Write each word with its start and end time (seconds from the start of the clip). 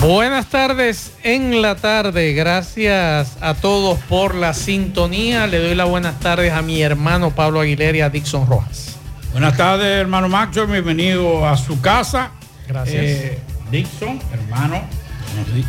Buenas 0.00 0.46
tardes 0.46 1.12
en 1.22 1.62
la 1.62 1.74
tarde. 1.76 2.32
Gracias 2.34 3.36
a 3.40 3.54
todos 3.54 3.98
por 4.00 4.34
la 4.34 4.52
sintonía. 4.54 5.46
Le 5.46 5.58
doy 5.58 5.74
las 5.74 5.88
buenas 5.88 6.20
tardes 6.20 6.52
a 6.52 6.62
mi 6.62 6.82
hermano 6.82 7.30
Pablo 7.30 7.60
Aguilera 7.60 7.98
y 7.98 8.00
a 8.00 8.10
Dixon 8.10 8.46
Rojas. 8.46 8.96
Buenas 9.32 9.56
tardes, 9.56 9.86
hermano 9.86 10.28
Macho. 10.28 10.66
Bienvenido 10.66 11.46
a 11.46 11.56
su 11.56 11.80
casa. 11.80 12.30
Gracias. 12.68 13.04
Eh, 13.04 13.38
Dixon, 13.70 14.20
hermano. 14.32 14.82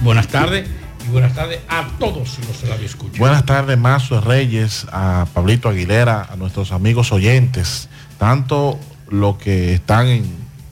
Buenas 0.02 0.28
tardes. 0.28 0.68
Y 1.08 1.12
buenas 1.12 1.34
tardes 1.34 1.60
a 1.70 1.88
todos 2.00 2.38
los 2.40 2.58
que 2.58 2.68
la 2.68 2.76
escuchan. 2.76 3.20
Buenas 3.20 3.46
tardes, 3.46 3.78
Mazo 3.78 4.20
Reyes, 4.20 4.86
a 4.92 5.26
Pablito 5.34 5.70
Aguilera, 5.70 6.28
a 6.30 6.36
nuestros 6.36 6.72
amigos 6.72 7.12
oyentes, 7.12 7.90
tanto 8.18 8.78
los 9.10 9.38
que 9.38 9.74
están 9.74 10.08
en 10.08 10.26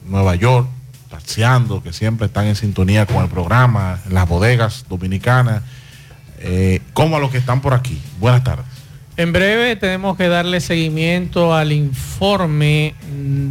Nueva 0.06 0.34
York, 0.34 0.68
taxiando, 1.16 1.82
que 1.82 1.92
siempre 1.92 2.26
están 2.26 2.46
en 2.46 2.56
sintonía 2.56 3.06
con 3.06 3.22
el 3.22 3.30
programa, 3.30 4.00
en 4.06 4.14
las 4.14 4.28
bodegas 4.28 4.84
dominicanas, 4.88 5.62
eh, 6.38 6.80
como 6.92 7.16
a 7.16 7.20
los 7.20 7.30
que 7.30 7.38
están 7.38 7.60
por 7.60 7.74
aquí. 7.74 8.00
Buenas 8.20 8.44
tardes. 8.44 8.66
En 9.16 9.32
breve 9.32 9.76
tenemos 9.76 10.18
que 10.18 10.28
darle 10.28 10.60
seguimiento 10.60 11.54
al 11.54 11.72
informe 11.72 12.94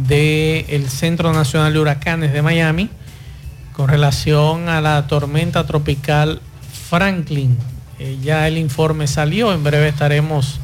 del 0.06 0.88
Centro 0.88 1.32
Nacional 1.32 1.72
de 1.72 1.80
Huracanes 1.80 2.32
de 2.32 2.40
Miami 2.40 2.88
con 3.72 3.88
relación 3.88 4.68
a 4.68 4.80
la 4.80 5.08
tormenta 5.08 5.66
tropical 5.66 6.40
Franklin. 6.88 7.58
Eh, 7.98 8.16
ya 8.22 8.46
el 8.46 8.58
informe 8.58 9.08
salió, 9.08 9.52
en 9.52 9.64
breve 9.64 9.88
estaremos 9.88 10.60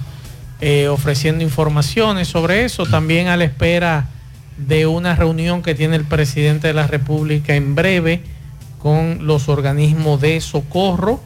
eh, 0.61 0.87
ofreciendo 0.87 1.43
informaciones 1.43 2.29
sobre 2.29 2.65
eso, 2.65 2.87
también 2.87 3.27
a 3.27 3.37
la 3.37 3.45
espera 3.45 4.07
de 4.57 4.87
una 4.87 5.17
reunión 5.17 5.63
que 5.63 5.75
tiene 5.75 5.97
el 5.97 6.05
presidente 6.05 6.69
de 6.69 6.75
la 6.75 6.87
República 6.87 7.55
en 7.55 7.75
breve 7.75 8.23
con 8.79 9.27
los 9.27 9.49
organismos 9.49 10.21
de 10.21 10.41
socorro. 10.41 11.21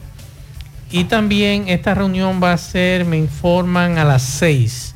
Y 0.91 1.05
también 1.05 1.67
esta 1.67 1.93
reunión 1.93 2.41
va 2.41 2.53
a 2.53 2.57
ser, 2.57 3.05
me 3.05 3.17
informan, 3.17 3.97
a 3.97 4.05
las 4.05 4.23
6 4.23 4.95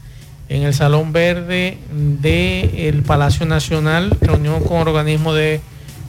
en 0.51 0.63
el 0.63 0.73
Salón 0.73 1.13
Verde 1.13 1.77
del 1.91 3.03
Palacio 3.03 3.45
Nacional, 3.45 4.17
reunión 4.19 4.63
con 4.63 4.77
organismos 4.79 5.35
de 5.35 5.61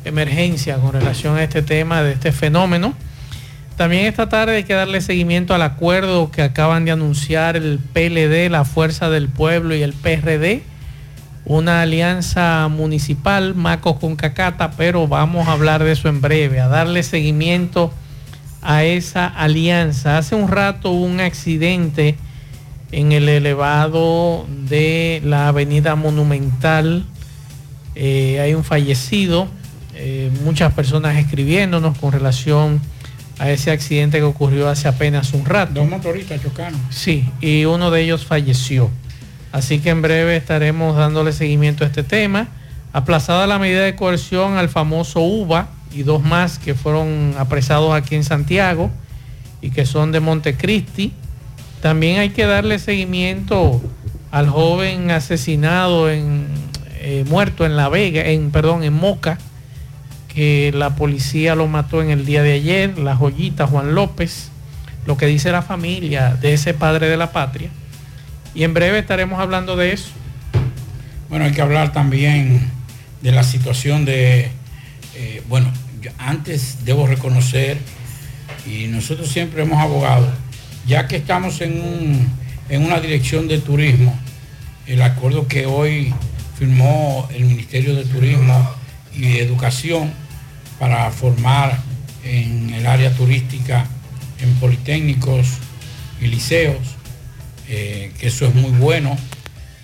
emergencia 0.04 0.78
con 0.78 0.92
relación 0.92 1.36
a 1.36 1.44
este 1.44 1.62
tema, 1.62 2.02
de 2.02 2.12
este 2.12 2.32
fenómeno. 2.32 2.94
También 3.76 4.06
esta 4.06 4.28
tarde 4.28 4.56
hay 4.56 4.64
que 4.64 4.74
darle 4.74 5.00
seguimiento 5.00 5.54
al 5.54 5.62
acuerdo 5.62 6.30
que 6.30 6.42
acaban 6.42 6.84
de 6.84 6.90
anunciar 6.90 7.56
el 7.56 7.78
PLD, 7.78 8.50
la 8.50 8.64
Fuerza 8.64 9.10
del 9.10 9.28
Pueblo 9.28 9.74
y 9.74 9.82
el 9.82 9.92
PRD, 9.92 10.62
una 11.44 11.82
alianza 11.82 12.68
municipal, 12.68 13.54
Macos 13.54 13.98
con 13.98 14.16
Cacata, 14.16 14.72
pero 14.72 15.08
vamos 15.08 15.48
a 15.48 15.52
hablar 15.52 15.82
de 15.82 15.92
eso 15.92 16.08
en 16.08 16.20
breve, 16.20 16.60
a 16.60 16.68
darle 16.68 17.02
seguimiento 17.02 17.92
a 18.62 18.84
esa 18.84 19.26
alianza. 19.26 20.18
Hace 20.18 20.34
un 20.34 20.48
rato 20.48 20.90
hubo 20.90 21.04
un 21.04 21.20
accidente 21.20 22.16
en 22.92 23.12
el 23.12 23.28
elevado 23.28 24.46
de 24.68 25.20
la 25.24 25.48
Avenida 25.48 25.96
Monumental, 25.96 27.04
eh, 27.94 28.40
hay 28.40 28.54
un 28.54 28.64
fallecido, 28.64 29.48
eh, 29.94 30.30
muchas 30.44 30.72
personas 30.72 31.16
escribiéndonos 31.16 31.98
con 31.98 32.12
relación 32.12 32.80
a 33.38 33.50
ese 33.50 33.70
accidente 33.70 34.18
que 34.18 34.24
ocurrió 34.24 34.68
hace 34.68 34.88
apenas 34.88 35.32
un 35.32 35.44
rato. 35.44 35.74
Dos 35.74 35.88
motoristas 35.88 36.40
chocaron. 36.42 36.80
Sí, 36.90 37.28
y 37.40 37.64
uno 37.64 37.90
de 37.90 38.02
ellos 38.02 38.24
falleció. 38.24 38.90
Así 39.52 39.80
que 39.80 39.90
en 39.90 40.00
breve 40.00 40.36
estaremos 40.36 40.96
dándole 40.96 41.32
seguimiento 41.32 41.84
a 41.84 41.86
este 41.86 42.02
tema. 42.02 42.48
Aplazada 42.94 43.46
la 43.46 43.58
medida 43.58 43.82
de 43.82 43.94
coerción 43.94 44.56
al 44.56 44.70
famoso 44.70 45.20
UBA 45.20 45.68
y 45.94 46.02
dos 46.02 46.22
más 46.22 46.58
que 46.58 46.74
fueron 46.74 47.34
apresados 47.38 47.94
aquí 47.94 48.14
en 48.14 48.24
Santiago 48.24 48.90
y 49.60 49.70
que 49.70 49.84
son 49.84 50.10
de 50.10 50.20
Montecristi. 50.20 51.12
También 51.82 52.18
hay 52.18 52.30
que 52.30 52.46
darle 52.46 52.78
seguimiento 52.78 53.82
al 54.30 54.48
joven 54.48 55.10
asesinado 55.10 56.10
en 56.10 56.46
eh, 57.00 57.24
muerto 57.28 57.66
en 57.66 57.76
La 57.76 57.88
Vega, 57.88 58.22
en 58.22 58.50
perdón, 58.50 58.82
en 58.84 58.94
Moca, 58.94 59.38
que 60.32 60.72
la 60.74 60.96
policía 60.96 61.54
lo 61.54 61.66
mató 61.66 62.00
en 62.00 62.10
el 62.10 62.24
día 62.24 62.42
de 62.42 62.52
ayer, 62.52 62.98
la 62.98 63.16
joyita 63.16 63.66
Juan 63.66 63.94
López, 63.94 64.50
lo 65.04 65.16
que 65.16 65.26
dice 65.26 65.52
la 65.52 65.62
familia 65.62 66.38
de 66.40 66.54
ese 66.54 66.72
padre 66.72 67.08
de 67.08 67.16
la 67.16 67.32
patria. 67.32 67.70
Y 68.54 68.64
en 68.64 68.74
breve 68.74 68.98
estaremos 68.98 69.40
hablando 69.40 69.76
de 69.76 69.92
eso. 69.92 70.10
Bueno, 71.28 71.46
hay 71.46 71.52
que 71.52 71.62
hablar 71.62 71.92
también 71.92 72.68
de 73.22 73.32
la 73.32 73.44
situación 73.44 74.04
de, 74.04 74.50
eh, 75.14 75.42
bueno, 75.48 75.72
antes 76.18 76.84
debo 76.84 77.06
reconocer, 77.06 77.78
y 78.66 78.86
nosotros 78.88 79.28
siempre 79.28 79.62
hemos 79.62 79.80
abogado, 79.80 80.28
ya 80.86 81.08
que 81.08 81.16
estamos 81.16 81.60
en, 81.60 82.28
en 82.68 82.84
una 82.84 83.00
dirección 83.00 83.48
de 83.48 83.58
turismo, 83.58 84.18
el 84.86 85.00
acuerdo 85.02 85.48
que 85.48 85.66
hoy 85.66 86.12
firmó 86.58 87.28
el 87.34 87.44
Ministerio 87.44 87.94
de 87.94 88.04
Turismo 88.04 88.70
y 89.14 89.38
Educación 89.38 90.12
para 90.78 91.10
formar 91.10 91.78
en 92.24 92.74
el 92.74 92.86
área 92.86 93.14
turística 93.14 93.86
en 94.40 94.52
politécnicos 94.54 95.46
y 96.20 96.26
liceos, 96.26 96.91
eh, 97.68 98.12
que 98.18 98.28
eso 98.28 98.46
es 98.46 98.54
muy 98.54 98.70
bueno 98.70 99.16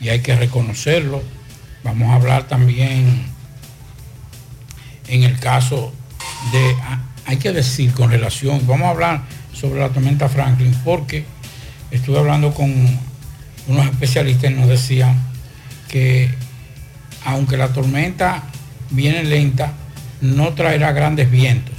y 0.01 0.09
hay 0.09 0.21
que 0.21 0.35
reconocerlo. 0.35 1.23
Vamos 1.85 2.11
a 2.11 2.17
hablar 2.17 2.49
también 2.49 3.27
en 5.09 5.23
el 5.23 5.39
caso 5.39 5.93
de, 6.53 6.77
ah, 6.83 7.01
hay 7.27 7.37
que 7.39 7.53
decir 7.53 7.93
con 7.93 8.11
relación, 8.11 8.67
vamos 8.67 8.87
a 8.87 8.91
hablar 8.91 9.23
sobre 9.53 9.81
la 9.81 9.89
tormenta 9.89 10.29
Franklin, 10.29 10.75
porque 10.85 11.25
estuve 11.91 12.19
hablando 12.19 12.53
con 12.55 12.73
unos 13.67 13.87
especialistas 13.87 14.51
y 14.51 14.55
nos 14.55 14.69
decían 14.69 15.17
que 15.89 16.31
aunque 17.25 17.57
la 17.57 17.69
tormenta 17.69 18.45
viene 18.91 19.25
lenta, 19.25 19.73
no 20.21 20.55
traerá 20.55 20.93
grandes 20.93 21.31
vientos. 21.31 21.75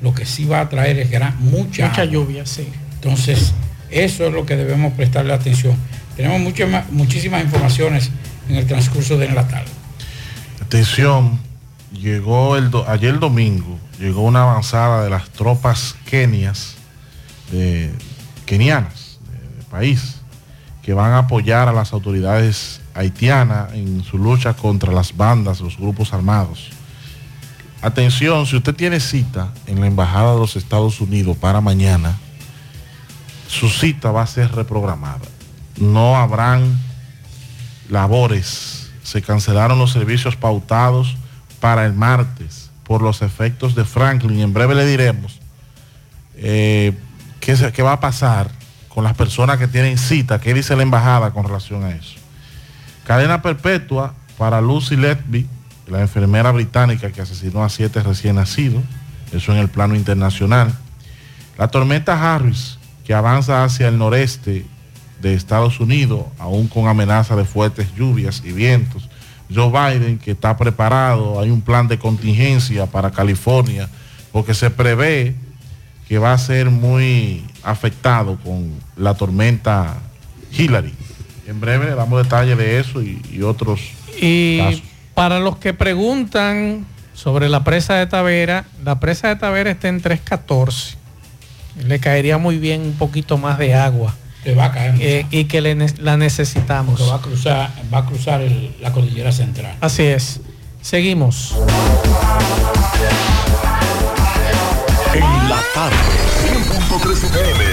Lo 0.00 0.14
que 0.14 0.24
sí 0.24 0.44
va 0.44 0.60
a 0.60 0.68
traer 0.68 0.98
es 0.98 1.10
gran, 1.10 1.36
mucha, 1.40 1.88
Mucha 1.88 2.04
lluvia, 2.04 2.46
sí. 2.46 2.66
Entonces, 2.94 3.52
eso 3.90 4.26
es 4.26 4.32
lo 4.32 4.46
que 4.46 4.56
debemos 4.56 4.92
prestarle 4.94 5.32
atención. 5.32 5.74
Tenemos 6.16 6.40
muchas, 6.40 6.90
muchísimas 6.92 7.42
informaciones 7.44 8.10
en 8.48 8.56
el 8.56 8.66
transcurso 8.66 9.16
de 9.16 9.28
la 9.30 9.46
tarde. 9.48 9.70
Atención, 10.60 11.38
llegó 11.92 12.56
el 12.56 12.70
do- 12.70 12.88
ayer 12.88 13.18
domingo, 13.18 13.78
llegó 13.98 14.22
una 14.22 14.42
avanzada 14.42 15.02
de 15.04 15.10
las 15.10 15.30
tropas 15.30 15.96
kenias, 16.04 16.74
kenianas, 18.46 19.18
de- 19.30 19.56
del 19.56 19.64
país, 19.70 20.16
que 20.82 20.92
van 20.94 21.12
a 21.12 21.18
apoyar 21.18 21.68
a 21.68 21.72
las 21.72 21.92
autoridades 21.92 22.80
haitianas 22.94 23.72
en 23.74 24.02
su 24.04 24.18
lucha 24.18 24.54
contra 24.54 24.92
las 24.92 25.16
bandas, 25.16 25.60
los 25.60 25.76
grupos 25.76 26.12
armados. 26.12 26.70
Atención, 27.82 28.46
si 28.46 28.56
usted 28.56 28.74
tiene 28.74 29.00
cita 29.00 29.48
en 29.66 29.80
la 29.80 29.86
Embajada 29.86 30.34
de 30.34 30.38
los 30.40 30.56
Estados 30.56 31.00
Unidos 31.00 31.36
para 31.36 31.60
mañana, 31.60 32.18
su 33.50 33.68
cita 33.68 34.12
va 34.12 34.22
a 34.22 34.26
ser 34.28 34.52
reprogramada. 34.52 35.18
No 35.76 36.16
habrán 36.16 36.78
labores. 37.88 38.90
Se 39.02 39.22
cancelaron 39.22 39.76
los 39.78 39.90
servicios 39.90 40.36
pautados 40.36 41.16
para 41.58 41.84
el 41.84 41.92
martes 41.92 42.70
por 42.84 43.02
los 43.02 43.22
efectos 43.22 43.74
de 43.74 43.84
Franklin. 43.84 44.38
En 44.38 44.52
breve 44.52 44.76
le 44.76 44.86
diremos 44.86 45.40
eh, 46.36 46.96
qué, 47.40 47.72
qué 47.72 47.82
va 47.82 47.94
a 47.94 48.00
pasar 48.00 48.52
con 48.88 49.02
las 49.02 49.14
personas 49.14 49.58
que 49.58 49.66
tienen 49.66 49.98
cita, 49.98 50.40
qué 50.40 50.54
dice 50.54 50.76
la 50.76 50.84
embajada 50.84 51.32
con 51.32 51.44
relación 51.44 51.82
a 51.82 51.90
eso. 51.90 52.20
Cadena 53.04 53.42
perpetua 53.42 54.14
para 54.38 54.60
Lucy 54.60 54.94
Letby, 54.94 55.48
la 55.88 56.00
enfermera 56.02 56.52
británica 56.52 57.10
que 57.10 57.20
asesinó 57.20 57.64
a 57.64 57.68
siete 57.68 58.00
recién 58.00 58.36
nacidos, 58.36 58.84
eso 59.32 59.50
en 59.50 59.58
el 59.58 59.68
plano 59.68 59.96
internacional. 59.96 60.72
La 61.58 61.66
tormenta 61.68 62.34
Harris, 62.34 62.79
que 63.10 63.14
avanza 63.14 63.64
hacia 63.64 63.88
el 63.88 63.98
noreste 63.98 64.64
de 65.20 65.34
Estados 65.34 65.80
Unidos, 65.80 66.26
aún 66.38 66.68
con 66.68 66.86
amenaza 66.86 67.34
de 67.34 67.44
fuertes 67.44 67.92
lluvias 67.96 68.40
y 68.44 68.52
vientos, 68.52 69.08
Joe 69.52 69.68
Biden 69.68 70.16
que 70.16 70.30
está 70.30 70.56
preparado, 70.56 71.40
hay 71.40 71.50
un 71.50 71.60
plan 71.60 71.88
de 71.88 71.98
contingencia 71.98 72.86
para 72.86 73.10
California, 73.10 73.88
porque 74.30 74.54
se 74.54 74.70
prevé 74.70 75.34
que 76.06 76.18
va 76.18 76.32
a 76.32 76.38
ser 76.38 76.70
muy 76.70 77.44
afectado 77.64 78.38
con 78.44 78.70
la 78.96 79.14
tormenta 79.14 79.96
Hillary. 80.56 80.94
En 81.48 81.60
breve 81.60 81.86
le 81.86 81.96
damos 81.96 82.22
detalles 82.22 82.56
de 82.56 82.78
eso 82.78 83.02
y, 83.02 83.20
y 83.32 83.42
otros 83.42 83.80
Y 84.22 84.58
casos. 84.58 84.82
para 85.14 85.40
los 85.40 85.56
que 85.56 85.74
preguntan 85.74 86.86
sobre 87.12 87.48
la 87.48 87.64
presa 87.64 87.94
de 87.94 88.06
Tavera, 88.06 88.66
la 88.84 89.00
presa 89.00 89.26
de 89.26 89.34
Tavera 89.34 89.72
está 89.72 89.88
en 89.88 90.00
314. 90.00 90.99
Le 91.86 91.98
caería 92.00 92.38
muy 92.38 92.58
bien 92.58 92.80
un 92.82 92.92
poquito 92.94 93.38
más 93.38 93.58
de 93.58 93.74
agua 93.74 94.14
Que 94.44 94.54
va 94.54 94.66
a 94.66 94.72
caer. 94.72 94.94
eh, 95.00 95.26
y 95.30 95.44
que 95.44 95.60
le 95.60 95.74
la 95.98 96.16
necesitamos. 96.16 96.98
porque 96.98 97.10
va 97.10 97.16
a 97.18 97.22
cruzar, 97.22 97.70
va 97.92 97.98
a 97.98 98.06
cruzar 98.06 98.40
el- 98.42 98.74
la 98.80 98.92
cordillera 98.92 99.32
central. 99.32 99.74
Así 99.80 100.02
es. 100.04 100.40
Seguimos. 100.82 101.54
En 105.14 105.48
la 105.48 105.60
tarde, 105.74 105.96
100.3 106.42 107.24
FM. 107.24 107.64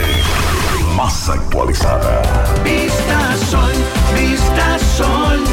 Más 0.95 1.29
actualizada. 1.29 2.21
Vista 2.63 3.35
Sol, 3.50 3.71
Vista 4.15 4.77
Sol, 4.97 5.43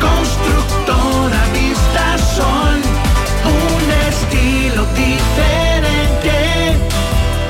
constructora 0.00 1.42
Vista 1.54 2.18
Sol, 2.36 2.80
un 3.46 3.90
estilo 4.08 4.84
diferente, 4.94 5.51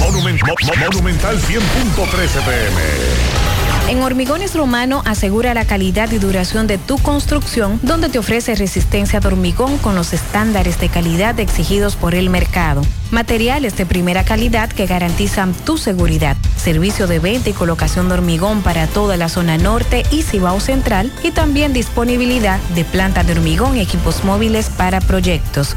Monument- 0.00 0.42
mo- 0.46 0.54
mo- 0.66 0.72
monumental 0.90 1.38
100.13 1.40 2.40
PM. 2.42 2.80
En 3.88 4.02
Hormigones 4.02 4.52
Romano 4.56 5.02
asegura 5.04 5.54
la 5.54 5.64
calidad 5.64 6.10
y 6.10 6.18
duración 6.18 6.66
de 6.66 6.76
tu 6.76 6.98
construcción, 6.98 7.78
donde 7.82 8.08
te 8.08 8.18
ofrece 8.18 8.56
resistencia 8.56 9.20
de 9.20 9.28
hormigón 9.28 9.78
con 9.78 9.94
los 9.94 10.12
estándares 10.12 10.80
de 10.80 10.88
calidad 10.88 11.38
exigidos 11.38 11.94
por 11.94 12.16
el 12.16 12.28
mercado. 12.28 12.82
Materiales 13.12 13.76
de 13.76 13.86
primera 13.86 14.24
calidad 14.24 14.70
que 14.70 14.86
garantizan 14.86 15.54
tu 15.54 15.78
seguridad. 15.78 16.36
Servicio 16.56 17.06
de 17.06 17.20
venta 17.20 17.50
y 17.50 17.52
colocación 17.52 18.08
de 18.08 18.14
hormigón 18.14 18.62
para 18.62 18.88
toda 18.88 19.16
la 19.16 19.28
zona 19.28 19.56
norte 19.56 20.04
y 20.10 20.22
Cibao 20.24 20.58
Central 20.58 21.12
y 21.22 21.30
también 21.30 21.72
disponibilidad 21.72 22.58
de 22.74 22.84
planta 22.84 23.22
de 23.22 23.34
hormigón 23.34 23.76
y 23.76 23.82
equipos 23.82 24.24
móviles 24.24 24.68
para 24.68 25.00
proyectos. 25.00 25.76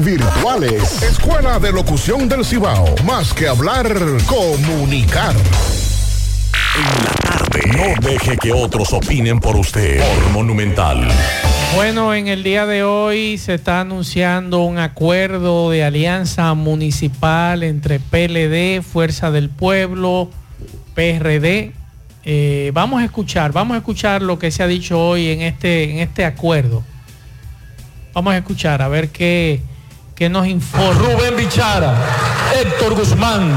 virtuales. 0.00 1.02
Escuela 1.02 1.58
de 1.58 1.70
Locución 1.70 2.26
del 2.26 2.42
Cibao. 2.42 2.94
Más 3.04 3.34
que 3.34 3.46
hablar, 3.46 3.86
comunicar. 4.24 5.34
En 6.74 7.04
la 7.04 7.12
tarde. 7.12 7.60
No 7.76 8.08
deje 8.08 8.38
que 8.38 8.50
otros 8.50 8.94
opinen 8.94 9.38
por 9.40 9.56
usted. 9.56 10.00
Por 10.00 10.30
Monumental. 10.30 11.06
Bueno, 11.74 12.14
en 12.14 12.28
el 12.28 12.42
día 12.42 12.64
de 12.64 12.82
hoy 12.82 13.36
se 13.36 13.54
está 13.54 13.82
anunciando 13.82 14.62
un 14.62 14.78
acuerdo 14.78 15.70
de 15.70 15.84
alianza 15.84 16.54
municipal 16.54 17.62
entre 17.62 18.00
PLD, 18.00 18.82
Fuerza 18.82 19.30
del 19.30 19.50
Pueblo, 19.50 20.30
PRD. 20.94 21.72
Eh, 22.24 22.70
vamos 22.72 23.02
a 23.02 23.04
escuchar, 23.04 23.52
vamos 23.52 23.74
a 23.74 23.78
escuchar 23.78 24.22
lo 24.22 24.38
que 24.38 24.50
se 24.50 24.62
ha 24.62 24.66
dicho 24.66 24.98
hoy 24.98 25.28
en 25.28 25.42
este, 25.42 25.90
en 25.90 25.98
este 25.98 26.24
acuerdo. 26.24 26.82
Vamos 28.14 28.32
a 28.32 28.38
escuchar 28.38 28.82
a 28.82 28.88
ver 28.88 29.10
qué, 29.10 29.60
qué 30.14 30.28
nos 30.28 30.46
informa. 30.46 30.92
Rubén 30.98 31.36
Bichara, 31.36 31.94
Héctor 32.60 32.94
Guzmán, 32.94 33.52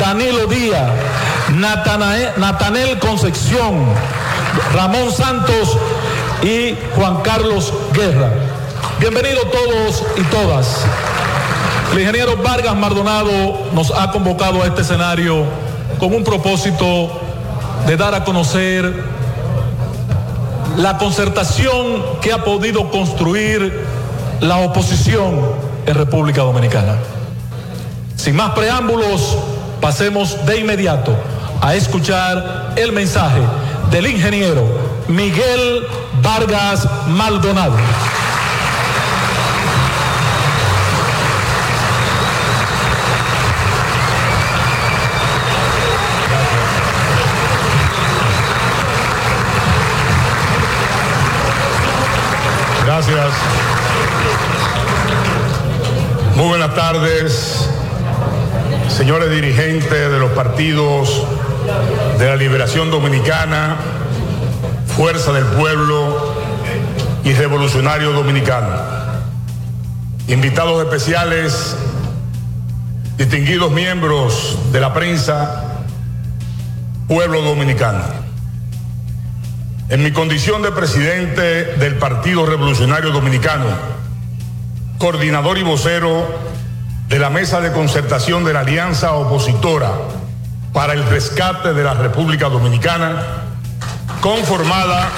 Danilo 0.00 0.46
Díaz, 0.46 0.90
Natanael, 1.54 2.30
Natanel 2.36 2.98
Concepción, 2.98 3.86
Ramón 4.74 5.10
Santos 5.12 5.78
y 6.42 6.74
Juan 6.96 7.22
Carlos 7.22 7.72
Guerra. 7.92 8.30
Bienvenidos 8.98 9.50
todos 9.50 10.02
y 10.16 10.22
todas. 10.24 10.84
El 11.92 12.00
ingeniero 12.00 12.36
Vargas 12.36 12.76
Maldonado 12.76 13.68
nos 13.72 13.92
ha 13.92 14.10
convocado 14.10 14.62
a 14.62 14.66
este 14.66 14.82
escenario 14.82 15.44
con 16.00 16.12
un 16.12 16.24
propósito 16.24 17.20
de 17.86 17.96
dar 17.96 18.14
a 18.14 18.24
conocer 18.24 18.92
la 20.76 20.98
concertación 20.98 22.02
que 22.20 22.32
ha 22.32 22.44
podido 22.44 22.90
construir 22.90 23.84
la 24.40 24.58
oposición 24.58 25.40
en 25.86 25.94
República 25.94 26.42
Dominicana. 26.42 26.96
Sin 28.16 28.36
más 28.36 28.52
preámbulos, 28.52 29.36
pasemos 29.80 30.44
de 30.46 30.60
inmediato 30.60 31.14
a 31.60 31.74
escuchar 31.74 32.72
el 32.76 32.92
mensaje 32.92 33.40
del 33.90 34.06
ingeniero 34.06 34.64
Miguel 35.08 35.86
Vargas 36.22 36.88
Maldonado. 37.08 37.76
Gracias. 52.94 53.32
Muy 56.36 56.46
buenas 56.46 56.76
tardes, 56.76 57.68
señores 58.88 59.30
dirigentes 59.30 59.90
de 60.12 60.18
los 60.20 60.30
partidos 60.30 61.26
de 62.20 62.26
la 62.26 62.36
Liberación 62.36 62.92
Dominicana, 62.92 63.78
Fuerza 64.96 65.32
del 65.32 65.44
Pueblo 65.44 66.36
y 67.24 67.32
Revolucionario 67.32 68.12
Dominicano. 68.12 68.76
Invitados 70.28 70.84
especiales, 70.84 71.74
distinguidos 73.18 73.72
miembros 73.72 74.56
de 74.70 74.80
la 74.80 74.94
prensa, 74.94 75.64
pueblo 77.08 77.42
dominicano. 77.42 78.23
En 79.90 80.02
mi 80.02 80.12
condición 80.12 80.62
de 80.62 80.72
presidente 80.72 81.42
del 81.76 81.96
Partido 81.96 82.46
Revolucionario 82.46 83.10
Dominicano, 83.10 83.66
coordinador 84.96 85.58
y 85.58 85.62
vocero 85.62 86.26
de 87.08 87.18
la 87.18 87.28
mesa 87.28 87.60
de 87.60 87.70
concertación 87.70 88.44
de 88.44 88.54
la 88.54 88.60
Alianza 88.60 89.12
Opositora 89.12 89.92
para 90.72 90.94
el 90.94 91.04
Rescate 91.04 91.74
de 91.74 91.84
la 91.84 91.92
República 91.92 92.48
Dominicana, 92.48 93.22
conformada 94.22 95.10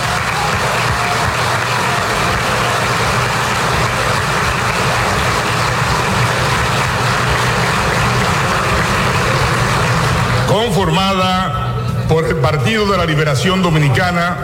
conformada 10.49 11.66
por 12.09 12.25
el 12.25 12.37
Partido 12.37 12.87
de 12.91 12.99
la 12.99 13.05
Liberación 13.05 13.63
Dominicana, 13.63 14.37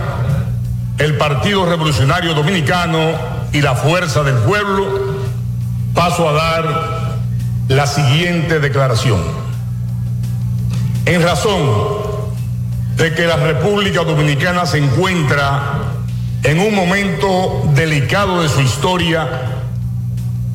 el 0.98 1.16
Partido 1.16 1.66
Revolucionario 1.66 2.34
Dominicano 2.34 3.12
y 3.52 3.60
la 3.60 3.74
Fuerza 3.74 4.22
del 4.22 4.36
Pueblo, 4.36 5.16
paso 5.94 6.28
a 6.28 6.32
dar 6.32 7.18
la 7.68 7.86
siguiente 7.86 8.60
declaración. 8.60 9.20
En 11.06 11.22
razón 11.22 11.60
de 12.96 13.14
que 13.14 13.26
la 13.26 13.36
República 13.36 14.02
Dominicana 14.04 14.66
se 14.66 14.78
encuentra 14.78 15.80
en 16.42 16.58
un 16.58 16.74
momento 16.74 17.62
delicado 17.74 18.42
de 18.42 18.48
su 18.48 18.60
historia, 18.60 19.28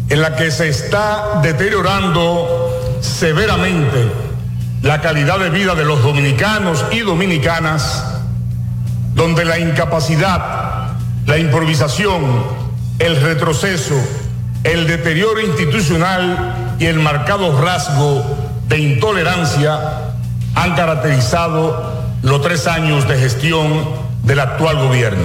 en 0.09 0.21
la 0.21 0.35
que 0.35 0.51
se 0.51 0.69
está 0.69 1.39
deteriorando 1.41 2.69
severamente 3.01 4.26
la 4.81 5.01
calidad 5.01 5.39
de 5.39 5.49
vida 5.49 5.75
de 5.75 5.85
los 5.85 6.03
dominicanos 6.03 6.85
y 6.91 6.99
dominicanas, 6.99 8.03
donde 9.15 9.45
la 9.45 9.59
incapacidad, 9.59 10.91
la 11.25 11.37
improvisación, 11.37 12.43
el 12.99 13.21
retroceso, 13.21 13.95
el 14.63 14.87
deterioro 14.87 15.41
institucional 15.41 16.75
y 16.79 16.85
el 16.85 16.99
marcado 16.99 17.59
rasgo 17.61 18.23
de 18.67 18.79
intolerancia 18.79 20.13
han 20.55 20.75
caracterizado 20.75 22.03
los 22.21 22.41
tres 22.41 22.67
años 22.67 23.07
de 23.07 23.17
gestión 23.17 23.85
del 24.23 24.39
actual 24.39 24.77
gobierno, 24.77 25.23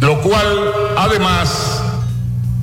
lo 0.00 0.20
cual 0.20 0.72
además 0.96 1.82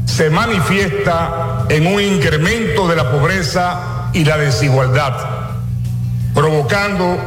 se 0.06 0.30
manifiesta 0.30 1.66
en 1.70 1.88
un 1.88 2.00
incremento 2.00 2.88
de 2.88 2.96
la 2.96 3.12
pobreza 3.12 3.95
y 4.16 4.24
la 4.24 4.38
desigualdad, 4.38 5.14
provocando 6.34 7.18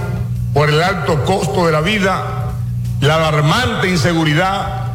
por 0.55 0.71
el 0.71 0.83
alto 0.83 1.23
costo 1.27 1.67
de 1.67 1.73
la 1.73 1.83
vida, 1.83 2.55
la 3.01 3.17
alarmante 3.17 3.91
inseguridad, 3.91 4.95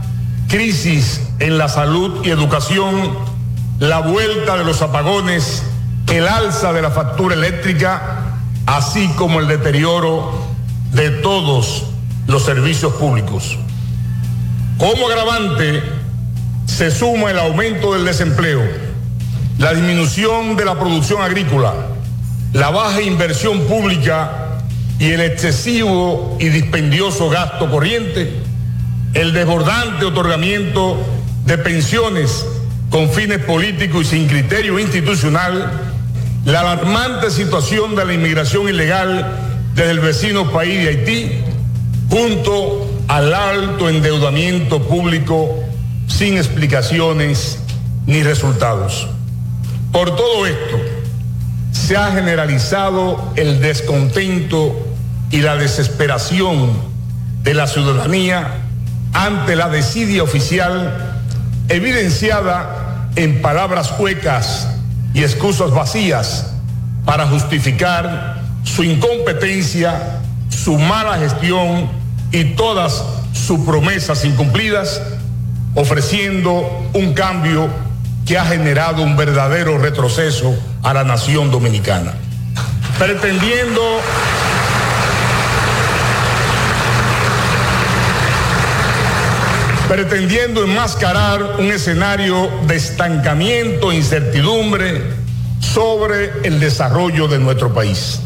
crisis 0.50 1.22
en 1.40 1.60
la 1.60 1.70
salud 1.70 2.26
y 2.26 2.32
educación, 2.32 3.16
la 3.78 4.00
vuelta 4.00 4.58
de 4.58 4.66
los 4.66 4.82
apagones, 4.82 5.64
el 6.08 6.28
alza 6.28 6.74
de 6.74 6.82
la 6.82 6.90
factura 6.90 7.36
eléctrica, 7.36 8.38
así 8.66 9.08
como 9.16 9.40
el 9.40 9.48
deterioro 9.48 10.48
de 10.94 11.12
todos 11.12 11.86
los 12.26 12.44
servicios 12.44 12.94
públicos. 12.94 13.58
Como 14.80 15.08
agravante 15.08 15.84
se 16.66 16.90
suma 16.90 17.30
el 17.30 17.38
aumento 17.38 17.94
del 17.94 18.04
desempleo, 18.04 18.62
la 19.57 19.74
disminución 19.74 20.55
de 20.55 20.65
la 20.65 20.79
producción 20.79 21.22
agrícola, 21.22 21.74
la 22.53 22.69
baja 22.69 23.01
inversión 23.01 23.62
pública 23.62 24.60
y 25.00 25.12
el 25.12 25.22
excesivo 25.22 26.38
y 26.39 26.50
dispendioso 26.50 27.29
gasto 27.29 27.69
corriente, 27.69 28.33
el 29.13 29.33
desbordante 29.33 30.05
otorgamiento 30.05 30.98
de 31.45 31.57
pensiones 31.57 32.45
con 32.89 33.10
fines 33.10 33.39
políticos 33.39 34.07
y 34.07 34.17
sin 34.17 34.27
criterio 34.27 34.79
institucional, 34.79 35.72
la 36.45 36.60
alarmante 36.60 37.31
situación 37.31 37.95
de 37.95 38.05
la 38.05 38.13
inmigración 38.13 38.69
ilegal 38.69 39.39
desde 39.75 39.91
el 39.91 40.00
vecino 40.00 40.51
país 40.51 40.83
de 40.83 40.89
Haití, 40.89 41.31
junto 42.10 42.88
al 43.07 43.33
alto 43.33 43.89
endeudamiento 43.89 44.81
público 44.83 45.63
sin 46.07 46.38
explicaciones 46.38 47.60
ni 48.05 48.24
resultados. 48.24 49.07
Por 49.94 50.16
todo 50.16 50.48
esto, 50.48 50.80
se 51.72 51.96
ha 51.96 52.12
generalizado 52.12 53.32
el 53.36 53.62
descontento 53.62 54.76
y 55.30 55.42
la 55.42 55.56
desesperación 55.56 56.72
de 57.44 57.54
la 57.54 57.68
ciudadanía 57.68 58.56
ante 59.14 59.56
la 59.56 59.70
desidia 59.70 60.24
oficial 60.24 61.22
evidenciada 61.70 63.08
en 63.16 63.40
palabras 63.44 63.94
huecas 64.00 64.68
y 65.14 65.22
excusas 65.22 65.70
vacías 65.70 66.48
para 67.06 67.28
justificar 67.28 68.42
su 68.64 68.84
incompetencia, 68.84 70.22
su 70.50 70.80
mala 70.80 71.20
gestión 71.20 71.88
y 72.32 72.56
todas 72.56 73.04
sus 73.32 73.60
promesas 73.60 74.26
incumplidas, 74.26 75.04
ofreciendo 75.76 76.90
un 76.94 77.14
cambio 77.14 77.70
que 78.25 78.38
ha 78.38 78.46
generado 78.46 79.03
un 79.03 79.18
verdadero 79.18 79.77
retroceso 79.77 80.56
a 80.82 80.94
la 80.94 81.03
nación 81.03 81.51
dominicana. 81.51 82.13
Pretendiendo 82.98 83.82
pretendiendo 89.88 90.63
enmascarar 90.63 91.58
un 91.60 91.72
escenario 91.72 92.50
de 92.65 92.75
estancamiento 92.75 93.92
e 93.92 93.96
incertidumbre 93.96 95.03
sobre 95.60 96.32
el 96.44 96.60
desarrollo 96.60 97.27
de 97.27 97.38
nuestro 97.38 97.74
país. 97.74 98.20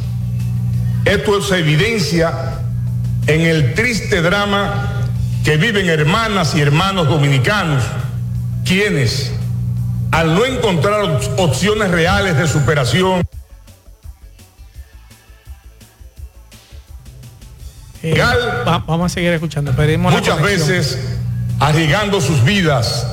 Esto 1.03 1.41
se 1.41 1.59
evidencia 1.59 2.61
en 3.27 3.41
el 3.41 3.73
triste 3.73 4.21
drama 4.21 5.03
que 5.43 5.57
viven 5.57 5.89
hermanas 5.89 6.55
y 6.55 6.61
hermanos 6.61 7.07
dominicanos, 7.07 7.83
quienes, 8.65 9.31
al 10.11 10.33
no 10.35 10.45
encontrar 10.45 11.19
opciones 11.37 11.91
reales 11.91 12.37
de 12.37 12.47
superación, 12.47 13.27
Eh, 18.03 18.13
va- 18.65 18.83
vamos 18.85 19.11
a 19.11 19.13
seguir 19.13 19.31
escuchando. 19.33 19.73
Muchas 19.73 20.41
veces 20.41 20.99
arriesgando 21.59 22.21
sus 22.21 22.43
vidas 22.43 23.07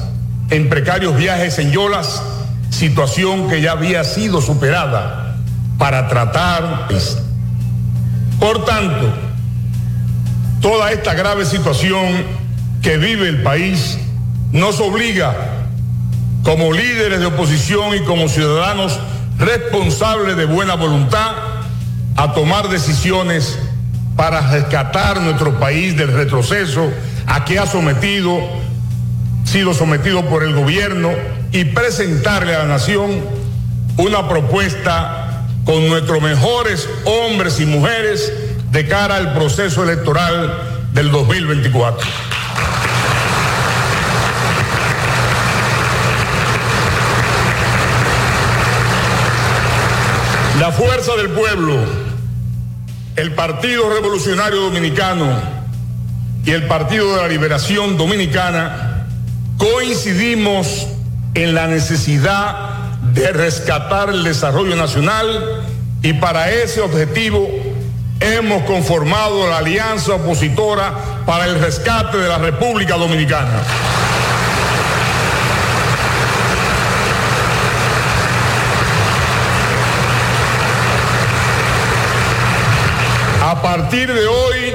en 0.51 0.69
precarios 0.69 1.17
viajes 1.17 1.59
en 1.59 1.73
yolas, 1.73 2.23
situación 2.71 3.49
que 3.49 3.63
ya 3.63 3.73
había 3.73 4.05
sido 4.05 4.43
superada 4.43 5.37
para 5.79 6.07
tratar. 6.09 6.89
Por 8.39 8.65
tanto, 8.67 9.09
toda 10.61 10.93
esta 10.93 11.15
grave 11.15 11.47
situación 11.47 12.23
que 12.83 12.99
vive 12.99 13.29
el 13.29 13.43
país 13.43 13.99
nos 14.53 14.81
obliga 14.81 15.35
como 16.45 16.73
líderes 16.73 17.21
de 17.21 17.27
oposición 17.27 17.97
y 17.97 18.01
como 18.01 18.29
ciudadanos 18.29 19.01
responsables 19.39 20.37
de 20.37 20.45
buena 20.45 20.75
voluntad 20.75 21.33
a 22.17 22.33
tomar 22.35 22.69
decisiones 22.69 23.59
para 24.15 24.53
rescatar 24.53 25.21
nuestro 25.21 25.59
país 25.59 25.97
del 25.97 26.13
retroceso 26.13 26.93
a 27.27 27.45
que 27.45 27.59
ha 27.59 27.67
sometido, 27.67 28.39
sido 29.45 29.75
sometido 29.75 30.25
por 30.27 30.45
el 30.45 30.55
gobierno 30.55 31.11
y 31.51 31.65
presentarle 31.65 32.55
a 32.55 32.61
la 32.61 32.67
nación 32.67 33.11
una 33.97 34.29
propuesta 34.29 35.47
con 35.65 35.89
nuestros 35.89 36.21
mejores 36.23 36.89
hombres 37.07 37.59
y 37.59 37.67
mujeres 37.67 38.33
de 38.71 38.87
cara 38.87 39.17
al 39.17 39.33
proceso 39.33 39.83
electoral 39.83 40.53
del 40.93 41.11
2024. 41.11 42.07
Fuerza 50.76 51.14
del 51.16 51.31
pueblo, 51.31 51.76
el 53.14 53.33
Partido 53.35 53.88
Revolucionario 53.95 54.61
Dominicano 54.61 55.40
y 56.45 56.50
el 56.50 56.66
Partido 56.66 57.14
de 57.14 57.23
la 57.23 57.28
Liberación 57.28 57.97
Dominicana 57.97 59.07
coincidimos 59.57 60.88
en 61.35 61.54
la 61.54 61.69
necesidad 61.69 62.71
de 63.12 63.33
rescatar 63.33 64.09
el 64.09 64.25
desarrollo 64.25 64.75
nacional 64.75 65.62
y 66.02 66.14
para 66.14 66.50
ese 66.50 66.81
objetivo 66.81 67.49
hemos 68.19 68.64
conformado 68.64 69.49
la 69.49 69.59
alianza 69.59 70.14
opositora 70.14 70.93
para 71.25 71.45
el 71.45 71.61
rescate 71.61 72.16
de 72.16 72.28
la 72.28 72.38
República 72.38 72.97
Dominicana. 72.97 73.62
A 83.47 83.61
partir 83.76 84.07
de 84.07 84.25
hoy, 84.25 84.73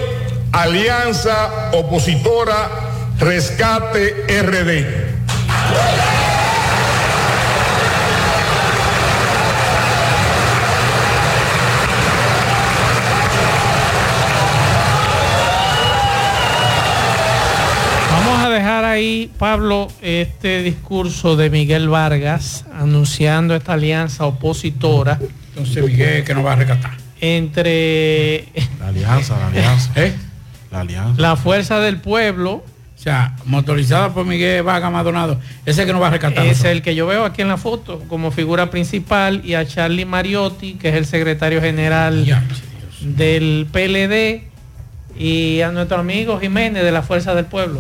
Alianza 0.52 1.72
Opositora 1.72 2.70
Rescate 3.18 4.26
RD. 4.42 4.84
Vamos 18.12 18.46
a 18.46 18.50
dejar 18.50 18.84
ahí, 18.84 19.32
Pablo, 19.38 19.88
este 20.02 20.62
discurso 20.62 21.38
de 21.38 21.50
Miguel 21.50 21.88
Vargas 21.88 22.66
anunciando 22.78 23.56
esta 23.56 23.74
alianza 23.74 24.26
opositora. 24.26 25.18
Entonces, 25.52 25.86
Miguel, 25.86 26.26
que 26.26 26.34
nos 26.34 26.46
va 26.46 26.52
a 26.52 26.56
rescatar. 26.58 27.09
Entre 27.22 28.46
La 28.80 28.88
alianza, 28.88 29.38
la 29.38 29.48
alianza. 29.48 29.92
¿Eh? 29.96 30.14
La 30.72 30.82
alianza. 30.82 31.22
la 31.22 31.36
fuerza 31.36 31.80
del 31.80 31.98
pueblo. 31.98 32.64
O 32.98 33.02
sea, 33.02 33.36
motorizada 33.46 34.14
por 34.14 34.26
Miguel 34.26 34.62
Vargas 34.64 34.92
Maldonado. 34.92 35.40
Ese 35.66 35.86
que 35.86 35.94
nos 35.94 36.02
va 36.02 36.08
a 36.08 36.12
rescatar. 36.12 36.46
Es 36.46 36.66
el 36.66 36.82
que 36.82 36.96
yo 36.96 37.08
veo 37.08 37.24
aquí 37.24 37.42
en 37.42 37.48
la 37.48 37.56
foto 37.56 38.00
como 38.10 38.30
figura 38.32 38.70
principal 38.70 39.42
y 39.46 39.54
a 39.54 39.66
Charlie 39.66 40.04
Mariotti, 40.04 40.74
que 40.74 40.90
es 40.90 40.96
el 40.96 41.06
secretario 41.06 41.62
general 41.62 42.26
del 43.00 43.68
PLD, 43.72 44.44
y 45.18 45.62
a 45.62 45.72
nuestro 45.72 46.00
amigo 46.00 46.40
Jiménez 46.42 46.84
de 46.84 46.92
la 46.92 47.02
Fuerza 47.02 47.34
del 47.36 47.46
Pueblo. 47.46 47.80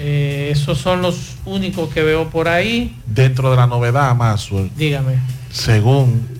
Eh, 0.00 0.50
esos 0.52 0.78
son 0.78 1.02
los 1.02 1.34
únicos 1.44 1.92
que 1.92 2.04
veo 2.04 2.30
por 2.30 2.46
ahí. 2.46 2.96
Dentro 3.06 3.50
de 3.50 3.56
la 3.56 3.66
novedad, 3.66 4.14
Maxwell, 4.14 4.70
Dígame. 4.76 5.18
según 5.50 6.37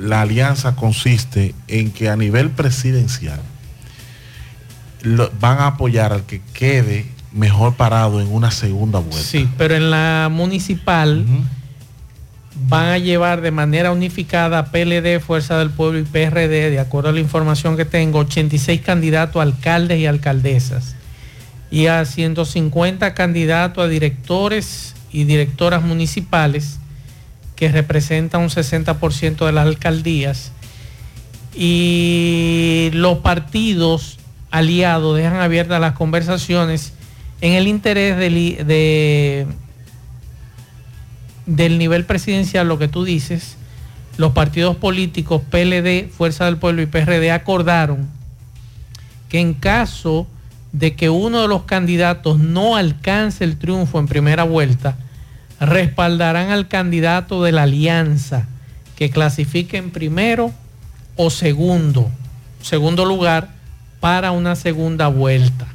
la 0.00 0.22
alianza 0.22 0.74
consiste 0.76 1.54
en 1.68 1.90
que 1.92 2.08
a 2.08 2.16
nivel 2.16 2.50
presidencial 2.50 3.40
lo- 5.02 5.30
van 5.40 5.58
a 5.58 5.66
apoyar 5.68 6.12
al 6.12 6.24
que 6.24 6.40
quede 6.52 7.06
mejor 7.32 7.74
parado 7.74 8.20
en 8.20 8.32
una 8.32 8.50
segunda 8.50 8.98
vuelta. 8.98 9.18
Sí, 9.22 9.48
pero 9.56 9.74
en 9.76 9.90
la 9.90 10.28
municipal 10.32 11.24
van 12.68 12.86
a 12.86 12.98
llevar 12.98 13.40
de 13.40 13.50
manera 13.52 13.92
unificada 13.92 14.66
PLD, 14.72 15.20
Fuerza 15.20 15.58
del 15.58 15.70
Pueblo 15.70 15.98
y 16.00 16.02
PRD, 16.02 16.70
de 16.70 16.80
acuerdo 16.80 17.10
a 17.10 17.12
la 17.12 17.20
información 17.20 17.76
que 17.76 17.84
tengo, 17.84 18.18
86 18.18 18.80
candidatos 18.80 19.38
a 19.40 19.42
alcaldes 19.42 19.98
y 19.98 20.06
alcaldesas. 20.06 20.96
Y 21.70 21.86
a 21.86 22.04
150 22.04 23.14
candidatos 23.14 23.84
a 23.84 23.88
directores 23.88 24.94
y 25.12 25.22
directoras 25.24 25.82
municipales 25.82 26.79
que 27.60 27.68
representan 27.68 28.40
un 28.40 28.48
60% 28.48 29.44
de 29.44 29.52
las 29.52 29.66
alcaldías 29.66 30.50
y 31.54 32.88
los 32.94 33.18
partidos 33.18 34.18
aliados 34.50 35.14
dejan 35.14 35.40
abiertas 35.40 35.78
las 35.78 35.92
conversaciones 35.92 36.94
en 37.42 37.52
el 37.52 37.68
interés 37.68 38.16
del, 38.16 39.46
del 41.44 41.78
nivel 41.78 42.06
presidencial, 42.06 42.66
lo 42.66 42.78
que 42.78 42.88
tú 42.88 43.04
dices, 43.04 43.58
los 44.16 44.32
partidos 44.32 44.76
políticos 44.76 45.42
PLD, 45.50 46.08
Fuerza 46.08 46.46
del 46.46 46.56
Pueblo 46.56 46.80
y 46.80 46.86
PRD 46.86 47.30
acordaron 47.30 48.08
que 49.28 49.38
en 49.38 49.52
caso 49.52 50.26
de 50.72 50.96
que 50.96 51.10
uno 51.10 51.42
de 51.42 51.48
los 51.48 51.64
candidatos 51.64 52.38
no 52.38 52.76
alcance 52.76 53.44
el 53.44 53.58
triunfo 53.58 53.98
en 53.98 54.08
primera 54.08 54.44
vuelta, 54.44 54.96
respaldarán 55.60 56.50
al 56.50 56.68
candidato 56.68 57.42
de 57.44 57.52
la 57.52 57.64
alianza 57.64 58.48
que 58.96 59.10
clasifique 59.10 59.76
en 59.76 59.90
primero 59.90 60.52
o 61.16 61.30
segundo, 61.30 62.10
segundo 62.62 63.04
lugar 63.04 63.48
para 64.00 64.32
una 64.32 64.56
segunda 64.56 65.08
vuelta. 65.08 65.66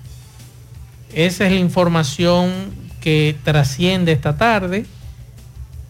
Esa 1.14 1.46
es 1.46 1.54
la 1.54 1.60
información 1.60 2.52
que 3.00 3.38
trasciende 3.44 4.12
esta 4.12 4.38
tarde. 4.38 4.86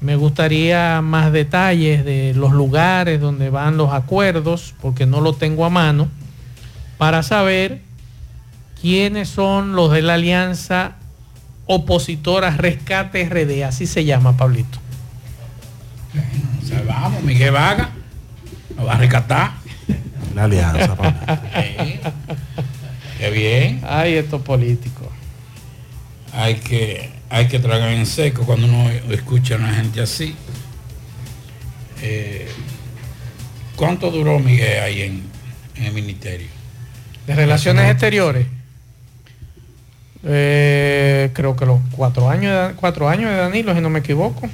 Me 0.02 0.18
gustaría 0.18 1.02
más 1.02 1.32
detalles 1.32 2.04
de 2.04 2.34
los 2.36 2.52
lugares 2.52 3.22
donde 3.22 3.50
van 3.50 3.78
los 3.78 3.94
acuerdos, 3.94 4.76
porque 4.82 5.06
no 5.06 5.22
lo 5.22 5.34
tengo 5.34 5.66
a 5.66 5.70
mano, 5.70 6.10
para 6.98 7.24
saber 7.24 7.82
quiénes 8.82 9.30
son 9.30 9.76
los 9.76 9.92
de 9.92 10.02
la 10.02 10.16
alianza 10.16 10.96
opositora 11.66 12.52
Rescate 12.52 13.28
RD, 13.28 13.64
así 13.64 13.88
se 13.88 14.06
llama, 14.06 14.38
Pablito. 14.38 14.80
O 16.64 16.66
sea, 16.66 16.82
vamos, 16.84 17.24
Miguel 17.24 17.52
Vargas 17.52 17.90
nos 18.76 18.88
va 18.88 18.94
a 18.94 18.98
rescatar. 18.98 19.52
La 20.34 20.44
alianza, 20.44 20.96
Pablo. 20.98 21.18
Sí. 21.56 22.00
Qué 23.18 23.30
bien. 23.30 23.82
Ay, 23.88 24.16
estos 24.16 24.42
políticos. 24.42 25.08
Hay 26.34 26.56
que, 26.56 27.12
hay 27.30 27.48
que 27.48 27.60
tragar 27.60 27.90
en 27.90 28.06
seco 28.06 28.46
cuando 28.46 28.68
uno 28.68 28.90
escucha 29.12 29.56
a 29.56 29.58
una 29.58 29.74
gente 29.74 30.02
así. 30.02 30.36
Eh, 32.02 32.50
¿Cuánto 33.78 34.12
duró 34.12 34.40
Miguel 34.40 34.82
ahí 34.82 35.02
en, 35.02 35.24
en 35.76 35.84
el 35.86 35.94
ministerio? 35.94 36.48
De 37.26 37.36
Relaciones 37.36 37.90
Exteriores. 37.90 38.48
Eh, 40.28 41.30
creo 41.34 41.56
que 41.56 41.66
los 41.66 41.80
cuatro 41.92 42.30
años, 42.30 42.70
de, 42.70 42.76
cuatro 42.76 43.08
años 43.08 43.30
de 43.30 43.38
Danilo, 43.38 43.76
si 43.76 43.82
no 43.82 43.90
me 43.90 44.00
equivoco. 44.00 44.48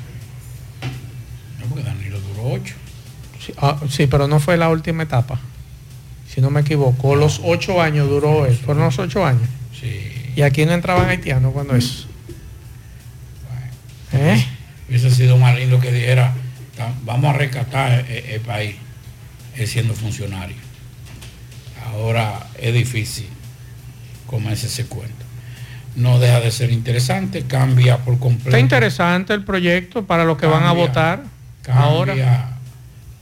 No, 1.59 1.65
porque 1.69 1.83
Danilo 1.83 2.19
duró 2.19 2.51
ocho. 2.53 2.75
Sí, 3.45 3.53
ah, 3.57 3.77
sí, 3.89 4.07
pero 4.07 4.27
no 4.27 4.39
fue 4.39 4.57
la 4.57 4.69
última 4.69 5.03
etapa. 5.03 5.39
Si 6.27 6.41
no 6.41 6.49
me 6.49 6.61
equivoco. 6.61 7.15
Los 7.15 7.41
ocho 7.43 7.81
años 7.81 8.07
duró 8.09 8.45
él. 8.45 8.55
Fueron 8.55 8.83
los 8.83 8.99
ocho 8.99 9.25
años. 9.25 9.47
Sí. 9.79 10.11
Y 10.35 10.41
aquí 10.43 10.65
no 10.65 10.73
entraban 10.73 11.09
haitianos 11.09 11.53
cuando 11.53 11.75
eso. 11.75 12.07
¿Eh? 14.13 14.45
Hubiese 14.89 15.09
sido 15.11 15.37
más 15.37 15.55
lindo 15.57 15.79
que 15.79 15.91
dijera, 15.91 16.33
"Ta- 16.75 16.93
vamos 17.05 17.33
a 17.33 17.37
rescatar 17.37 18.05
el, 18.09 18.25
el 18.25 18.41
país 18.41 18.75
él 19.55 19.67
siendo 19.67 19.93
funcionario. 19.93 20.55
Ahora 21.87 22.47
es 22.59 22.73
difícil 22.73 23.27
comerse 24.27 24.67
ese 24.67 24.85
cuento. 24.85 25.20
No 25.95 26.19
deja 26.19 26.39
de 26.39 26.51
ser 26.51 26.71
interesante, 26.71 27.43
cambia 27.43 27.97
por 27.97 28.17
completo. 28.17 28.49
Está 28.49 28.59
interesante 28.59 29.33
el 29.33 29.43
proyecto 29.43 30.05
para 30.05 30.23
los 30.23 30.37
que 30.37 30.45
van 30.45 30.63
a 30.63 30.71
votar 30.71 31.23
Cambia 31.61 31.83
ahora. 31.83 32.57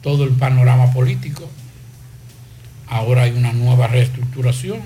todo 0.02 0.24
el 0.24 0.32
panorama 0.32 0.92
político. 0.94 1.50
Ahora 2.88 3.24
hay 3.24 3.32
una 3.32 3.54
nueva 3.54 3.88
reestructuración, 3.88 4.80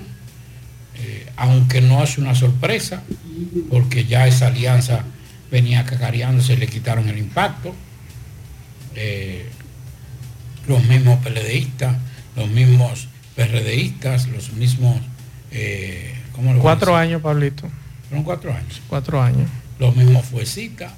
eh, 0.96 1.26
aunque 1.36 1.80
no 1.82 2.02
es 2.02 2.16
una 2.18 2.34
sorpresa, 2.34 3.02
porque 3.70 4.04
ya 4.06 4.26
esa 4.26 4.46
alianza 4.48 5.04
venía 5.50 5.84
cacareándose 5.84 6.56
le 6.56 6.66
quitaron 6.66 7.08
el 7.08 7.18
impacto. 7.18 7.74
Eh, 8.94 9.46
los 10.66 10.82
mismos 10.84 11.18
PLDistas, 11.22 11.96
los 12.36 12.48
mismos 12.48 13.08
PRDistas, 13.36 14.26
los 14.28 14.52
mismos... 14.52 14.96
eh, 15.50 16.14
¿cómo 16.34 16.52
lo 16.54 16.60
Cuatro 16.60 16.96
años, 16.96 17.22
Pablito. 17.22 17.68
Fueron 18.08 18.24
cuatro 18.24 18.52
años 18.52 18.80
Cuatro 18.88 19.20
años. 19.22 19.48
los 19.78 19.94
mismos 19.96 20.24
fuecitas 20.26 20.92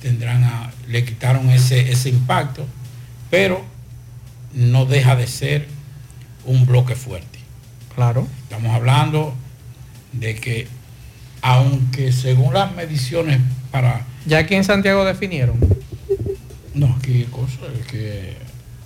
tendrán 0.00 0.44
a- 0.44 0.70
le 0.88 1.04
quitaron 1.04 1.50
ese, 1.50 1.90
ese 1.90 2.10
impacto, 2.10 2.66
pero 3.30 3.64
no 4.52 4.84
deja 4.86 5.16
de 5.16 5.26
ser 5.26 5.66
un 6.44 6.66
bloque 6.66 6.94
fuerte. 6.94 7.38
Claro. 7.94 8.26
Estamos 8.42 8.72
hablando 8.74 9.34
de 10.12 10.34
que 10.36 10.68
aunque 11.42 12.12
según 12.12 12.54
las 12.54 12.72
mediciones 12.74 13.40
para 13.70 14.04
Ya 14.26 14.38
aquí 14.38 14.54
en 14.54 14.64
Santiago 14.64 15.04
definieron. 15.04 15.56
No, 16.74 16.98
qué 17.02 17.24
cosa, 17.26 17.58
es 17.78 17.86
que 17.86 18.36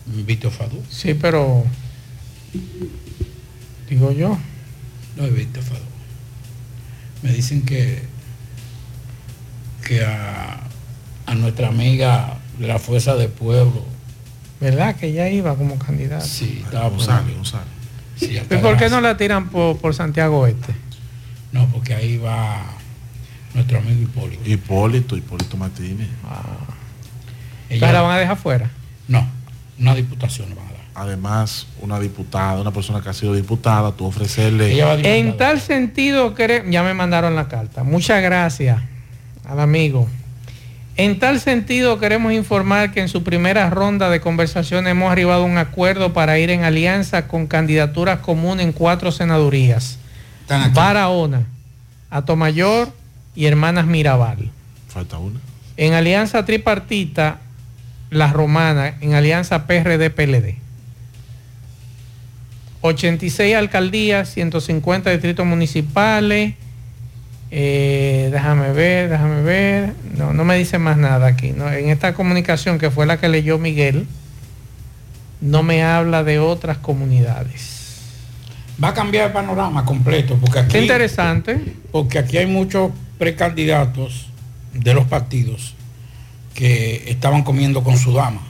Víctor 0.06 0.50
Fadú. 0.52 0.82
Sí, 0.90 1.14
pero 1.14 1.64
digo 3.88 4.12
yo. 4.12 4.38
No 5.18 5.26
es 5.26 5.34
Víctor 5.34 5.62
Fadú. 5.64 5.80
Me 7.22 7.32
dicen 7.32 7.62
que 7.62 8.02
que 9.86 10.04
a, 10.04 10.60
a 11.26 11.34
nuestra 11.34 11.68
amiga 11.68 12.38
de 12.58 12.66
la 12.68 12.78
Fuerza 12.78 13.16
del 13.16 13.30
Pueblo. 13.30 13.84
¿Verdad? 14.60 14.96
Que 14.96 15.08
ella 15.08 15.28
iba 15.28 15.54
como 15.56 15.78
candidata. 15.78 16.24
Sí, 16.24 16.62
estaba 16.64 16.84
por 16.88 16.98
González. 16.98 17.34
González. 17.34 17.68
Sí, 18.16 18.36
¿Y 18.36 18.56
por 18.56 18.76
qué 18.76 18.88
no 18.88 19.00
la 19.00 19.16
tiran 19.16 19.48
por, 19.48 19.78
por 19.78 19.94
Santiago 19.94 20.46
Este? 20.46 20.74
No, 21.52 21.66
porque 21.68 21.94
ahí 21.94 22.16
va 22.18 22.64
nuestro 23.54 23.78
amigo 23.78 24.02
Hipólito. 24.02 24.48
Hipólito, 24.48 25.16
Hipólito 25.16 25.56
Martínez. 25.56 26.08
¿Entonces 27.70 27.92
la 27.92 28.02
van 28.02 28.16
a 28.16 28.18
dejar 28.18 28.36
fuera? 28.36 28.70
No, 29.06 29.26
una 29.78 29.94
diputación 29.94 30.50
le 30.50 30.54
van. 30.54 30.67
Además, 30.98 31.68
una 31.80 32.00
diputada, 32.00 32.60
una 32.60 32.72
persona 32.72 33.00
que 33.00 33.08
ha 33.08 33.12
sido 33.12 33.32
diputada, 33.32 33.92
tú 33.92 34.04
ofrecerle. 34.04 34.76
En 35.04 35.36
tal 35.36 35.60
sentido, 35.60 36.34
ya 36.68 36.82
me 36.82 36.92
mandaron 36.92 37.36
la 37.36 37.46
carta. 37.46 37.84
Muchas 37.84 38.20
gracias 38.20 38.80
al 39.44 39.60
amigo. 39.60 40.08
En 40.96 41.20
tal 41.20 41.38
sentido, 41.38 42.00
queremos 42.00 42.32
informar 42.32 42.90
que 42.90 43.00
en 43.00 43.08
su 43.08 43.22
primera 43.22 43.70
ronda 43.70 44.10
de 44.10 44.20
conversación 44.20 44.88
hemos 44.88 45.12
arribado 45.12 45.42
a 45.42 45.46
un 45.46 45.56
acuerdo 45.56 46.12
para 46.12 46.40
ir 46.40 46.50
en 46.50 46.64
alianza 46.64 47.28
con 47.28 47.46
candidaturas 47.46 48.18
comunes 48.18 48.66
en 48.66 48.72
cuatro 48.72 49.12
senadurías. 49.12 50.00
Barahona, 50.74 51.46
Atomayor 52.10 52.92
y 53.36 53.46
Hermanas 53.46 53.86
Mirabal. 53.86 54.50
Falta 54.88 55.18
una. 55.18 55.38
En 55.76 55.94
alianza 55.94 56.44
tripartita, 56.44 57.38
La 58.10 58.32
Romana, 58.32 58.96
en 59.00 59.14
alianza 59.14 59.68
PRD-PLD. 59.68 60.66
86 62.80 63.54
alcaldías, 63.56 64.30
150 64.32 65.10
distritos 65.10 65.44
municipales. 65.46 66.54
Eh, 67.50 68.28
déjame 68.30 68.72
ver, 68.72 69.08
déjame 69.08 69.42
ver. 69.42 69.94
No, 70.16 70.32
no 70.32 70.44
me 70.44 70.56
dice 70.56 70.78
más 70.78 70.96
nada 70.96 71.26
aquí. 71.26 71.50
¿no? 71.52 71.70
En 71.72 71.88
esta 71.88 72.14
comunicación 72.14 72.78
que 72.78 72.90
fue 72.90 73.06
la 73.06 73.18
que 73.18 73.28
leyó 73.28 73.58
Miguel, 73.58 74.06
no 75.40 75.62
me 75.62 75.82
habla 75.82 76.24
de 76.24 76.38
otras 76.38 76.78
comunidades. 76.78 77.76
Va 78.82 78.88
a 78.88 78.94
cambiar 78.94 79.26
el 79.28 79.32
panorama 79.32 79.84
completo, 79.84 80.36
porque 80.40 80.60
aquí, 80.60 80.72
Qué 80.72 80.82
interesante. 80.82 81.60
porque 81.90 82.18
aquí 82.18 82.36
hay 82.38 82.46
muchos 82.46 82.92
precandidatos 83.18 84.28
de 84.72 84.94
los 84.94 85.06
partidos 85.06 85.74
que 86.54 87.04
estaban 87.10 87.42
comiendo 87.42 87.82
con 87.82 87.98
su 87.98 88.12
dama. 88.12 88.42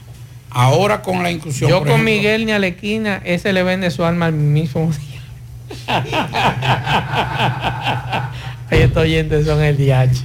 Ahora 0.51 1.01
con 1.01 1.23
la 1.23 1.31
inclusión. 1.31 1.69
Yo 1.69 1.79
con 1.79 1.87
ejemplo, 1.89 2.05
Miguel 2.11 2.45
ni 2.45 2.51
Alequina, 2.51 3.21
ese 3.23 3.53
le 3.53 3.63
vende 3.63 3.89
su 3.91 4.03
alma 4.03 4.25
al 4.27 4.33
mismo 4.33 4.91
día. 4.91 5.87
Ay, 8.71 8.79
estos 8.81 9.03
oyentes 9.03 9.45
son 9.45 9.61
el 9.63 9.77
DH. 9.77 10.23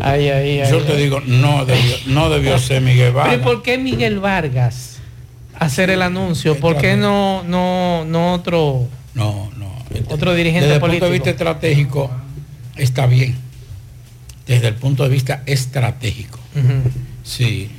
Ay, 0.00 0.28
ay, 0.28 0.60
ay. 0.60 0.70
Yo 0.70 0.80
te 0.82 0.96
digo, 0.96 1.20
no 1.20 1.64
debió, 1.64 1.96
no 2.06 2.30
debió 2.30 2.58
ser 2.58 2.82
Miguel 2.82 3.12
Pero 3.12 3.26
¿y 3.26 3.36
Vargas. 3.36 3.46
por 3.46 3.62
qué 3.62 3.78
Miguel 3.78 4.18
Vargas 4.18 4.98
hacer 5.58 5.90
el 5.90 6.02
anuncio? 6.02 6.58
¿Por 6.58 6.76
qué 6.78 6.96
no, 6.96 7.42
no, 7.44 8.04
no 8.04 8.32
otro, 8.34 8.88
No, 9.14 9.50
no. 9.56 9.72
otro 10.08 10.34
dirigente 10.34 10.66
Desde 10.66 10.74
el 10.76 10.80
político? 10.80 11.06
punto 11.06 11.08
de 11.12 11.12
vista 11.18 11.30
estratégico, 11.30 12.10
está 12.76 13.06
bien. 13.06 13.36
Desde 14.46 14.68
el 14.68 14.74
punto 14.74 15.04
de 15.04 15.08
vista 15.10 15.42
estratégico. 15.46 16.38
Sí. 17.22 17.70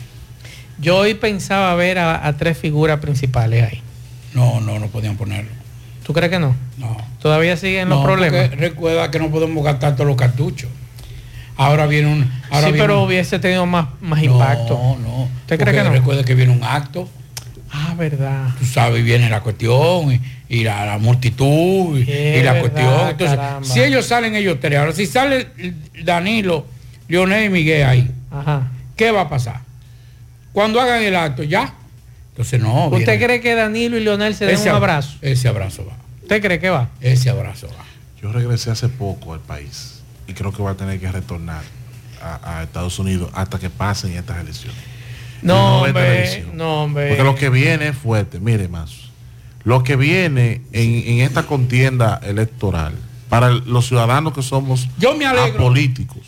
Yo 0.79 0.97
hoy 0.97 1.13
pensaba 1.13 1.73
ver 1.75 1.99
a, 1.99 2.27
a 2.27 2.37
tres 2.37 2.57
figuras 2.57 2.99
principales 2.99 3.63
ahí. 3.71 3.81
No, 4.33 4.59
no, 4.59 4.79
no 4.79 4.87
podían 4.87 5.15
ponerlo. 5.15 5.51
¿Tú 6.05 6.13
crees 6.13 6.29
que 6.31 6.39
no? 6.39 6.55
No. 6.77 6.97
Todavía 7.21 7.57
siguen 7.57 7.89
los 7.89 7.99
No, 7.99 8.03
problemas. 8.05 8.51
Recuerda 8.51 9.09
que 9.09 9.19
no 9.19 9.29
podemos 9.31 9.63
gastar 9.63 9.95
todos 9.95 10.07
los 10.07 10.17
cartuchos. 10.17 10.69
Ahora 11.57 11.85
viene 11.87 12.11
un. 12.11 12.29
Ahora 12.51 12.67
sí, 12.67 12.73
viene 12.73 12.79
pero 12.79 12.99
un- 13.01 13.07
hubiese 13.07 13.39
tenido 13.39 13.65
más, 13.65 13.87
más 14.01 14.19
No, 14.21 14.33
impacto. 14.33 14.97
no. 15.01 15.23
¿Usted 15.41 15.57
cree 15.59 15.73
que 15.73 15.83
no? 15.83 15.89
Recuerda 15.91 16.23
que 16.23 16.35
viene 16.35 16.51
un 16.51 16.63
acto. 16.63 17.09
Ah, 17.71 17.93
verdad. 17.97 18.49
Tú 18.59 18.65
sabes, 18.65 19.03
viene 19.03 19.29
la 19.29 19.41
cuestión 19.41 20.11
y, 20.11 20.21
y 20.49 20.63
la, 20.63 20.85
la 20.85 20.97
multitud 20.97 21.97
y, 21.97 22.05
la 22.43 22.53
verdad, 22.53 22.59
cuestión. 22.59 23.09
Entonces, 23.09 23.37
caramba. 23.37 23.67
si 23.67 23.81
ellos 23.81 24.05
salen, 24.05 24.35
ellos 24.35 24.57
tres. 24.61 24.79
Ahora, 24.79 24.91
si 24.93 25.05
sale 25.05 25.47
Danilo, 26.03 26.65
Leonel 27.07 27.45
y 27.45 27.49
Miguel 27.49 27.85
ahí, 27.85 28.11
Ajá. 28.31 28.67
¿qué 28.95 29.11
va 29.11 29.21
a 29.21 29.29
pasar? 29.29 29.61
Cuando 30.55 30.81
hagan 30.81 31.03
el 31.03 31.15
acto, 31.15 31.43
ya. 31.43 31.73
Entonces, 32.31 32.59
no. 32.59 32.85
¿Usted 32.87 32.97
viene- 33.05 33.25
cree 33.25 33.41
que 33.41 33.53
Danilo 33.55 33.97
y 33.97 34.03
Leonel 34.03 34.33
se 34.33 34.45
den 34.45 34.55
ese 34.55 34.69
un 34.69 34.73
ab- 34.75 34.77
abrazo? 34.77 35.17
Ese 35.21 35.47
abrazo 35.47 35.85
va. 35.85 35.93
¿Usted 36.23 36.41
cree 36.41 36.59
que 36.59 36.69
va? 36.71 36.89
Ese 37.01 37.29
abrazo 37.29 37.67
va. 37.67 37.85
Yo 38.21 38.31
regresé 38.31 38.71
hace 38.71 38.89
poco 38.89 39.33
al 39.33 39.39
país 39.41 40.01
y 40.27 40.33
creo 40.33 40.51
que 40.51 40.63
va 40.63 40.71
a 40.71 40.75
tener 40.75 40.99
que 40.99 41.11
retornar 41.11 41.61
a, 42.21 42.57
a 42.59 42.63
Estados 42.63 42.97
Unidos 42.97 43.29
hasta 43.35 43.59
que 43.59 43.69
pasen 43.69 44.13
estas 44.13 44.39
elecciones. 44.39 44.79
No, 45.43 45.81
ve 45.83 45.89
hombre, 45.89 46.45
no, 46.53 46.83
hombre. 46.83 47.07
Porque 47.09 47.23
lo 47.23 47.35
que 47.35 47.49
viene 47.49 47.89
es 47.89 47.95
fuerte, 47.97 48.39
mire 48.39 48.67
más. 48.67 48.91
Lo 49.63 49.83
que 49.83 49.95
viene 49.95 50.61
en, 50.71 51.03
en 51.07 51.19
esta 51.21 51.43
contienda 51.43 52.19
electoral, 52.23 52.93
para 53.29 53.49
los 53.51 53.87
ciudadanos 53.87 54.33
que 54.33 54.41
somos 54.41 54.87
Yo 54.97 55.15
me 55.15 55.25
alegro. 55.25 55.57
políticos, 55.63 56.23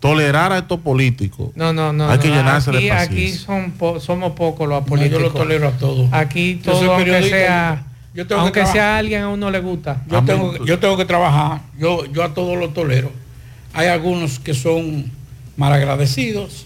tolerar 0.00 0.52
a 0.52 0.58
estos 0.58 0.80
políticos, 0.80 1.50
No, 1.54 1.72
no, 1.72 1.92
no. 1.92 2.08
hay 2.10 2.18
que 2.18 2.28
no. 2.28 2.34
llenarse 2.36 2.70
aquí, 2.70 2.84
de 2.84 2.92
aquí 2.92 3.32
son 3.32 3.72
po- 3.72 4.00
somos 4.00 4.32
pocos 4.32 4.66
los 4.68 4.80
No, 4.80 4.86
políticos. 4.86 5.20
yo 5.22 5.28
lo 5.28 5.32
tolero 5.32 5.68
a 5.68 5.72
todos. 5.72 6.08
Aquí 6.12 6.54
todo, 6.64 6.94
aunque 6.94 7.22
sea, 7.28 7.84
yo 8.14 8.26
tengo 8.26 8.40
que 8.40 8.44
aunque 8.44 8.60
trabajar. 8.60 8.74
sea 8.74 8.96
alguien 8.98 9.22
a 9.22 9.28
uno 9.28 9.50
le 9.50 9.60
gusta. 9.60 10.02
Yo 10.10 10.22
tengo, 10.24 10.64
yo 10.64 10.78
tengo 10.78 10.96
que 10.96 11.04
trabajar, 11.04 11.60
yo, 11.78 12.06
yo 12.06 12.24
a 12.24 12.32
todos 12.34 12.56
los 12.58 12.72
tolero. 12.74 13.12
Hay 13.74 13.86
algunos 13.88 14.38
que 14.38 14.54
son 14.54 15.12
malagradecidos, 15.58 16.64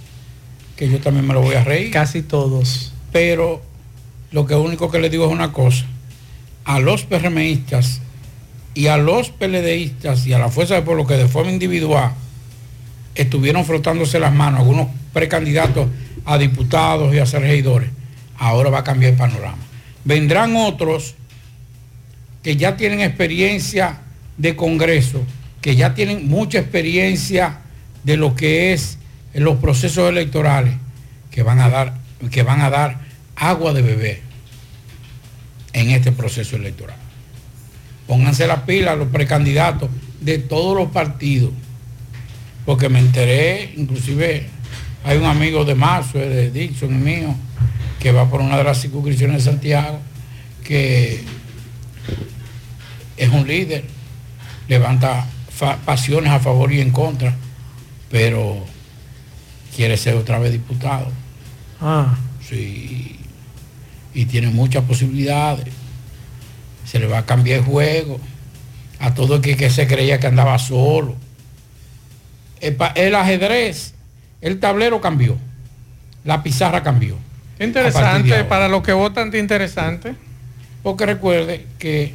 que 0.77 0.89
yo 0.89 1.01
también 1.01 1.27
me 1.27 1.35
lo 1.35 1.43
voy 1.43 1.55
a 1.57 1.65
reír, 1.65 1.91
Casi 1.91 2.23
todos. 2.23 2.93
pero 3.13 3.61
lo 4.31 4.47
que 4.47 4.55
único 4.55 4.91
que 4.91 4.99
les 5.01 5.11
digo 5.11 5.27
es 5.27 5.33
una 5.33 5.53
cosa, 5.53 5.85
a 6.65 6.79
los 6.79 7.03
PRMistas 7.05 8.01
y 8.75 8.87
a 8.87 8.97
los 8.97 9.31
PLDistas 9.31 10.27
y 10.27 10.33
a 10.33 10.39
la 10.39 10.49
Fuerza 10.49 10.75
del 10.75 10.85
Pueblo 10.85 11.05
que 11.07 11.15
de 11.15 11.29
forma 11.29 11.51
individual 11.53 12.13
estuvieron 13.15 13.65
frotándose 13.65 14.19
las 14.19 14.33
manos, 14.33 14.61
algunos 14.61 14.89
precandidatos 15.13 15.89
a 16.25 16.39
diputados 16.39 17.15
y 17.15 17.19
a 17.19 17.27
ser 17.27 17.43
regidores, 17.43 17.91
ahora 18.39 18.71
va 18.71 18.81
a 18.81 18.85
cambiar 18.85 19.13
el 19.13 19.19
panorama. 19.19 19.59
Vendrán 20.05 20.57
otros 20.57 21.15
que 22.43 22.57
ya 22.57 22.77
tienen 22.77 23.01
experiencia 23.01 24.01
de 24.37 24.57
Congreso, 24.57 25.23
que 25.61 25.77
ya 25.77 25.95
tienen 25.95 26.29
mucha 26.29 26.59
experiencia 26.59 27.61
de 28.03 28.17
lo 28.17 28.35
que 28.35 28.73
es 28.73 28.99
los 29.33 29.57
procesos 29.57 30.09
electorales, 30.11 30.75
que 31.31 31.43
van 31.43 31.61
a 31.61 31.69
dar, 31.69 31.95
que 32.31 32.43
van 32.43 32.61
a 32.61 32.71
dar 32.71 33.01
agua 33.37 33.73
de 33.73 33.83
beber 33.83 34.21
en 35.73 35.91
este 35.91 36.13
proceso 36.13 36.57
electoral. 36.57 36.97
Pónganse 38.07 38.47
la 38.47 38.67
pila 38.67 38.95
los 38.95 39.09
precandidatos 39.09 39.89
de 40.21 40.39
todos 40.39 40.77
los 40.77 40.91
partidos, 40.91 41.51
porque 42.65 42.89
me 42.89 42.99
enteré, 42.99 43.73
inclusive 43.77 44.47
hay 45.05 45.19
un 45.19 45.25
amigo 45.25 45.65
de 45.65 45.75
marzo, 45.75 46.19
de 46.19 46.51
Dixon 46.51 47.03
mío, 47.03 47.35
que 48.01 48.13
va 48.13 48.29
por 48.29 48.41
una 48.41 48.57
de 48.57 48.65
las 48.65 48.81
circunscripciones 48.81 49.45
de 49.45 49.51
Santiago, 49.51 49.99
que 50.63 51.23
es 53.17 53.29
un 53.29 53.47
líder, 53.47 53.85
levanta 54.69 55.27
pasiones 55.85 56.33
a 56.33 56.41
favor 56.41 56.73
y 56.73 56.81
en 56.81 56.91
contra, 56.91 57.35
pero 58.11 58.65
quiere 59.77 59.97
ser 59.97 60.15
otra 60.17 60.39
vez 60.39 60.53
diputado. 60.53 61.09
Ah, 61.81 62.17
Sí, 62.47 63.17
y 64.13 64.27
tiene 64.27 64.49
muchas 64.49 64.85
posibilidades. 64.85 65.67
Se 66.85 66.99
le 66.99 67.07
va 67.07 67.19
a 67.19 67.27
cambiar 67.27 67.61
el 67.61 67.65
juego 67.65 68.21
a 69.01 69.15
todo 69.15 69.37
el 69.37 69.41
que, 69.41 69.57
que 69.57 69.71
se 69.71 69.87
creía 69.87 70.21
que 70.21 70.27
andaba 70.27 70.59
solo. 70.59 71.17
El, 72.95 73.15
ajedrez, 73.15 73.95
el 74.41 74.59
tablero 74.61 75.01
cambió, 75.01 75.37
la 76.25 76.43
pizarra 76.43 76.83
cambió. 76.83 77.17
interesante. 77.61 78.45
Para 78.45 78.69
los 78.69 78.83
que 78.83 78.93
votan, 78.93 79.35
interesante. 79.37 80.15
Porque 80.83 81.07
recuerde 81.07 81.67
que 81.79 82.15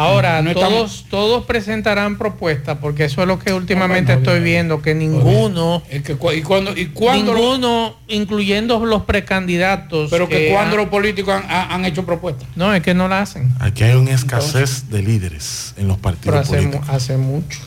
Ahora, 0.00 0.40
No 0.42 0.52
todos, 0.54 0.64
estamos- 0.68 1.06
todos 1.10 1.44
presentarán 1.44 2.18
propuestas, 2.18 2.78
porque 2.80 3.06
eso 3.06 3.20
es 3.20 3.26
lo 3.26 3.40
que 3.40 3.52
últimamente 3.52 4.12
No, 4.12 4.20
no, 4.20 4.24
estoy 4.30 4.40
viendo, 4.44 4.80
que 4.80 4.94
ninguno, 4.94 5.82
el 5.90 6.04
que 6.04 6.14
cu- 6.14 6.30
y 6.30 6.40
cuando 6.42 6.70
y 6.78 6.86
cuando 6.86 7.32
lo- 7.32 7.38
ninguno, 7.40 7.96
incluyendo 8.06 8.78
los 8.86 9.02
precandidatos, 9.02 10.08
pero 10.08 10.28
que 10.28 10.50
eh, 10.50 10.52
cuando 10.52 10.74
han- 10.76 10.82
los 10.82 10.88
políticos 10.88 11.42
han, 11.48 11.84
hecho 11.84 12.06
propuestas. 12.06 12.46
no, 12.54 12.72
es 12.72 12.80
que 12.80 12.94
no 12.94 13.08
la 13.08 13.22
hacen. 13.22 13.50
Aquí 13.58 13.82
hay 13.82 13.96
una 13.96 14.12
escasez 14.12 14.88
de 14.88 15.02
líderes 15.02 15.74
en 15.76 15.88
los 15.88 15.96
Pero 15.98 16.02
partidos 16.14 16.36
hace, 16.42 16.60
mu- 16.60 16.70
políticos. 16.70 16.88
hace 16.94 17.16
mucho. 17.16 17.58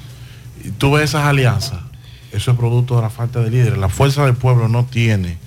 Y 0.63 0.69
tú 0.69 0.93
ves 0.93 1.09
esas 1.09 1.25
alianzas, 1.25 1.79
eso 2.33 2.51
es 2.51 2.57
producto 2.57 2.95
de 2.95 3.01
la 3.01 3.09
falta 3.09 3.39
de 3.41 3.49
líderes. 3.51 3.77
La 3.77 3.89
fuerza 3.89 4.25
del 4.25 4.35
pueblo 4.35 4.67
no 4.67 4.85
tiene 4.85 5.37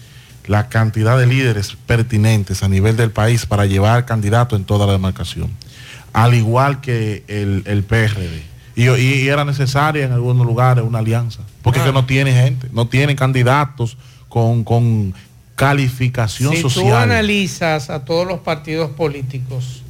la 0.46 0.68
cantidad 0.68 1.18
de 1.18 1.26
líderes 1.26 1.76
pertinentes 1.86 2.62
a 2.62 2.68
nivel 2.68 2.96
del 2.96 3.10
país 3.10 3.46
para 3.46 3.66
llevar 3.66 4.04
candidatos 4.04 4.58
en 4.58 4.64
toda 4.64 4.86
la 4.86 4.92
demarcación. 4.92 5.50
Al 6.12 6.34
igual 6.34 6.80
que 6.80 7.24
el, 7.28 7.62
el 7.66 7.82
PRD. 7.82 8.42
Y, 8.76 8.88
y 8.90 9.28
era 9.28 9.44
necesaria 9.44 10.04
en 10.04 10.12
algunos 10.12 10.46
lugares 10.46 10.84
una 10.84 10.98
alianza. 10.98 11.40
Porque 11.62 11.78
es 11.78 11.84
que 11.86 11.92
no 11.92 12.04
tiene 12.06 12.32
gente, 12.32 12.68
no 12.72 12.86
tiene 12.88 13.16
candidatos 13.16 13.96
con, 14.28 14.64
con 14.64 15.14
calificación 15.54 16.54
si 16.54 16.62
tú 16.62 16.70
social. 16.70 17.02
analizas 17.04 17.88
a 17.88 18.04
todos 18.04 18.26
los 18.26 18.40
partidos 18.40 18.90
políticos, 18.90 19.82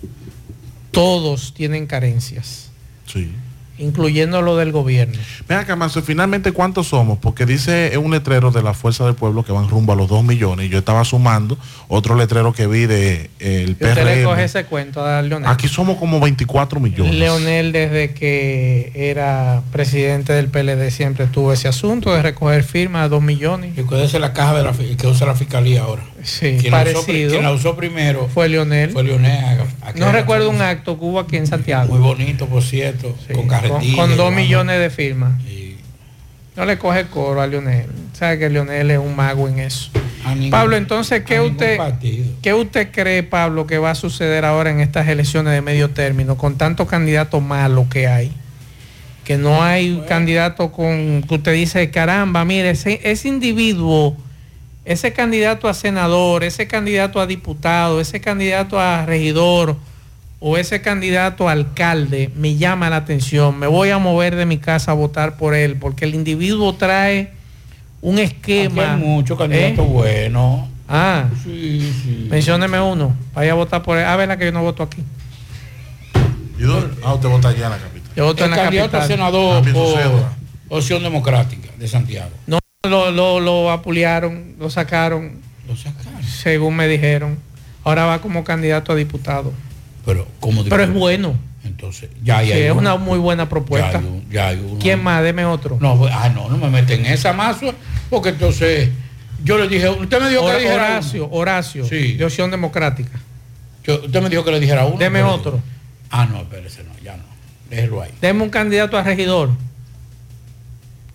todos 0.91 1.55
tienen 1.55 1.87
carencias, 1.87 2.71
Sí. 3.07 3.33
Incluyendo 3.79 4.43
lo 4.43 4.57
del 4.57 4.73
gobierno. 4.73 5.19
Ven 5.49 5.59
acá, 5.59 5.77
Manso, 5.77 6.03
finalmente 6.03 6.53
cuántos 6.53 6.89
somos, 6.89 7.19
porque 7.19 7.47
dice 7.47 7.97
un 7.99 8.11
letrero 8.11 8.51
de 8.51 8.63
la 8.63 8.75
Fuerza 8.75 9.05
del 9.05 9.15
Pueblo 9.15 9.45
que 9.45 9.53
van 9.53 9.69
rumbo 9.69 9.93
a 9.93 9.97
los 9.97 10.09
2 10.09 10.25
millones. 10.25 10.67
Y 10.67 10.69
yo 10.69 10.79
estaba 10.79 11.05
sumando 11.05 11.59
otro 11.89 12.15
letrero 12.15 12.53
que 12.53 12.67
vi 12.67 12.87
de 12.87 13.31
eh, 13.41 13.63
el 13.65 13.71
Y 13.71 13.73
usted 13.73 14.05
le 14.05 14.23
coge 14.23 14.37
PRM. 14.37 14.45
ese 14.45 14.65
cuento 14.65 15.05
a 15.05 15.23
Leonel. 15.23 15.49
Aquí 15.49 15.69
somos 15.69 15.99
como 15.99 16.21
24 16.21 16.81
millones. 16.81 17.15
Leonel 17.15 17.73
desde 17.73 18.15
que 18.15 18.93
era 18.95 19.63
presidente 19.73 20.33
del 20.33 20.49
PLD 20.49 20.91
siempre 20.91 21.27
tuvo 21.27 21.53
ese 21.53 21.69
asunto 21.69 22.15
de 22.15 22.23
recoger 22.23 22.63
firmas 22.63 23.05
a 23.05 23.09
2 23.09 23.23
millones. 23.23 23.77
Y 23.77 23.83
cuídese 23.83 24.19
la 24.19 24.33
caja 24.33 24.55
de 24.55 24.63
la 24.65 24.73
que 24.73 25.07
usa 25.07 25.27
la 25.27 25.35
fiscalía 25.35 25.83
ahora. 25.83 26.03
Sí, 26.25 26.57
Quien 26.59 26.73
la 26.73 26.83
usó 26.83 26.85
pri- 26.85 26.95
parecido. 27.05 27.31
quien 27.31 27.43
la 27.43 27.53
usó 27.53 27.77
primero 27.77 28.29
fue 28.33 28.49
Leonel. 28.49 28.91
Fue 28.91 29.05
Leonel. 29.05 29.61
Aquí 29.83 30.01
No 30.01 30.07
hay- 30.07 30.13
recuerdo 30.13 30.49
un 30.51 30.61
acto 30.63 30.99
que 30.99 31.05
hubo 31.05 31.21
aquí 31.21 31.37
en 31.37 31.47
Santiago. 31.47 31.93
Muy 31.95 32.03
bonito, 32.03 32.47
por 32.47 32.63
cierto, 32.63 33.15
con 33.29 33.37
con, 33.37 33.49
carretilla. 33.49 33.97
con 33.97 34.17
dos 34.17 34.33
millones 34.33 34.81
de 34.81 34.91
firmas. 34.91 35.35
No 36.57 36.65
le 36.65 36.79
coge 36.79 37.07
coro 37.07 37.41
a 37.43 37.47
Leonel. 37.47 37.87
Sabe 38.13 38.39
que 38.39 38.49
Leonel 38.49 38.91
es 38.93 38.99
un 38.99 39.15
mago 39.17 39.49
en 39.49 39.59
eso. 39.59 39.91
ningún- 40.35 40.51
Pablo, 40.51 40.77
entonces, 40.77 41.23
¿qué 41.25 41.37
a 41.37 41.43
usted. 41.43 41.79
¿qué 42.41 42.55
usted 42.55 42.91
cree, 42.91 43.23
Pablo, 43.25 43.67
que 43.67 43.77
va 43.79 43.91
a 43.91 43.95
suceder 43.95 44.45
ahora 44.47 44.71
en 44.71 44.81
estas 44.81 45.07
elecciones 45.09 45.53
de 45.53 45.61
medio 45.61 45.91
término 45.91 46.37
con 46.39 46.57
tantos 46.57 46.89
candidatos 46.89 47.43
malos 47.43 47.89
que 47.89 48.07
hay? 48.07 48.33
Que 49.25 49.37
no 49.37 49.63
hay 49.63 49.91
un 49.91 50.03
candidato 50.05 50.71
con 50.73 51.23
que 51.29 51.35
usted 51.35 51.53
dice, 51.55 51.91
caramba, 51.91 52.45
mire, 52.45 52.71
ese, 52.71 53.01
ese 53.05 53.29
individuo, 53.29 54.17
ese 54.85 55.13
candidato 55.13 55.69
a 55.69 55.75
senador, 55.75 56.45
ese 56.45 56.67
candidato 56.67 57.21
a 57.21 57.27
diputado, 57.27 58.01
ese 58.01 58.21
candidato 58.21 58.79
a 58.79 59.07
regidor 59.07 59.77
o 60.41 60.59
ese 60.59 60.83
candidato 60.83 61.49
a 61.49 61.53
alcalde 61.53 62.31
me 62.37 62.57
llama 62.57 62.91
la 62.91 62.97
atención. 62.97 63.59
Me 63.59 63.67
voy 63.67 63.91
a 63.91 63.99
mover 63.99 64.37
de 64.37 64.45
mi 64.47 64.59
casa 64.59 64.91
a 64.91 64.95
votar 64.95 65.37
por 65.37 65.55
él 65.55 65.77
porque 65.77 66.05
el 66.05 66.15
individuo 66.15 66.75
trae 66.75 67.33
un 68.03 68.19
esquema. 68.19 68.83
Aquí 68.95 69.03
hay 69.03 69.09
muchos 69.09 69.39
candidatos 69.39 69.87
¿Eh? 69.87 69.89
buenos. 69.89 70.69
Ah, 70.87 71.25
Sí, 71.43 71.91
sí. 72.03 72.27
mencióneme 72.31 72.79
uno. 72.79 73.15
Vaya 73.33 73.53
a 73.53 73.55
votar 73.55 73.83
por 73.83 73.97
él. 73.97 74.05
Ah, 74.05 74.17
verdad 74.17 74.37
que 74.37 74.45
yo 74.45 74.53
no 74.53 74.63
voto 74.63 74.83
aquí. 74.83 75.03
¿Y 76.59 76.63
dónde? 76.63 76.95
Ah, 77.03 77.15
usted 77.15 77.29
vota 77.31 77.49
allá 77.49 77.65
en 77.65 77.71
la 77.71 77.79
capital. 77.79 78.13
Yo 78.15 78.25
voto 78.27 78.45
el 78.45 78.51
en 78.51 78.57
la 78.57 78.63
candidato 78.65 78.97
a 78.99 79.01
capital. 79.01 79.09
senador 79.17 79.65
su 79.65 79.73
por. 79.73 80.45
Opción 80.69 81.03
Democrática 81.03 81.71
de 81.79 81.89
Santiago. 81.89 82.31
No, 82.47 82.59
lo, 82.89 83.11
lo, 83.11 83.41
lo 83.41 83.71
apulearon, 83.71 84.55
lo 84.59 84.71
sacaron. 84.71 85.33
Lo 85.69 85.77
sacaron. 85.77 86.23
Según 86.23 86.77
me 86.77 86.87
dijeron. 86.89 87.39
Ahora 87.85 88.05
va 88.07 88.21
como 88.21 88.45
candidato 88.45 88.93
a 88.93 88.95
diputado. 88.95 89.53
Pero, 90.07 90.27
como 90.41 90.65
Pero 90.65 90.83
es 90.85 90.93
bueno. 90.93 91.37
Entonces, 91.65 92.11
ya 92.23 92.39
hay 92.39 92.49
Sí, 92.49 92.53
es 92.59 92.71
uno. 92.73 92.81
una 92.81 92.97
muy 92.97 93.19
buena 93.19 93.49
propuesta. 93.49 93.93
Ya 93.93 93.99
hay 93.99 94.27
ya 94.31 94.49
hay 94.49 94.59
uno. 94.67 94.79
¿Quién 94.79 95.03
más? 95.03 95.23
Deme 95.23 95.45
otro. 95.47 95.79
No, 95.81 95.97
pues, 95.99 96.13
ah, 96.15 96.29
no, 96.29 96.49
no 96.51 96.59
me 96.59 96.69
meten 96.69 97.07
en 97.07 97.13
esa 97.13 97.33
masa, 97.33 97.73
porque 98.11 98.31
entonces 98.31 98.91
yo 99.43 99.57
le 99.59 99.67
dije, 99.69 99.89
usted 99.89 100.21
me 100.21 100.29
dijo 100.29 100.45
que 100.47 100.53
le 100.53 100.59
dijera 100.61 100.75
Horacio, 100.85 101.29
Horacio, 101.31 101.87
Sí. 101.87 102.15
de 102.15 102.25
Opción 102.27 102.51
Democrática. 102.51 103.19
Yo- 103.85 104.03
usted 104.05 104.23
me 104.23 104.29
dijo 104.29 104.45
que 104.45 104.51
le 104.51 104.61
dijera 104.61 104.85
uno. 104.85 104.99
Deme 104.99 105.23
otro. 105.23 105.61
Ah, 106.11 106.27
no, 106.31 106.39
espérese, 106.43 106.85
no, 106.85 106.91
ya 107.03 107.17
no. 107.17 107.23
Déjelo 107.71 108.03
ahí. 108.03 108.11
Deme 108.21 108.43
un 108.43 108.51
candidato 108.51 108.99
a 108.99 109.03
regidor 109.03 109.51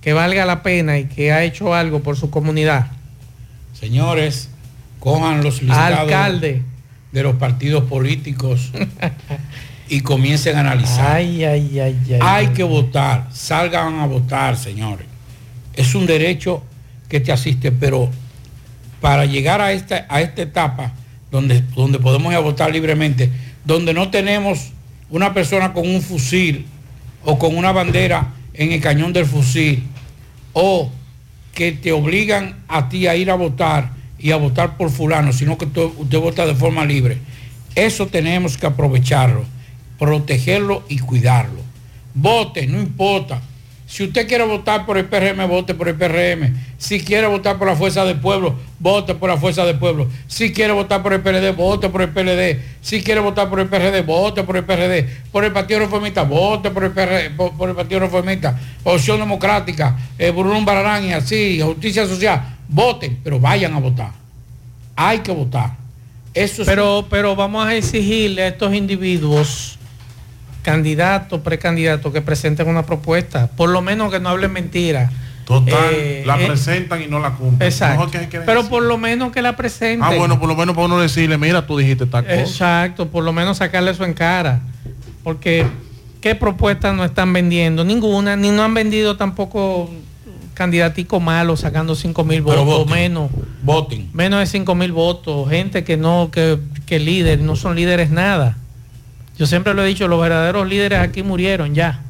que 0.02 0.14
valga 0.14 0.46
la 0.46 0.64
pena 0.64 0.98
y 0.98 1.06
que 1.06 1.32
ha 1.32 1.44
hecho 1.44 1.74
algo 1.74 2.02
por 2.02 2.16
su 2.18 2.30
comunidad. 2.30 2.88
Señores, 3.74 4.50
cojan 5.00 5.44
los 5.44 5.62
listados 5.62 6.00
Alcalde. 6.00 6.62
de 7.12 7.24
los 7.24 7.36
partidos 7.36 7.84
políticos 7.86 8.72
y 9.90 10.02
comiencen 10.02 10.58
a 10.58 10.62
analizar. 10.62 11.18
Ay, 11.18 11.44
ay, 11.44 11.80
ay, 11.80 11.98
ay. 12.12 12.20
Hay 12.22 12.48
que 12.48 12.64
votar, 12.64 13.28
salgan 13.32 14.00
a 14.00 14.06
votar, 14.06 14.58
señores. 14.58 15.08
Es 15.74 15.96
un 15.96 16.06
derecho 16.06 16.64
que 17.08 17.20
te 17.20 17.32
asiste, 17.32 17.72
pero 17.72 18.10
para 19.02 19.26
llegar 19.26 19.62
a 19.62 19.72
esta, 19.72 20.06
a 20.10 20.22
esta 20.22 20.42
etapa 20.42 20.94
donde, 21.32 21.62
donde 21.76 22.00
podemos 22.00 22.32
ir 22.32 22.38
a 22.38 22.42
votar 22.42 22.72
libremente, 22.72 23.30
donde 23.66 23.94
no 23.94 24.10
tenemos 24.10 24.72
una 25.10 25.34
persona 25.34 25.74
con 25.74 25.88
un 25.88 26.02
fusil 26.02 26.66
o 27.24 27.40
con 27.40 27.58
una 27.58 27.72
bandera 27.72 28.34
en 28.60 28.74
el 28.74 28.82
cañón 28.82 29.14
del 29.14 29.26
fusil, 29.26 29.84
o 30.52 30.92
que 31.54 31.72
te 31.72 31.94
obligan 31.94 32.58
a 32.68 32.90
ti 32.90 33.08
a 33.08 33.16
ir 33.16 33.32
a 33.32 33.36
votar 33.36 33.92
y 34.20 34.32
a 34.32 34.36
votar 34.36 34.76
por 34.76 34.92
fulano, 34.92 35.32
sino 35.32 35.58
que 35.58 35.66
usted 35.66 36.20
vota 36.20 36.46
de 36.46 36.54
forma 36.54 36.84
libre. 36.84 37.20
Eso 37.74 38.08
tenemos 38.08 38.58
que 38.58 38.66
aprovecharlo, 38.66 39.46
protegerlo 39.98 40.84
y 40.90 41.00
cuidarlo. 41.00 41.62
Vote, 42.14 42.68
no 42.68 42.82
importa. 42.82 43.42
Si 43.90 44.04
usted 44.04 44.28
quiere 44.28 44.44
votar 44.44 44.86
por 44.86 45.00
el 45.00 45.06
PRM, 45.06 45.48
vote 45.48 45.74
por 45.74 45.88
el 45.88 45.96
PRM. 45.96 46.54
Si 46.78 47.00
quiere 47.04 47.26
votar 47.26 47.58
por 47.58 47.68
la 47.68 47.76
Fuerza 47.76 48.06
del 48.06 48.20
Pueblo, 48.20 48.56
vote 48.78 49.16
por 49.16 49.32
la 49.32 49.38
Fuerza 49.38 49.66
del 49.66 49.80
Pueblo. 49.80 50.08
Si 50.28 50.54
quiere 50.54 50.74
votar 50.74 51.02
por 51.02 51.12
el 51.12 51.22
PLD, 51.22 51.56
vote 51.56 51.90
por 51.90 52.04
el 52.04 52.10
PLD. 52.10 52.60
Si 52.82 53.02
quiere 53.02 53.20
votar 53.20 53.50
por 53.50 53.60
el 53.60 53.68
PRD, 53.68 54.04
vote 54.04 54.44
por 54.44 54.58
el 54.58 54.64
PRD. 54.64 55.10
Por 55.32 55.44
el 55.44 55.52
Partido 55.52 55.80
Reformista, 55.80 56.22
vote 56.22 56.70
por 56.70 56.84
el, 56.84 56.92
PRD, 56.92 57.32
por, 57.32 57.54
por 57.54 57.68
el 57.68 57.76
Partido 57.76 58.02
Reformista. 58.02 58.60
Opción 58.84 59.18
Democrática, 59.18 59.98
eh, 60.20 60.30
Burún 60.30 60.64
Bararán 60.64 61.06
y 61.06 61.14
así, 61.14 61.60
Justicia 61.60 62.06
Social. 62.06 62.58
Voten, 62.68 63.20
pero 63.24 63.40
vayan 63.40 63.74
a 63.74 63.80
votar. 63.80 64.12
Hay 64.96 65.18
que 65.20 65.32
votar. 65.32 65.72
Eso 66.36 66.62
es 66.62 66.68
Pero, 66.68 67.08
pero 67.10 67.36
vamos 67.36 67.66
a 67.66 67.74
exigirle 67.74 68.44
a 68.44 68.48
estos 68.50 68.72
individuos, 68.76 69.79
candidatos, 70.62 71.42
precandidatos, 71.42 72.12
que 72.14 72.22
presenten 72.22 72.68
una 72.68 72.86
propuesta. 72.86 73.48
Por 73.48 73.70
lo 73.70 73.82
menos 73.82 74.12
que 74.12 74.20
no 74.20 74.30
hablen 74.30 74.52
mentiras. 74.52 75.12
Total, 75.46 75.74
Eh, 75.94 76.24
la 76.28 76.40
eh, 76.40 76.46
presentan 76.46 77.02
y 77.02 77.08
no 77.08 77.20
la 77.20 77.32
cumplen. 77.32 77.68
Exacto. 77.68 78.12
Que- 78.12 78.40
Pero 78.42 78.70
por 78.70 78.84
lo 78.84 78.98
menos 79.00 79.32
que 79.32 79.42
la 79.42 79.56
presenten. 79.56 80.04
Ah, 80.04 80.16
bueno, 80.16 80.40
por 80.40 80.48
lo 80.48 80.56
menos 80.56 80.76
para 80.76 80.86
uno 80.86 81.00
decirle, 81.00 81.38
mira, 81.40 81.66
tú 81.66 81.78
dijiste 81.78 82.06
tal 82.06 82.24
cosa. 82.24 82.40
Exacto, 82.40 83.08
por 83.08 83.24
lo 83.24 83.34
menos 83.34 83.58
sacarle 83.58 83.90
eso 83.92 84.06
en 84.06 84.14
cara. 84.14 84.60
Porque, 85.24 85.66
¿qué 86.22 86.36
propuestas 86.36 86.96
no 86.96 87.04
están 87.04 87.34
vendiendo? 87.34 87.84
Ninguna, 87.84 88.36
ni 88.36 88.52
no 88.52 88.64
han 88.64 88.74
vendido 88.76 89.18
tampoco 89.18 89.90
candidaticos 90.54 91.22
malos 91.22 91.62
sacando 91.62 91.96
5 91.96 92.24
mil 92.26 92.42
votos, 92.42 92.66
voten. 92.66 92.94
menos. 92.94 93.32
Voten. 93.64 94.10
Menos 94.14 94.42
de 94.42 94.46
5 94.46 94.76
mil 94.76 94.92
votos, 94.92 95.50
gente 95.50 95.84
que 95.84 95.98
no, 95.98 96.30
que, 96.32 96.60
que 96.86 97.00
líder, 97.00 97.40
no 97.40 97.56
son 97.56 97.76
líderes 97.76 98.12
nada. 98.12 98.58
Yo 99.40 99.48
siempre 99.48 99.74
lo 99.74 99.84
he 99.84 99.88
dicho, 99.88 100.08
los 100.10 100.22
verdaderos 100.22 100.68
líderes 100.68 101.00
aquí 101.00 101.24
murieron 101.24 101.74
ya. 101.74 102.02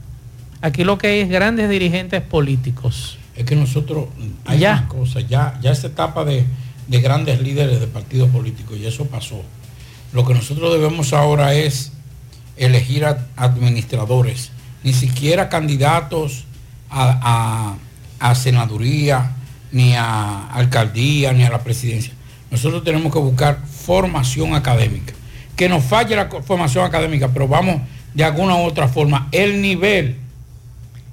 Aquí 0.61 0.83
lo 0.83 0.97
que 0.97 1.07
hay 1.07 1.19
es 1.21 1.29
grandes 1.29 1.69
dirigentes 1.69 2.21
políticos. 2.21 3.17
Es 3.35 3.45
que 3.45 3.55
nosotros 3.55 4.07
hay 4.45 4.59
Ya. 4.59 4.73
una 4.79 4.87
cosa, 4.87 5.19
ya, 5.21 5.57
ya 5.61 5.71
esta 5.71 5.87
etapa 5.87 6.25
de, 6.25 6.43
de 6.87 6.99
grandes 7.01 7.39
líderes 7.39 7.79
de 7.79 7.87
partidos 7.87 8.29
políticos, 8.31 8.77
y 8.77 8.85
eso 8.87 9.05
pasó. 9.05 9.43
Lo 10.11 10.25
que 10.25 10.33
nosotros 10.33 10.73
debemos 10.73 11.13
ahora 11.13 11.53
es 11.53 11.91
elegir 12.57 13.05
a- 13.05 13.27
administradores, 13.37 14.51
ni 14.83 14.91
siquiera 14.91 15.47
candidatos 15.49 16.45
a, 16.89 17.77
a- 18.19 18.29
a 18.31 18.35
senaduría, 18.35 19.35
ni 19.71 19.93
a 19.95 20.47
alcaldía, 20.51 21.31
ni 21.31 21.43
a 21.43 21.49
la 21.51 21.63
presidencia. 21.63 22.11
Nosotros 22.49 22.83
tenemos 22.83 23.13
que 23.13 23.19
buscar 23.19 23.59
formación 23.65 24.55
académica. 24.55 25.13
Que 25.59 25.67
nos 25.67 25.83
falle 25.83 26.15
la 26.15 26.29
formación 26.29 26.85
académica, 26.85 27.27
pero 27.27 27.45
vamos 27.45 27.81
de 28.13 28.23
alguna 28.23 28.55
u 28.55 28.59
otra 28.61 28.87
forma. 28.87 29.27
El 29.29 29.61
nivel. 29.61 30.15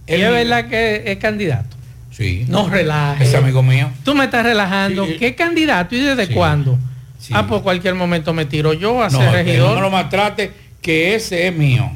Y 0.06 0.12
es 0.12 0.30
verdad 0.30 0.68
que 0.68 1.02
es 1.04 1.18
candidato. 1.18 1.76
Sí. 2.12 2.44
No 2.48 2.68
relajes. 2.68 3.28
Es 3.28 3.34
amigo 3.34 3.60
mío. 3.64 3.90
Tú 4.04 4.14
me 4.14 4.26
estás 4.26 4.44
relajando. 4.44 5.04
Sí. 5.04 5.16
¿Qué 5.18 5.34
candidato 5.34 5.96
y 5.96 5.98
desde 6.00 6.28
Sí. 6.28 6.32
cuándo? 6.32 6.78
Sí. 7.18 7.32
Ah, 7.36 7.44
por 7.44 7.64
cualquier 7.64 7.96
momento 7.96 8.32
me 8.32 8.44
tiro 8.46 8.72
yo 8.72 9.02
a 9.02 9.08
No, 9.08 9.18
ser 9.18 9.32
regidor. 9.32 9.70
no 9.70 9.74
me 9.74 9.80
lo 9.80 9.90
maltrate, 9.90 10.52
que 10.80 11.16
ese 11.16 11.48
es 11.48 11.52
mío. 11.52 11.90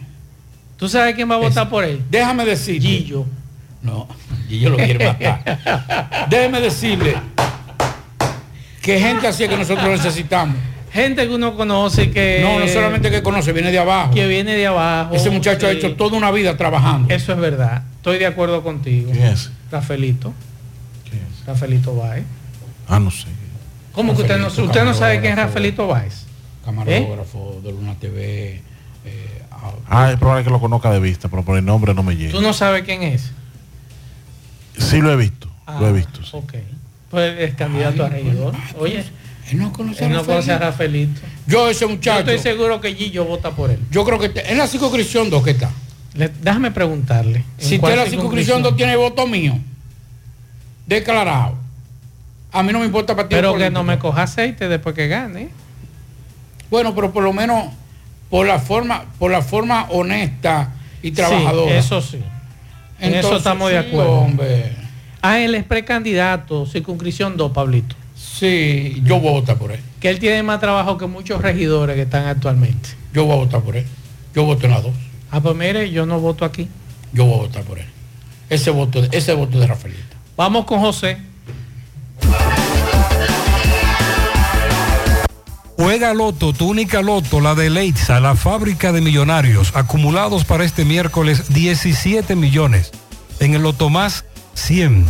¿Tú 0.76 0.88
sabes 0.88 1.14
quién 1.14 1.30
va 1.30 1.36
a 1.36 1.38
votar 1.38 1.68
por 1.68 1.84
él? 1.84 2.02
Déjame 2.10 2.44
decirle. 2.44 2.80
Gillo. 2.88 3.26
No, 3.80 4.08
Gillo 4.48 4.70
lo 4.70 4.76
quiere 4.76 5.06
matar. 5.06 6.26
Déjeme 6.28 6.60
decirle 6.60 7.14
que 8.82 8.98
gente 8.98 9.28
así 9.28 9.44
es 9.44 9.48
que 9.50 9.56
nosotros 9.56 9.88
necesitamos. 9.88 10.56
Gente 10.92 11.28
que 11.28 11.34
uno 11.34 11.54
conoce 11.56 12.10
que... 12.10 12.40
No, 12.42 12.58
no 12.58 12.66
solamente 12.66 13.10
que 13.10 13.22
conoce, 13.22 13.52
viene 13.52 13.70
de 13.70 13.78
abajo. 13.78 14.12
Que 14.12 14.26
viene 14.26 14.54
de 14.56 14.66
abajo. 14.66 15.14
Ese 15.14 15.30
muchacho 15.30 15.66
ha 15.66 15.70
hecho 15.70 15.94
toda 15.94 16.16
una 16.16 16.30
vida 16.32 16.56
trabajando. 16.56 17.12
Eso 17.14 17.32
es 17.32 17.38
verdad. 17.38 17.84
Estoy 17.96 18.18
de 18.18 18.26
acuerdo 18.26 18.62
contigo. 18.62 19.12
¿Quién 19.12 19.24
es? 19.24 19.50
Rafaelito. 19.70 20.34
Rafaelito 21.46 21.94
Baez. 21.94 22.24
Ah, 22.88 22.98
no 22.98 23.10
sé. 23.10 23.26
¿Cómo 23.92 24.14
que 24.14 24.22
usted 24.22 24.36
no, 24.38 24.44
Rafaelito, 24.44 24.64
usted 24.70 24.84
no 24.84 24.94
sabe 24.94 25.20
quién 25.20 25.32
es 25.32 25.38
Rafaelito 25.38 25.86
Báez? 25.86 26.24
Camarógrafo 26.64 27.60
de 27.62 27.72
Luna 27.72 27.94
TV. 27.94 28.62
eh, 29.04 29.42
ah, 29.50 29.72
Ah, 29.88 30.10
es 30.12 30.18
probable 30.18 30.44
que 30.44 30.50
lo 30.50 30.60
conozca 30.60 30.90
de 30.90 31.00
vista, 31.00 31.28
pero 31.28 31.44
por 31.44 31.56
el 31.58 31.64
nombre 31.64 31.94
no 31.94 32.02
me 32.02 32.16
llega. 32.16 32.32
¿Tú 32.32 32.40
no 32.42 32.52
sabes 32.52 32.82
quién 32.82 33.02
es? 33.02 33.30
Sí 34.78 35.00
lo 35.00 35.12
he 35.12 35.16
visto, 35.16 35.48
lo 35.78 35.88
he 35.88 35.92
visto. 35.92 36.22
sí. 36.24 36.30
Ok. 36.32 36.54
Pues 37.10 37.38
es 37.40 37.54
candidato 37.54 38.04
a 38.04 38.08
regidor. 38.08 38.54
Oye, 38.78 39.04
él 39.52 39.58
no 39.58 39.72
conoce 39.72 40.04
él 40.04 40.12
a 40.12 40.16
no 40.16 40.24
conoce 40.24 40.52
a 40.52 40.58
Rafaelito. 40.58 41.20
Yo 41.46 41.68
ese 41.68 41.80
Yo 41.80 41.88
muchacho. 41.90 42.20
estoy 42.20 42.38
seguro 42.38 42.80
que 42.80 42.94
Gillo 42.94 43.24
vota 43.24 43.50
por 43.50 43.70
él. 43.70 43.78
Yo 43.90 44.04
creo 44.04 44.18
que 44.18 44.32
en 44.44 44.58
la 44.58 44.66
circunscripción 44.66 45.30
2 45.30 45.42
que 45.44 45.50
está. 45.50 45.70
Le- 46.14 46.28
déjame 46.42 46.70
preguntarle. 46.70 47.44
¿en 47.58 47.64
Si 47.64 47.76
usted 47.76 47.96
la 47.96 48.06
circunscripción 48.06 48.62
2 48.62 48.76
tiene 48.76 48.96
voto 48.96 49.26
mío, 49.26 49.58
declarado. 50.86 51.54
A 52.52 52.62
mí 52.62 52.72
no 52.72 52.80
me 52.80 52.86
importa 52.86 53.14
partido 53.14 53.40
Pero 53.40 53.56
que 53.56 53.70
no 53.70 53.84
me 53.84 53.98
coja 53.98 54.22
aceite 54.24 54.68
después 54.68 54.94
que 54.94 55.06
gane. 55.08 55.50
Bueno, 56.70 56.94
pero 56.94 57.12
por 57.12 57.22
lo 57.22 57.32
menos 57.32 57.66
por 58.28 58.46
la 58.46 58.58
forma, 58.58 59.04
por 59.18 59.30
la 59.30 59.42
forma 59.42 59.86
honesta 59.90 60.72
y 61.02 61.10
trabajadora. 61.12 61.70
Sí, 61.72 61.78
eso 61.78 62.00
sí. 62.00 62.18
En 63.00 63.14
eso 63.14 63.36
estamos 63.36 63.70
de 63.70 63.80
sí, 63.80 63.88
acuerdo. 63.88 64.12
hombre. 64.12 64.72
Ah, 65.22 65.38
él 65.38 65.54
es 65.54 65.64
precandidato, 65.64 66.66
circunscripción 66.66 67.36
2, 67.36 67.52
Pablito. 67.52 67.96
Sí, 68.40 69.02
yo 69.04 69.20
voy 69.20 69.28
a 69.28 69.32
votar 69.32 69.58
por 69.58 69.70
él. 69.70 69.80
Que 70.00 70.08
él 70.08 70.18
tiene 70.18 70.42
más 70.42 70.60
trabajo 70.60 70.96
que 70.96 71.06
muchos 71.06 71.42
regidores 71.42 71.94
que 71.94 72.02
están 72.02 72.24
actualmente. 72.24 72.88
Yo 73.12 73.26
voy 73.26 73.34
a 73.34 73.36
votar 73.36 73.60
por 73.60 73.76
él. 73.76 73.84
Yo 74.34 74.46
voto 74.46 74.64
en 74.64 74.72
las 74.72 74.82
dos. 74.82 74.94
Ah, 75.30 75.42
pues 75.42 75.54
mire, 75.54 75.90
yo 75.90 76.06
no 76.06 76.18
voto 76.20 76.46
aquí. 76.46 76.66
Yo 77.12 77.26
voy 77.26 77.34
a 77.34 77.42
votar 77.42 77.64
por 77.64 77.78
él. 77.78 77.84
Ese 78.48 78.70
voto, 78.70 79.02
ese 79.12 79.34
voto 79.34 79.60
de 79.60 79.66
Rafaelito. 79.66 80.16
Vamos 80.38 80.64
con 80.64 80.80
José. 80.80 81.18
Juega 85.76 86.14
Loto, 86.14 86.54
tu 86.54 86.70
única 86.70 87.02
Loto, 87.02 87.42
la 87.42 87.54
de 87.54 87.68
Leitza, 87.68 88.20
la 88.20 88.36
fábrica 88.36 88.90
de 88.90 89.02
millonarios, 89.02 89.76
acumulados 89.76 90.46
para 90.46 90.64
este 90.64 90.86
miércoles 90.86 91.52
17 91.52 92.36
millones. 92.36 92.90
En 93.38 93.52
el 93.52 93.60
Loto 93.60 93.90
Más 93.90 94.24
100, 94.54 95.04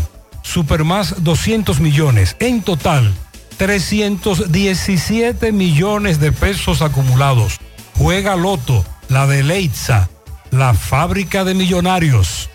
Super 0.50 0.82
Más 0.82 1.22
200 1.22 1.78
millones. 1.78 2.36
En 2.40 2.62
total, 2.62 3.14
317 3.56 5.52
millones 5.52 6.18
de 6.18 6.32
pesos 6.32 6.82
acumulados. 6.82 7.58
Juega 7.96 8.34
Loto, 8.34 8.84
la 9.08 9.28
de 9.28 9.44
Leitza, 9.44 10.10
la 10.50 10.74
fábrica 10.74 11.44
de 11.44 11.54
millonarios. 11.54 12.50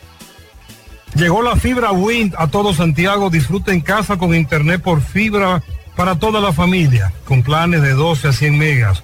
Llegó 1.15 1.41
la 1.41 1.55
fibra 1.55 1.93
Wind 1.93 2.35
a 2.37 2.47
todo 2.47 2.73
Santiago. 2.73 3.29
Disfruta 3.29 3.71
en 3.71 3.79
casa 3.79 4.17
con 4.17 4.35
internet 4.35 4.81
por 4.81 5.01
fibra 5.01 5.63
para 5.95 6.19
toda 6.19 6.41
la 6.41 6.51
familia, 6.51 7.13
con 7.23 7.43
planes 7.43 7.81
de 7.81 7.93
12 7.93 8.27
a 8.27 8.33
100 8.33 8.57
megas, 8.57 9.03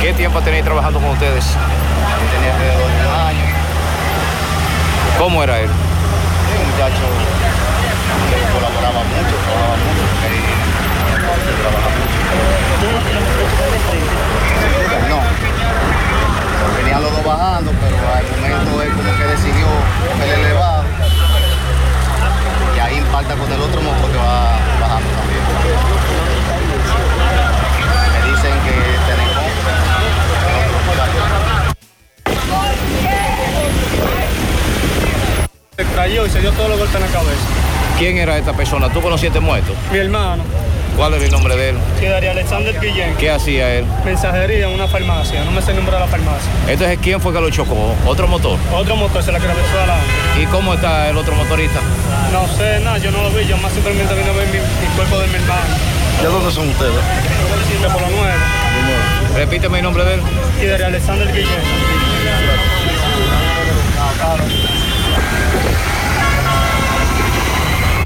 ¿Qué 0.00 0.05
tiempo 0.16 0.40
tenéis 0.40 0.64
trabajando 0.64 0.98
con 0.98 1.10
ustedes? 1.10 1.44
Yo 1.44 2.26
tenía 2.32 2.54
alrededor 2.54 2.88
de 2.90 3.06
un 3.06 3.14
año. 3.28 3.44
¿Cómo 5.18 5.42
era 5.42 5.60
él? 5.60 5.68
Un 5.68 6.70
muchacho 6.70 7.04
que 8.30 8.36
colaboraba 8.54 9.04
mucho, 9.04 9.36
trabajaba 9.44 9.76
mucho, 9.76 10.02
porque 10.08 10.26
ahí 10.26 10.40
se 11.44 11.52
trabaja 11.60 11.88
mucho. 11.92 12.16
No. 15.10 15.18
Venían 16.78 17.00
los 17.02 17.12
dos 17.12 17.24
bajando, 17.24 17.70
pero 17.72 17.96
al 18.16 18.24
momento 18.24 18.82
él 18.82 18.90
como 18.92 19.10
que 19.18 19.24
decidió 19.24 19.68
el 20.24 20.30
elevado 20.40 20.84
y 22.74 22.78
ahí 22.78 22.96
impacta 22.96 23.34
con 23.34 23.52
el 23.52 23.60
otro 23.60 23.82
motor 23.82 24.10
que 24.10 24.18
va 24.18 24.58
bajando 24.80 25.08
también. 25.10 25.35
Se 35.76 35.84
cayó 35.94 36.26
y 36.26 36.30
se 36.30 36.40
dio 36.40 36.50
todos 36.52 36.70
los 36.70 36.78
golpes 36.78 36.94
en 36.96 37.02
la 37.02 37.06
cabeza. 37.08 37.42
¿Quién 37.98 38.18
era 38.18 38.38
esta 38.38 38.52
persona? 38.52 38.88
¿Tú 38.90 39.00
conociste 39.00 39.40
muerto? 39.40 39.72
Mi 39.92 39.98
hermano, 39.98 40.42
¿Cuál 40.96 41.12
era 41.12 41.24
el 41.26 41.30
nombre 41.30 41.54
de 41.56 41.70
él? 41.70 41.76
que 42.00 42.08
daría 42.08 42.30
Alexander 42.30 42.74
Guillén, 42.80 43.14
¿Qué 43.18 43.30
hacía 43.30 43.74
él? 43.74 43.84
mensajería 44.02 44.66
en 44.66 44.72
una 44.74 44.88
farmacia, 44.88 45.44
no 45.44 45.50
me 45.50 45.60
sé 45.60 45.72
el 45.72 45.76
nombre 45.76 45.94
de 45.94 46.00
la 46.00 46.06
farmacia. 46.06 46.50
Entonces, 46.68 46.98
¿quién 47.02 47.20
fue 47.20 47.34
que 47.34 47.40
lo 47.42 47.50
chocó? 47.50 47.94
¿Otro 48.06 48.26
motor? 48.28 48.58
Otro 48.74 48.96
motor 48.96 49.22
se 49.22 49.30
la 49.32 49.36
atravesó 49.38 49.76
adelante. 49.76 50.06
¿Y 50.42 50.46
cómo 50.46 50.72
está 50.72 51.10
el 51.10 51.16
otro 51.18 51.34
motorista? 51.34 51.80
No 52.32 52.46
sé 52.56 52.80
nada, 52.80 52.96
yo 52.96 53.10
no 53.10 53.22
lo 53.22 53.30
vi, 53.30 53.46
yo 53.46 53.58
más 53.58 53.72
simplemente 53.72 54.14
vine 54.14 54.30
a 54.30 54.32
ver 54.32 54.46
mi, 54.48 54.58
mi 54.58 54.94
cuerpo 54.96 55.18
de 55.18 55.26
mi 55.28 55.34
hermano. 55.34 55.74
¿De 56.22 56.28
dónde 56.28 56.50
son 56.50 56.68
ustedes? 56.70 56.94
De 56.94 57.88
nuevo. 57.88 59.36
Repíteme 59.36 59.78
el 59.78 59.84
nombre 59.84 60.04
de 60.04 60.14
él. 60.14 60.20
Y 60.62 60.66
daría 60.66 60.86
Alexander 60.86 61.28
Guillén. 61.30 61.46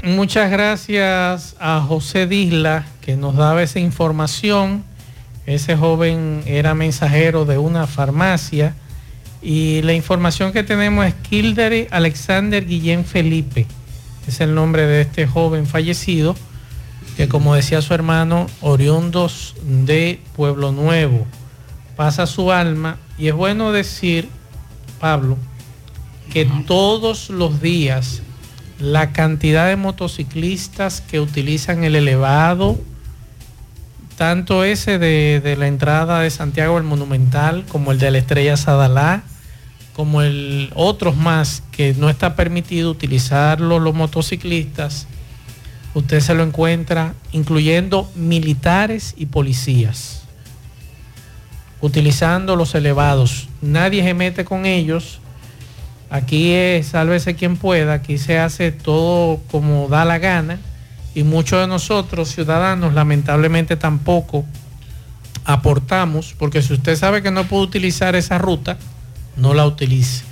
Muchas 0.03 0.51
gracias 0.51 1.55
a 1.59 1.81
José 1.81 2.27
Disla 2.27 2.85
que 3.01 3.15
nos 3.15 3.35
daba 3.35 3.63
esa 3.63 3.79
información. 3.79 4.83
Ese 5.45 5.75
joven 5.75 6.43
era 6.45 6.73
mensajero 6.73 7.45
de 7.45 7.57
una 7.57 7.87
farmacia 7.87 8.75
y 9.41 9.81
la 9.81 9.93
información 9.93 10.51
que 10.53 10.63
tenemos 10.63 11.05
es 11.05 11.13
Kilder 11.15 11.87
Alexander 11.91 12.65
Guillén 12.65 13.05
Felipe. 13.05 13.65
Es 14.27 14.41
el 14.41 14.53
nombre 14.53 14.85
de 14.85 15.01
este 15.01 15.27
joven 15.27 15.65
fallecido 15.65 16.35
que 17.17 17.27
como 17.27 17.55
decía 17.55 17.81
su 17.81 17.93
hermano, 17.93 18.47
oriundos 18.61 19.55
de 19.63 20.19
Pueblo 20.35 20.71
Nuevo. 20.71 21.25
Pasa 21.95 22.25
su 22.25 22.51
alma 22.51 22.97
y 23.17 23.27
es 23.27 23.33
bueno 23.33 23.71
decir, 23.71 24.29
Pablo, 24.99 25.37
que 26.31 26.45
todos 26.65 27.29
los 27.29 27.61
días 27.61 28.21
la 28.79 29.11
cantidad 29.11 29.67
de 29.67 29.75
motociclistas 29.75 31.01
que 31.01 31.19
utilizan 31.19 31.83
el 31.83 31.95
elevado, 31.95 32.79
tanto 34.17 34.63
ese 34.63 34.97
de, 34.97 35.39
de 35.39 35.55
la 35.55 35.67
entrada 35.67 36.21
de 36.21 36.29
Santiago 36.29 36.77
al 36.77 36.83
Monumental, 36.83 37.65
como 37.69 37.91
el 37.91 37.99
de 37.99 38.11
la 38.11 38.17
Estrella 38.17 38.57
Sadalá, 38.57 39.23
como 39.93 40.21
el 40.21 40.71
otros 40.73 41.15
más 41.15 41.63
que 41.71 41.93
no 41.93 42.09
está 42.09 42.35
permitido 42.35 42.89
utilizarlo 42.89 43.79
los 43.79 43.93
motociclistas, 43.93 45.07
usted 45.93 46.21
se 46.21 46.33
lo 46.33 46.43
encuentra 46.43 47.13
incluyendo 47.31 48.09
militares 48.15 49.13
y 49.17 49.27
policías, 49.27 50.23
utilizando 51.81 52.55
los 52.55 52.73
elevados. 52.73 53.47
Nadie 53.61 54.03
se 54.03 54.13
mete 54.13 54.45
con 54.45 54.65
ellos. 54.65 55.20
Aquí 56.11 56.51
es 56.51 56.87
sálvese 56.87 57.35
quien 57.35 57.55
pueda, 57.55 57.93
aquí 57.93 58.17
se 58.17 58.37
hace 58.37 58.73
todo 58.73 59.39
como 59.49 59.87
da 59.87 60.03
la 60.03 60.19
gana 60.19 60.59
y 61.15 61.23
muchos 61.23 61.61
de 61.61 61.67
nosotros 61.67 62.27
ciudadanos 62.29 62.93
lamentablemente 62.93 63.77
tampoco 63.77 64.45
aportamos, 65.45 66.35
porque 66.37 66.61
si 66.61 66.73
usted 66.73 66.97
sabe 66.97 67.23
que 67.23 67.31
no 67.31 67.45
puede 67.45 67.63
utilizar 67.63 68.15
esa 68.15 68.37
ruta, 68.37 68.77
no 69.37 69.53
la 69.53 69.65
utilice. 69.65 70.25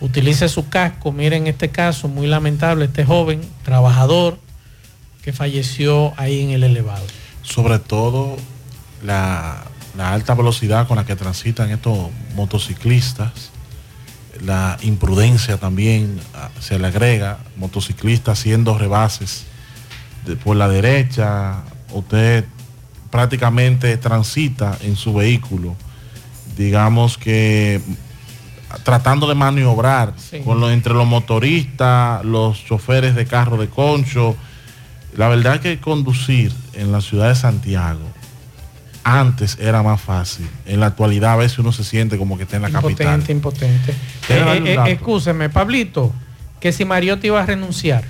utilice 0.00 0.48
su 0.48 0.70
casco. 0.70 1.12
Miren 1.12 1.46
este 1.46 1.68
caso, 1.68 2.08
muy 2.08 2.26
lamentable, 2.26 2.86
este 2.86 3.04
joven 3.04 3.42
trabajador 3.62 4.38
que 5.22 5.34
falleció 5.34 6.14
ahí 6.16 6.42
en 6.42 6.50
el 6.50 6.64
elevado. 6.64 7.04
Sobre 7.42 7.78
todo 7.78 8.36
la, 9.02 9.64
la 9.98 10.12
alta 10.14 10.34
velocidad 10.34 10.88
con 10.88 10.96
la 10.96 11.04
que 11.04 11.14
transitan 11.14 11.70
estos 11.70 12.10
motociclistas, 12.34 13.50
la 14.42 14.76
imprudencia 14.82 15.58
también 15.58 16.20
ah, 16.34 16.48
se 16.60 16.78
le 16.78 16.86
agrega, 16.88 17.38
motociclistas 17.56 18.38
haciendo 18.38 18.76
rebases 18.78 19.44
de- 20.26 20.36
por 20.36 20.56
la 20.56 20.68
derecha, 20.68 21.62
usted 21.92 22.44
prácticamente 23.10 23.96
transita 23.96 24.76
en 24.82 24.96
su 24.96 25.14
vehículo, 25.14 25.76
digamos 26.56 27.16
que 27.18 27.80
tratando 28.82 29.28
de 29.28 29.34
maniobrar 29.36 30.14
Sí. 30.16 30.40
con 30.40 30.62
entre 30.64 30.94
los 30.94 31.06
motoristas, 31.06 32.24
los 32.24 32.64
choferes 32.64 33.14
de 33.14 33.24
carro 33.26 33.56
de 33.56 33.68
concho. 33.68 34.34
La 35.16 35.28
verdad 35.28 35.60
que 35.60 35.78
conducir 35.78 36.52
en 36.72 36.90
la 36.90 37.00
ciudad 37.00 37.28
de 37.28 37.36
Santiago 37.36 38.00
antes 39.04 39.58
era 39.60 39.82
más 39.82 40.00
fácil. 40.00 40.48
En 40.66 40.80
la 40.80 40.86
actualidad 40.86 41.34
a 41.34 41.36
veces 41.36 41.58
uno 41.58 41.72
se 41.72 41.84
siente 41.84 42.16
como 42.16 42.36
que 42.36 42.44
está 42.44 42.56
en 42.56 42.62
la 42.62 42.70
capital. 42.70 43.20
Impotente, 43.20 43.32
impotente. 43.32 43.94
Eh, 44.30 44.58
un 44.58 44.66
eh, 44.66 44.92
excúseme, 44.92 45.50
Pablito, 45.50 46.12
que 46.58 46.72
si 46.72 46.84
Mariotti 46.84 47.28
iba 47.28 47.42
a 47.42 47.46
renunciar. 47.46 48.04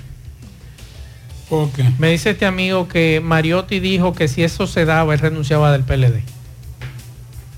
¿Por 1.49 1.69
qué? 1.71 1.83
Me 1.99 2.09
dice 2.09 2.31
este 2.31 2.45
amigo 2.45 2.87
que 2.87 3.21
Mariotti 3.23 3.79
dijo 3.79 4.13
que 4.13 4.27
si 4.27 4.43
eso 4.43 4.65
se 4.65 4.85
daba, 4.85 5.13
él 5.13 5.19
renunciaba 5.19 5.71
del 5.71 5.83
PLD. 5.83 6.23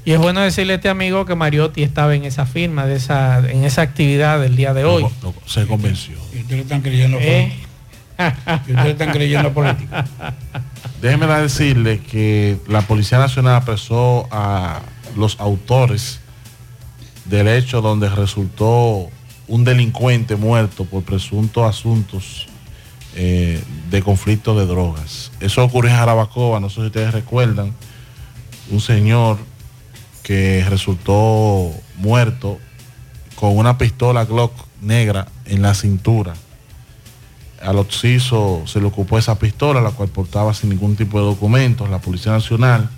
Y 0.04 0.14
es 0.14 0.20
bueno 0.20 0.42
decirle 0.42 0.74
a 0.74 0.76
este 0.78 0.90
amigo 0.90 1.26
que 1.26 1.36
Mariotti 1.36 1.84
estaba 1.84 2.16
en 2.16 2.26
esa 2.26 2.46
firma, 2.46 2.86
de 2.86 2.96
esa, 2.96 3.40
en 3.40 3.66
esa 3.66 3.82
actividad 3.82 4.40
del 4.40 4.56
día 4.56 4.74
de 4.74 4.86
hoy. 4.86 5.06
se 5.46 5.68
convenció. 5.68 6.16
Y 6.34 6.40
ustedes 6.40 6.62
están 6.62 6.82
creyendo 6.82 7.18
Eh. 7.20 7.54
Y 8.68 8.72
ustedes 8.72 8.88
están 8.88 9.12
creyendo 9.12 9.54
política. 9.54 10.06
Déjeme 11.02 11.28
decirle 11.28 12.00
que 12.00 12.58
la 12.68 12.82
Policía 12.82 13.20
Nacional 13.20 13.56
apresó 13.56 14.28
a 14.32 14.82
los 15.16 15.40
autores 15.40 16.20
del 17.26 17.48
hecho 17.48 17.82
donde 17.82 18.10
resultó 18.10 19.10
un 19.48 19.64
delincuente 19.64 20.36
muerto 20.36 20.86
por 20.86 21.04
presuntos 21.04 21.64
asuntos 21.64 22.48
eh, 23.16 23.62
de 23.90 24.02
conflicto 24.02 24.58
de 24.58 24.66
drogas. 24.66 25.32
Eso 25.40 25.64
ocurrió 25.64 25.92
en 25.92 25.98
Jarabacoa, 25.98 26.60
no 26.60 26.70
sé 26.70 26.82
si 26.82 26.88
ustedes 26.88 27.14
recuerdan, 27.14 27.74
un 28.70 28.82
señor 28.82 29.38
que 30.24 30.66
resultó 30.68 31.72
muerto 31.96 32.58
con 33.36 33.56
una 33.56 33.78
pistola 33.78 34.26
Glock 34.26 34.54
negra 34.82 35.28
en 35.46 35.62
la 35.62 35.74
cintura. 35.74 36.34
Al 37.62 37.78
occiso 37.78 38.64
se 38.66 38.80
le 38.80 38.88
ocupó 38.88 39.18
esa 39.18 39.40
pistola, 39.40 39.82
la 39.82 39.92
cual 39.92 40.10
portaba 40.10 40.54
sin 40.54 40.70
ningún 40.70 40.96
tipo 40.96 41.20
de 41.20 41.26
documentos. 41.26 41.90
La 41.90 42.00
Policía 42.00 42.32
Nacional, 42.32 42.90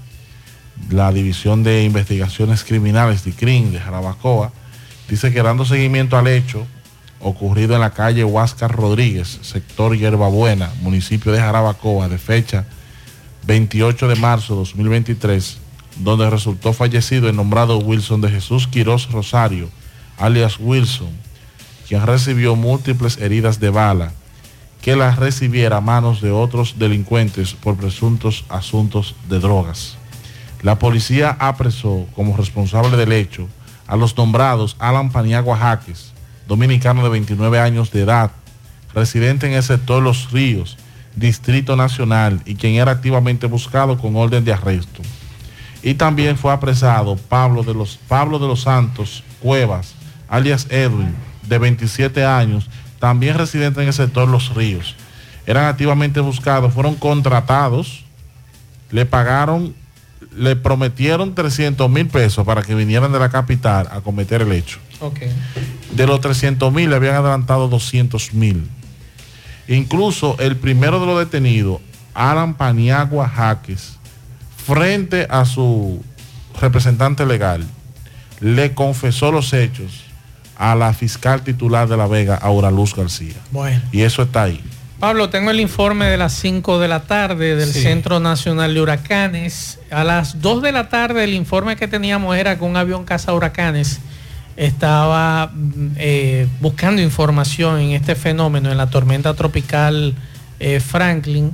la 0.89 1.11
División 1.11 1.63
de 1.63 1.83
Investigaciones 1.83 2.63
Criminales 2.63 3.23
de 3.23 3.31
CRIM 3.31 3.71
de 3.71 3.79
Jarabacoa, 3.79 4.51
dice 5.09 5.31
que 5.31 5.41
dando 5.41 5.65
seguimiento 5.65 6.17
al 6.17 6.27
hecho 6.27 6.65
ocurrido 7.21 7.75
en 7.75 7.81
la 7.81 7.91
calle 7.91 8.23
Huáscar 8.23 8.71
Rodríguez, 8.71 9.39
sector 9.41 9.95
Hierbabuena, 9.97 10.71
municipio 10.81 11.31
de 11.31 11.39
Jarabacoa, 11.39 12.07
de 12.07 12.17
fecha 12.17 12.65
28 13.45 14.07
de 14.07 14.15
marzo 14.15 14.53
de 14.53 14.59
2023, 14.59 15.57
donde 15.97 16.29
resultó 16.29 16.73
fallecido 16.73 17.29
el 17.29 17.35
nombrado 17.35 17.79
Wilson 17.79 18.21
de 18.21 18.29
Jesús 18.29 18.67
Quirós 18.67 19.11
Rosario, 19.11 19.69
alias 20.17 20.57
Wilson, 20.59 21.09
quien 21.87 22.05
recibió 22.05 22.55
múltiples 22.55 23.17
heridas 23.17 23.59
de 23.59 23.69
bala, 23.69 24.13
que 24.81 24.95
las 24.95 25.17
recibiera 25.17 25.77
a 25.77 25.81
manos 25.81 26.21
de 26.21 26.31
otros 26.31 26.75
delincuentes 26.77 27.53
por 27.53 27.75
presuntos 27.75 28.45
asuntos 28.49 29.15
de 29.27 29.39
drogas. 29.39 29.97
La 30.61 30.79
policía 30.79 31.37
apresó 31.39 32.05
como 32.15 32.35
responsable 32.35 32.97
del 32.97 33.11
hecho 33.11 33.47
a 33.87 33.95
los 33.95 34.15
nombrados 34.17 34.75
Alan 34.79 35.11
Paniagua 35.11 35.57
Jaques, 35.57 36.13
dominicano 36.47 37.03
de 37.03 37.09
29 37.09 37.59
años 37.59 37.91
de 37.91 38.01
edad, 38.01 38.31
residente 38.93 39.47
en 39.47 39.53
el 39.53 39.63
sector 39.63 40.03
Los 40.03 40.31
Ríos, 40.31 40.77
Distrito 41.15 41.75
Nacional, 41.75 42.41
y 42.45 42.55
quien 42.55 42.75
era 42.75 42.91
activamente 42.91 43.47
buscado 43.47 43.97
con 43.97 44.15
orden 44.15 44.45
de 44.45 44.53
arresto. 44.53 45.01
Y 45.81 45.93
también 45.93 46.37
fue 46.37 46.51
apresado 46.51 47.15
Pablo 47.15 47.63
de 47.63 47.73
los, 47.73 47.97
Pablo 48.07 48.37
de 48.37 48.47
los 48.47 48.61
Santos 48.61 49.23
Cuevas, 49.41 49.95
alias 50.27 50.67
Edwin, 50.69 51.15
de 51.47 51.57
27 51.57 52.25
años, 52.25 52.69
también 52.99 53.37
residente 53.37 53.81
en 53.81 53.87
el 53.87 53.93
sector 53.93 54.27
Los 54.27 54.53
Ríos. 54.53 54.95
Eran 55.45 55.65
activamente 55.65 56.19
buscados, 56.19 56.73
fueron 56.73 56.95
contratados, 56.95 58.03
le 58.91 59.05
pagaron, 59.05 59.73
le 60.35 60.55
prometieron 60.55 61.33
300 61.33 61.89
mil 61.89 62.07
pesos 62.07 62.45
para 62.45 62.61
que 62.61 62.75
vinieran 62.75 63.11
de 63.11 63.19
la 63.19 63.29
capital 63.29 63.87
a 63.91 64.01
cometer 64.01 64.41
el 64.41 64.51
hecho. 64.51 64.79
De 65.91 66.05
los 66.05 66.21
300 66.21 66.71
mil 66.71 66.89
le 66.89 66.95
habían 66.95 67.15
adelantado 67.15 67.67
200 67.67 68.33
mil. 68.33 68.67
Incluso 69.67 70.35
el 70.39 70.55
primero 70.57 70.99
de 70.99 71.05
los 71.05 71.19
detenidos, 71.19 71.79
Alan 72.13 72.55
Paniagua 72.55 73.29
Jaques, 73.29 73.97
frente 74.65 75.25
a 75.29 75.45
su 75.45 76.03
representante 76.59 77.25
legal, 77.25 77.65
le 78.41 78.73
confesó 78.73 79.31
los 79.31 79.53
hechos 79.53 80.08
a 80.59 80.75
la 80.75 80.93
fiscal 80.93 81.41
titular 81.41 81.87
de 81.87 81.95
La 81.97 82.05
Vega, 82.05 82.35
Aura 82.35 82.69
Luz 82.69 82.93
García. 82.93 83.35
Bueno. 83.49 83.81
Y 83.93 84.01
eso 84.01 84.21
está 84.23 84.43
ahí. 84.43 84.61
Pablo, 84.99 85.29
tengo 85.29 85.51
el 85.51 85.61
informe 85.61 86.05
de 86.07 86.17
las 86.17 86.33
5 86.33 86.79
de 86.79 86.89
la 86.89 87.03
tarde 87.03 87.55
del 87.55 87.71
Sí. 87.71 87.81
Centro 87.81 88.19
Nacional 88.19 88.73
de 88.73 88.81
Huracanes. 88.81 89.79
A 89.89 90.03
las 90.03 90.41
2 90.41 90.61
de 90.61 90.73
la 90.73 90.89
tarde 90.89 91.23
el 91.23 91.33
informe 91.33 91.77
que 91.77 91.87
teníamos 91.87 92.35
era 92.35 92.57
que 92.57 92.65
un 92.65 92.75
avión 92.75 93.05
caza 93.05 93.33
huracanes 93.33 94.01
estaba 94.57 95.47
mm, 95.53 95.91
eh, 95.95 96.47
buscando 96.59 97.01
información 97.01 97.79
en 97.79 97.91
este 97.91 98.15
fenómeno, 98.15 98.69
en 98.69 98.77
la 98.77 98.89
tormenta 98.89 99.33
tropical 99.35 100.13
eh, 100.59 100.81
Franklin. 100.81 101.53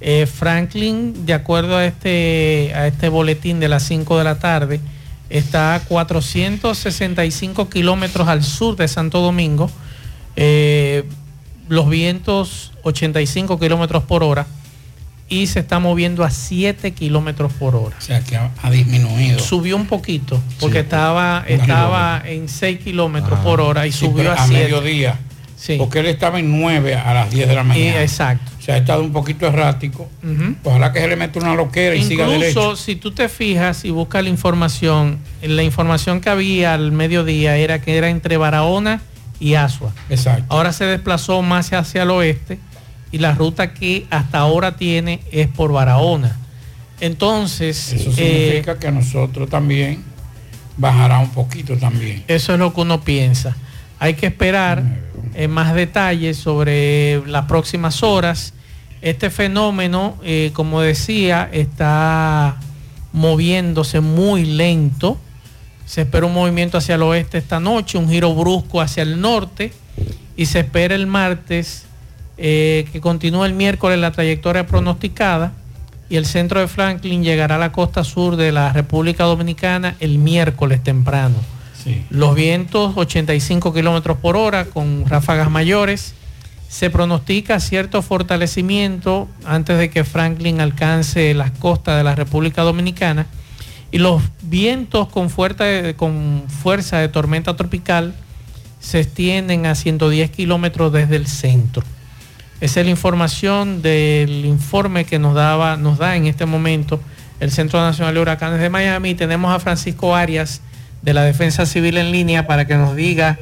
Eh, 0.00 0.24
Franklin, 0.26 1.26
de 1.26 1.34
acuerdo 1.34 1.76
a 1.76 1.84
este, 1.84 2.72
a 2.74 2.86
este 2.86 3.10
boletín 3.10 3.60
de 3.60 3.68
las 3.68 3.82
5 3.82 4.16
de 4.16 4.24
la 4.24 4.38
tarde, 4.38 4.80
está 5.30 5.74
a 5.74 5.80
465 5.80 7.68
kilómetros 7.68 8.28
al 8.28 8.42
sur 8.44 8.76
de 8.76 8.88
Santo 8.88 9.20
Domingo. 9.20 9.70
Eh, 10.36 11.04
los 11.68 11.88
vientos 11.88 12.72
85 12.82 13.58
kilómetros 13.58 14.04
por 14.04 14.22
hora 14.22 14.46
y 15.28 15.48
se 15.48 15.58
está 15.60 15.80
moviendo 15.80 16.22
a 16.22 16.30
7 16.30 16.92
kilómetros 16.92 17.52
por 17.54 17.74
hora. 17.74 17.96
O 17.98 18.00
sea 18.00 18.20
que 18.20 18.36
ha, 18.36 18.50
ha 18.62 18.70
disminuido. 18.70 19.38
Subió 19.40 19.74
un 19.76 19.86
poquito 19.86 20.40
porque 20.60 20.78
Sí, 20.78 20.84
estaba, 20.84 21.44
estaba 21.48 22.22
en 22.24 22.48
6 22.48 22.78
kilómetros 22.80 23.40
por 23.40 23.60
hora 23.60 23.86
y 23.86 23.92
Sí, 23.92 24.06
subió 24.06 24.30
a 24.30 24.34
a 24.34 24.46
7. 24.46 24.62
mediodía. 24.62 25.18
Porque 25.78 25.98
él 25.98 26.06
estaba 26.06 26.38
en 26.38 26.60
9 26.60 26.94
a 26.94 27.12
las 27.14 27.30
10 27.30 27.48
de 27.48 27.54
la 27.54 27.64
mañana. 27.64 28.02
exacto. 28.02 28.52
O 28.66 28.68
sea, 28.68 28.74
ha 28.74 28.78
estado 28.78 29.04
un 29.04 29.12
poquito 29.12 29.46
errático. 29.46 30.10
Ojalá 30.64 30.92
que 30.92 30.98
se 30.98 31.06
le 31.06 31.14
meta 31.14 31.38
una 31.38 31.54
loquera 31.54 31.94
y 31.94 32.02
siga 32.02 32.26
derecho. 32.26 32.48
Incluso 32.48 32.74
si 32.74 32.96
tú 32.96 33.12
te 33.12 33.28
fijas 33.28 33.84
y 33.84 33.90
buscas 33.90 34.24
la 34.24 34.28
información, 34.28 35.20
la 35.40 35.62
información 35.62 36.20
que 36.20 36.30
había 36.30 36.74
al 36.74 36.90
mediodía 36.90 37.56
era 37.58 37.80
que 37.80 37.96
era 37.96 38.10
entre 38.10 38.38
Barahona 38.38 39.00
y 39.38 39.54
Asua. 39.54 39.92
Exacto. 40.10 40.46
Ahora 40.48 40.72
se 40.72 40.84
desplazó 40.84 41.42
más 41.42 41.72
hacia 41.72 42.02
el 42.02 42.10
oeste 42.10 42.58
y 43.12 43.18
la 43.18 43.36
ruta 43.36 43.72
que 43.72 44.04
hasta 44.10 44.38
ahora 44.38 44.76
tiene 44.76 45.20
es 45.30 45.46
por 45.46 45.70
Barahona. 45.70 46.36
Entonces, 46.98 47.92
Eso 47.92 48.10
eh, 48.10 48.14
significa 48.14 48.80
que 48.80 48.88
a 48.88 48.90
nosotros 48.90 49.48
también 49.48 50.02
bajará 50.76 51.20
un 51.20 51.30
poquito 51.30 51.76
también. 51.76 52.24
eso 52.26 52.54
es 52.54 52.58
lo 52.58 52.74
que 52.74 52.80
uno 52.80 53.00
piensa. 53.02 53.56
Hay 54.00 54.14
que 54.14 54.26
esperar 54.26 54.82
eh, 55.34 55.46
más 55.46 55.72
detalles 55.72 56.36
sobre 56.36 57.24
las 57.28 57.44
próximas 57.44 58.02
horas. 58.02 58.54
Este 59.06 59.30
fenómeno, 59.30 60.18
eh, 60.24 60.50
como 60.52 60.80
decía, 60.80 61.48
está 61.52 62.56
moviéndose 63.12 64.00
muy 64.00 64.44
lento. 64.44 65.16
Se 65.84 66.00
espera 66.00 66.26
un 66.26 66.34
movimiento 66.34 66.76
hacia 66.76 66.96
el 66.96 67.02
oeste 67.02 67.38
esta 67.38 67.60
noche, 67.60 67.98
un 67.98 68.08
giro 68.08 68.34
brusco 68.34 68.80
hacia 68.80 69.04
el 69.04 69.20
norte 69.20 69.72
y 70.36 70.46
se 70.46 70.58
espera 70.58 70.96
el 70.96 71.06
martes 71.06 71.84
eh, 72.36 72.88
que 72.90 73.00
continúe 73.00 73.44
el 73.44 73.52
miércoles 73.52 73.96
la 74.00 74.10
trayectoria 74.10 74.66
pronosticada 74.66 75.52
y 76.08 76.16
el 76.16 76.26
centro 76.26 76.58
de 76.58 76.66
Franklin 76.66 77.22
llegará 77.22 77.54
a 77.54 77.58
la 77.58 77.70
costa 77.70 78.02
sur 78.02 78.34
de 78.34 78.50
la 78.50 78.72
República 78.72 79.22
Dominicana 79.22 79.94
el 80.00 80.18
miércoles 80.18 80.82
temprano. 80.82 81.36
Los 82.10 82.34
vientos 82.34 82.96
85 82.96 83.72
kilómetros 83.72 84.16
por 84.16 84.36
hora 84.36 84.64
con 84.64 85.06
ráfagas 85.06 85.48
mayores. 85.48 86.16
Se 86.68 86.90
pronostica 86.90 87.60
cierto 87.60 88.02
fortalecimiento 88.02 89.28
antes 89.44 89.78
de 89.78 89.90
que 89.90 90.04
Franklin 90.04 90.60
alcance 90.60 91.32
las 91.34 91.50
costas 91.52 91.96
de 91.96 92.04
la 92.04 92.14
República 92.14 92.62
Dominicana. 92.62 93.26
Y 93.92 93.98
los 93.98 94.22
vientos 94.42 95.08
con 95.08 95.28
con 95.96 96.44
fuerza 96.48 96.98
de 96.98 97.08
tormenta 97.08 97.56
tropical 97.56 98.14
se 98.80 99.00
extienden 99.00 99.66
a 99.66 99.74
110 99.74 100.30
kilómetros 100.30 100.92
desde 100.92 101.16
el 101.16 101.26
centro. 101.26 101.82
Esa 102.60 102.80
es 102.80 102.86
la 102.86 102.90
información 102.90 103.82
del 103.82 104.44
informe 104.44 105.04
que 105.04 105.18
nos, 105.18 105.34
daba, 105.34 105.76
nos 105.76 105.98
da 105.98 106.16
en 106.16 106.26
este 106.26 106.46
momento 106.46 107.00
el 107.38 107.50
Centro 107.50 107.80
Nacional 107.80 108.14
de 108.14 108.20
Huracanes 108.20 108.60
de 108.60 108.70
Miami. 108.70 109.14
tenemos 109.14 109.54
a 109.54 109.58
Francisco 109.58 110.16
Arias 110.16 110.62
de 111.02 111.12
la 111.12 111.22
Defensa 111.22 111.66
Civil 111.66 111.98
en 111.98 112.12
línea 112.12 112.46
para 112.46 112.66
que 112.66 112.74
nos 112.76 112.96
diga 112.96 113.38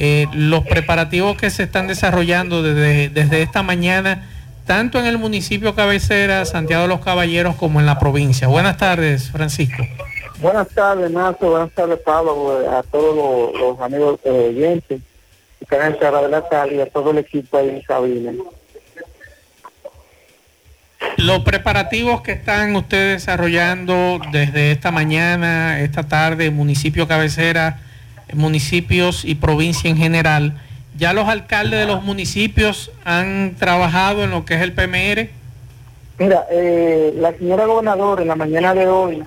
eh, 0.00 0.28
los 0.32 0.64
preparativos 0.64 1.36
que 1.36 1.50
se 1.50 1.64
están 1.64 1.88
desarrollando 1.88 2.62
desde, 2.62 3.08
desde 3.08 3.42
esta 3.42 3.64
mañana, 3.64 4.28
tanto 4.64 5.00
en 5.00 5.06
el 5.06 5.18
municipio 5.18 5.74
cabecera, 5.74 6.44
Santiago 6.44 6.82
de 6.82 6.88
los 6.88 7.00
Caballeros, 7.00 7.56
como 7.56 7.80
en 7.80 7.86
la 7.86 7.98
provincia. 7.98 8.46
Buenas 8.46 8.76
tardes, 8.76 9.28
Francisco. 9.32 9.84
Buenas 10.40 10.68
tardes, 10.68 11.10
Nazo. 11.10 11.50
Buenas 11.50 11.72
tardes, 11.72 11.98
Pablo, 11.98 12.60
a 12.70 12.84
todos 12.84 13.16
los, 13.52 13.60
los 13.60 13.80
amigos 13.80 14.20
eh, 14.22 14.50
oyentes 14.50 15.00
que 15.58 15.64
están 15.64 15.92
en 15.92 15.98
Cerro 15.98 16.22
de 16.22 16.28
la 16.28 16.48
Calle 16.48 16.76
y 16.76 16.80
a 16.80 16.86
todo 16.86 17.10
el 17.10 17.18
equipo 17.18 17.58
ahí 17.58 17.68
en 17.68 17.80
cabina. 17.80 18.32
Los 21.16 21.40
preparativos 21.40 22.20
que 22.20 22.30
están 22.30 22.76
ustedes 22.76 23.22
desarrollando 23.22 24.20
desde 24.30 24.70
esta 24.70 24.92
mañana, 24.92 25.80
esta 25.80 26.04
tarde, 26.06 26.52
municipio 26.52 27.08
cabecera, 27.08 27.80
municipios 28.34 29.24
y 29.24 29.34
provincia 29.34 29.90
en 29.90 29.96
general, 29.96 30.60
¿ya 30.96 31.12
los 31.12 31.28
alcaldes 31.28 31.80
de 31.80 31.86
los 31.86 32.02
municipios 32.02 32.90
han 33.04 33.56
trabajado 33.58 34.24
en 34.24 34.30
lo 34.30 34.44
que 34.44 34.54
es 34.54 34.62
el 34.62 34.72
PMR? 34.72 35.30
Mira, 36.18 36.46
eh, 36.50 37.12
la 37.16 37.32
señora 37.32 37.66
gobernadora 37.66 38.22
en 38.22 38.28
la 38.28 38.34
mañana 38.34 38.74
de 38.74 38.88
hoy 38.88 39.22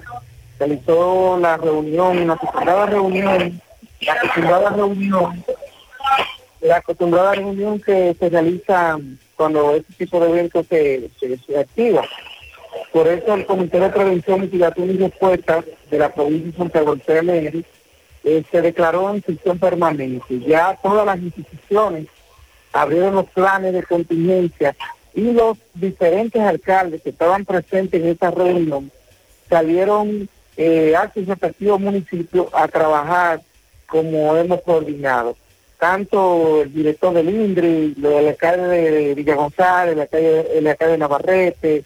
realizó 0.59 1.39
la 1.39 1.57
reunión, 1.57 2.17
una 2.17 2.33
acostumbrada 2.33 2.85
reunión, 2.85 3.61
la 4.01 4.13
acostumbrada 4.13 4.69
reunión, 4.69 5.43
la 6.61 6.77
acostumbrada 6.77 7.33
reunión 7.33 7.79
que 7.79 8.15
se 8.19 8.29
realiza 8.29 8.99
cuando 9.35 9.75
este 9.75 9.93
tipo 9.93 10.19
de 10.19 10.29
eventos 10.29 10.67
se, 10.67 11.09
se, 11.19 11.57
activa. 11.57 12.03
Por 12.91 13.07
eso 13.07 13.33
el 13.33 13.45
Comité 13.45 13.79
de 13.79 13.89
Prevención, 13.89 14.41
Mitigación 14.41 14.91
y 14.91 14.97
Respuesta 14.97 15.63
de 15.89 15.97
la 15.97 16.13
provincia 16.13 16.51
de 16.51 16.57
Santiago 16.57 16.95
del 16.95 17.65
eh, 18.23 18.43
se 18.51 18.61
declaró 18.61 19.13
en 19.13 19.23
sesión 19.23 19.59
permanente. 19.59 20.39
Ya 20.39 20.77
todas 20.81 21.05
las 21.05 21.19
instituciones 21.19 22.07
abrieron 22.73 23.15
los 23.15 23.29
planes 23.29 23.73
de 23.73 23.83
contingencia 23.83 24.75
y 25.13 25.31
los 25.31 25.57
diferentes 25.73 26.41
alcaldes 26.41 27.01
que 27.01 27.09
estaban 27.09 27.45
presentes 27.45 28.01
en 28.01 28.09
esta 28.09 28.31
reunión 28.31 28.91
salieron 29.49 30.29
eh, 30.55 30.95
a 30.95 31.11
sus 31.13 31.27
respectivos 31.27 31.79
municipios 31.79 32.47
a 32.53 32.67
trabajar 32.67 33.41
como 33.87 34.35
hemos 34.37 34.61
coordinado 34.61 35.35
tanto 35.81 36.61
el 36.61 36.71
director 36.71 37.11
del 37.11 37.27
INDRI, 37.27 37.95
el 37.97 38.27
alcalde 38.27 38.67
de 38.67 39.15
Villa 39.15 39.33
González, 39.33 39.93
el 39.93 40.01
alcalde, 40.01 40.57
el 40.59 40.67
alcalde 40.67 40.91
de 40.91 40.97
Navarrete, 40.99 41.83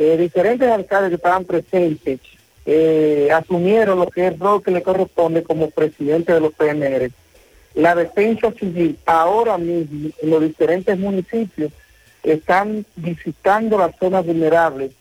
eh, 0.00 0.16
diferentes 0.16 0.68
alcaldes 0.68 1.10
que 1.10 1.14
estaban 1.14 1.44
presentes, 1.44 2.18
eh, 2.66 3.28
asumieron 3.32 4.00
lo 4.00 4.08
que 4.08 4.26
es 4.26 4.32
el 4.32 4.40
rol 4.40 4.62
que 4.62 4.70
le 4.70 4.82
corresponde 4.82 5.42
como 5.42 5.70
presidente 5.70 6.32
de 6.32 6.40
los 6.40 6.52
PNR. 6.52 7.10
La 7.74 7.94
defensa 7.94 8.50
civil 8.52 8.98
ahora 9.06 9.56
mismo 9.56 10.10
en 10.20 10.30
los 10.30 10.42
diferentes 10.42 10.98
municipios 10.98 11.72
están 12.22 12.84
visitando 12.96 13.78
las 13.78 13.96
zonas 13.96 14.26
vulnerables 14.26 14.92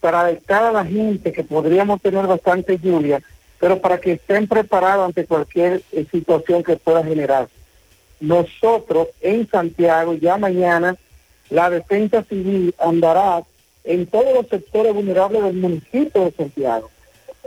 para 0.00 0.20
alertar 0.20 0.64
a 0.64 0.72
la 0.72 0.84
gente 0.84 1.32
que 1.32 1.44
podríamos 1.44 2.02
tener 2.02 2.26
bastante 2.26 2.78
lluvia, 2.78 3.22
pero 3.60 3.80
para 3.80 3.98
que 3.98 4.12
estén 4.12 4.48
preparados 4.48 5.06
ante 5.06 5.24
cualquier 5.24 5.82
eh, 5.92 6.04
situación 6.10 6.62
que 6.62 6.76
pueda 6.76 7.04
generarse 7.04 7.64
nosotros 8.20 9.08
en 9.20 9.48
Santiago, 9.48 10.14
ya 10.14 10.36
mañana, 10.36 10.96
la 11.50 11.70
defensa 11.70 12.22
civil 12.24 12.74
andará 12.78 13.42
en 13.84 14.06
todos 14.06 14.34
los 14.34 14.48
sectores 14.48 14.94
vulnerables 14.94 15.42
del 15.42 15.56
municipio 15.56 16.24
de 16.24 16.32
Santiago 16.32 16.90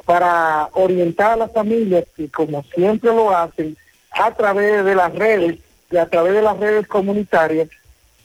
para 0.07 0.69
orientar 0.71 1.31
a 1.31 1.35
las 1.35 1.51
familias 1.51 2.05
que 2.15 2.29
como 2.29 2.63
siempre 2.73 3.13
lo 3.13 3.35
hacen 3.35 3.75
a 4.11 4.33
través 4.33 4.85
de 4.85 4.95
las 4.95 5.13
redes 5.13 5.57
y 5.91 5.97
a 5.97 6.05
través 6.05 6.33
de 6.33 6.41
las 6.41 6.57
redes 6.57 6.87
comunitarias 6.87 7.67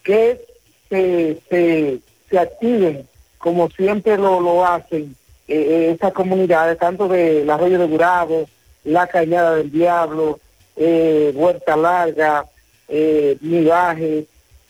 que 0.04 0.40
se, 0.88 1.40
se, 1.50 2.38
activen 2.38 3.04
como 3.36 3.68
siempre 3.68 4.16
lo, 4.16 4.40
lo 4.40 4.64
hacen 4.64 5.16
eh, 5.48 5.92
esas 5.92 6.12
comunidades, 6.12 6.78
tanto 6.78 7.08
de 7.08 7.44
la 7.44 7.54
Arroyo 7.54 7.80
de 7.80 7.86
Gurabo, 7.86 8.48
la 8.84 9.08
Cañada 9.08 9.56
del 9.56 9.72
Diablo, 9.72 10.38
eh, 10.76 11.32
Huerta 11.34 11.76
Larga, 11.76 12.46
eh, 12.86 13.36
Migaje, 13.40 14.26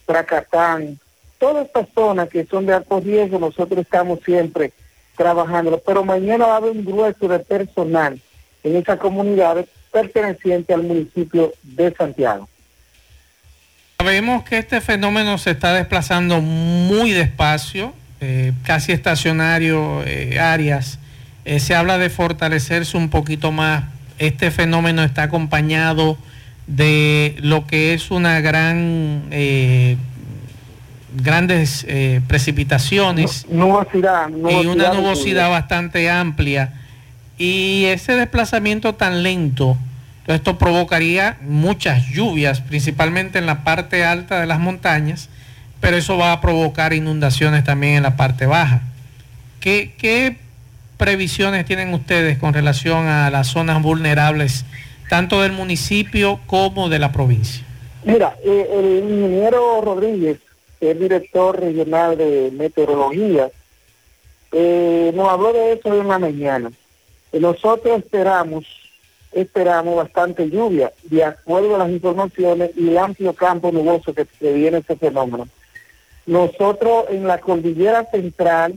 Tracatán, 0.06 0.98
todas 1.38 1.66
estas 1.66 1.88
zonas 1.94 2.30
que 2.30 2.46
son 2.46 2.64
de 2.64 2.72
alto 2.72 3.00
riesgo, 3.00 3.38
nosotros 3.38 3.80
estamos 3.80 4.20
siempre 4.24 4.72
trabajando, 5.22 5.80
pero 5.86 6.04
mañana 6.04 6.46
va 6.46 6.54
a 6.54 6.56
haber 6.56 6.72
un 6.72 6.84
grueso 6.84 7.28
de 7.28 7.38
personal 7.38 8.20
en 8.64 8.76
esas 8.76 8.98
comunidades 8.98 9.66
pertenecientes 9.92 10.74
al 10.74 10.82
municipio 10.82 11.52
de 11.62 11.94
Santiago. 11.94 12.48
Sabemos 13.98 14.42
que 14.42 14.58
este 14.58 14.80
fenómeno 14.80 15.38
se 15.38 15.52
está 15.52 15.74
desplazando 15.74 16.40
muy 16.40 17.12
despacio, 17.12 17.92
eh, 18.20 18.52
casi 18.64 18.92
estacionario, 18.92 20.02
eh, 20.04 20.40
áreas. 20.40 20.98
Eh, 21.44 21.60
se 21.60 21.74
habla 21.74 21.98
de 21.98 22.10
fortalecerse 22.10 22.96
un 22.96 23.10
poquito 23.10 23.52
más 23.52 23.84
este 24.18 24.50
fenómeno 24.50 25.02
está 25.02 25.24
acompañado 25.24 26.16
de 26.66 27.36
lo 27.40 27.66
que 27.66 27.92
es 27.92 28.10
una 28.10 28.40
gran 28.40 29.24
eh, 29.30 29.96
grandes 31.14 31.84
eh, 31.88 32.20
precipitaciones 32.26 33.46
y 33.50 33.54
una 34.66 34.92
nubosidad 34.94 35.50
bastante 35.50 36.10
amplia. 36.10 36.74
Y 37.38 37.84
ese 37.86 38.14
desplazamiento 38.14 38.94
tan 38.94 39.22
lento 39.22 39.76
esto 40.26 40.56
provocaría 40.56 41.38
muchas 41.42 42.06
lluvias 42.10 42.60
principalmente 42.60 43.38
en 43.38 43.46
la 43.46 43.64
parte 43.64 44.04
alta 44.04 44.40
de 44.40 44.46
las 44.46 44.60
montañas 44.60 45.28
pero 45.82 45.96
eso 45.96 46.16
va 46.16 46.30
a 46.30 46.40
provocar 46.40 46.92
inundaciones 46.92 47.64
también 47.64 47.94
en 47.96 48.04
la 48.04 48.16
parte 48.16 48.46
baja. 48.46 48.82
¿Qué, 49.60 49.92
qué 49.98 50.36
previsiones 50.96 51.66
tienen 51.66 51.92
ustedes 51.92 52.38
con 52.38 52.54
relación 52.54 53.08
a 53.08 53.28
las 53.30 53.48
zonas 53.48 53.82
vulnerables, 53.82 54.64
tanto 55.10 55.42
del 55.42 55.50
municipio 55.50 56.38
como 56.46 56.88
de 56.88 57.00
la 57.00 57.10
provincia? 57.10 57.64
Mira, 58.04 58.36
eh, 58.44 58.68
el 58.72 59.10
ingeniero 59.10 59.80
Rodríguez, 59.80 60.38
el 60.90 60.98
director 60.98 61.58
regional 61.58 62.16
de 62.16 62.50
meteorología, 62.52 63.50
eh, 64.52 65.12
nos 65.14 65.28
habló 65.28 65.52
de 65.52 65.72
eso 65.72 65.88
en 66.00 66.08
la 66.08 66.18
mañana. 66.18 66.72
Nosotros 67.32 67.98
esperamos, 67.98 68.64
esperamos 69.32 69.96
bastante 69.96 70.50
lluvia, 70.50 70.92
de 71.04 71.24
acuerdo 71.24 71.76
a 71.76 71.78
las 71.78 71.90
informaciones 71.90 72.70
y 72.76 72.88
el 72.88 72.98
amplio 72.98 73.32
campo 73.32 73.72
nuboso 73.72 74.12
que, 74.12 74.26
que 74.26 74.52
viene 74.52 74.78
ese 74.78 74.96
fenómeno. 74.96 75.48
Nosotros 76.26 77.06
en 77.08 77.26
la 77.26 77.38
cordillera 77.38 78.04
central, 78.10 78.74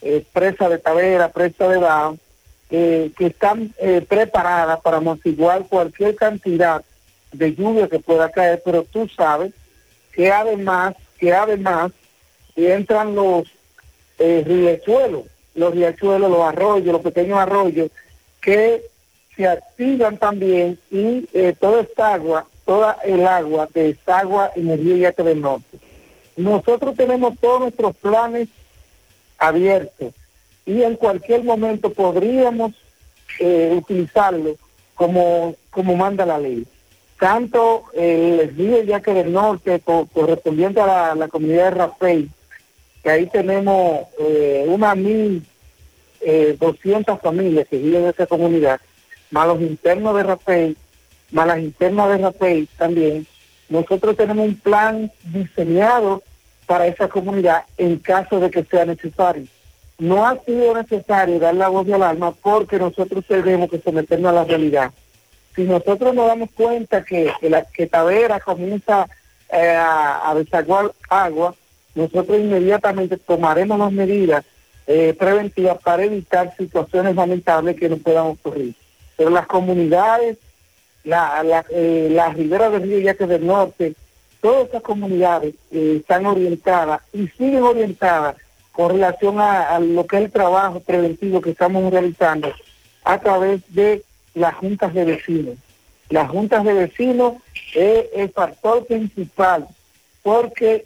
eh, 0.00 0.24
presa 0.32 0.68
de 0.68 0.78
Tavera, 0.78 1.30
presa 1.30 1.68
de 1.68 1.78
Bao, 1.78 2.18
que 2.68 3.12
están 3.18 3.72
eh, 3.78 4.04
preparadas 4.06 4.80
para 4.80 4.98
amortiguar 4.98 5.66
cualquier 5.68 6.14
cantidad 6.14 6.84
de 7.32 7.54
lluvia 7.54 7.88
que 7.88 7.98
pueda 7.98 8.30
caer, 8.30 8.62
pero 8.64 8.84
tú 8.84 9.08
sabes 9.08 9.52
que 10.12 10.30
además, 10.30 10.94
que 11.18 11.32
además 11.32 11.92
entran 12.56 13.14
los 13.14 13.48
eh, 14.18 14.42
riachuelos, 14.46 15.24
los 15.54 15.74
riachuelos, 15.74 16.30
los 16.30 16.42
arroyos, 16.42 16.92
los 16.92 17.02
pequeños 17.02 17.38
arroyos, 17.38 17.90
que 18.40 18.82
se 19.36 19.46
activan 19.46 20.18
también 20.18 20.78
y 20.90 21.28
eh, 21.32 21.54
toda 21.58 21.82
esta 21.82 22.14
agua, 22.14 22.46
toda 22.64 22.98
el 23.04 23.26
agua 23.26 23.68
desagua 23.72 24.50
en 24.56 24.70
el 24.70 24.78
río 24.78 25.12
del 25.12 25.40
Norte. 25.40 25.78
Nosotros 26.36 26.96
tenemos 26.96 27.38
todos 27.40 27.60
nuestros 27.60 27.96
planes 27.96 28.48
abierto 29.38 30.12
y 30.66 30.82
en 30.82 30.96
cualquier 30.96 31.44
momento 31.44 31.92
podríamos 31.92 32.72
eh, 33.40 33.72
utilizarlo 33.76 34.56
como, 34.94 35.54
como 35.70 35.96
manda 35.96 36.26
la 36.26 36.38
ley. 36.38 36.66
Tanto 37.18 37.84
el 37.94 38.54
río 38.56 38.82
Yaque 38.84 39.12
del 39.12 39.32
Norte 39.32 39.80
correspondiente 39.80 40.80
a 40.80 41.14
la, 41.14 41.28
comunidad 41.28 41.64
de 41.64 41.70
Rapey, 41.70 42.28
que 43.02 43.10
ahí 43.10 43.26
tenemos 43.26 44.06
eh, 44.20 44.64
una 44.68 44.94
mil 44.94 45.44
eh, 46.20 46.56
doscientas 46.60 47.20
familias 47.20 47.66
que 47.68 47.78
viven 47.78 48.04
en 48.04 48.10
esa 48.10 48.26
comunidad, 48.26 48.80
más 49.30 49.48
los 49.48 49.60
internos 49.60 50.16
de 50.16 50.22
Rapey, 50.22 50.76
más 51.32 51.46
las 51.46 51.58
internas 51.58 52.08
de 52.08 52.18
Rapey 52.18 52.68
también, 52.78 53.26
nosotros 53.68 54.16
tenemos 54.16 54.46
un 54.46 54.56
plan 54.56 55.10
diseñado 55.24 56.22
para 56.66 56.86
esa 56.86 57.08
comunidad 57.08 57.64
en 57.76 57.98
caso 57.98 58.40
de 58.40 58.50
que 58.50 58.64
sea 58.64 58.84
necesario. 58.84 59.46
No 59.98 60.26
ha 60.26 60.38
sido 60.44 60.74
necesario 60.74 61.40
dar 61.40 61.54
la 61.54 61.68
voz 61.68 61.86
de 61.86 61.94
alarma 61.94 62.32
porque 62.32 62.78
nosotros 62.78 63.24
tenemos 63.26 63.68
que 63.68 63.80
someternos 63.80 64.30
a 64.30 64.34
la 64.34 64.44
realidad. 64.44 64.92
Si 65.58 65.64
nosotros 65.64 66.14
nos 66.14 66.28
damos 66.28 66.50
cuenta 66.52 67.04
que, 67.04 67.32
que 67.40 67.50
la 67.50 67.64
que 67.64 67.88
Tavera 67.88 68.38
comienza 68.38 69.08
eh, 69.50 69.74
a, 69.74 70.30
a 70.30 70.34
desaguar 70.36 70.92
agua, 71.08 71.52
nosotros 71.96 72.38
inmediatamente 72.38 73.16
tomaremos 73.16 73.76
las 73.76 73.90
medidas 73.90 74.44
eh, 74.86 75.16
preventivas 75.18 75.78
para 75.82 76.04
evitar 76.04 76.54
situaciones 76.56 77.16
lamentables 77.16 77.74
que 77.74 77.88
nos 77.88 77.98
puedan 77.98 78.26
ocurrir. 78.26 78.72
Pero 79.16 79.30
las 79.30 79.48
comunidades, 79.48 80.38
la, 81.02 81.42
la, 81.42 81.64
eh, 81.70 82.06
las 82.12 82.36
riberas 82.36 82.70
del 82.70 82.82
río 82.84 83.00
Yaque 83.00 83.26
del 83.26 83.44
Norte, 83.44 83.94
todas 84.40 84.68
esas 84.68 84.82
comunidades 84.82 85.56
eh, 85.72 85.96
están 85.98 86.24
orientadas 86.26 87.00
y 87.12 87.26
siguen 87.36 87.64
orientadas 87.64 88.36
con 88.70 88.92
relación 88.92 89.40
a 89.40 89.76
lo 89.80 90.06
que 90.06 90.18
es 90.18 90.22
el 90.26 90.30
trabajo 90.30 90.78
preventivo 90.78 91.40
que 91.40 91.50
estamos 91.50 91.92
realizando 91.92 92.52
a 93.02 93.18
través 93.18 93.60
de 93.74 94.04
las 94.38 94.54
juntas 94.54 94.94
de 94.94 95.04
vecinos. 95.04 95.56
Las 96.10 96.30
juntas 96.30 96.64
de 96.64 96.72
vecinos 96.72 97.34
es 97.74 98.06
el 98.16 98.30
factor 98.30 98.86
principal 98.86 99.66
porque 100.22 100.84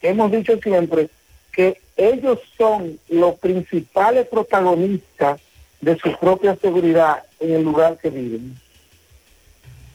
hemos 0.00 0.30
dicho 0.30 0.56
siempre 0.62 1.08
que 1.52 1.80
ellos 1.96 2.38
son 2.56 2.98
los 3.08 3.34
principales 3.38 4.26
protagonistas 4.28 5.40
de 5.80 5.98
su 5.98 6.16
propia 6.18 6.56
seguridad 6.56 7.24
en 7.40 7.52
el 7.54 7.62
lugar 7.62 7.98
que 8.00 8.10
viven. 8.10 8.56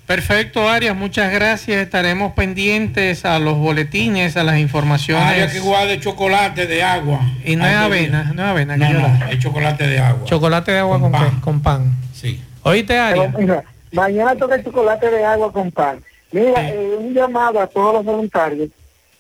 Perfecto, 0.06 0.70
Arias, 0.70 0.96
muchas 0.96 1.34
gracias. 1.34 1.82
Estaremos 1.82 2.32
pendientes 2.34 3.26
a 3.26 3.40
los 3.40 3.58
boletines, 3.58 4.38
a 4.38 4.44
las 4.46 4.58
informaciones. 4.58 5.26
Área 5.26 5.52
que 5.52 5.60
guarde 5.60 6.00
chocolate 6.00 6.66
de 6.66 6.82
agua. 6.82 7.20
Y 7.44 7.58
no 7.58 7.66
es 7.66 7.72
de- 7.72 7.78
avena, 7.78 8.24
no 8.34 8.44
es 8.44 8.50
avena. 8.50 8.78
No, 8.78 8.90
no, 8.94 9.26
es 9.30 9.40
chocolate 9.40 9.86
de 9.86 10.00
agua. 10.00 10.26
Chocolate 10.26 10.72
de 10.72 10.80
agua 10.80 11.00
con, 11.02 11.12
pan. 11.12 11.40
con 11.42 11.60
pan. 11.62 11.94
Sí. 12.20 12.42
Oíste. 12.64 12.96
Pero, 13.14 13.30
mira, 13.38 13.64
mañana 13.92 14.36
toca 14.36 14.56
el 14.56 14.64
chocolate 14.64 15.10
de 15.12 15.24
agua 15.24 15.52
con 15.52 15.72
pan. 15.72 16.04
Mira, 16.32 16.70
eh, 16.70 16.98
un 17.00 17.14
llamado 17.14 17.60
a 17.60 17.68
todos 17.68 17.94
los 17.94 18.04
voluntarios 18.04 18.70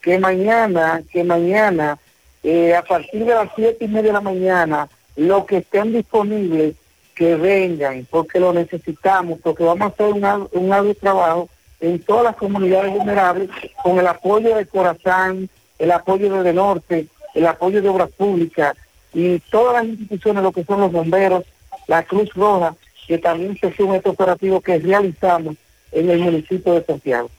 que 0.01 0.17
mañana, 0.17 1.03
que 1.11 1.23
mañana, 1.23 1.97
eh, 2.43 2.75
a 2.75 2.81
partir 2.81 3.23
de 3.25 3.33
las 3.33 3.49
siete 3.55 3.85
y 3.85 3.87
media 3.87 4.07
de 4.07 4.13
la 4.13 4.21
mañana, 4.21 4.87
los 5.15 5.45
que 5.45 5.57
estén 5.57 5.93
disponibles, 5.93 6.75
que 7.15 7.35
vengan, 7.35 8.07
porque 8.09 8.39
lo 8.39 8.53
necesitamos, 8.53 9.39
porque 9.43 9.63
vamos 9.63 9.81
a 9.81 9.93
hacer 9.93 10.05
un, 10.07 10.49
un 10.51 10.95
trabajo 10.95 11.49
en 11.79 11.99
todas 11.99 12.23
las 12.23 12.35
comunidades 12.35 12.91
vulnerables, 12.91 13.49
con 13.83 13.99
el 13.99 14.07
apoyo 14.07 14.55
de 14.55 14.65
Corazán, 14.65 15.49
el 15.77 15.91
apoyo 15.91 16.33
de 16.35 16.43
De 16.43 16.53
Norte, 16.53 17.07
el 17.33 17.45
apoyo 17.45 17.81
de 17.81 17.89
Obras 17.89 18.09
Públicas 18.11 18.75
y 19.13 19.39
todas 19.39 19.75
las 19.75 19.85
instituciones, 19.85 20.43
lo 20.43 20.51
que 20.51 20.63
son 20.63 20.81
los 20.81 20.91
bomberos, 20.91 21.43
la 21.87 22.03
Cruz 22.03 22.33
Roja, 22.33 22.75
que 23.07 23.17
también 23.17 23.57
se 23.59 23.73
suma 23.73 23.97
este 23.97 24.09
operativo 24.09 24.59
que 24.61 24.77
realizamos 24.77 25.55
en 25.91 26.09
el 26.09 26.19
municipio 26.19 26.73
de 26.73 26.83
Santiago. 26.83 27.29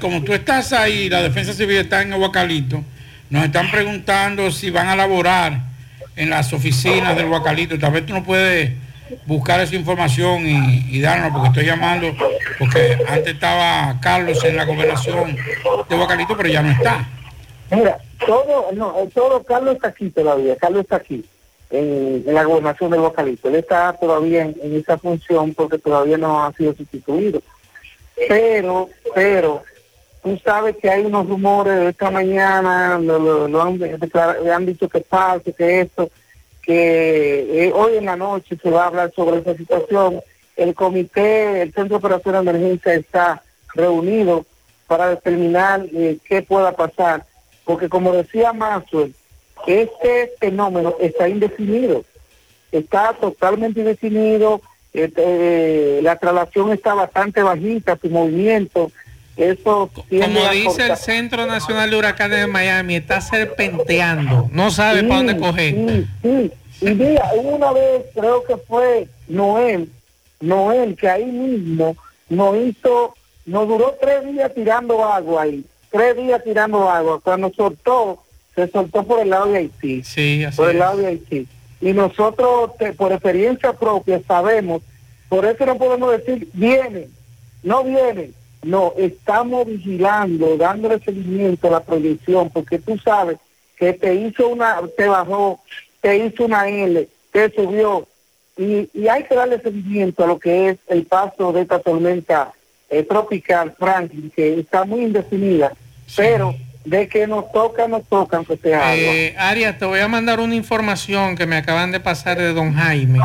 Como 0.00 0.22
tú 0.22 0.32
estás 0.32 0.72
ahí, 0.72 1.08
la 1.08 1.22
defensa 1.22 1.52
civil 1.52 1.76
está 1.78 2.02
en 2.02 2.12
Aguacalito, 2.12 2.82
nos 3.30 3.44
están 3.44 3.70
preguntando 3.70 4.50
si 4.50 4.70
van 4.70 4.88
a 4.88 4.96
laborar 4.96 5.60
en 6.16 6.30
las 6.30 6.52
oficinas 6.52 7.16
del 7.16 7.26
Aguacalito. 7.26 7.78
Tal 7.78 7.92
vez 7.92 8.06
tú 8.06 8.12
no 8.14 8.22
puedes 8.22 8.72
buscar 9.26 9.60
esa 9.60 9.74
información 9.74 10.46
y, 10.46 10.86
y 10.96 11.00
darnos, 11.00 11.32
porque 11.32 11.48
estoy 11.48 11.66
llamando, 11.66 12.14
porque 12.58 12.98
antes 13.08 13.34
estaba 13.34 13.98
Carlos 14.00 14.42
en 14.44 14.56
la 14.56 14.64
gobernación 14.64 15.36
de 15.36 15.94
Aguacalito, 15.94 16.36
pero 16.36 16.48
ya 16.48 16.62
no 16.62 16.70
está. 16.70 17.08
Mira, 17.70 17.98
todo, 18.24 18.72
no, 18.72 18.98
eh, 19.00 19.08
todo, 19.12 19.42
Carlos 19.42 19.76
está 19.76 19.88
aquí 19.88 20.10
todavía, 20.10 20.56
Carlos 20.56 20.82
está 20.82 20.96
aquí, 20.96 21.24
en, 21.74 22.34
la 22.34 22.44
gobernación 22.44 22.90
del 22.90 23.00
Bocalito. 23.00 23.48
Él 23.48 23.56
está 23.56 23.92
todavía 23.94 24.42
en, 24.42 24.54
en 24.62 24.76
esa 24.76 24.96
función 24.98 25.54
porque 25.54 25.78
todavía 25.78 26.16
no 26.18 26.44
ha 26.44 26.52
sido 26.52 26.74
sustituido. 26.74 27.42
Pero, 28.28 28.88
pero, 29.14 29.62
tú 30.22 30.38
sabes 30.44 30.76
que 30.76 30.88
hay 30.88 31.04
unos 31.04 31.28
rumores 31.28 31.76
de 31.80 31.88
esta 31.88 32.10
mañana, 32.10 32.98
lo, 32.98 33.60
han, 33.62 33.78
declara- 33.78 34.38
le 34.40 34.52
han 34.52 34.66
dicho 34.66 34.88
que 34.88 35.00
falso, 35.00 35.52
que 35.54 35.80
esto, 35.80 36.10
que 36.62 37.66
eh, 37.66 37.72
hoy 37.74 37.96
en 37.96 38.06
la 38.06 38.16
noche 38.16 38.56
se 38.62 38.70
va 38.70 38.84
a 38.84 38.86
hablar 38.86 39.12
sobre 39.14 39.38
esa 39.38 39.56
situación. 39.56 40.20
El 40.56 40.74
comité, 40.74 41.62
el 41.62 41.72
Centro 41.74 41.98
de 41.98 42.06
Operación 42.06 42.34
de 42.34 42.50
Emergencia 42.50 42.94
está 42.94 43.42
reunido 43.74 44.46
para 44.86 45.08
determinar 45.08 45.84
eh, 45.92 46.18
qué 46.24 46.42
pueda 46.42 46.70
pasar, 46.72 47.24
porque 47.64 47.88
como 47.88 48.12
decía 48.12 48.52
Maxwell, 48.52 49.12
este 49.66 50.32
fenómeno 50.40 50.94
está 51.00 51.28
indefinido, 51.28 52.04
está 52.72 53.12
totalmente 53.14 53.80
indefinido, 53.80 54.60
este, 54.92 55.22
eh, 55.24 56.00
la 56.02 56.16
traslación 56.16 56.72
está 56.72 56.94
bastante 56.94 57.42
bajita, 57.42 57.98
su 58.00 58.08
movimiento, 58.08 58.90
eso 59.36 59.90
Como 59.94 60.48
dice 60.50 60.86
el 60.86 60.96
Centro 60.96 61.46
Nacional 61.46 61.90
de 61.90 61.96
Huracanes 61.96 62.38
de 62.38 62.46
Miami, 62.46 62.96
está 62.96 63.20
serpenteando. 63.20 64.48
No 64.52 64.70
sabe 64.70 65.02
para 65.02 65.16
dónde 65.16 65.36
coger. 65.36 65.74
Sí, 65.74 66.06
sí. 66.22 66.52
Y 66.80 66.90
mira, 66.94 67.30
una 67.42 67.72
vez, 67.72 68.04
creo 68.14 68.44
que 68.44 68.56
fue 68.56 69.08
Noel, 69.28 69.90
Noel, 70.40 70.96
que 70.96 71.08
ahí 71.08 71.24
mismo 71.24 71.96
nos 72.28 72.56
hizo, 72.56 73.14
nos 73.46 73.66
duró 73.68 73.96
tres 74.00 74.24
días 74.26 74.52
tirando 74.54 75.04
agua 75.04 75.42
ahí, 75.42 75.64
tres 75.90 76.16
días 76.16 76.42
tirando 76.44 76.88
agua. 76.88 77.20
Cuando 77.20 77.50
soltó, 77.54 78.23
se 78.54 78.68
soltó 78.68 79.02
por 79.04 79.20
el 79.20 79.30
lado 79.30 79.46
de 79.52 79.58
Haití. 79.58 80.02
Sí, 80.04 80.44
así 80.44 80.56
por 80.56 80.70
el 80.70 80.78
lado 80.78 80.98
de 80.98 81.06
Haití. 81.08 81.46
Y 81.80 81.92
nosotros, 81.92 82.76
te- 82.78 82.92
por 82.92 83.12
experiencia 83.12 83.72
propia, 83.72 84.20
sabemos, 84.26 84.82
por 85.28 85.44
eso 85.44 85.66
no 85.66 85.76
podemos 85.76 86.12
decir, 86.12 86.48
viene, 86.52 87.08
no 87.62 87.84
viene. 87.84 88.30
No, 88.62 88.94
estamos 88.96 89.66
vigilando, 89.66 90.56
dándole 90.56 90.98
seguimiento 91.00 91.68
a 91.68 91.72
la 91.72 91.80
proyección, 91.80 92.48
porque 92.48 92.78
tú 92.78 92.96
sabes 92.98 93.36
que 93.76 93.92
te 93.92 94.14
hizo 94.14 94.48
una, 94.48 94.80
te 94.96 95.06
bajó, 95.06 95.60
te 96.00 96.24
hizo 96.24 96.46
una 96.46 96.66
L, 96.68 97.06
te 97.30 97.50
subió, 97.54 98.06
y, 98.56 98.88
y 98.94 99.08
hay 99.08 99.24
que 99.24 99.34
darle 99.34 99.60
seguimiento 99.60 100.24
a 100.24 100.28
lo 100.28 100.38
que 100.38 100.70
es 100.70 100.78
el 100.86 101.04
paso 101.04 101.52
de 101.52 101.62
esta 101.62 101.78
tormenta 101.80 102.52
eh, 102.88 103.02
tropical, 103.02 103.74
Franklin, 103.78 104.30
que 104.34 104.60
está 104.60 104.84
muy 104.84 105.02
indefinida, 105.02 105.72
pero 106.16 106.54
de 106.84 107.08
que 107.08 107.26
nos 107.26 107.50
toca, 107.52 107.88
nos 107.88 108.04
toca, 108.04 108.36
aunque 108.36 108.56
sea 108.58 108.78
agua. 108.78 108.94
Eh, 108.96 109.34
Arias, 109.38 109.78
te 109.78 109.84
voy 109.86 110.00
a 110.00 110.08
mandar 110.08 110.40
una 110.40 110.54
información 110.54 111.36
que 111.36 111.46
me 111.46 111.56
acaban 111.56 111.92
de 111.92 112.00
pasar 112.00 112.36
de 112.38 112.52
don 112.52 112.74
Jaime 112.74 113.20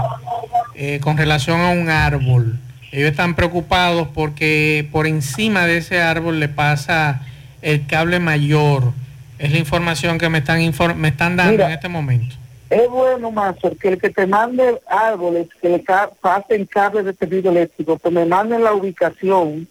eh, 0.76 0.99
con 1.01 1.18
relación 1.18 1.60
a 1.60 1.70
un 1.70 1.89
árbol. 1.89 2.57
Ellos 2.91 3.12
están 3.12 3.36
preocupados 3.36 4.07
porque 4.14 4.88
por 4.91 5.07
encima 5.07 5.66
de 5.66 5.78
ese 5.78 6.01
árbol 6.01 6.39
le 6.39 6.47
pasa 6.49 7.22
el 7.62 7.86
cable 7.86 8.20
mayor. 8.20 8.93
Es 9.38 9.51
la 9.51 9.57
información 9.60 10.18
que 10.18 10.30
me 10.30 10.39
están, 10.39 10.60
infor- 10.62 10.95
me 10.95 11.10
están 11.10 11.36
dando 11.36 11.51
Mira. 11.53 11.68
en 11.68 11.72
este 11.74 11.88
momento. 11.89 12.36
Es 12.70 12.88
bueno, 12.89 13.32
Mazo, 13.32 13.76
que 13.82 13.89
el 13.89 13.97
que 13.99 14.10
te 14.10 14.28
mande 14.28 14.80
árboles, 14.88 15.47
que 15.62 15.70
le 15.70 15.84
ca- 15.84 16.12
pasen 16.22 16.66
cables 16.66 17.03
de 17.05 17.14
tendido 17.14 17.51
eléctrico, 17.51 17.97
que 17.97 18.10
me 18.12 18.26
manden 18.26 18.64
la 18.64 18.74
ubicación, 18.74 19.68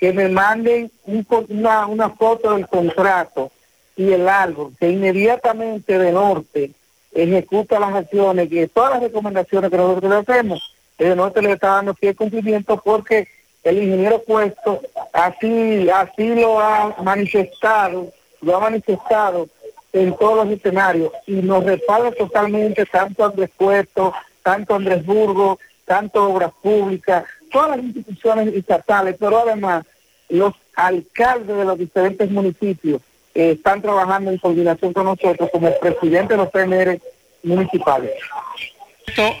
que 0.00 0.12
me 0.14 0.28
manden 0.28 0.90
un 1.04 1.26
una, 1.50 1.86
una 1.86 2.08
foto 2.08 2.54
del 2.54 2.66
contrato 2.66 3.52
y 3.96 4.12
el 4.12 4.26
árbol, 4.28 4.72
que 4.80 4.88
inmediatamente 4.88 5.98
de 5.98 6.10
norte 6.10 6.70
ejecuta 7.12 7.78
las 7.78 7.94
acciones, 7.94 8.48
que 8.48 8.66
todas 8.66 8.92
las 8.92 9.02
recomendaciones 9.02 9.70
que 9.70 9.76
nosotros 9.76 10.10
le 10.10 10.16
hacemos, 10.16 10.74
el 10.96 11.16
norte 11.16 11.42
le 11.42 11.52
está 11.52 11.68
dando 11.68 11.94
fiel 11.94 12.16
cumplimiento 12.16 12.80
porque 12.82 13.28
el 13.62 13.82
ingeniero 13.82 14.22
puesto 14.22 14.80
así, 15.12 15.90
así 15.90 16.34
lo 16.34 16.58
ha 16.60 16.96
manifestado, 17.02 18.10
lo 18.40 18.56
ha 18.56 18.60
manifestado 18.60 19.48
en 19.92 20.16
todos 20.16 20.46
los 20.46 20.56
escenarios 20.56 21.12
y 21.26 21.34
nos 21.34 21.64
respalda 21.64 22.12
totalmente 22.12 22.86
tanto 22.86 23.24
Andrés 23.24 23.50
Puerto, 23.54 24.14
tanto 24.42 24.76
Andrés 24.76 25.04
Burgo, 25.04 25.58
tanto 25.84 26.24
Obras 26.24 26.52
Públicas, 26.62 27.24
todas 27.50 27.70
las 27.70 27.80
instituciones 27.80 28.54
estatales, 28.54 29.16
pero 29.18 29.40
además 29.40 29.84
los 30.30 30.54
alcaldes 30.76 31.56
de 31.56 31.64
los 31.64 31.78
diferentes 31.78 32.30
municipios 32.30 33.02
eh, 33.34 33.52
están 33.52 33.82
trabajando 33.82 34.30
en 34.30 34.38
coordinación 34.38 34.92
con 34.92 35.04
nosotros 35.04 35.50
como 35.52 35.70
presidente 35.78 36.34
de 36.34 36.38
los 36.38 36.48
PNR 36.50 37.00
municipales. 37.42 38.12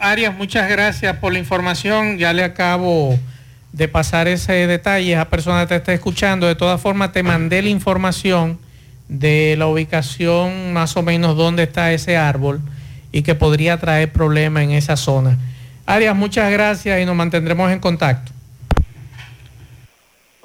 Arias, 0.00 0.36
muchas 0.36 0.68
gracias 0.68 1.16
por 1.18 1.32
la 1.32 1.38
información. 1.38 2.18
Ya 2.18 2.32
le 2.32 2.44
acabo 2.44 3.18
de 3.72 3.88
pasar 3.88 4.28
ese 4.28 4.66
detalle. 4.66 5.12
Esa 5.12 5.28
persona 5.28 5.66
te 5.66 5.76
está 5.76 5.92
escuchando. 5.92 6.46
De 6.46 6.54
todas 6.56 6.80
formas, 6.80 7.12
te 7.12 7.22
mandé 7.22 7.62
la 7.62 7.68
información 7.68 8.58
de 9.08 9.54
la 9.56 9.66
ubicación 9.66 10.72
más 10.72 10.96
o 10.96 11.02
menos 11.02 11.36
donde 11.36 11.64
está 11.64 11.92
ese 11.92 12.16
árbol 12.16 12.60
y 13.12 13.22
que 13.22 13.34
podría 13.34 13.78
traer 13.78 14.12
problemas 14.12 14.64
en 14.64 14.72
esa 14.72 14.96
zona. 14.96 15.38
Arias, 15.86 16.14
muchas 16.14 16.50
gracias 16.52 17.00
y 17.00 17.04
nos 17.04 17.16
mantendremos 17.16 17.70
en 17.72 17.80
contacto. 17.80 18.32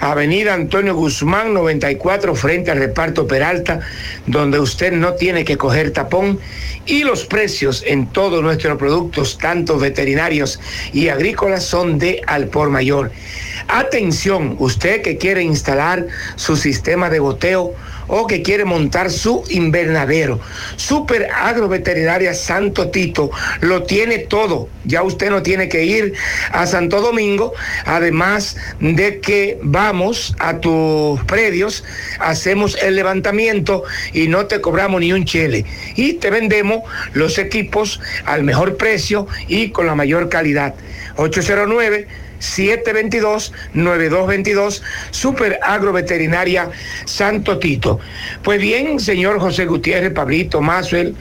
Avenida 0.00 0.54
Antonio 0.54 0.94
Guzmán 0.94 1.52
94 1.52 2.34
frente 2.34 2.70
al 2.70 2.78
reparto 2.78 3.26
Peralta, 3.26 3.80
donde 4.26 4.58
usted 4.58 4.92
no 4.92 5.12
tiene 5.14 5.44
que 5.44 5.58
coger 5.58 5.92
tapón 5.92 6.40
y 6.86 7.04
los 7.04 7.26
precios 7.26 7.84
en 7.86 8.06
todos 8.06 8.42
nuestros 8.42 8.78
productos, 8.78 9.36
tanto 9.36 9.78
veterinarios 9.78 10.58
y 10.94 11.08
agrícolas, 11.08 11.64
son 11.64 11.98
de 11.98 12.22
al 12.26 12.48
por 12.48 12.70
mayor. 12.70 13.12
Atención, 13.68 14.56
usted 14.58 15.02
que 15.02 15.18
quiere 15.18 15.42
instalar 15.42 16.06
su 16.36 16.56
sistema 16.56 17.10
de 17.10 17.18
goteo 17.18 17.74
o 18.10 18.26
que 18.26 18.42
quiere 18.42 18.64
montar 18.64 19.10
su 19.10 19.44
invernadero. 19.48 20.40
Super 20.76 21.28
Agroveterinaria 21.32 22.34
Santo 22.34 22.90
Tito 22.90 23.30
lo 23.60 23.84
tiene 23.84 24.18
todo. 24.18 24.68
Ya 24.84 25.02
usted 25.02 25.30
no 25.30 25.42
tiene 25.42 25.68
que 25.68 25.84
ir 25.84 26.14
a 26.52 26.66
Santo 26.66 27.00
Domingo, 27.00 27.52
además 27.84 28.56
de 28.80 29.20
que 29.20 29.58
vamos 29.62 30.34
a 30.38 30.58
tus 30.58 31.22
predios, 31.24 31.84
hacemos 32.18 32.76
el 32.82 32.96
levantamiento 32.96 33.84
y 34.12 34.28
no 34.28 34.46
te 34.46 34.60
cobramos 34.60 35.00
ni 35.00 35.12
un 35.12 35.24
chele. 35.24 35.64
Y 35.94 36.14
te 36.14 36.30
vendemos 36.30 36.82
los 37.12 37.38
equipos 37.38 38.00
al 38.24 38.42
mejor 38.42 38.76
precio 38.76 39.28
y 39.46 39.70
con 39.70 39.86
la 39.86 39.94
mayor 39.94 40.28
calidad. 40.28 40.74
809 41.16 42.08
722-9222, 42.40 44.82
Super 45.10 45.60
Agroveterinaria 45.62 46.70
Santo 47.04 47.58
Tito. 47.58 48.00
Pues 48.42 48.60
bien, 48.60 48.98
señor 48.98 49.38
José 49.38 49.66
Gutiérrez, 49.66 50.12
Pablito, 50.12 50.60
Maxwell, 50.60 51.14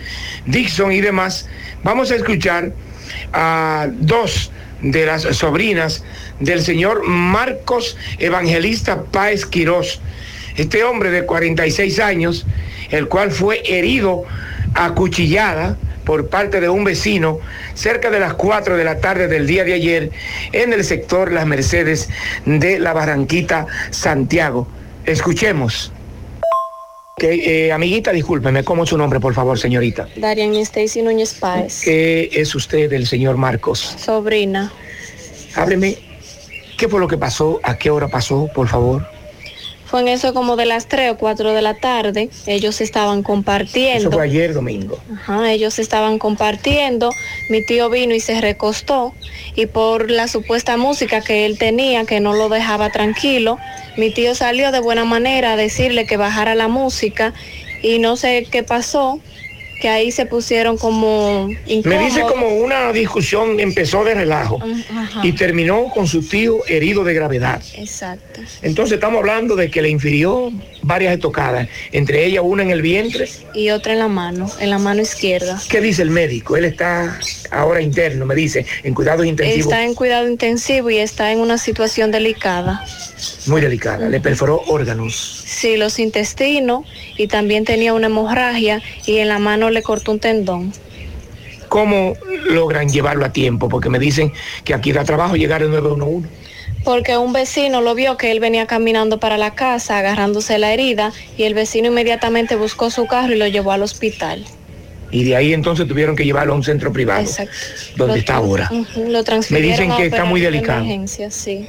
Dixon 0.46 0.92
y 0.92 1.02
demás, 1.02 1.48
vamos 1.84 2.12
a 2.12 2.16
escuchar 2.16 2.74
a 3.34 3.88
dos 3.92 4.52
de 4.82 5.06
las 5.06 5.24
sobrinas 5.24 6.04
del 6.40 6.62
señor 6.62 7.06
Marcos 7.06 7.98
Evangelista 8.18 9.04
Páez 9.04 9.46
Quirós. 9.46 10.00
Este 10.56 10.84
hombre 10.84 11.12
de 11.12 11.26
46 11.26 12.00
años, 12.00 12.46
el 12.90 13.08
cual 13.08 13.32
fue 13.32 13.62
herido 13.66 14.24
a 14.74 14.94
cuchillada 14.94 15.78
por 16.10 16.28
parte 16.28 16.60
de 16.60 16.70
un 16.70 16.84
vecino 16.84 17.40
cerca 17.76 18.10
de 18.10 18.20
las 18.20 18.34
4 18.34 18.78
de 18.78 18.84
la 18.84 18.98
tarde 18.98 19.28
del 19.28 19.46
día 19.46 19.64
de 19.64 19.74
ayer 19.76 20.10
en 20.54 20.74
el 20.74 20.84
sector 20.84 21.32
Las 21.32 21.46
Mercedes 21.46 22.10
de 22.48 22.80
la 22.80 22.94
Barranquita, 22.94 23.68
Santiago. 23.92 24.68
Escuchemos. 25.06 25.92
eh, 27.22 27.72
amiguita, 27.72 28.12
discúlpeme, 28.12 28.64
¿cómo 28.64 28.86
es 28.86 28.90
su 28.90 28.98
nombre, 28.98 29.20
por 29.20 29.36
favor, 29.36 29.60
señorita? 29.60 30.08
Darian 30.16 30.56
Stacy 30.56 31.04
Núñez 31.04 31.36
Páez. 31.36 31.84
¿Qué 31.84 32.32
es 32.34 32.56
usted 32.56 32.90
del 32.90 33.06
señor 33.06 33.38
Marcos? 33.38 33.96
Sobrina. 34.00 34.74
Hábleme, 35.54 35.96
¿qué 36.76 36.88
fue 36.88 37.00
lo 37.00 37.08
que 37.08 37.20
pasó? 37.20 37.60
¿A 37.62 37.78
qué 37.78 37.92
hora 37.92 38.08
pasó, 38.08 38.50
por 38.56 38.68
favor? 38.68 39.19
Fue 39.90 40.02
en 40.02 40.08
eso 40.08 40.36
como 40.36 40.56
de 40.56 40.68
las 40.68 40.88
3 40.88 41.14
o 41.14 41.18
4 41.18 41.54
de 41.54 41.62
la 41.64 41.74
tarde. 41.74 42.30
Ellos 42.46 42.80
estaban 42.80 43.24
compartiendo. 43.24 44.10
Eso 44.10 44.12
fue 44.12 44.24
ayer 44.24 44.54
domingo. 44.54 45.00
Ajá, 45.16 45.52
ellos 45.52 45.80
estaban 45.80 46.20
compartiendo. 46.20 47.10
Mi 47.50 47.66
tío 47.66 47.90
vino 47.90 48.14
y 48.14 48.20
se 48.20 48.40
recostó. 48.40 49.16
Y 49.56 49.66
por 49.66 50.12
la 50.12 50.28
supuesta 50.28 50.78
música 50.78 51.22
que 51.22 51.48
él 51.48 51.58
tenía, 51.58 52.06
que 52.06 52.20
no 52.20 52.34
lo 52.34 52.50
dejaba 52.50 52.92
tranquilo, 52.92 53.58
mi 53.98 54.12
tío 54.12 54.36
salió 54.36 54.72
de 54.72 54.80
buena 54.80 55.06
manera 55.06 55.54
a 55.54 55.56
decirle 55.56 56.06
que 56.06 56.18
bajara 56.18 56.54
la 56.54 56.68
música. 56.68 57.34
Y 57.82 57.98
no 57.98 58.16
sé 58.16 58.46
qué 58.52 58.62
pasó, 58.62 59.20
que 59.80 59.88
ahí 59.88 60.12
se 60.12 60.26
pusieron 60.26 60.78
como 60.78 61.48
Me 61.48 62.00
dice 62.00 62.22
como 62.22 62.48
una 62.58 62.92
discusión 62.92 63.60
empezó 63.60 64.04
de 64.04 64.14
relajo 64.14 64.60
Ajá. 64.62 65.22
y 65.26 65.32
terminó 65.32 65.90
con 65.94 66.08
su 66.08 66.22
tío 66.28 66.60
herido 66.68 67.04
de 67.04 67.14
gravedad. 67.14 67.62
Exacto. 67.76 68.42
Entonces 68.62 68.96
estamos 68.96 69.20
hablando 69.20 69.56
de 69.56 69.72
que 69.72 69.82
le 69.82 69.90
infirió 69.90 70.52
varias 70.82 71.14
estocadas, 71.14 71.68
entre 71.92 72.26
ellas 72.26 72.44
una 72.46 72.64
en 72.64 72.72
el 72.72 72.82
vientre. 72.82 73.30
Y 73.54 73.70
otra 73.70 73.94
en 73.94 74.00
la 74.00 74.08
mano, 74.08 74.50
en 74.60 74.70
la 74.70 74.80
mano 74.80 75.02
izquierda. 75.02 75.62
¿Qué 75.70 75.82
dice 75.82 76.02
el 76.02 76.10
médico? 76.10 76.58
Él 76.58 76.66
está 76.66 77.18
ahora 77.52 77.82
interno, 77.82 78.26
me 78.26 78.36
dice, 78.36 78.66
en 78.84 78.94
cuidados 78.94 79.26
intensivos. 79.26 79.72
Está 79.72 79.84
en 79.84 79.96
cuidado 79.96 80.28
intensivo 80.28 80.90
y 80.90 80.98
está 80.98 81.32
en 81.32 81.40
una 81.40 81.58
situación 81.58 82.12
delicada. 82.12 82.86
Muy 83.48 83.62
delicada, 83.62 84.10
le 84.10 84.20
perforó 84.20 84.62
órganos. 84.68 85.39
Sí, 85.50 85.78
los 85.78 85.98
intestinos 85.98 86.86
y 87.18 87.26
también 87.26 87.66
tenía 87.66 87.96
una 87.96 88.06
hemorragia 88.06 88.84
y 89.08 89.18
en 89.18 89.30
la 89.30 89.40
mano 89.40 89.72
le 89.72 89.82
cortó 89.82 90.12
un 90.12 90.20
tendón. 90.20 90.72
¿Cómo 91.70 92.14
logran 92.46 92.88
llevarlo 92.90 93.26
a 93.26 93.34
tiempo? 93.34 93.68
Porque 93.68 93.90
me 93.90 93.98
dicen 93.98 94.32
que 94.64 94.76
aquí 94.76 94.92
da 94.92 95.04
trabajo 95.06 95.36
llegar 95.36 95.64
el 95.64 95.72
911. 95.72 96.30
Porque 96.84 97.18
un 97.18 97.34
vecino 97.34 97.82
lo 97.82 97.96
vio 97.96 98.16
que 98.16 98.30
él 98.30 98.40
venía 98.40 98.68
caminando 98.68 99.20
para 99.20 99.38
la 99.40 99.56
casa 99.56 99.98
agarrándose 99.98 100.60
la 100.60 100.72
herida 100.72 101.12
y 101.36 101.44
el 101.44 101.56
vecino 101.56 101.88
inmediatamente 101.88 102.56
buscó 102.56 102.92
su 102.92 103.08
carro 103.08 103.34
y 103.34 103.38
lo 103.38 103.48
llevó 103.48 103.72
al 103.72 103.82
hospital. 103.82 104.46
Y 105.12 105.24
de 105.24 105.36
ahí 105.36 105.54
entonces 105.54 105.88
tuvieron 105.88 106.16
que 106.16 106.26
llevarlo 106.26 106.54
a 106.54 106.58
un 106.58 106.64
centro 106.64 106.94
privado, 106.94 107.22
Exacto. 107.22 107.52
donde 107.98 108.14
Lo- 108.14 108.20
está 108.20 108.36
ahora. 108.36 108.70
Lo 109.08 109.24
transfirieron 109.24 109.72
dicen 109.72 109.98
que 109.98 110.06
está 110.06 110.26
muy 110.26 110.42
delicado. 110.42 110.82
emergencia, 110.82 111.32
sí. 111.32 111.68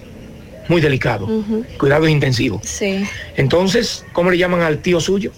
Muy 0.70 0.80
delicado. 0.80 1.26
Ujú, 1.26 1.64
Cuidados 1.78 2.08
intensivos. 2.08 2.62
Sí. 2.64 3.04
Entonces, 3.36 4.04
¿cómo 4.12 4.30
le 4.30 4.38
llaman 4.38 4.60
al 4.60 4.78
tío 4.78 5.00
suyo? 5.00 5.32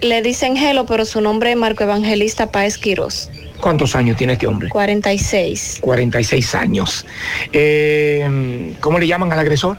Le 0.00 0.22
dicen 0.22 0.56
Gelo, 0.56 0.86
pero 0.86 1.04
su 1.04 1.20
nombre 1.20 1.50
es 1.50 1.56
Marco 1.56 1.82
Evangelista 1.82 2.52
Páez 2.52 2.78
Quirós. 2.78 3.28
¿Cuántos 3.60 3.96
años 3.96 4.16
tiene 4.16 4.34
este 4.34 4.46
hombre? 4.46 4.68
46. 4.68 5.78
46 5.80 6.54
años. 6.54 7.04
Eh, 7.52 8.76
¿Cómo 8.78 9.00
le 9.00 9.08
llaman 9.08 9.32
al 9.32 9.40
agresor? 9.40 9.76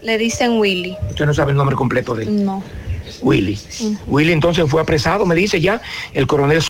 Le 0.00 0.16
dicen 0.16 0.58
Willy. 0.58 0.96
Usted 1.10 1.26
no 1.26 1.34
sabe 1.34 1.50
el 1.50 1.58
nombre 1.58 1.76
completo 1.76 2.14
de 2.14 2.22
él. 2.24 2.42
No. 2.42 2.64
Willy. 3.20 3.58
Ujú. 3.80 3.98
Willy 4.06 4.32
entonces 4.32 4.64
fue 4.70 4.80
apresado, 4.80 5.26
me 5.26 5.34
dice 5.34 5.60
ya, 5.60 5.82
el 6.14 6.26
coronel. 6.26 6.62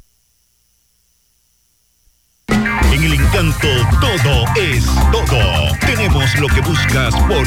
En 2.92 3.04
el 3.04 3.14
encanto 3.14 3.68
todo 4.00 4.44
es 4.56 4.84
todo. 5.12 5.78
Tenemos 5.86 6.38
lo 6.38 6.48
que 6.48 6.60
buscas 6.60 7.14
por 7.14 7.46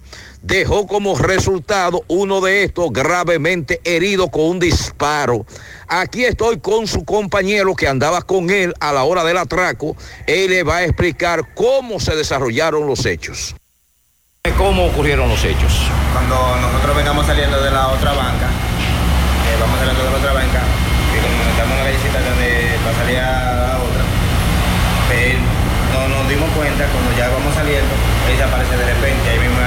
dejó 0.41 0.87
como 0.87 1.17
resultado 1.17 2.03
uno 2.07 2.41
de 2.41 2.63
estos 2.63 2.91
gravemente 2.91 3.81
herido 3.83 4.29
con 4.29 4.43
un 4.43 4.59
disparo. 4.59 5.45
Aquí 5.87 6.25
estoy 6.25 6.59
con 6.59 6.87
su 6.87 7.03
compañero 7.03 7.75
que 7.75 7.87
andaba 7.87 8.21
con 8.21 8.49
él 8.49 8.73
a 8.79 8.93
la 8.93 9.03
hora 9.03 9.23
del 9.23 9.37
atraco. 9.37 9.95
Él 10.27 10.51
le 10.51 10.63
va 10.63 10.77
a 10.77 10.83
explicar 10.83 11.53
cómo 11.53 11.99
se 11.99 12.15
desarrollaron 12.15 12.87
los 12.87 13.05
hechos. 13.05 13.55
¿Cómo 14.57 14.85
ocurrieron 14.87 15.29
los 15.29 15.43
hechos? 15.43 15.73
Cuando 16.13 16.35
nosotros 16.61 16.95
vengamos 16.95 17.25
saliendo 17.25 17.61
de 17.61 17.71
la 17.71 17.89
otra 17.89 18.13
banca, 18.13 18.47
eh, 18.47 19.57
vamos 19.59 19.77
saliendo 19.79 20.03
de 20.03 20.11
la 20.11 20.17
otra 20.17 20.33
banca, 20.33 20.63
y 21.13 21.21
como 21.21 21.49
estamos 21.51 21.73
en 21.73 21.77
la 21.77 21.83
callecita 21.83 22.19
donde 22.21 22.77
va 22.85 22.89
a 22.89 22.95
salir 22.95 23.17
a 23.19 23.67
la 23.67 23.77
otra, 23.83 24.03
él 25.13 25.37
no 25.93 26.07
nos 26.07 26.29
dimos 26.29 26.49
cuenta 26.55 26.87
cuando 26.87 27.11
ya 27.17 27.29
vamos 27.29 27.53
saliendo, 27.53 27.93
él 28.29 28.37
se 28.37 28.43
aparece 28.43 28.77
de 28.77 28.85
repente, 28.85 29.29
ahí 29.29 29.39
mismo. 29.39 29.59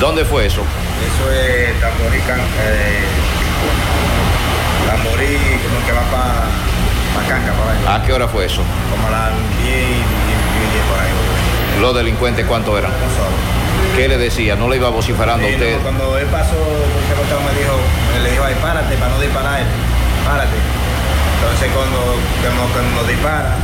¿Dónde 0.00 0.24
fue 0.26 0.44
eso? 0.44 0.60
Eso 0.60 1.32
es 1.32 1.80
Tamborí, 1.80 2.18
eh, 2.18 3.04
Tamborí, 4.86 5.38
como 5.64 5.86
que 5.86 5.92
va 5.92 6.02
para 6.12 6.44
pa 7.14 7.28
Canca, 7.28 7.52
por 7.52 7.66
ahí. 7.68 7.80
¿A 7.88 8.04
qué 8.04 8.12
hora 8.12 8.28
fue 8.28 8.44
eso? 8.44 8.62
Como 8.90 9.08
a 9.08 9.10
las 9.10 9.30
10 9.62 9.72
y 9.72 9.72
10 9.72 10.84
por 10.90 11.00
ahí. 11.00 11.80
¿Los 11.80 11.94
delincuentes 11.96 12.44
cuánto 12.44 12.76
eran? 12.76 12.92
¿Qué 13.96 14.08
le 14.08 14.18
decía? 14.18 14.54
¿No 14.56 14.68
le 14.68 14.76
iba 14.76 14.90
vociferando 14.90 15.46
a 15.46 15.50
usted? 15.50 15.76
no, 15.76 15.82
cuando 15.82 16.18
él 16.18 16.26
pasó, 16.26 16.52
me 16.52 17.52
dijo, 17.56 17.72
le 18.22 18.30
dijo, 18.30 18.44
ay, 18.44 18.54
párate 18.60 18.96
para 18.96 19.12
no 19.12 19.20
disparar, 19.20 19.64
párate. 20.26 20.56
Entonces 21.40 21.70
cuando, 21.72 22.20
cuando, 22.44 23.00
nos 23.00 23.08
dispara, 23.08 23.56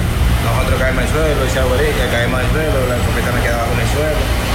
nosotros 0.45 0.81
caemos 0.81 1.05
al 1.05 1.11
suelo, 1.11 1.45
ese 1.45 1.59
abuelita, 1.61 2.09
caemos 2.11 2.41
al 2.41 2.49
suelo, 2.51 2.89
la 2.89 2.97
escopeta 2.97 3.33
me 3.33 3.41
queda 3.45 3.57
bajo 3.61 3.73
en 3.77 3.81
el 3.81 3.91
suelo, 3.93 4.17
el 4.17 4.52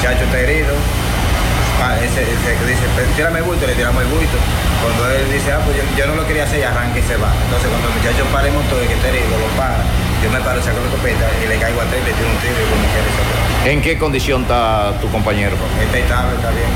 muchacho 0.00 0.24
está 0.24 0.40
herido, 0.40 0.72
Ah, 1.80 1.96
ese, 1.96 2.20
ese 2.20 2.50
que 2.60 2.64
dice, 2.68 2.84
"Pues, 2.94 3.08
tírame 3.16 3.38
el 3.38 3.44
bulto, 3.44 3.66
le 3.66 3.72
tiramos 3.72 4.02
el 4.04 4.08
bulto. 4.12 4.36
Cuando 4.84 5.00
él 5.16 5.24
dice, 5.32 5.48
ah, 5.50 5.60
pues 5.64 5.78
yo, 5.78 5.82
yo 5.96 6.06
no 6.08 6.14
lo 6.14 6.26
quería 6.28 6.44
hacer, 6.44 6.60
y 6.60 6.62
arranca 6.62 6.98
y 6.98 7.00
se 7.00 7.16
va. 7.16 7.32
Entonces 7.44 7.68
cuando 7.72 7.88
el 7.88 7.94
muchacho 7.96 8.20
para 8.28 8.48
el 8.48 8.52
motor, 8.52 8.84
que 8.84 8.92
está 8.92 9.08
herido, 9.08 9.32
lo 9.40 9.48
para, 9.56 9.80
yo 10.20 10.28
me 10.28 10.40
paro, 10.44 10.60
saco 10.60 10.76
la 10.76 10.88
escopeta 10.92 11.24
y 11.40 11.48
le 11.48 11.56
caigo 11.56 11.80
atrás 11.80 11.96
y 11.96 12.04
le 12.04 12.12
tiro 12.12 12.28
un 12.28 12.36
tiro 12.44 12.52
y 12.60 12.68
como 12.68 12.84
quiere 12.84 13.08
se 13.16 13.22
va. 13.24 13.72
¿En 13.72 13.80
qué 13.80 13.96
condición 13.96 14.42
está 14.44 14.92
tu 15.00 15.08
compañero? 15.08 15.56
Está 15.80 15.96
estable, 15.96 16.36
está 16.36 16.50
bien. 16.52 16.68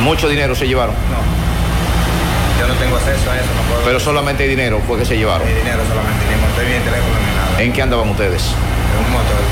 ¿Mucho 0.00 0.28
dinero 0.32 0.54
se 0.56 0.64
llevaron? 0.66 0.94
No. 1.12 1.20
Yo 2.56 2.68
no 2.72 2.74
tengo 2.80 2.96
acceso 2.96 3.28
a 3.30 3.36
eso, 3.36 3.52
no 3.52 3.62
puedo. 3.68 3.84
Pero 3.84 4.00
solamente 4.00 4.48
dinero 4.48 4.80
fue 4.88 4.96
que 4.96 5.04
se 5.04 5.12
llevaron. 5.20 5.44
Ni 5.46 5.52
dinero 5.52 5.84
solamente, 5.84 6.24
ni 6.24 6.36
motor, 6.40 6.64
ni 6.64 6.80
teléfono, 6.80 7.16
ni 7.20 7.32
nada. 7.36 7.52
¿En 7.60 7.68
qué 7.76 7.82
andaban 7.84 8.08
ustedes? 8.08 8.48
En 8.48 9.04
un 9.04 9.12
motor. 9.12 9.44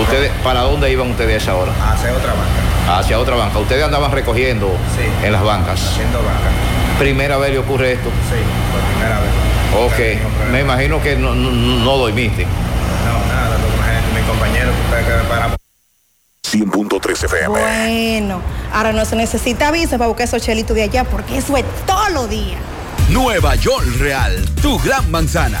¿Ustedes, 0.00 0.30
¿Para 0.44 0.62
dónde 0.62 0.90
iban 0.90 1.10
ustedes 1.10 1.34
a 1.34 1.36
esa 1.36 1.56
hora? 1.56 1.72
Hacia 1.92 2.12
otra 2.12 2.32
banca. 2.32 2.98
Hacia 2.98 3.18
otra 3.18 3.36
banca. 3.36 3.58
¿Ustedes 3.58 3.84
andaban 3.84 4.12
recogiendo 4.12 4.70
en 5.22 5.32
las 5.32 5.42
bancas? 5.42 5.80
Haciendo 5.80 6.18
banca. 6.18 6.50
¿Primera 6.98 7.36
vez 7.38 7.50
le 7.52 7.58
ocurre 7.58 7.92
esto? 7.92 8.08
Sí, 8.08 8.40
por 8.72 8.80
primera 8.92 9.20
vez. 9.20 9.48
Ok. 9.76 10.50
Me 10.52 10.60
imagino 10.60 11.02
que 11.02 11.16
no, 11.16 11.34
no, 11.34 11.50
no 11.50 11.96
dormiste. 11.96 12.44
No, 12.44 13.34
nada, 13.34 13.56
lo 13.58 14.18
mi 14.18 14.26
compañero 14.26 14.70
que, 14.90 15.04
que 15.04 15.28
paramos. 15.28 15.56
100.3 16.50 17.24
FM. 17.24 17.48
Bueno, 17.48 18.40
ahora 18.72 18.92
no 18.92 19.04
se 19.04 19.16
necesita 19.16 19.70
visa 19.70 19.98
para 19.98 20.08
buscar 20.08 20.24
esos 20.24 20.42
chelitos 20.42 20.74
de 20.74 20.84
allá 20.84 21.04
porque 21.04 21.38
eso 21.38 21.56
es 21.56 21.64
todos 21.86 22.10
los 22.12 22.30
días. 22.30 22.58
Nueva 23.10 23.54
York 23.56 23.86
Real, 23.98 24.44
tu 24.62 24.78
gran 24.78 25.10
manzana. 25.10 25.60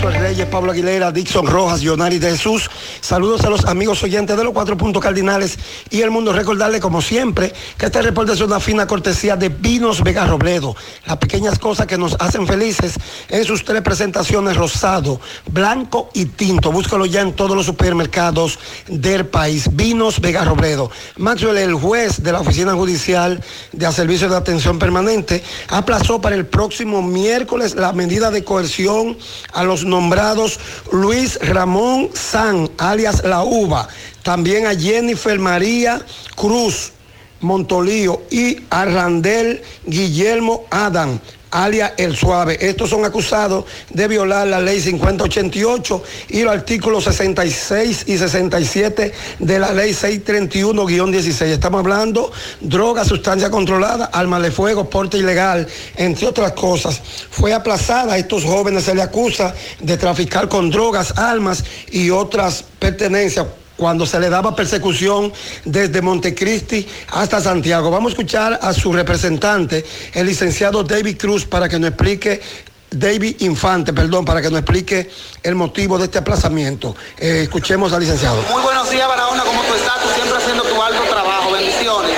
Maxwell 0.00 0.22
Reyes, 0.22 0.46
Pablo 0.46 0.72
Aguilera, 0.72 1.12
Dixon 1.12 1.46
Rojas, 1.46 1.82
Jonari 1.84 2.18
de 2.18 2.30
Jesús. 2.30 2.70
Saludos 3.02 3.44
a 3.44 3.50
los 3.50 3.66
amigos 3.66 4.02
oyentes 4.02 4.34
de 4.34 4.42
los 4.42 4.54
cuatro 4.54 4.74
puntos 4.74 5.02
cardinales 5.02 5.58
y 5.90 6.00
el 6.00 6.10
mundo. 6.10 6.32
Recordarle, 6.32 6.80
como 6.80 7.02
siempre, 7.02 7.52
que 7.76 7.84
este 7.84 8.00
reporte 8.00 8.32
es 8.32 8.40
una 8.40 8.60
fina 8.60 8.86
cortesía 8.86 9.36
de 9.36 9.50
Vinos 9.50 10.02
Vega 10.02 10.24
Robledo. 10.24 10.74
Las 11.04 11.18
pequeñas 11.18 11.58
cosas 11.58 11.86
que 11.86 11.98
nos 11.98 12.16
hacen 12.18 12.46
felices 12.46 12.94
en 13.28 13.44
sus 13.44 13.62
tres 13.62 13.82
presentaciones, 13.82 14.56
rosado, 14.56 15.20
blanco 15.52 16.08
y 16.14 16.24
tinto. 16.24 16.72
Búscalo 16.72 17.04
ya 17.04 17.20
en 17.20 17.34
todos 17.34 17.54
los 17.54 17.66
supermercados 17.66 18.58
del 18.88 19.26
país. 19.26 19.68
Vinos 19.70 20.18
Vega 20.18 20.44
Robledo. 20.44 20.90
Maxwell, 21.18 21.58
el 21.58 21.74
juez 21.74 22.22
de 22.22 22.32
la 22.32 22.40
Oficina 22.40 22.72
Judicial 22.72 23.44
de 23.72 23.92
Servicio 23.92 24.30
de 24.30 24.36
Atención 24.36 24.78
Permanente, 24.78 25.44
aplazó 25.68 26.22
para 26.22 26.36
el 26.36 26.46
próximo 26.46 27.02
miércoles 27.02 27.74
la 27.74 27.92
medida 27.92 28.30
de 28.30 28.44
coerción 28.44 29.18
a 29.52 29.62
los 29.62 29.89
nombrados 29.90 30.58
Luis 30.92 31.38
Ramón 31.42 32.10
San, 32.14 32.70
alias 32.78 33.22
La 33.24 33.42
Uva, 33.42 33.88
también 34.22 34.66
a 34.66 34.74
Jennifer 34.74 35.38
María 35.38 36.00
Cruz, 36.36 36.92
Montolío 37.40 38.22
y 38.30 38.60
Arrandel 38.70 39.62
Guillermo 39.84 40.64
Adam 40.70 41.18
alias 41.50 41.92
El 41.96 42.16
Suave. 42.16 42.58
Estos 42.60 42.90
son 42.90 43.04
acusados 43.04 43.64
de 43.90 44.08
violar 44.08 44.46
la 44.46 44.60
ley 44.60 44.80
5088 44.80 46.02
y 46.30 46.42
los 46.42 46.52
artículos 46.52 47.04
66 47.04 48.04
y 48.06 48.18
67 48.18 49.12
de 49.38 49.58
la 49.58 49.72
ley 49.72 49.92
631-16. 49.92 51.42
Estamos 51.42 51.80
hablando 51.80 52.32
droga, 52.60 53.04
sustancia 53.04 53.50
controlada, 53.50 54.06
armas 54.12 54.42
de 54.42 54.50
fuego, 54.50 54.88
porte 54.88 55.18
ilegal, 55.18 55.66
entre 55.96 56.26
otras 56.26 56.52
cosas. 56.52 57.00
Fue 57.30 57.52
aplazada, 57.52 58.14
a 58.14 58.18
estos 58.18 58.44
jóvenes 58.44 58.84
se 58.84 58.94
le 58.94 59.02
acusa 59.02 59.54
de 59.80 59.96
traficar 59.96 60.48
con 60.48 60.70
drogas, 60.70 61.16
armas 61.16 61.64
y 61.90 62.10
otras 62.10 62.64
pertenencias 62.78 63.46
cuando 63.80 64.04
se 64.04 64.20
le 64.20 64.28
daba 64.28 64.54
persecución 64.54 65.32
desde 65.64 66.02
Montecristi 66.02 66.86
hasta 67.12 67.40
Santiago. 67.40 67.90
Vamos 67.90 68.10
a 68.10 68.12
escuchar 68.12 68.58
a 68.60 68.74
su 68.74 68.92
representante, 68.92 69.86
el 70.12 70.26
licenciado 70.26 70.84
David 70.84 71.16
Cruz, 71.18 71.46
para 71.46 71.66
que 71.66 71.78
nos 71.78 71.88
explique, 71.88 72.42
David 72.90 73.36
Infante, 73.40 73.94
perdón, 73.94 74.26
para 74.26 74.42
que 74.42 74.50
nos 74.50 74.60
explique 74.60 75.10
el 75.42 75.54
motivo 75.54 75.96
de 75.96 76.04
este 76.04 76.18
aplazamiento. 76.18 76.94
Eh, 77.16 77.40
escuchemos 77.44 77.90
al 77.94 78.00
licenciado. 78.00 78.42
Muy 78.50 78.60
buenos 78.62 78.90
días, 78.90 79.08
Barahona, 79.08 79.44
¿cómo 79.44 79.62
tú 79.62 79.74
estás? 79.74 80.02
Tú 80.02 80.08
siempre 80.14 80.36
haciendo 80.36 80.62
tu 80.64 80.82
alto 80.82 81.02
trabajo, 81.04 81.50
bendiciones. 81.52 82.16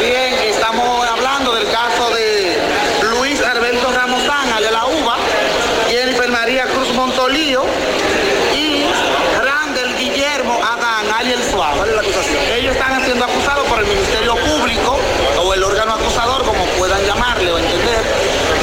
Bien, 0.00 0.32
estamos 0.54 1.08
hablando 1.08 1.52
del 1.56 1.66
caso 1.72 2.08
de 2.14 2.56
Luis 3.18 3.40
Alberto 3.42 3.90
Ramos 3.92 4.22
Ángel 4.28 4.62
de 4.64 4.70
la 4.70 4.84
UBA, 4.86 5.16
Jennifer 5.90 6.28
María 6.30 6.66
Cruz 6.66 6.94
Montolío 6.94 7.64
y 8.54 8.84
Randall 9.42 9.96
Guillermo 9.96 10.60
Adán, 10.62 11.06
alias 11.18 11.40
El 11.40 11.50
Suave. 11.50 11.76
¿Cuál 11.78 11.88
es 11.88 11.94
la 11.96 12.02
acusación? 12.02 12.36
Ellos 12.58 12.72
están 12.76 13.04
siendo 13.04 13.24
acusados 13.24 13.66
por 13.68 13.78
el 13.80 13.86
Ministerio 13.86 14.34
Público 14.36 14.98
o 15.42 15.54
el 15.54 15.62
órgano 15.64 15.94
acusador, 15.94 16.44
como 16.44 16.62
puedan 16.78 17.02
llamarle 17.06 17.50
o 17.52 17.58
entender, 17.58 18.02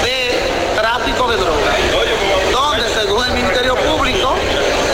de 0.03 0.39
tráfico 0.79 1.27
de 1.29 1.37
drogas. 1.37 1.75
Donde, 2.51 2.89
según 2.89 3.25
el 3.25 3.33
Ministerio 3.33 3.75
Público, 3.75 4.33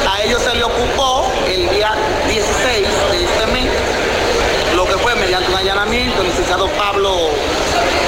a 0.09 0.21
ellos 0.23 0.41
se 0.41 0.53
le 0.55 0.63
ocupó 0.63 1.31
el 1.47 1.69
día 1.69 1.91
16 2.29 2.87
de 3.11 3.23
este 3.23 3.45
mes, 3.47 3.69
lo 4.75 4.85
que 4.85 4.93
fue 4.97 5.15
mediante 5.15 5.49
un 5.51 5.57
allanamiento, 5.57 6.21
el 6.21 6.27
licenciado 6.27 6.67
Pablo, 6.77 7.29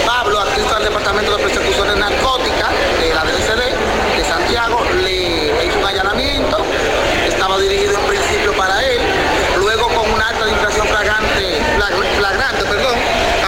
Pablo, 0.06 0.40
adscrito 0.40 0.76
al 0.76 0.84
Departamento 0.84 1.36
de 1.38 1.44
Persecuciones 1.44 1.96
Narcóticas 1.98 2.70
de 3.02 3.14
la 3.14 3.24
DCD 3.24 4.18
de 4.18 4.24
Santiago, 4.26 4.82
le 5.04 5.66
hizo 5.68 5.80
un 5.80 5.86
allanamiento, 5.86 6.58
estaba 7.28 7.60
dirigido 7.60 8.00
en 8.00 8.06
principio 8.06 8.54
para 8.54 8.84
él, 8.84 9.00
luego 9.58 9.88
con 9.90 10.12
un 10.12 10.22
acta 10.22 10.46
de 10.46 10.52
infracción 10.52 10.88
flagrante, 10.88 11.60
flag- 11.78 12.18
flagrante, 12.18 12.64
perdón, 12.66 12.96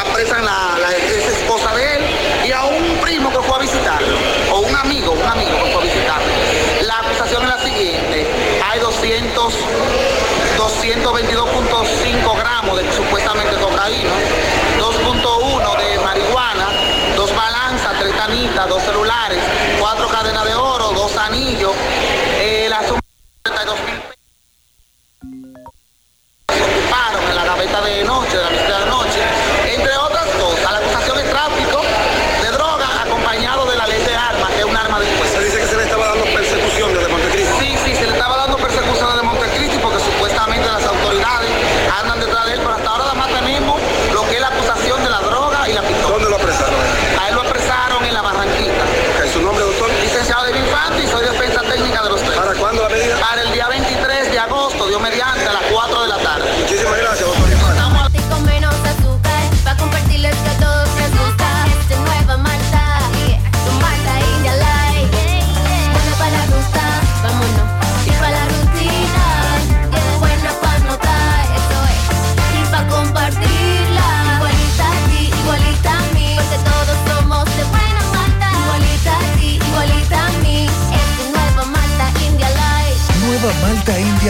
apresan 0.09 0.45
la, 0.45 0.77
la 0.79 0.91
ex 0.97 1.27
esposa 1.39 1.73
de 1.75 1.95
él 1.97 2.03
y 2.47 2.51
a 2.51 2.63
un 2.65 2.97
primo 3.01 3.29
que 3.31 3.39
fue 3.39 3.55
a 3.57 3.59
visitarlo, 3.59 4.15
o 4.51 4.59
un 4.59 4.75
amigo, 4.75 5.11
un 5.11 5.25
amigo 5.27 5.51
que 5.63 5.71
fue 5.71 5.81
a 5.81 5.85
visitarlo. 5.85 6.27
La 6.85 6.99
acusación 6.99 7.43
es 7.43 7.49
la 7.49 7.63
siguiente, 7.63 8.27
hay 8.63 8.79
200, 9.47 10.57
222.5 10.57 12.37
gramos 12.37 12.83
de 12.83 12.91
supuestamente 12.91 13.55
cocaína, 13.55 14.11
2.1 14.77 15.77
de 15.77 15.99
marihuana, 15.99 16.67
dos 17.15 17.33
balanzas, 17.33 17.97
tres 17.97 18.13
canitas, 18.15 18.67
dos 18.67 18.83
celulares, 18.83 19.39
cuatro 19.79 20.09
cadenas 20.09 20.43
de 20.43 20.53
oro, 20.53 20.91
dos 20.91 21.15
anillos, 21.15 21.71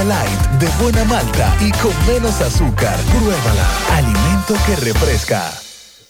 Light 0.04 0.41
de 0.60 0.68
buena 0.84 1.04
malta 1.06 1.56
y 1.60 1.72
con 1.72 1.91
menos 2.06 2.39
azúcar. 2.41 2.95
Pruébala. 3.10 3.68
Alimento 3.93 4.54
que 4.66 4.76
refresca. 4.76 5.52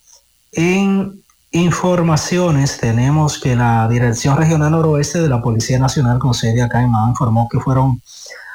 en 0.52 1.22
informaciones, 1.52 2.77
tenemos 2.77 3.40
que 3.40 3.56
la 3.56 3.88
Dirección 3.88 4.38
Regional 4.38 4.72
Noroeste 4.72 5.22
de 5.22 5.30
la 5.30 5.41
Policía 5.41 5.80
Nacional 5.80 6.19
con 6.19 6.34
sede 6.34 6.61
acá 6.61 6.82
en 6.82 6.91
Mao 6.91 7.07
informó 7.10 7.48
que 7.49 7.60
fueron 7.60 8.02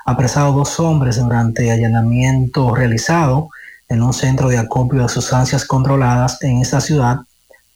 apresados 0.05 0.55
dos 0.55 0.79
hombres 0.81 1.19
durante 1.19 1.71
allanamiento 1.71 2.75
realizado 2.75 3.49
en 3.89 4.03
un 4.03 4.13
centro 4.13 4.49
de 4.49 4.59
acopio 4.59 5.03
de 5.03 5.09
sustancias 5.09 5.65
controladas 5.65 6.43
en 6.43 6.61
esta 6.61 6.81
ciudad 6.81 7.21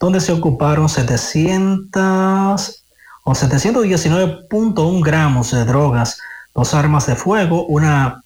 donde 0.05 0.21
se 0.21 0.33
ocuparon 0.33 0.87
700 0.91 2.85
o 3.25 3.33
719.1 3.33 5.03
gramos 5.03 5.51
de 5.51 5.65
drogas, 5.65 6.19
dos 6.55 6.75
armas 6.75 7.07
de 7.07 7.17
fuego, 7.17 7.65
una 7.67 8.23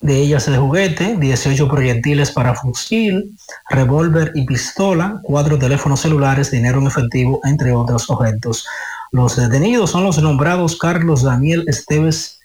de 0.00 0.20
ellas 0.20 0.46
de 0.46 0.58
juguete, 0.58 1.16
18 1.16 1.68
proyectiles 1.68 2.32
para 2.32 2.56
fusil, 2.56 3.36
revólver 3.70 4.32
y 4.34 4.44
pistola, 4.46 5.20
cuatro 5.22 5.56
teléfonos 5.58 6.00
celulares, 6.00 6.50
dinero 6.50 6.80
en 6.80 6.88
efectivo, 6.88 7.40
entre 7.44 7.72
otros 7.72 8.10
objetos. 8.10 8.66
Los 9.12 9.36
detenidos 9.36 9.90
son 9.90 10.02
los 10.02 10.20
nombrados 10.20 10.76
Carlos 10.76 11.22
Daniel 11.22 11.62
Esteves 11.68 12.40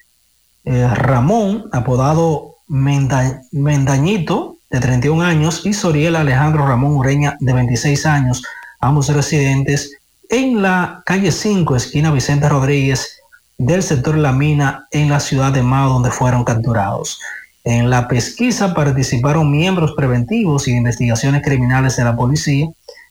eh, 0.66 0.88
Ramón, 0.94 1.68
apodado 1.72 2.58
Menda- 2.68 3.42
Mendañito, 3.52 4.58
de 4.72 4.80
31 4.80 5.22
años, 5.22 5.65
y 5.65 5.73
Soriel 5.73 6.15
Alejandro 6.15 6.65
Ramón 6.65 6.93
Ureña, 6.93 7.38
de 7.39 7.53
26 7.53 8.06
años, 8.06 8.41
ambos 8.80 9.10
residentes 9.10 9.98
en 10.30 10.61
la 10.61 11.03
calle 11.06 11.31
5, 11.31 11.76
esquina 11.76 12.11
Vicente 12.11 12.48
Rodríguez, 12.48 13.19
del 13.57 13.84
sector 13.84 14.18
La 14.18 14.31
Mina, 14.31 14.88
en 14.91 15.10
la 15.10 15.19
ciudad 15.19 15.52
de 15.52 15.61
Mao, 15.61 15.89
donde 15.93 16.10
fueron 16.10 16.45
capturados. 16.45 17.19
En 17.64 17.89
la 17.89 18.07
pesquisa 18.07 18.73
participaron 18.73 19.52
miembros 19.52 19.91
preventivos 19.95 20.68
y 20.68 20.72
investigaciones 20.72 21.43
criminales 21.43 21.98
de 21.98 22.06
la 22.06 22.15
policía, 22.15 22.68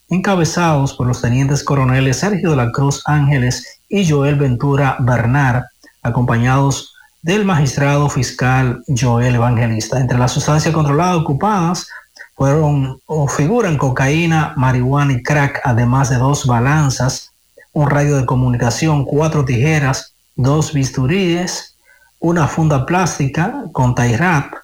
encabezados 0.08 0.94
por 0.94 1.06
los 1.06 1.22
tenientes 1.22 1.62
coroneles 1.62 2.16
Sergio 2.16 2.50
de 2.50 2.56
la 2.56 2.72
Cruz 2.72 3.02
Ángeles 3.04 3.80
y 3.88 4.08
Joel 4.08 4.36
Ventura 4.36 4.96
Bernard, 4.98 5.64
acompañados 6.02 6.94
del 7.22 7.44
magistrado 7.44 8.08
fiscal 8.08 8.82
Joel 8.88 9.34
Evangelista. 9.34 10.00
Entre 10.00 10.18
las 10.18 10.32
sustancias 10.32 10.74
controladas 10.74 11.18
ocupadas 11.18 11.88
fueron 12.34 13.00
o 13.06 13.28
figuran 13.28 13.76
cocaína, 13.76 14.54
marihuana 14.56 15.12
y 15.12 15.22
crack, 15.22 15.60
además 15.64 16.08
de 16.08 16.16
dos 16.16 16.46
balanzas, 16.46 17.32
un 17.72 17.90
radio 17.90 18.16
de 18.16 18.26
comunicación, 18.26 19.04
cuatro 19.04 19.44
tijeras, 19.44 20.14
dos 20.36 20.72
bisturíes, 20.72 21.76
una 22.18 22.48
funda 22.48 22.86
plástica 22.86 23.64
con 23.72 23.94
tie 23.94 24.16
wrap, 24.16 24.54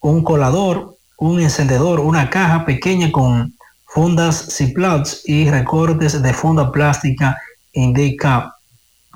un 0.00 0.24
colador, 0.24 0.96
un 1.18 1.40
encendedor, 1.40 2.00
una 2.00 2.30
caja 2.30 2.64
pequeña 2.64 3.12
con 3.12 3.54
fundas 3.86 4.56
Ziplocs 4.56 5.22
y 5.26 5.50
recortes 5.50 6.22
de 6.22 6.32
funda 6.32 6.72
plástica, 6.72 7.36
indica 7.72 8.54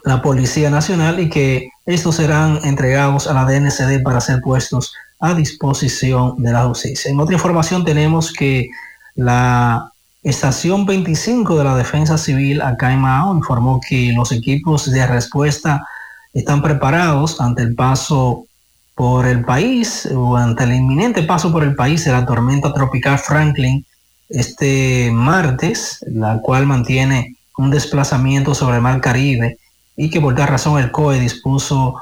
la 0.05 0.21
Policía 0.21 0.69
Nacional 0.69 1.19
y 1.21 1.31
que 1.31 1.71
estos 1.87 2.17
serán 2.17 2.61
entregados 2.65 3.27
a 3.27 3.35
la 3.35 3.45
DNCD 3.45 4.03
para 4.03 4.21
ser 4.21 4.41
puestos 4.41 4.95
a 5.21 5.35
disposición 5.35 6.43
de 6.43 6.53
la 6.53 6.65
justicia. 6.65 7.11
En 7.11 7.21
otra 7.21 7.35
información 7.35 7.85
tenemos 7.85 8.33
que 8.33 8.69
la 9.15 9.91
estación 10.23 10.87
25 10.87 11.59
de 11.59 11.65
la 11.65 11.77
Defensa 11.77 12.17
Civil 12.17 12.63
acá 12.63 12.93
en 12.93 13.01
Mao 13.01 13.35
informó 13.35 13.81
que 13.87 14.13
los 14.17 14.33
equipos 14.33 14.91
de 14.91 15.07
respuesta 15.07 15.87
están 16.33 16.63
preparados 16.63 17.41
ante 17.41 17.63
el 17.63 17.75
paso 17.75 18.47
por 18.95 19.27
el 19.27 19.45
país 19.45 20.09
o 20.15 20.37
ante 20.37 20.65
el 20.65 20.75
inminente 20.75 21.23
paso 21.23 21.53
por 21.53 21.63
el 21.63 21.75
país 21.75 22.05
de 22.05 22.13
la 22.13 22.25
tormenta 22.25 22.73
tropical 22.73 23.19
Franklin 23.19 23.85
este 24.29 25.11
martes, 25.13 26.05
la 26.09 26.41
cual 26.41 26.67
mantiene 26.67 27.37
un 27.59 27.71
desplazamiento 27.71 28.55
sobre 28.55 28.77
el 28.77 28.83
mar 28.83 29.01
Caribe 29.01 29.59
y 29.97 30.11
que 30.11 30.21
por 30.21 30.35
tal 30.35 30.49
razón 30.49 30.79
el 30.79 30.91
COE 30.91 31.21
dispuso 31.21 31.95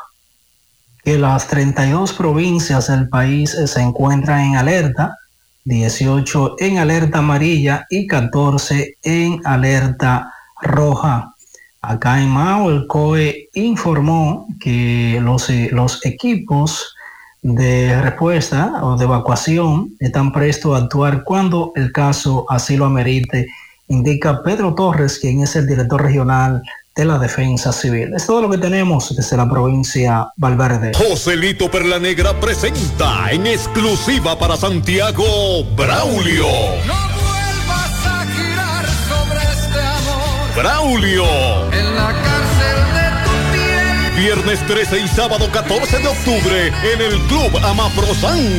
que 1.04 1.18
las 1.18 1.48
32 1.48 2.12
provincias 2.12 2.88
del 2.88 3.08
país 3.08 3.50
se 3.50 3.80
encuentran 3.80 4.40
en 4.40 4.56
alerta, 4.56 5.16
18 5.64 6.56
en 6.58 6.78
alerta 6.78 7.18
amarilla 7.18 7.86
y 7.90 8.06
14 8.06 8.98
en 9.02 9.40
alerta 9.44 10.32
roja. 10.60 11.34
Acá 11.80 12.22
en 12.22 12.28
Mao, 12.28 12.70
el 12.70 12.86
COE 12.86 13.48
informó 13.54 14.46
que 14.60 15.18
los, 15.20 15.50
los 15.72 16.04
equipos 16.06 16.94
de 17.42 18.00
respuesta 18.00 18.84
o 18.84 18.96
de 18.96 19.04
evacuación 19.04 19.96
están 19.98 20.30
prestos 20.30 20.76
a 20.76 20.84
actuar 20.84 21.24
cuando 21.24 21.72
el 21.74 21.90
caso 21.90 22.46
así 22.48 22.76
lo 22.76 22.84
amerite, 22.84 23.48
indica 23.88 24.42
Pedro 24.44 24.74
Torres, 24.74 25.18
quien 25.18 25.42
es 25.42 25.56
el 25.56 25.66
director 25.66 26.00
regional 26.00 26.62
de 26.94 27.04
la 27.04 27.18
Defensa 27.18 27.72
Civil. 27.72 28.12
Es 28.14 28.26
todo 28.26 28.42
lo 28.42 28.50
que 28.50 28.58
tenemos 28.58 29.14
desde 29.16 29.36
la 29.36 29.48
provincia 29.48 30.28
Valverde. 30.36 30.92
Joselito 30.94 31.70
Perla 31.70 31.98
Negra 31.98 32.38
presenta 32.38 33.30
en 33.30 33.46
exclusiva 33.46 34.38
para 34.38 34.56
Santiago 34.56 35.64
Braulio. 35.74 36.46
No 36.86 36.94
vuelvas 37.22 38.06
a 38.06 38.26
girar 38.34 38.86
sobre 39.08 39.40
este 39.40 39.80
amor. 39.80 40.54
Braulio. 40.54 41.72
En 41.72 41.94
la 41.94 42.12
cárcel 42.12 42.78
de 42.94 43.06
tu 43.24 43.32
piel. 43.52 44.24
Viernes 44.24 44.66
13 44.66 45.00
y 45.00 45.08
sábado 45.08 45.48
14 45.50 45.98
de 45.98 46.08
octubre 46.08 46.66
en 46.92 47.00
el 47.00 47.18
Club 47.22 47.56
Amaprosan. 47.64 48.58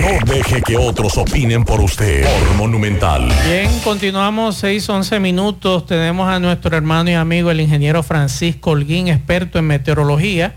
No 0.00 0.32
deje 0.32 0.62
que 0.62 0.76
otros 0.76 1.16
opinen 1.18 1.64
por 1.64 1.80
usted. 1.80 2.26
Monumental. 2.56 3.28
Bien, 3.44 3.70
continuamos 3.84 4.56
6, 4.56 4.88
11 4.88 5.20
minutos. 5.20 5.86
Tenemos 5.86 6.28
a 6.28 6.38
nuestro 6.38 6.76
hermano 6.76 7.10
y 7.10 7.14
amigo, 7.14 7.50
el 7.50 7.60
ingeniero 7.60 8.02
Francisco 8.02 8.70
Holguín, 8.70 9.08
experto 9.08 9.58
en 9.58 9.66
meteorología, 9.66 10.54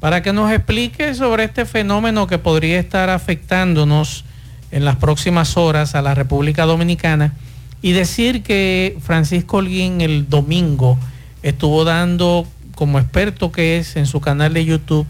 para 0.00 0.22
que 0.22 0.32
nos 0.32 0.50
explique 0.52 1.14
sobre 1.14 1.44
este 1.44 1.64
fenómeno 1.64 2.26
que 2.26 2.38
podría 2.38 2.78
estar 2.78 3.08
afectándonos 3.08 4.24
en 4.70 4.84
las 4.84 4.96
próximas 4.96 5.56
horas 5.56 5.94
a 5.94 6.02
la 6.02 6.14
República 6.14 6.64
Dominicana. 6.64 7.34
Y 7.82 7.92
decir 7.92 8.42
que 8.42 8.98
Francisco 9.00 9.58
Holguín 9.58 10.00
el 10.00 10.28
domingo 10.28 10.98
estuvo 11.42 11.84
dando, 11.84 12.46
como 12.74 12.98
experto 12.98 13.52
que 13.52 13.78
es 13.78 13.96
en 13.96 14.06
su 14.06 14.20
canal 14.20 14.54
de 14.54 14.64
YouTube, 14.64 15.06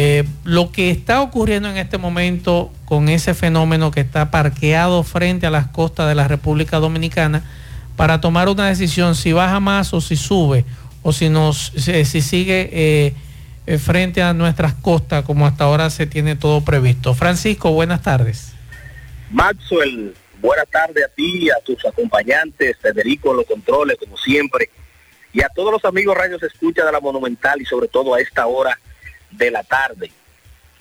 eh, 0.00 0.22
lo 0.44 0.70
que 0.70 0.92
está 0.92 1.22
ocurriendo 1.22 1.68
en 1.68 1.76
este 1.76 1.98
momento 1.98 2.70
con 2.84 3.08
ese 3.08 3.34
fenómeno 3.34 3.90
que 3.90 3.98
está 3.98 4.30
parqueado 4.30 5.02
frente 5.02 5.44
a 5.44 5.50
las 5.50 5.66
costas 5.66 6.08
de 6.08 6.14
la 6.14 6.28
República 6.28 6.78
Dominicana 6.78 7.42
para 7.96 8.20
tomar 8.20 8.48
una 8.48 8.68
decisión 8.68 9.16
si 9.16 9.32
baja 9.32 9.58
más 9.58 9.92
o 9.92 10.00
si 10.00 10.14
sube 10.14 10.64
o 11.02 11.12
si, 11.12 11.28
nos, 11.30 11.72
si, 11.76 12.04
si 12.04 12.20
sigue 12.22 12.70
eh, 12.72 13.14
eh, 13.66 13.78
frente 13.78 14.22
a 14.22 14.34
nuestras 14.34 14.72
costas 14.72 15.24
como 15.24 15.48
hasta 15.48 15.64
ahora 15.64 15.90
se 15.90 16.06
tiene 16.06 16.36
todo 16.36 16.60
previsto. 16.60 17.12
Francisco, 17.12 17.72
buenas 17.72 18.00
tardes. 18.02 18.52
Maxwell, 19.32 20.14
buenas 20.40 20.68
tardes 20.70 21.06
a 21.06 21.08
ti, 21.08 21.50
a 21.50 21.58
tus 21.64 21.84
acompañantes, 21.84 22.76
Federico, 22.80 23.34
los 23.34 23.46
controles, 23.46 23.96
como 23.98 24.16
siempre, 24.16 24.70
y 25.32 25.42
a 25.42 25.48
todos 25.48 25.72
los 25.72 25.84
amigos 25.84 26.16
radios 26.16 26.40
escucha 26.44 26.84
de 26.84 26.92
la 26.92 27.00
Monumental 27.00 27.60
y 27.60 27.64
sobre 27.64 27.88
todo 27.88 28.14
a 28.14 28.20
esta 28.20 28.46
hora 28.46 28.78
de 29.30 29.50
la 29.50 29.62
tarde. 29.62 30.10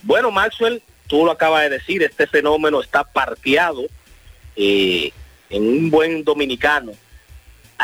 Bueno, 0.03 0.31
Maxwell, 0.31 0.81
tú 1.07 1.25
lo 1.25 1.31
acabas 1.31 1.63
de 1.63 1.69
decir, 1.69 2.03
este 2.03 2.27
fenómeno 2.27 2.81
está 2.81 3.03
parqueado 3.03 3.83
eh, 4.55 5.11
en 5.49 5.63
un 5.63 5.89
buen 5.89 6.23
dominicano, 6.23 6.93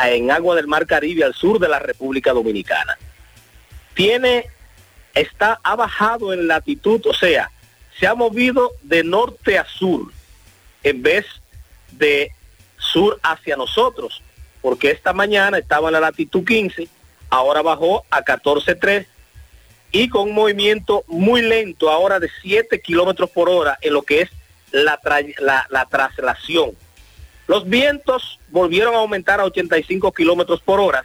en 0.04 0.30
agua 0.30 0.56
del 0.56 0.66
Mar 0.66 0.86
Caribe, 0.86 1.24
al 1.24 1.34
sur 1.34 1.58
de 1.58 1.68
la 1.68 1.78
República 1.78 2.32
Dominicana. 2.32 2.96
Tiene, 3.94 4.46
está, 5.14 5.60
ha 5.62 5.76
bajado 5.76 6.32
en 6.32 6.46
latitud, 6.48 7.00
o 7.06 7.14
sea, 7.14 7.50
se 7.98 8.06
ha 8.06 8.14
movido 8.14 8.72
de 8.82 9.04
norte 9.04 9.58
a 9.58 9.64
sur, 9.64 10.12
en 10.82 11.02
vez 11.02 11.26
de 11.92 12.32
sur 12.76 13.18
hacia 13.22 13.56
nosotros, 13.56 14.22
porque 14.60 14.90
esta 14.90 15.12
mañana 15.12 15.58
estaba 15.58 15.88
en 15.88 15.94
la 15.94 16.00
latitud 16.00 16.44
15, 16.44 16.88
ahora 17.30 17.62
bajó 17.62 18.04
a 18.10 18.22
14.3 18.24 19.06
y 19.94 20.08
con 20.08 20.22
un 20.30 20.34
movimiento 20.34 21.04
muy 21.06 21.40
lento 21.40 21.88
ahora 21.88 22.18
de 22.18 22.28
7 22.42 22.80
kilómetros 22.80 23.30
por 23.30 23.48
hora 23.48 23.78
en 23.80 23.92
lo 23.92 24.02
que 24.02 24.22
es 24.22 24.30
la, 24.72 24.98
la 25.70 25.86
traslación. 25.86 26.72
Los 27.46 27.68
vientos 27.68 28.40
volvieron 28.48 28.96
a 28.96 28.98
aumentar 28.98 29.38
a 29.38 29.44
85 29.44 30.10
kilómetros 30.10 30.60
por 30.62 30.80
hora. 30.80 31.04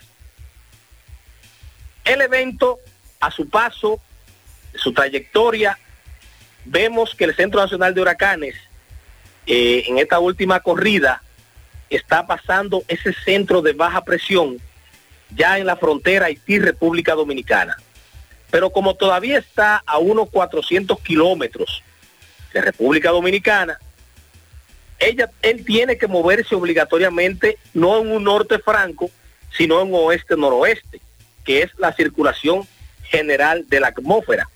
El 2.04 2.22
evento, 2.22 2.80
a 3.20 3.30
su 3.30 3.48
paso, 3.48 4.02
su 4.74 4.92
trayectoria, 4.92 5.78
vemos 6.66 7.14
que 7.14 7.26
el 7.26 7.36
Centro 7.36 7.62
Nacional 7.62 7.94
de 7.94 8.02
Huracanes, 8.02 8.56
eh, 9.46 9.84
en 9.86 10.00
esta 10.00 10.18
última 10.18 10.62
corrida, 10.62 11.22
está 11.92 12.26
pasando 12.26 12.84
ese 12.88 13.14
centro 13.14 13.62
de 13.62 13.74
baja 13.74 14.04
presión 14.04 14.58
ya 15.36 15.60
en 15.60 15.68
la 15.68 15.76
frontera 15.76 16.26
Haití-República 16.26 17.14
Dominicana. 17.14 17.78
Pero 18.52 18.70
como 18.72 18.96
todavía 18.96 19.38
está 19.38 19.84
a 19.86 19.98
unos 19.98 20.30
400 20.30 21.00
kilómetros 21.02 21.84
de 22.54 22.62
República 22.62 23.12
Dominicana, 23.12 23.80
ella, 25.00 25.30
él 25.42 25.64
tiene 25.64 25.98
que 25.98 26.08
moverse 26.08 26.56
obligatoriamente 26.56 27.58
no 27.74 28.00
en 28.00 28.12
un 28.12 28.24
norte 28.24 28.60
franco, 28.60 29.10
sino 29.56 29.82
en 29.82 29.94
un 29.94 30.06
oeste-noroeste, 30.06 31.00
que 31.46 31.62
es 31.62 31.72
la 31.78 31.94
circulación 31.94 32.68
general 33.04 33.66
de 33.68 33.80
la 33.80 33.88
atmósfera. 33.88 34.50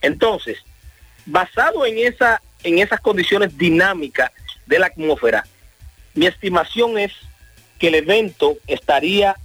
Entonces, 0.00 0.58
basado 1.26 1.84
en, 1.84 1.98
esa, 1.98 2.40
en 2.62 2.78
esas 2.78 3.00
condiciones 3.00 3.56
dinámicas 3.58 4.30
de 4.66 4.78
la 4.78 4.86
atmósfera, 4.86 5.44
mi 6.14 6.26
estimación 6.26 6.98
es 6.98 7.12
que 7.78 7.88
el 7.88 7.94
evento 7.96 8.56
estaría 8.66 9.36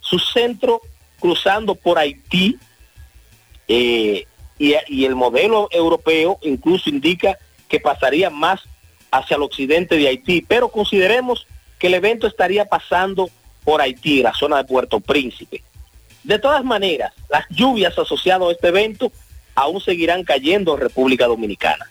su 0.00 0.18
centro 0.18 0.80
cruzando 1.18 1.74
por 1.74 1.98
Haití 1.98 2.58
eh, 3.68 4.26
y, 4.58 5.04
el 5.04 5.14
modelo 5.14 5.68
europeo 5.70 6.38
incluso 6.42 6.88
indica 6.88 7.38
que 7.68 7.80
pasaría 7.80 8.30
más 8.30 8.60
hacia 9.10 9.36
el 9.36 9.42
occidente 9.42 9.96
de 9.96 10.08
Haití, 10.08 10.44
pero 10.46 10.68
consideremos 10.68 11.46
que 11.78 11.88
el 11.88 11.94
evento 11.94 12.26
estaría 12.26 12.64
pasando 12.64 13.28
por 13.64 13.80
Haití, 13.80 14.22
la 14.22 14.34
zona 14.34 14.58
de 14.58 14.64
Puerto 14.64 15.00
Príncipe. 15.00 15.62
De 16.22 16.38
todas 16.38 16.64
maneras, 16.64 17.12
las 17.28 17.44
lluvias 17.50 17.98
asociadas 17.98 18.48
a 18.48 18.52
este 18.52 18.68
evento 18.68 19.12
aún 19.54 19.80
seguirán 19.80 20.24
cayendo 20.24 20.74
en 20.74 20.80
República 20.80 21.26
Dominicana. 21.26 21.86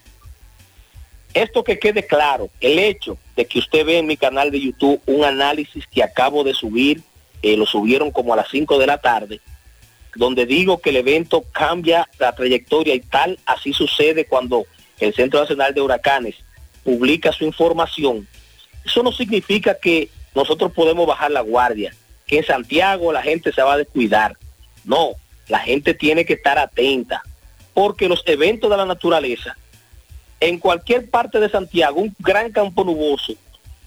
Esto 1.34 1.64
que 1.64 1.80
quede 1.80 2.06
claro, 2.06 2.49
el 2.61 2.80
hecho 2.80 3.18
de 3.35 3.45
que 3.45 3.60
usted 3.60 3.85
ve 3.85 3.97
en 3.97 4.07
mi 4.07 4.15
canal 4.15 4.52
de 4.52 4.61
YouTube 4.61 5.02
un 5.06 5.26
análisis 5.26 5.85
que 5.88 6.02
acabo 6.02 6.43
de 6.45 6.53
subir, 6.53 7.02
eh, 7.41 7.57
lo 7.57 7.65
subieron 7.65 8.11
como 8.11 8.34
a 8.34 8.38
las 8.38 8.47
5 8.49 8.80
de 8.80 8.88
la 8.88 8.99
tarde, 8.99 9.41
donde 10.15 10.45
digo 10.45 10.79
que 10.79 10.89
el 10.89 10.97
evento 10.97 11.43
cambia 11.51 12.09
la 12.19 12.33
trayectoria 12.33 12.95
y 12.95 13.01
tal, 13.01 13.37
así 13.45 13.73
sucede 13.73 14.25
cuando 14.25 14.65
el 14.99 15.13
Centro 15.13 15.41
Nacional 15.41 15.73
de 15.73 15.81
Huracanes 15.81 16.35
publica 16.83 17.31
su 17.31 17.43
información, 17.43 18.27
eso 18.85 19.03
no 19.03 19.11
significa 19.11 19.77
que 19.77 20.09
nosotros 20.33 20.71
podemos 20.71 21.07
bajar 21.07 21.31
la 21.31 21.41
guardia, 21.41 21.93
que 22.27 22.37
en 22.37 22.45
Santiago 22.45 23.11
la 23.11 23.21
gente 23.21 23.51
se 23.51 23.61
va 23.61 23.73
a 23.73 23.77
descuidar. 23.77 24.37
No, 24.83 25.13
la 25.47 25.59
gente 25.59 25.93
tiene 25.93 26.25
que 26.25 26.33
estar 26.33 26.57
atenta, 26.57 27.23
porque 27.73 28.07
los 28.07 28.23
eventos 28.25 28.69
de 28.69 28.77
la 28.77 28.85
naturaleza, 28.85 29.57
en 30.39 30.59
cualquier 30.59 31.09
parte 31.09 31.39
de 31.39 31.49
Santiago, 31.49 32.01
un 32.01 32.15
gran 32.19 32.51
campo 32.51 32.83
nuboso 32.83 33.33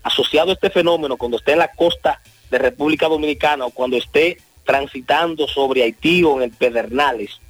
asociado 0.02 0.50
a 0.50 0.55
este 0.55 0.70
fenómeno, 0.70 1.16
cuando 1.16 1.36
esté 1.36 1.52
en 1.52 1.59
la 1.59 1.70
costa 1.70 2.20
de 2.50 2.59
República 2.59 3.09
Dominicana 3.09 3.66
o 3.66 3.70
cuando 3.70 3.96
esté 3.96 4.38
transitando 4.69 5.49
sobre 5.49 5.82
Haití 5.82 6.23
o 6.24 6.36
en 6.36 6.43
el 6.43 6.51
Pedernales, 6.51 7.40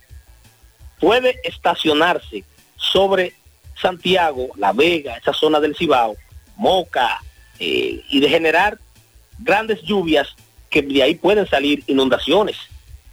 puede 1.00 1.34
estacionarse 1.42 2.44
sobre 2.76 3.34
Santiago, 3.74 4.50
La 4.54 4.72
Vega, 4.72 5.16
esa 5.16 5.32
zona 5.32 5.58
del 5.58 5.74
Cibao, 5.74 6.14
Moca, 6.54 7.20
eh, 7.58 8.04
y 8.08 8.20
de 8.20 8.28
generar 8.28 8.78
grandes 9.40 9.82
lluvias 9.82 10.28
que 10.70 10.80
de 10.80 11.02
ahí 11.02 11.16
pueden 11.16 11.48
salir 11.48 11.82
inundaciones. 11.88 12.56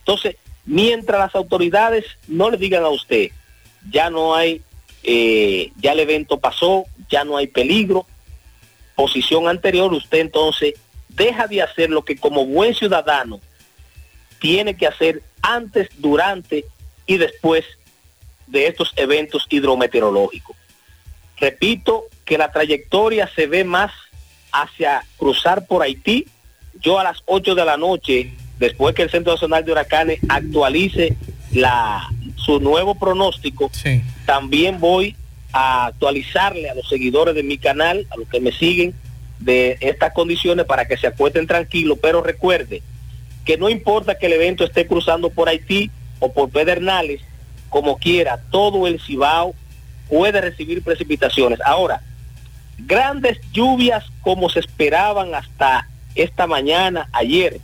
Entonces, 0.01 0.35
mientras 0.65 1.19
las 1.19 1.33
autoridades 1.33 2.05
no 2.27 2.51
le 2.51 2.57
digan 2.57 2.83
a 2.83 2.89
usted, 2.89 3.31
ya 3.89 4.11
no 4.11 4.35
hay, 4.35 4.61
eh, 5.01 5.71
ya 5.77 5.93
el 5.93 6.01
evento 6.01 6.39
pasó, 6.39 6.85
ya 7.09 7.23
no 7.23 7.37
hay 7.37 7.47
peligro, 7.47 8.05
posición 8.93 9.47
anterior, 9.47 9.91
usted 9.91 10.19
entonces 10.19 10.75
deja 11.09 11.47
de 11.47 11.63
hacer 11.63 11.89
lo 11.89 12.05
que 12.05 12.17
como 12.17 12.45
buen 12.45 12.75
ciudadano 12.75 13.41
tiene 14.45 14.77
que 14.77 14.85
hacer 14.85 15.23
antes, 15.41 15.89
durante 15.97 16.65
y 17.07 17.17
después 17.17 17.65
de 18.45 18.67
estos 18.67 18.93
eventos 18.95 19.47
hidrometeorológicos. 19.49 20.55
Repito 21.39 22.03
que 22.25 22.37
la 22.37 22.51
trayectoria 22.51 23.27
se 23.35 23.47
ve 23.47 23.63
más 23.63 23.91
hacia 24.51 25.03
cruzar 25.17 25.65
por 25.65 25.81
Haití. 25.81 26.27
Yo 26.79 26.99
a 26.99 27.03
las 27.03 27.23
8 27.25 27.55
de 27.55 27.65
la 27.65 27.75
noche, 27.77 28.35
después 28.59 28.93
que 28.93 29.01
el 29.01 29.09
Centro 29.09 29.33
Nacional 29.33 29.65
de 29.65 29.71
Huracanes 29.71 30.19
actualice 30.29 31.17
la, 31.51 32.07
su 32.35 32.59
nuevo 32.59 32.93
pronóstico, 32.93 33.71
también 34.27 34.79
voy 34.79 35.15
a 35.53 35.87
actualizarle 35.87 36.69
a 36.69 36.75
los 36.75 36.87
seguidores 36.87 37.33
de 37.33 37.41
mi 37.41 37.57
canal, 37.57 38.05
a 38.11 38.17
los 38.17 38.29
que 38.29 38.39
me 38.39 38.51
siguen, 38.51 38.93
de 39.39 39.79
estas 39.81 40.13
condiciones 40.13 40.67
para 40.67 40.87
que 40.87 40.97
se 40.97 41.07
acuesten 41.07 41.47
tranquilos, 41.47 41.97
pero 41.99 42.21
recuerde 42.21 42.83
que 43.45 43.57
no 43.57 43.69
importa 43.69 44.17
que 44.17 44.25
el 44.25 44.33
evento 44.33 44.65
esté 44.65 44.87
cruzando 44.87 45.29
por 45.29 45.47
Haití 45.47 45.91
o 46.19 46.33
por 46.33 46.49
Pedernales, 46.49 47.21
como 47.69 47.97
quiera, 47.97 48.41
todo 48.49 48.87
el 48.87 48.99
Cibao 48.99 49.53
puede 50.09 50.41
recibir 50.41 50.81
precipitaciones. 50.83 51.59
Ahora, 51.61 52.01
grandes 52.79 53.39
lluvias 53.51 54.03
como 54.21 54.49
se 54.49 54.59
esperaban 54.59 55.33
hasta 55.35 55.87
esta 56.15 56.47
mañana, 56.47 57.07
ayer, 57.11 57.59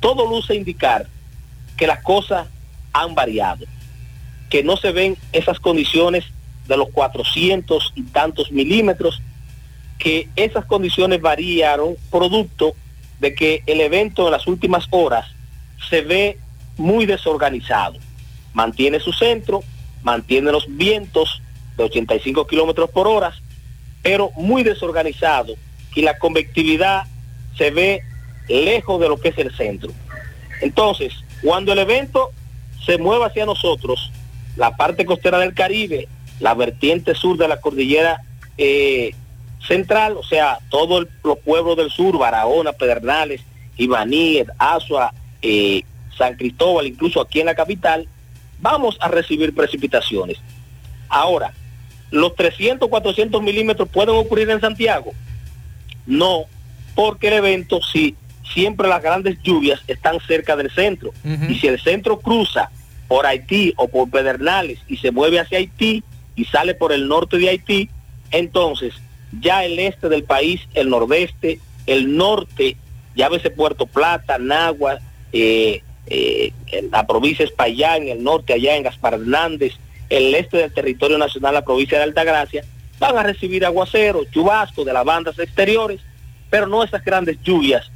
todo 0.00 0.28
luce 0.28 0.54
indicar 0.54 1.06
que 1.76 1.86
las 1.86 2.02
cosas 2.02 2.48
han 2.92 3.14
variado, 3.14 3.64
que 4.50 4.62
no 4.62 4.76
se 4.76 4.92
ven 4.92 5.16
esas 5.32 5.58
condiciones 5.58 6.24
de 6.66 6.76
los 6.76 6.90
400 6.90 7.92
y 7.94 8.02
tantos 8.04 8.50
milímetros, 8.50 9.22
que 9.98 10.28
esas 10.36 10.64
condiciones 10.64 11.20
variaron 11.20 11.96
producto 12.10 12.74
de 13.20 13.34
que 13.34 13.62
el 13.66 13.80
evento 13.80 14.26
en 14.26 14.32
las 14.32 14.46
últimas 14.46 14.86
horas 14.90 15.26
se 15.88 16.02
ve 16.02 16.38
muy 16.76 17.06
desorganizado. 17.06 17.98
Mantiene 18.52 19.00
su 19.00 19.12
centro, 19.12 19.62
mantiene 20.02 20.52
los 20.52 20.66
vientos 20.68 21.42
de 21.76 21.84
85 21.84 22.46
kilómetros 22.46 22.90
por 22.90 23.06
hora, 23.06 23.32
pero 24.02 24.30
muy 24.36 24.62
desorganizado 24.62 25.54
y 25.94 26.02
la 26.02 26.18
convectividad 26.18 27.04
se 27.56 27.70
ve 27.70 28.02
lejos 28.48 29.00
de 29.00 29.08
lo 29.08 29.18
que 29.18 29.30
es 29.30 29.38
el 29.38 29.54
centro. 29.56 29.90
Entonces, 30.60 31.12
cuando 31.42 31.72
el 31.72 31.78
evento 31.78 32.30
se 32.84 32.98
mueve 32.98 33.24
hacia 33.24 33.46
nosotros, 33.46 34.12
la 34.56 34.76
parte 34.76 35.04
costera 35.04 35.38
del 35.38 35.54
Caribe, 35.54 36.08
la 36.38 36.54
vertiente 36.54 37.14
sur 37.14 37.36
de 37.36 37.48
la 37.48 37.60
cordillera 37.60 38.22
eh, 38.58 39.14
central, 39.66 40.16
o 40.16 40.22
sea, 40.22 40.58
todos 40.70 41.06
los 41.22 41.38
pueblos 41.38 41.76
del 41.76 41.90
sur, 41.90 42.18
Barahona, 42.18 42.72
Pedernales, 42.72 43.42
Ibaní, 43.76 44.42
Azua, 44.58 45.12
eh, 45.42 45.82
San 46.16 46.34
Cristóbal, 46.36 46.86
incluso 46.86 47.20
aquí 47.20 47.40
en 47.40 47.46
la 47.46 47.54
capital, 47.54 48.08
vamos 48.60 48.96
a 49.00 49.08
recibir 49.08 49.54
precipitaciones. 49.54 50.38
Ahora, 51.08 51.52
¿los 52.10 52.34
300, 52.34 52.88
400 52.88 53.42
milímetros 53.42 53.88
pueden 53.88 54.16
ocurrir 54.16 54.50
en 54.50 54.60
Santiago? 54.60 55.12
No, 56.06 56.44
porque 56.94 57.28
el 57.28 57.34
evento, 57.34 57.80
sí, 57.82 58.16
siempre 58.52 58.88
las 58.88 59.02
grandes 59.02 59.38
lluvias 59.42 59.80
están 59.86 60.18
cerca 60.26 60.56
del 60.56 60.70
centro. 60.70 61.12
Y 61.48 61.56
si 61.56 61.66
el 61.66 61.80
centro 61.80 62.18
cruza 62.18 62.70
por 63.08 63.26
Haití 63.26 63.74
o 63.76 63.88
por 63.88 64.10
Pedernales 64.10 64.78
y 64.88 64.96
se 64.96 65.10
mueve 65.10 65.40
hacia 65.40 65.58
Haití 65.58 66.02
y 66.34 66.44
sale 66.46 66.74
por 66.74 66.92
el 66.92 67.08
norte 67.08 67.38
de 67.38 67.48
Haití, 67.48 67.90
entonces 68.30 68.94
ya 69.40 69.64
el 69.64 69.78
este 69.78 70.08
del 70.08 70.24
país, 70.24 70.60
el 70.74 70.88
nordeste, 70.88 71.60
el 71.86 72.16
norte, 72.16 72.76
ya 73.14 73.26
ese 73.28 73.50
Puerto 73.50 73.86
Plata, 73.86 74.38
Nagua, 74.38 74.98
eh, 75.32 75.82
eh, 76.06 76.52
la 76.90 77.06
provincia 77.06 77.44
Espaillá, 77.44 77.96
en 77.96 78.08
el 78.08 78.22
norte, 78.22 78.52
allá 78.52 78.76
en 78.76 78.84
Gaspar 78.84 79.14
Hernández, 79.14 79.74
el 80.08 80.34
este 80.34 80.58
del 80.58 80.72
territorio 80.72 81.18
nacional, 81.18 81.54
la 81.54 81.64
provincia 81.64 81.98
de 81.98 82.04
Altagracia, 82.04 82.64
van 82.98 83.16
a 83.16 83.22
recibir 83.22 83.64
aguaceros, 83.64 84.30
chubascos 84.30 84.86
de 84.86 84.92
las 84.92 85.04
bandas 85.04 85.38
exteriores, 85.38 86.00
pero 86.50 86.66
no 86.66 86.84
esas 86.84 87.04
grandes 87.04 87.38
lluvias 87.42 87.90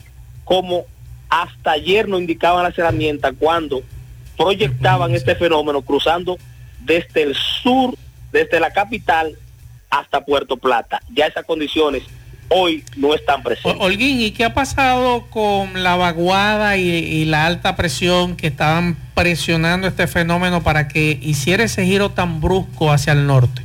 como 0.44 0.84
hasta 1.28 1.72
ayer 1.72 2.08
nos 2.08 2.20
indicaban 2.20 2.64
las 2.64 2.76
herramientas 2.76 3.32
cuando 3.38 3.82
proyectaban 4.36 5.14
este 5.14 5.36
fenómeno 5.36 5.80
cruzando 5.82 6.36
desde 6.80 7.22
el 7.22 7.36
sur, 7.36 7.94
desde 8.32 8.58
la 8.58 8.72
capital 8.72 9.36
hasta 9.90 10.24
Puerto 10.24 10.56
Plata. 10.56 11.02
Ya 11.12 11.26
esas 11.26 11.44
condiciones 11.44 12.04
hoy 12.50 12.84
no 12.96 13.14
están 13.14 13.42
presentes. 13.42 13.80
Holguín, 13.80 14.20
¿y 14.20 14.32
qué 14.32 14.44
ha 14.44 14.54
pasado 14.54 15.26
con 15.30 15.82
la 15.82 15.96
vaguada 15.96 16.76
y, 16.76 17.24
la 17.24 17.46
alta 17.46 17.76
presión 17.76 18.36
que 18.36 18.48
estaban 18.48 18.96
presionando 19.14 19.86
este 19.86 20.06
fenómeno 20.06 20.62
para 20.62 20.88
que 20.88 21.18
hiciera 21.22 21.64
ese 21.64 21.84
giro 21.84 22.10
tan 22.10 22.40
brusco 22.40 22.90
hacia 22.90 23.12
el 23.12 23.26
norte? 23.26 23.62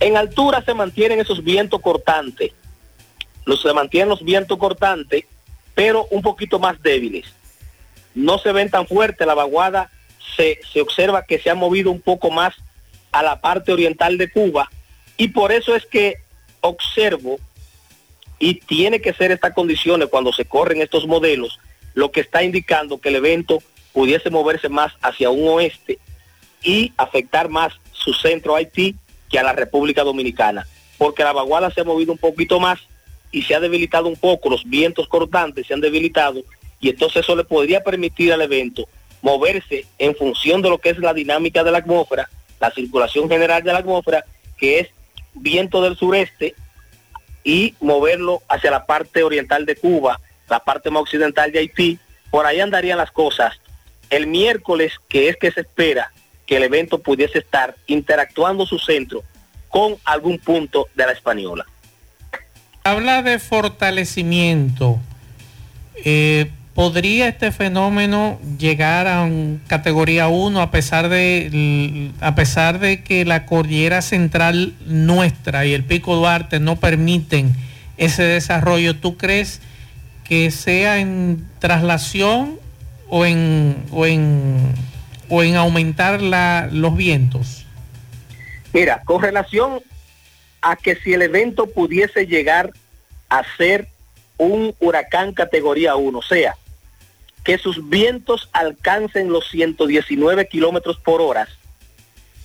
En 0.00 0.16
altura 0.16 0.62
se 0.64 0.74
mantienen 0.74 1.18
esos 1.18 1.42
vientos 1.42 1.80
cortantes, 1.80 2.52
los, 3.44 3.62
se 3.62 3.72
mantienen 3.72 4.10
los 4.10 4.22
vientos 4.22 4.56
cortantes, 4.58 5.24
pero 5.74 6.06
un 6.10 6.22
poquito 6.22 6.58
más 6.58 6.80
débiles. 6.82 7.26
No 8.14 8.38
se 8.38 8.52
ven 8.52 8.70
tan 8.70 8.86
fuertes, 8.86 9.26
la 9.26 9.34
vaguada 9.34 9.90
se, 10.36 10.60
se 10.72 10.80
observa 10.80 11.22
que 11.22 11.38
se 11.38 11.50
ha 11.50 11.54
movido 11.54 11.90
un 11.90 12.00
poco 12.00 12.30
más 12.30 12.54
a 13.12 13.22
la 13.22 13.40
parte 13.40 13.72
oriental 13.72 14.18
de 14.18 14.30
Cuba 14.30 14.70
y 15.16 15.28
por 15.28 15.52
eso 15.52 15.74
es 15.74 15.86
que 15.86 16.16
observo 16.60 17.38
y 18.38 18.54
tiene 18.54 19.00
que 19.00 19.12
ser 19.12 19.32
estas 19.32 19.54
condiciones 19.54 20.08
cuando 20.08 20.32
se 20.32 20.44
corren 20.44 20.80
estos 20.80 21.06
modelos 21.06 21.58
lo 21.94 22.12
que 22.12 22.20
está 22.20 22.42
indicando 22.42 23.00
que 23.00 23.08
el 23.08 23.16
evento 23.16 23.62
pudiese 23.92 24.30
moverse 24.30 24.68
más 24.68 24.92
hacia 25.02 25.30
un 25.30 25.48
oeste 25.48 25.98
y 26.62 26.92
afectar 26.96 27.48
más 27.48 27.72
su 27.92 28.12
centro 28.14 28.54
Haití 28.54 28.94
que 29.28 29.38
a 29.38 29.42
la 29.42 29.52
República 29.52 30.04
Dominicana, 30.04 30.66
porque 30.96 31.24
la 31.24 31.32
vaguada 31.32 31.70
se 31.70 31.80
ha 31.80 31.84
movido 31.84 32.12
un 32.12 32.18
poquito 32.18 32.60
más 32.60 32.78
y 33.32 33.42
se 33.42 33.54
ha 33.54 33.60
debilitado 33.60 34.08
un 34.08 34.16
poco, 34.16 34.48
los 34.48 34.64
vientos 34.64 35.08
cortantes 35.08 35.66
se 35.66 35.74
han 35.74 35.80
debilitado 35.80 36.42
y 36.80 36.90
entonces 36.90 37.24
eso 37.24 37.34
le 37.34 37.44
podría 37.44 37.82
permitir 37.82 38.32
al 38.32 38.42
evento 38.42 38.88
moverse 39.20 39.84
en 39.98 40.14
función 40.14 40.62
de 40.62 40.70
lo 40.70 40.78
que 40.78 40.90
es 40.90 40.98
la 40.98 41.12
dinámica 41.12 41.64
de 41.64 41.72
la 41.72 41.78
atmósfera, 41.78 42.30
la 42.60 42.70
circulación 42.70 43.28
general 43.28 43.62
de 43.62 43.72
la 43.72 43.78
atmósfera, 43.78 44.24
que 44.56 44.80
es 44.80 44.88
viento 45.34 45.82
del 45.82 45.96
sureste 45.96 46.54
y 47.44 47.74
moverlo 47.80 48.42
hacia 48.48 48.70
la 48.70 48.86
parte 48.86 49.22
oriental 49.22 49.64
de 49.64 49.76
Cuba, 49.76 50.20
la 50.48 50.60
parte 50.60 50.90
más 50.90 51.02
occidental 51.02 51.52
de 51.52 51.60
Haití, 51.60 51.98
por 52.30 52.46
ahí 52.46 52.60
andarían 52.60 52.98
las 52.98 53.10
cosas. 53.10 53.54
El 54.10 54.26
miércoles, 54.26 54.94
que 55.08 55.28
es 55.28 55.36
que 55.36 55.50
se 55.50 55.60
espera 55.60 56.12
que 56.46 56.56
el 56.56 56.62
evento 56.62 56.98
pudiese 56.98 57.38
estar 57.38 57.76
interactuando 57.86 58.66
su 58.66 58.78
centro 58.78 59.22
con 59.68 59.96
algún 60.04 60.38
punto 60.38 60.88
de 60.94 61.06
la 61.06 61.12
española. 61.12 61.66
Habla 62.84 63.22
de 63.22 63.38
fortalecimiento. 63.38 64.98
Eh, 66.04 66.50
¿Podría 66.78 67.26
este 67.26 67.50
fenómeno 67.50 68.38
llegar 68.56 69.08
a 69.08 69.22
un 69.22 69.60
categoría 69.66 70.28
1 70.28 70.62
a 70.62 70.70
pesar 70.70 71.08
de 71.08 72.12
a 72.20 72.36
pesar 72.36 72.78
de 72.78 73.02
que 73.02 73.24
la 73.24 73.46
cordillera 73.46 74.00
central 74.00 74.74
nuestra 74.86 75.66
y 75.66 75.74
el 75.74 75.82
Pico 75.82 76.14
Duarte 76.14 76.60
no 76.60 76.76
permiten 76.76 77.52
ese 77.96 78.22
desarrollo? 78.22 78.94
¿Tú 78.94 79.16
crees 79.16 79.60
que 80.22 80.52
sea 80.52 81.00
en 81.00 81.48
traslación 81.58 82.60
o 83.08 83.26
en 83.26 83.84
o 83.90 84.06
en, 84.06 84.72
o 85.28 85.42
en 85.42 85.56
aumentar 85.56 86.22
los 86.22 86.96
vientos? 86.96 87.66
Mira, 88.72 89.02
con 89.04 89.20
relación 89.20 89.80
a 90.62 90.76
que 90.76 90.94
si 90.94 91.12
el 91.12 91.22
evento 91.22 91.66
pudiese 91.66 92.28
llegar 92.28 92.70
a 93.28 93.42
ser 93.56 93.88
un 94.36 94.76
huracán 94.78 95.32
categoría 95.32 95.96
1, 95.96 96.16
o 96.16 96.22
sea, 96.22 96.54
que 97.48 97.56
sus 97.56 97.88
vientos 97.88 98.50
alcancen 98.52 99.32
los 99.32 99.48
119 99.48 100.48
kilómetros 100.48 100.98
por 100.98 101.22
hora. 101.22 101.48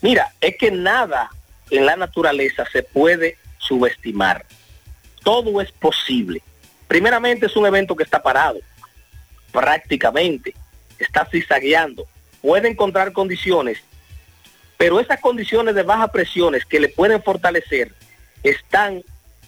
Mira, 0.02 0.32
es 0.40 0.56
que 0.56 0.72
nada 0.72 1.30
en 1.70 1.86
la 1.86 1.98
naturaleza 1.98 2.64
se 2.72 2.84
puede 2.84 3.38
subestimar. 3.58 4.46
Todo 5.22 5.60
es 5.60 5.74
posible. 5.74 6.42
Primeramente 6.88 7.48
es 7.48 7.56
un 7.58 7.66
evento 7.66 7.98
que 7.98 8.04
está 8.06 8.24
parado, 8.24 8.60
prácticamente, 9.52 10.54
está 10.98 11.26
zigzagueando, 11.26 12.06
puede 12.42 12.70
encontrar 12.70 13.12
condiciones, 13.12 13.80
pero 14.78 15.02
esas 15.02 15.20
condiciones 15.20 15.76
de 15.76 15.84
baja 15.84 16.08
presiones 16.14 16.64
que 16.64 16.80
le 16.80 16.88
pueden 16.88 17.22
fortalecer 17.22 17.92
están 18.42 19.04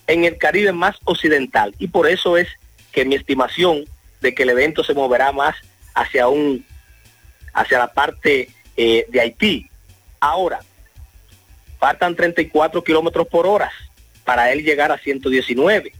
en 0.07 0.25
el 0.25 0.37
Caribe 0.37 0.73
más 0.73 0.97
occidental 1.05 1.73
y 1.79 1.87
por 1.87 2.09
eso 2.09 2.35
es 2.35 2.49
que 2.91 3.05
mi 3.05 3.15
estimación 3.15 3.85
de 4.25 4.33
que 4.33 4.41
el 4.41 4.49
evento 4.49 4.83
se 4.83 4.95
moverá 4.95 5.31
más 5.31 5.55
hacia 5.93 6.27
un 6.27 6.65
hacia 7.53 7.77
la 7.77 7.93
parte 7.93 8.49
eh, 8.75 9.05
de 9.07 9.21
Haití. 9.21 9.69
Ahora, 10.19 10.61
faltan 11.79 12.15
34 12.15 12.83
kilómetros 12.83 13.27
por 13.27 13.45
hora 13.45 13.71
para 14.23 14.51
él 14.51 14.63
llegar 14.63 14.91
a 14.91 14.97
119. 14.97 15.93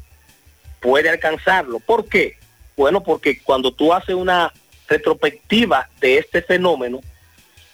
Puede 0.80 1.10
alcanzarlo. 1.10 1.80
¿Por 1.80 2.10
qué? 2.10 2.38
Bueno, 2.76 3.04
porque 3.04 3.40
cuando 3.40 3.72
tú 3.72 3.94
haces 3.94 4.16
una 4.16 4.52
retrospectiva 4.88 5.88
de 6.02 6.18
este 6.18 6.42
fenómeno, 6.42 7.02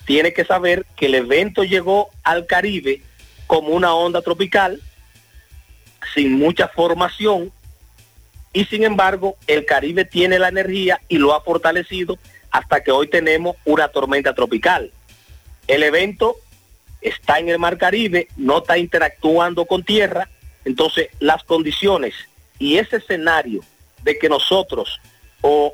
tiene 0.06 0.34
que 0.34 0.44
saber 0.44 0.86
que 0.98 1.06
el 1.06 1.15
evento 1.15 1.64
llegó 1.64 2.10
al 2.23 2.45
Caribe 2.45 3.02
como 3.48 3.69
una 3.69 3.94
onda 3.94 4.22
tropical, 4.22 4.82
sin 6.14 6.34
mucha 6.34 6.68
formación, 6.68 7.53
y 8.53 8.65
sin 8.65 8.84
embargo 8.84 9.38
el 9.48 9.65
Caribe 9.65 10.06
tiene 10.06 10.40
la 10.40 10.49
energía 10.49 11.02
y 11.07 11.18
lo 11.18 11.34
ha 11.34 11.41
fortalecido 11.41 12.18
hasta 12.52 12.84
que 12.84 12.91
hoy 12.91 13.07
tenemos 13.07 13.56
una 13.65 13.88
tormenta 13.88 14.34
tropical. 14.34 14.91
El 15.68 15.84
evento 15.84 16.36
está 17.02 17.40
en 17.40 17.49
el 17.49 17.60
Mar 17.60 17.78
Caribe, 17.78 18.28
no 18.36 18.60
está 18.60 18.78
interactuando 18.78 19.65
con 19.65 19.84
tierra, 19.84 20.30
entonces 20.65 21.10
las 21.19 21.44
condiciones 21.44 22.14
y 22.60 22.78
ese 22.78 22.98
escenario 22.98 23.61
de 24.03 24.18
que 24.18 24.30
nosotros 24.30 24.99
o 25.41 25.73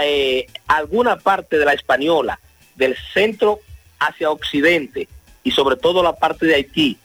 eh, 0.00 0.46
alguna 0.66 1.18
parte 1.18 1.58
de 1.58 1.64
la 1.64 1.74
española, 1.74 2.38
del 2.76 2.96
centro 3.12 3.60
hacia 3.98 4.30
occidente 4.30 5.08
y 5.44 5.50
sobre 5.50 5.76
todo 5.76 6.02
la 6.02 6.14
parte 6.14 6.46
de 6.46 6.54
Haití, 6.54 6.96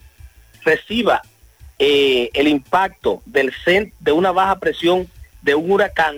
reciba 0.64 1.22
eh, 1.80 2.30
el 2.34 2.48
impacto 2.48 3.22
del 3.26 3.54
de 4.00 4.12
una 4.12 4.32
baja 4.32 4.60
presión 4.60 5.08
de 5.42 5.56
un 5.56 5.72
huracán, 5.72 6.18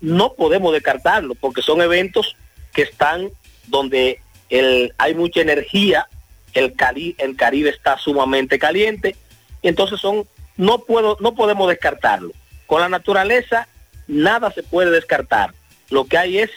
no 0.00 0.34
podemos 0.34 0.72
descartarlo 0.72 1.34
porque 1.34 1.62
son 1.62 1.80
eventos 1.80 2.36
que 2.72 2.82
están 2.82 3.30
donde 3.68 4.20
el, 4.50 4.92
hay 4.98 5.14
mucha 5.14 5.40
energía, 5.40 6.06
el, 6.52 6.74
Cari, 6.74 7.14
el 7.18 7.36
Caribe 7.36 7.70
está 7.70 7.96
sumamente 7.96 8.58
caliente, 8.58 9.16
y 9.62 9.68
entonces 9.68 10.00
son, 10.00 10.26
no, 10.56 10.80
puedo, 10.80 11.16
no 11.20 11.34
podemos 11.34 11.68
descartarlo. 11.68 12.32
Con 12.66 12.80
la 12.80 12.88
naturaleza 12.88 13.68
nada 14.06 14.50
se 14.50 14.62
puede 14.62 14.90
descartar. 14.90 15.54
Lo 15.88 16.04
que 16.04 16.18
hay 16.18 16.38
es 16.38 16.50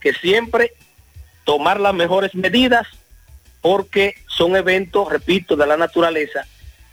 que 0.00 0.12
siempre 0.12 0.72
tomar 1.44 1.80
las 1.80 1.94
mejores 1.94 2.34
medidas 2.34 2.86
porque 3.62 4.14
son 4.26 4.56
eventos, 4.56 5.10
repito, 5.10 5.56
de 5.56 5.66
la 5.66 5.76
naturaleza 5.76 6.46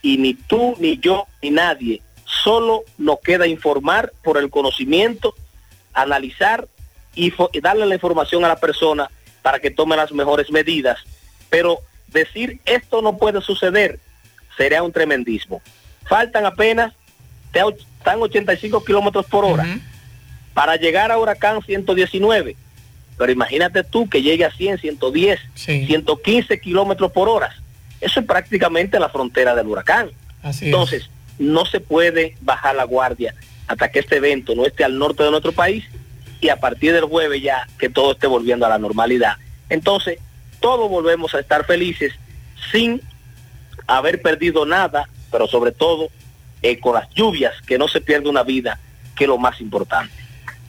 y 0.06 0.20
ni 0.20 0.36
tú, 0.36 0.76
ni 0.78 1.00
yo, 1.00 1.26
ni 1.42 1.50
nadie, 1.50 2.00
solo 2.26 2.84
nos 3.00 3.20
queda 3.22 3.48
informar 3.48 4.14
por 4.24 4.38
el 4.38 4.52
conocimiento, 4.52 5.34
analizar 5.96 6.68
y, 7.16 7.34
y 7.54 7.60
darle 7.60 7.88
la 7.88 7.96
información 7.96 8.46
a 8.46 8.50
la 8.50 8.58
persona 8.58 9.10
para 9.42 9.58
que 9.60 9.72
tome 9.72 9.96
las 9.96 10.12
mejores 10.12 10.52
medidas. 10.52 11.00
Pero 11.50 11.80
decir 12.10 12.60
esto 12.66 13.02
no 13.02 13.18
puede 13.18 13.42
suceder 13.42 14.00
sería 14.56 14.84
un 14.84 14.92
tremendismo. 14.92 15.64
Faltan 16.08 16.46
apenas, 16.46 16.94
están 17.52 18.22
85 18.22 18.86
kilómetros 18.86 19.26
por 19.26 19.44
hora 19.44 19.66
para 20.54 20.76
llegar 20.76 21.12
a 21.12 21.18
huracán 21.18 21.64
119. 21.64 22.56
Pero 23.18 23.32
imagínate 23.32 23.84
tú 23.84 24.08
que 24.08 24.22
llegue 24.22 24.46
a 24.46 24.52
100, 24.52 24.78
110, 24.78 25.40
115 25.56 26.60
kilómetros 26.60 27.12
por 27.12 27.28
hora. 27.28 27.56
Eso 28.06 28.20
es 28.20 28.26
prácticamente 28.28 29.00
la 29.00 29.10
frontera 29.10 29.56
del 29.56 29.66
huracán. 29.66 30.12
Entonces, 30.62 31.10
no 31.40 31.66
se 31.66 31.80
puede 31.80 32.38
bajar 32.42 32.76
la 32.76 32.84
guardia 32.84 33.34
hasta 33.66 33.90
que 33.90 33.98
este 33.98 34.18
evento 34.18 34.54
no 34.54 34.64
esté 34.64 34.84
al 34.84 35.00
norte 35.00 35.24
de 35.24 35.32
nuestro 35.32 35.52
país 35.52 35.86
y 36.40 36.50
a 36.50 36.58
partir 36.58 36.94
del 36.94 37.06
jueves 37.06 37.42
ya 37.42 37.68
que 37.80 37.90
todo 37.90 38.12
esté 38.12 38.28
volviendo 38.28 38.64
a 38.68 38.70
la 38.70 38.78
normalidad. 38.78 39.38
Entonces, 39.70 40.20
todos 40.60 40.88
volvemos 40.88 41.34
a 41.34 41.40
estar 41.40 41.66
felices 41.66 42.14
sin 42.72 43.02
haber 43.88 44.22
perdido 44.22 44.68
nada, 44.68 45.10
pero 45.32 45.48
sobre 45.48 45.72
todo 45.72 46.10
eh, 46.62 46.80
con 46.80 46.94
las 46.94 47.10
lluvias, 47.10 47.60
que 47.64 47.80
no 47.80 47.88
se 47.88 48.02
pierda 48.02 48.30
una 48.30 48.44
vida, 48.44 48.80
que 49.16 49.24
es 49.24 49.28
lo 49.28 49.40
más 49.40 49.60
importante. 49.62 50.14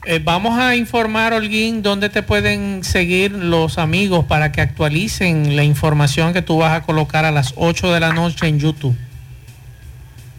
Eh, 0.05 0.19
vamos 0.23 0.57
a 0.57 0.75
informar, 0.75 1.33
Holguín, 1.33 1.81
dónde 1.81 2.09
te 2.09 2.23
pueden 2.23 2.83
seguir 2.83 3.31
los 3.31 3.77
amigos 3.77 4.25
para 4.25 4.51
que 4.51 4.61
actualicen 4.61 5.55
la 5.55 5.63
información 5.63 6.33
que 6.33 6.41
tú 6.41 6.59
vas 6.59 6.77
a 6.79 6.83
colocar 6.85 7.25
a 7.25 7.31
las 7.31 7.53
8 7.57 7.91
de 7.91 7.99
la 7.99 8.13
noche 8.13 8.47
en 8.47 8.59
YouTube. 8.59 8.95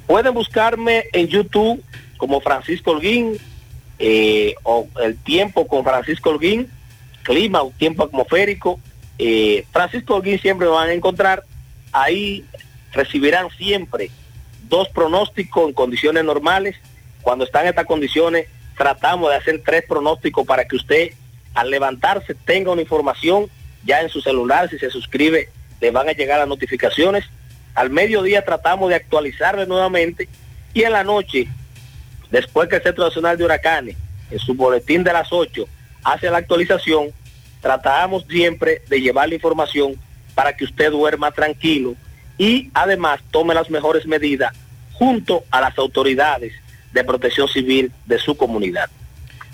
Pueden 0.07 0.33
buscarme 0.33 1.05
en 1.13 1.27
YouTube 1.29 1.83
como 2.17 2.41
Francisco 2.41 2.93
Holguín 2.93 3.37
eh, 3.99 4.55
o 4.63 4.87
El 5.03 5.17
Tiempo 5.19 5.67
con 5.67 5.85
Francisco 5.85 6.31
Holguín, 6.31 6.69
Clima 7.23 7.63
o 7.63 7.71
Tiempo 7.77 8.05
Atmosférico. 8.05 8.81
Eh, 9.19 9.67
Francisco 9.71 10.15
Holguín 10.15 10.39
siempre 10.39 10.67
lo 10.67 10.75
van 10.75 10.89
a 10.89 10.95
encontrar. 10.95 11.45
Ahí 11.93 12.45
recibirán 12.93 13.51
siempre 13.51 14.11
dos 14.69 14.89
pronósticos 14.89 15.69
en 15.69 15.75
condiciones 15.75 16.25
normales. 16.25 16.77
Cuando 17.21 17.45
están 17.45 17.67
estas 17.67 17.85
condiciones, 17.85 18.47
tratamos 18.79 19.31
de 19.31 19.37
hacer 19.37 19.63
tres 19.65 19.85
pronósticos 19.87 20.47
para 20.47 20.65
que 20.65 20.77
usted 20.77 21.11
al 21.53 21.71
levantarse 21.71 22.35
tenga 22.35 22.71
una 22.71 22.83
información 22.83 23.51
ya 23.85 24.01
en 24.01 24.09
su 24.09 24.21
celular, 24.21 24.71
si 24.71 24.79
se 24.79 24.91
suscribe, 24.91 25.49
le 25.81 25.91
van 25.91 26.09
a 26.09 26.13
llegar 26.13 26.39
las 26.39 26.49
notificaciones. 26.49 27.25
Al 27.75 27.91
mediodía 27.91 28.45
tratamos 28.45 28.89
de 28.89 28.95
actualizarle 28.95 29.67
nuevamente 29.67 30.29
y 30.73 30.83
en 30.83 30.93
la 30.93 31.05
noche, 31.05 31.49
después 32.31 32.69
que 32.69 32.77
el 32.77 32.83
Centro 32.83 33.05
Nacional 33.05 33.37
de 33.37 33.45
Huracanes, 33.45 33.97
en 34.31 34.39
su 34.39 34.55
boletín 34.55 35.03
de 35.03 35.13
las 35.13 35.33
8, 35.33 35.67
hace 36.05 36.31
la 36.31 36.39
actualización, 36.39 37.09
tratamos 37.61 38.25
siempre 38.29 38.83
de 38.89 39.01
llevar 39.01 39.29
la 39.29 39.35
información 39.35 39.97
para 40.35 40.57
que 40.57 40.65
usted 40.65 40.93
duerma 40.93 41.33
tranquilo 41.33 41.97
y 42.37 42.71
además 42.75 43.21
tome 43.33 43.55
las 43.55 43.71
mejores 43.71 44.07
medidas 44.07 44.53
junto 44.93 45.45
a 45.51 45.61
las 45.61 45.77
autoridades 45.79 46.53
de 46.93 47.05
protección 47.05 47.49
civil 47.49 47.93
de 48.07 48.19
su 48.19 48.37
comunidad. 48.37 48.89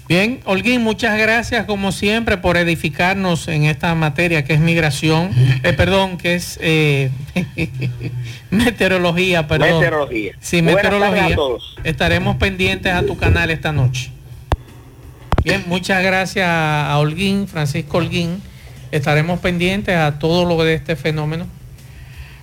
Bien, 0.06 0.40
Holguín, 0.44 0.82
muchas 0.82 1.18
gracias 1.18 1.64
como 1.64 1.90
siempre 1.90 2.36
por 2.36 2.58
edificarnos 2.58 3.48
en 3.48 3.64
esta 3.64 3.94
materia 3.94 4.44
que 4.44 4.52
es 4.52 4.60
migración, 4.60 5.30
eh, 5.62 5.72
perdón, 5.72 6.18
que 6.18 6.34
es 6.34 6.58
eh, 6.60 7.10
meteorología, 8.50 9.48
perdón. 9.48 9.80
Meteorología. 9.80 10.32
Sí, 10.40 10.60
meteorología. 10.60 11.36
Estaremos 11.84 12.36
pendientes 12.36 12.92
a 12.92 13.02
tu 13.06 13.16
canal 13.16 13.50
esta 13.50 13.72
noche. 13.72 14.10
Bien, 15.42 15.64
muchas 15.66 16.02
gracias 16.02 16.48
a 16.48 16.98
Holguín, 16.98 17.48
Francisco 17.48 17.96
Holguín. 17.96 18.42
Estaremos 18.90 19.40
pendientes 19.40 19.96
a 19.96 20.18
todo 20.18 20.44
lo 20.44 20.62
de 20.64 20.74
este 20.74 20.96
fenómeno. 20.96 21.46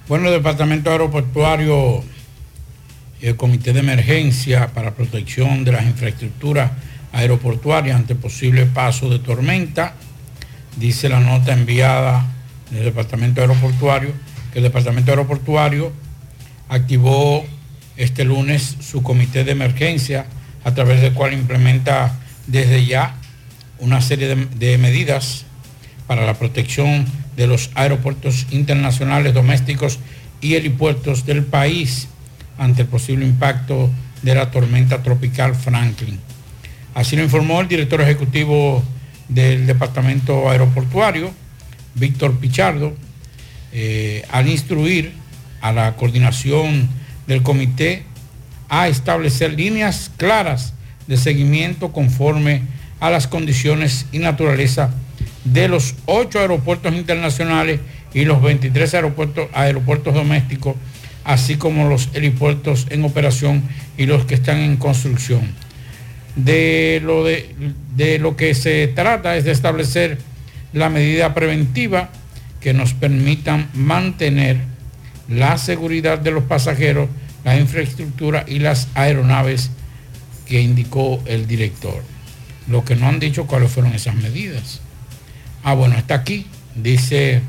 Bueno, 0.07 0.27
el 0.27 0.33
Departamento 0.33 0.89
Aeroportuario 0.89 2.03
el 3.21 3.35
Comité 3.35 3.71
de 3.71 3.81
Emergencia 3.81 4.67
para 4.73 4.95
Protección 4.95 5.63
de 5.63 5.71
las 5.71 5.85
Infraestructuras 5.85 6.71
Aeroportuarias 7.13 7.95
ante 7.95 8.15
posible 8.15 8.65
paso 8.65 9.09
de 9.09 9.19
tormenta, 9.19 9.93
dice 10.77 11.09
la 11.09 11.19
nota 11.19 11.53
enviada 11.53 12.25
del 12.71 12.85
Departamento 12.85 13.41
Aeroportuario, 13.41 14.11
que 14.51 14.59
el 14.59 14.63
Departamento 14.63 15.11
Aeroportuario 15.11 15.91
activó 16.69 17.45
este 17.97 18.23
lunes 18.23 18.77
su 18.79 19.03
comité 19.03 19.43
de 19.43 19.51
emergencia 19.51 20.25
a 20.63 20.73
través 20.73 21.01
del 21.01 21.13
cual 21.13 21.33
implementa 21.33 22.17
desde 22.47 22.85
ya 22.85 23.15
una 23.79 24.01
serie 24.01 24.35
de 24.35 24.77
medidas 24.77 25.45
para 26.07 26.25
la 26.25 26.35
protección 26.35 27.05
de 27.35 27.47
los 27.47 27.69
aeropuertos 27.75 28.47
internacionales, 28.51 29.33
domésticos 29.33 29.99
y 30.39 30.55
helipuertos 30.55 31.25
del 31.25 31.43
país 31.43 32.07
ante 32.61 32.83
el 32.83 32.87
posible 32.87 33.25
impacto 33.25 33.89
de 34.21 34.35
la 34.35 34.51
tormenta 34.51 35.01
tropical 35.01 35.55
Franklin. 35.55 36.19
Así 36.93 37.15
lo 37.15 37.23
informó 37.23 37.59
el 37.59 37.67
director 37.67 37.99
ejecutivo 38.01 38.83
del 39.27 39.65
Departamento 39.65 40.47
Aeroportuario, 40.47 41.31
Víctor 41.95 42.37
Pichardo, 42.37 42.93
eh, 43.73 44.23
al 44.29 44.47
instruir 44.47 45.11
a 45.59 45.71
la 45.71 45.95
coordinación 45.95 46.87
del 47.25 47.41
comité 47.41 48.03
a 48.69 48.87
establecer 48.87 49.53
líneas 49.53 50.11
claras 50.17 50.75
de 51.07 51.17
seguimiento 51.17 51.91
conforme 51.91 52.61
a 52.99 53.09
las 53.09 53.25
condiciones 53.25 54.05
y 54.11 54.19
naturaleza 54.19 54.91
de 55.45 55.67
los 55.67 55.95
ocho 56.05 56.39
aeropuertos 56.39 56.93
internacionales 56.93 57.79
y 58.13 58.25
los 58.25 58.39
23 58.39 58.93
aeropuertos, 58.93 59.47
aeropuertos 59.53 60.13
domésticos, 60.13 60.75
así 61.23 61.55
como 61.55 61.87
los 61.87 62.09
helipuertos 62.13 62.87
en 62.89 63.03
operación 63.03 63.63
y 63.97 64.05
los 64.05 64.25
que 64.25 64.35
están 64.35 64.57
en 64.57 64.77
construcción. 64.77 65.53
De 66.35 67.01
lo, 67.03 67.23
de, 67.23 67.53
de 67.95 68.19
lo 68.19 68.35
que 68.35 68.55
se 68.55 68.87
trata 68.87 69.35
es 69.35 69.43
de 69.43 69.51
establecer 69.51 70.17
la 70.73 70.89
medida 70.89 71.33
preventiva 71.33 72.09
que 72.61 72.73
nos 72.73 72.93
permitan 72.93 73.69
mantener 73.73 74.57
la 75.27 75.57
seguridad 75.57 76.19
de 76.19 76.31
los 76.31 76.43
pasajeros, 76.43 77.09
la 77.43 77.57
infraestructura 77.57 78.45
y 78.47 78.59
las 78.59 78.87
aeronaves 78.93 79.71
que 80.45 80.61
indicó 80.61 81.21
el 81.25 81.47
director. 81.47 82.03
Lo 82.67 82.85
que 82.85 82.95
no 82.95 83.07
han 83.07 83.19
dicho 83.19 83.47
cuáles 83.47 83.71
fueron 83.71 83.93
esas 83.93 84.15
medidas. 84.15 84.81
Ah, 85.63 85.73
bueno, 85.73 85.97
está 85.97 86.15
aquí. 86.15 86.47
Dice, 86.75 87.41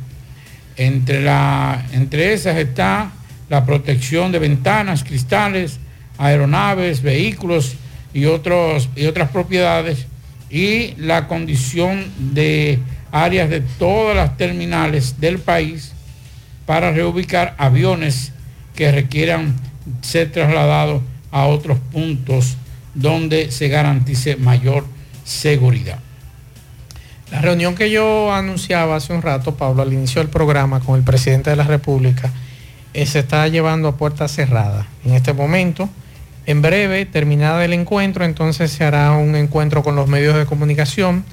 entre, 0.77 1.23
la, 1.23 1.85
entre 1.93 2.33
esas 2.33 2.57
está 2.57 3.13
la 3.53 3.67
protección 3.67 4.33
de 4.33 4.39
ventanas, 4.39 5.05
cristales, 5.05 5.79
aeronaves, 6.17 7.03
vehículos 7.03 7.75
y, 8.15 8.25
otros, 8.25 8.89
y 8.97 9.05
otras 9.05 9.29
propiedades 9.29 10.07
y 10.49 10.95
la 10.97 11.29
condición 11.29 12.07
de 12.33 12.79
áreas 13.11 13.51
de 13.51 13.61
todas 13.61 14.17
las 14.17 14.39
terminales 14.39 15.21
del 15.21 15.39
país 15.39 15.93
para 16.65 16.93
reubicar 16.93 17.55
aviones 17.59 18.33
que 18.75 18.91
requieran 18.91 19.55
ser 20.01 20.33
trasladados 20.33 21.03
a 21.31 21.45
otros 21.45 21.79
puntos 21.93 22.57
donde 22.95 23.51
se 23.51 23.69
garantice 23.69 24.37
mayor 24.37 24.87
seguridad. 25.25 25.99
La 27.31 27.43
reunión 27.43 27.75
que 27.75 27.91
yo 27.91 28.33
anunciaba 28.33 28.97
hace 28.97 29.13
un 29.13 29.21
rato, 29.21 29.57
Pablo, 29.57 29.83
al 29.83 29.93
inicio 29.93 30.23
del 30.23 30.31
programa 30.31 30.81
con 30.81 30.97
el 30.97 31.05
presidente 31.05 31.51
de 31.51 31.57
la 31.57 31.65
República, 31.65 32.33
se 32.95 33.21
está 33.21 33.47
llevando 33.49 33.89
a 33.89 33.97
puerta 33.97 34.29
cerrada. 34.29 34.87
En 35.05 35.15
este 35.15 35.33
momento, 35.33 35.89
en 36.47 36.61
breve, 36.63 37.07
terminada 37.07 37.65
el 37.65 37.73
encuentro, 37.73 38.25
entonces 38.25 38.71
se 38.71 38.85
hará 38.85 39.13
un 39.13 39.35
encuentro 39.37 39.83
con 39.83 39.97
los 39.97 40.09
medios 40.09 40.37
de 40.37 40.45
comunicación 40.47 41.25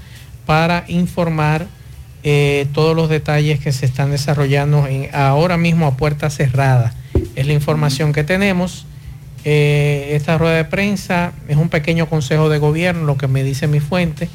para 0.46 0.86
informar 0.88 1.68
eh, 2.24 2.68
todos 2.74 2.96
los 2.96 3.08
detalles 3.10 3.60
que 3.60 3.72
se 3.72 3.86
están 3.86 4.12
desarrollando 4.12 4.88
en- 4.88 5.10
ahora 5.14 5.56
mismo 5.58 5.88
a 5.88 5.96
puerta 5.96 6.30
cerrada. 6.30 6.94
Es 7.36 7.48
la 7.48 7.54
información 7.54 8.12
que 8.12 8.24
tenemos. 8.26 8.86
Eh, 9.46 10.10
esta 10.16 10.38
rueda 10.38 10.56
de 10.58 10.66
prensa 10.66 11.32
es 11.48 11.56
un 11.56 11.70
pequeño 11.70 12.08
consejo 12.10 12.50
de 12.50 12.58
gobierno, 12.58 13.06
lo 13.06 13.16
que 13.18 13.28
me 13.28 13.42
dice 13.44 13.68
mi 13.68 13.80
fuente, 13.80 14.28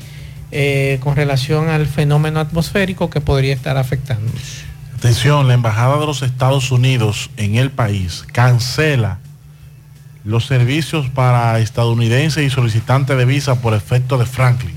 eh, 0.50 0.98
con 1.02 1.14
relación 1.14 1.68
al 1.68 1.86
fenómeno 1.86 2.40
atmosférico 2.40 3.10
que 3.10 3.20
podría 3.20 3.52
estar 3.52 3.76
afectando. 3.76 4.32
Atención, 5.04 5.46
la 5.48 5.52
Embajada 5.52 5.98
de 5.98 6.06
los 6.06 6.22
Estados 6.22 6.72
Unidos 6.72 7.28
en 7.36 7.56
el 7.56 7.70
país 7.70 8.24
cancela 8.32 9.18
los 10.24 10.46
servicios 10.46 11.10
para 11.10 11.58
estadounidenses 11.58 12.42
y 12.42 12.48
solicitantes 12.48 13.14
de 13.14 13.26
visa 13.26 13.60
por 13.60 13.74
efecto 13.74 14.16
de 14.16 14.24
Franklin. 14.24 14.74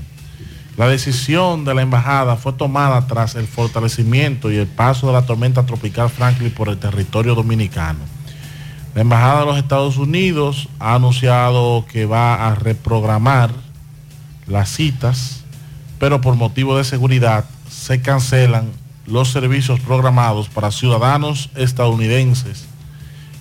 La 0.76 0.86
decisión 0.86 1.64
de 1.64 1.72
la 1.72 1.80
embajada 1.80 2.36
fue 2.36 2.52
tomada 2.52 3.06
tras 3.06 3.36
el 3.36 3.46
fortalecimiento 3.46 4.52
y 4.52 4.56
el 4.56 4.66
paso 4.66 5.06
de 5.06 5.14
la 5.14 5.24
tormenta 5.24 5.64
tropical 5.64 6.10
Franklin 6.10 6.50
por 6.50 6.68
el 6.68 6.76
territorio 6.76 7.34
dominicano. 7.34 8.00
La 8.94 9.00
embajada 9.00 9.40
de 9.40 9.46
los 9.46 9.56
Estados 9.56 9.96
Unidos 9.96 10.68
ha 10.78 10.96
anunciado 10.96 11.86
que 11.90 12.04
va 12.04 12.48
a 12.48 12.54
reprogramar 12.54 13.50
las 14.46 14.68
citas, 14.68 15.42
pero 15.98 16.20
por 16.20 16.36
motivo 16.36 16.76
de 16.76 16.84
seguridad 16.84 17.46
se 17.70 18.02
cancelan 18.02 18.66
los 19.08 19.30
servicios 19.30 19.80
programados 19.80 20.48
para 20.48 20.70
ciudadanos 20.70 21.50
estadounidenses 21.56 22.66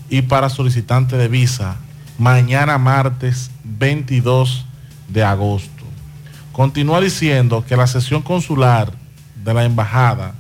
y 0.10 0.22
para 0.24 0.50
solicitantes 0.50 1.20
de 1.20 1.28
visa 1.28 1.76
mañana 2.18 2.78
martes 2.78 3.52
22 3.64 4.66
de 5.10 5.24
agosto. 5.24 5.84
Continúa 6.54 7.02
diciendo 7.02 7.64
que 7.68 7.76
la 7.78 7.86
sesión 7.88 8.22
consular 8.22 8.94
de 9.44 9.54
la 9.54 9.66
embajada 9.66 10.34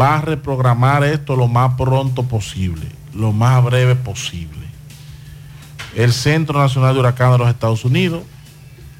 va 0.00 0.16
a 0.18 0.20
reprogramar 0.22 1.04
esto 1.04 1.36
lo 1.36 1.48
más 1.48 1.74
pronto 1.74 2.22
posible, 2.22 2.86
lo 3.14 3.32
más 3.32 3.62
breve 3.64 3.96
posible. 3.96 4.60
El 5.96 6.12
Centro 6.12 6.60
Nacional 6.60 6.94
de 6.94 7.00
Huracán 7.00 7.32
de 7.32 7.38
los 7.38 7.48
Estados 7.48 7.84
Unidos 7.84 8.22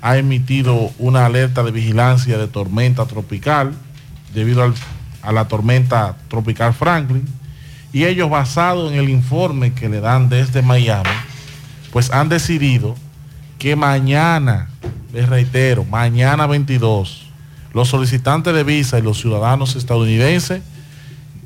ha 0.02 0.16
emitido 0.16 0.90
una 0.98 1.26
alerta 1.26 1.62
de 1.62 1.70
vigilancia 1.70 2.36
de 2.36 2.48
tormenta 2.48 3.06
tropical 3.06 3.72
debido 4.34 4.62
al- 4.64 4.74
a 5.22 5.32
la 5.32 5.48
tormenta 5.48 6.16
tropical 6.28 6.74
Franklin 6.74 7.26
y 7.92 8.04
ellos 8.04 8.30
basado 8.30 8.90
en 8.90 8.98
el 8.98 9.08
informe 9.08 9.72
que 9.72 9.88
le 9.88 10.00
dan 10.00 10.28
desde 10.28 10.62
Miami, 10.62 11.10
pues 11.92 12.10
han 12.10 12.28
decidido 12.28 12.94
que 13.58 13.76
mañana, 13.76 14.70
les 15.12 15.28
reitero, 15.28 15.84
mañana 15.84 16.46
22, 16.46 17.26
los 17.74 17.88
solicitantes 17.88 18.54
de 18.54 18.64
visa 18.64 18.98
y 18.98 19.02
los 19.02 19.20
ciudadanos 19.20 19.76
estadounidenses 19.76 20.62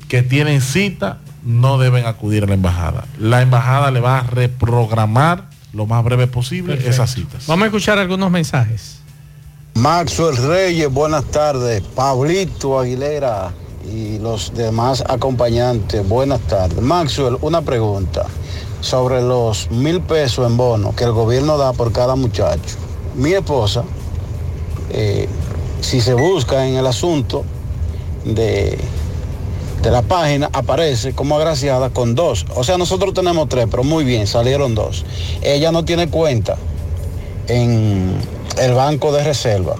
que 0.07 0.21
tienen 0.21 0.61
cita 0.61 1.17
no 1.43 1.77
deben 1.77 2.05
acudir 2.05 2.43
a 2.43 2.47
la 2.47 2.53
embajada. 2.53 3.05
La 3.19 3.41
embajada 3.41 3.91
le 3.91 3.99
va 3.99 4.19
a 4.19 4.23
reprogramar 4.23 5.49
lo 5.73 5.85
más 5.85 6.03
breve 6.03 6.27
posible 6.27 6.75
Perfecto. 6.75 6.91
esas 6.91 7.13
citas. 7.13 7.47
Vamos 7.47 7.63
a 7.63 7.65
escuchar 7.67 7.99
algunos 7.99 8.31
mensajes. 8.31 8.99
Maxwell 9.75 10.37
Reyes, 10.37 10.89
buenas 10.89 11.25
tardes. 11.25 11.81
Pablito 11.81 12.79
Aguilera 12.79 13.51
y 13.91 14.19
los 14.19 14.53
demás 14.53 15.03
acompañantes, 15.07 16.07
buenas 16.07 16.41
tardes. 16.41 16.81
Maxwell, 16.81 17.37
una 17.41 17.61
pregunta 17.61 18.25
sobre 18.81 19.21
los 19.21 19.69
mil 19.71 20.01
pesos 20.01 20.45
en 20.47 20.57
bono 20.57 20.95
que 20.95 21.03
el 21.03 21.11
gobierno 21.11 21.57
da 21.57 21.73
por 21.73 21.91
cada 21.91 22.15
muchacho. 22.15 22.75
Mi 23.15 23.33
esposa, 23.33 23.83
eh, 24.91 25.27
si 25.81 26.01
se 26.01 26.13
busca 26.13 26.67
en 26.67 26.75
el 26.75 26.87
asunto 26.87 27.43
de, 28.25 28.77
de 29.81 29.91
la 29.91 30.01
página, 30.01 30.49
aparece 30.53 31.13
como 31.13 31.35
agraciada 31.35 31.89
con 31.89 32.15
dos. 32.15 32.45
O 32.55 32.63
sea, 32.63 32.77
nosotros 32.77 33.13
tenemos 33.13 33.49
tres, 33.49 33.67
pero 33.69 33.83
muy 33.83 34.03
bien, 34.03 34.27
salieron 34.27 34.75
dos. 34.75 35.05
Ella 35.41 35.71
no 35.71 35.85
tiene 35.85 36.09
cuenta 36.09 36.57
en 37.47 38.15
el 38.59 38.73
banco 38.73 39.11
de 39.11 39.23
reserva. 39.23 39.75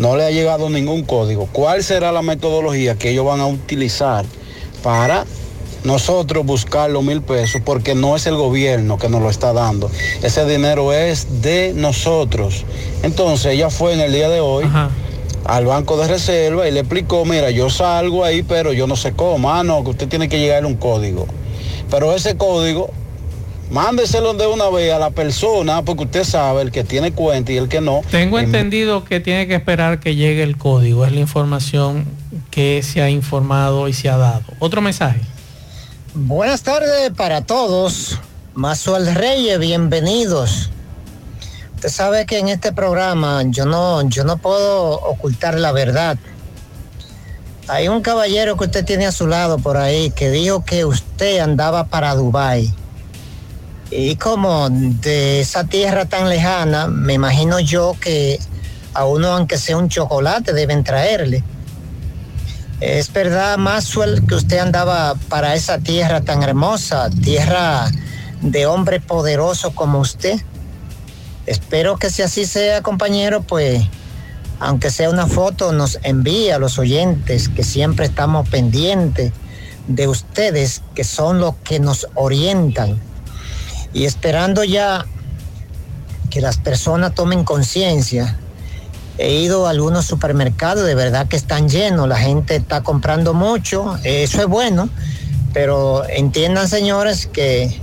No 0.00 0.16
le 0.16 0.24
ha 0.24 0.30
llegado 0.30 0.70
ningún 0.70 1.02
código. 1.02 1.46
¿Cuál 1.52 1.84
será 1.84 2.10
la 2.10 2.22
metodología 2.22 2.94
que 2.94 3.10
ellos 3.10 3.26
van 3.26 3.40
a 3.40 3.46
utilizar 3.46 4.24
para 4.82 5.26
nosotros 5.84 6.46
buscar 6.46 6.88
los 6.88 7.04
mil 7.04 7.20
pesos? 7.20 7.60
Porque 7.62 7.94
no 7.94 8.16
es 8.16 8.24
el 8.24 8.34
gobierno 8.34 8.96
que 8.96 9.10
nos 9.10 9.20
lo 9.20 9.28
está 9.28 9.52
dando. 9.52 9.90
Ese 10.22 10.46
dinero 10.46 10.94
es 10.94 11.42
de 11.42 11.74
nosotros. 11.76 12.64
Entonces 13.02 13.52
ella 13.52 13.68
fue 13.68 13.92
en 13.92 14.00
el 14.00 14.14
día 14.14 14.30
de 14.30 14.40
hoy 14.40 14.64
al 15.44 15.66
banco 15.66 15.98
de 15.98 16.08
reserva 16.08 16.66
y 16.66 16.70
le 16.70 16.80
explicó, 16.80 17.26
mira, 17.26 17.50
yo 17.50 17.68
salgo 17.68 18.24
ahí, 18.24 18.42
pero 18.42 18.72
yo 18.72 18.86
no 18.86 18.96
sé 18.96 19.12
cómo. 19.12 19.52
Ah, 19.52 19.64
no, 19.64 19.84
que 19.84 19.90
usted 19.90 20.08
tiene 20.08 20.30
que 20.30 20.38
llegarle 20.38 20.66
un 20.66 20.76
código. 20.76 21.26
Pero 21.90 22.14
ese 22.14 22.38
código 22.38 22.88
mándeselo 23.70 24.34
de 24.34 24.46
una 24.46 24.68
vez 24.68 24.92
a 24.92 24.98
la 24.98 25.10
persona, 25.10 25.82
porque 25.82 26.04
usted 26.04 26.24
sabe, 26.24 26.62
el 26.62 26.72
que 26.72 26.84
tiene 26.84 27.12
cuenta 27.12 27.52
y 27.52 27.56
el 27.56 27.68
que 27.68 27.80
no. 27.80 28.02
Tengo 28.10 28.38
entendido 28.38 29.04
que 29.04 29.20
tiene 29.20 29.46
que 29.46 29.54
esperar 29.54 30.00
que 30.00 30.16
llegue 30.16 30.42
el 30.42 30.58
código, 30.58 31.06
es 31.06 31.12
la 31.12 31.20
información 31.20 32.06
que 32.50 32.82
se 32.82 33.00
ha 33.00 33.08
informado 33.08 33.88
y 33.88 33.92
se 33.92 34.08
ha 34.08 34.16
dado. 34.16 34.42
Otro 34.58 34.82
mensaje. 34.82 35.20
Buenas 36.14 36.62
tardes 36.62 37.12
para 37.16 37.42
todos. 37.42 38.18
Mazuel 38.54 39.14
Reyes, 39.14 39.58
bienvenidos. 39.60 40.70
Usted 41.76 41.88
sabe 41.88 42.26
que 42.26 42.38
en 42.38 42.48
este 42.48 42.72
programa 42.72 43.42
yo 43.46 43.64
no, 43.64 44.06
yo 44.08 44.24
no 44.24 44.36
puedo 44.36 45.00
ocultar 45.00 45.58
la 45.58 45.72
verdad. 45.72 46.18
Hay 47.68 47.86
un 47.86 48.02
caballero 48.02 48.56
que 48.56 48.64
usted 48.64 48.84
tiene 48.84 49.06
a 49.06 49.12
su 49.12 49.28
lado 49.28 49.58
por 49.58 49.76
ahí 49.76 50.10
que 50.10 50.30
dijo 50.30 50.64
que 50.64 50.84
usted 50.84 51.38
andaba 51.38 51.84
para 51.84 52.14
Dubái. 52.16 52.74
Y 53.90 54.14
como 54.16 54.70
de 54.70 55.40
esa 55.40 55.64
tierra 55.64 56.04
tan 56.04 56.28
lejana, 56.28 56.86
me 56.86 57.14
imagino 57.14 57.58
yo 57.58 57.96
que 58.00 58.38
a 58.94 59.04
uno, 59.04 59.28
aunque 59.28 59.58
sea 59.58 59.76
un 59.76 59.88
chocolate, 59.88 60.52
deben 60.52 60.84
traerle. 60.84 61.42
Es 62.80 63.12
verdad, 63.12 63.58
Maxwell, 63.58 64.24
que 64.26 64.36
usted 64.36 64.58
andaba 64.58 65.16
para 65.28 65.56
esa 65.56 65.78
tierra 65.78 66.20
tan 66.20 66.44
hermosa, 66.44 67.10
tierra 67.10 67.90
de 68.40 68.66
hombre 68.66 69.00
poderoso 69.00 69.74
como 69.74 69.98
usted. 69.98 70.40
Espero 71.46 71.96
que 71.96 72.10
si 72.10 72.22
así 72.22 72.46
sea, 72.46 72.82
compañero, 72.82 73.42
pues, 73.42 73.82
aunque 74.60 74.90
sea 74.90 75.10
una 75.10 75.26
foto, 75.26 75.72
nos 75.72 75.98
envía 76.04 76.56
a 76.56 76.58
los 76.60 76.78
oyentes, 76.78 77.48
que 77.48 77.64
siempre 77.64 78.06
estamos 78.06 78.48
pendientes 78.48 79.32
de 79.88 80.06
ustedes 80.06 80.82
que 80.94 81.02
son 81.02 81.40
los 81.40 81.56
que 81.64 81.80
nos 81.80 82.06
orientan 82.14 83.00
y 83.92 84.04
esperando 84.04 84.64
ya 84.64 85.06
que 86.30 86.40
las 86.40 86.58
personas 86.58 87.14
tomen 87.14 87.44
conciencia. 87.44 88.38
He 89.18 89.34
ido 89.34 89.66
a 89.66 89.70
algunos 89.70 90.06
supermercados, 90.06 90.86
de 90.86 90.94
verdad 90.94 91.28
que 91.28 91.36
están 91.36 91.68
llenos, 91.68 92.08
la 92.08 92.16
gente 92.16 92.56
está 92.56 92.82
comprando 92.82 93.34
mucho, 93.34 93.98
eso 94.02 94.40
es 94.40 94.46
bueno, 94.46 94.88
pero 95.52 96.08
entiendan 96.08 96.68
señores 96.68 97.26
que 97.26 97.78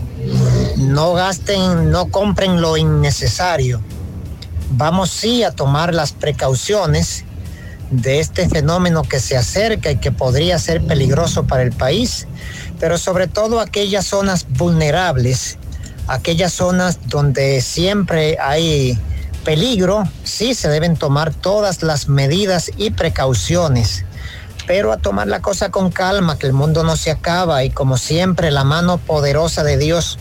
no 0.78 1.14
gasten, 1.14 1.92
no 1.92 2.10
compren 2.10 2.62
lo 2.62 2.78
innecesario. 2.78 3.82
Vamos 4.72 5.12
sí 5.12 5.44
a 5.44 5.52
tomar 5.52 5.94
las 5.94 6.12
precauciones 6.12 7.24
de 7.92 8.20
este 8.20 8.50
fenómeno 8.50 9.04
que 9.04 9.20
se 9.20 9.38
acerca 9.38 9.92
y 9.92 9.98
que 9.98 10.12
podría 10.12 10.60
ser 10.60 10.86
peligroso 10.86 11.46
para 11.46 11.64
el 11.64 11.72
país, 11.72 12.28
pero 12.80 12.98
sobre 12.98 13.28
todo 13.28 13.60
aquellas 13.60 14.08
zonas 14.08 14.46
vulnerables, 14.50 15.58
aquellas 16.08 16.54
zonas 16.54 17.00
donde 17.08 17.62
siempre 17.62 18.38
hay 18.40 18.98
peligro, 19.44 20.04
sí 20.24 20.54
se 20.54 20.68
deben 20.68 20.98
tomar 20.98 21.34
todas 21.34 21.84
las 21.84 22.10
medidas 22.10 22.72
y 22.78 22.92
precauciones, 22.92 24.04
pero 24.66 24.92
a 24.92 24.98
tomar 24.98 25.28
la 25.28 25.42
cosa 25.42 25.72
con 25.72 25.92
calma, 25.92 26.38
que 26.38 26.48
el 26.48 26.54
mundo 26.54 26.84
no 26.84 26.98
se 26.98 27.12
acaba 27.12 27.64
y 27.64 27.70
como 27.70 27.98
siempre 27.98 28.52
la 28.52 28.64
mano 28.64 28.98
poderosa 28.98 29.64
de 29.64 29.78
Dios 29.78 30.20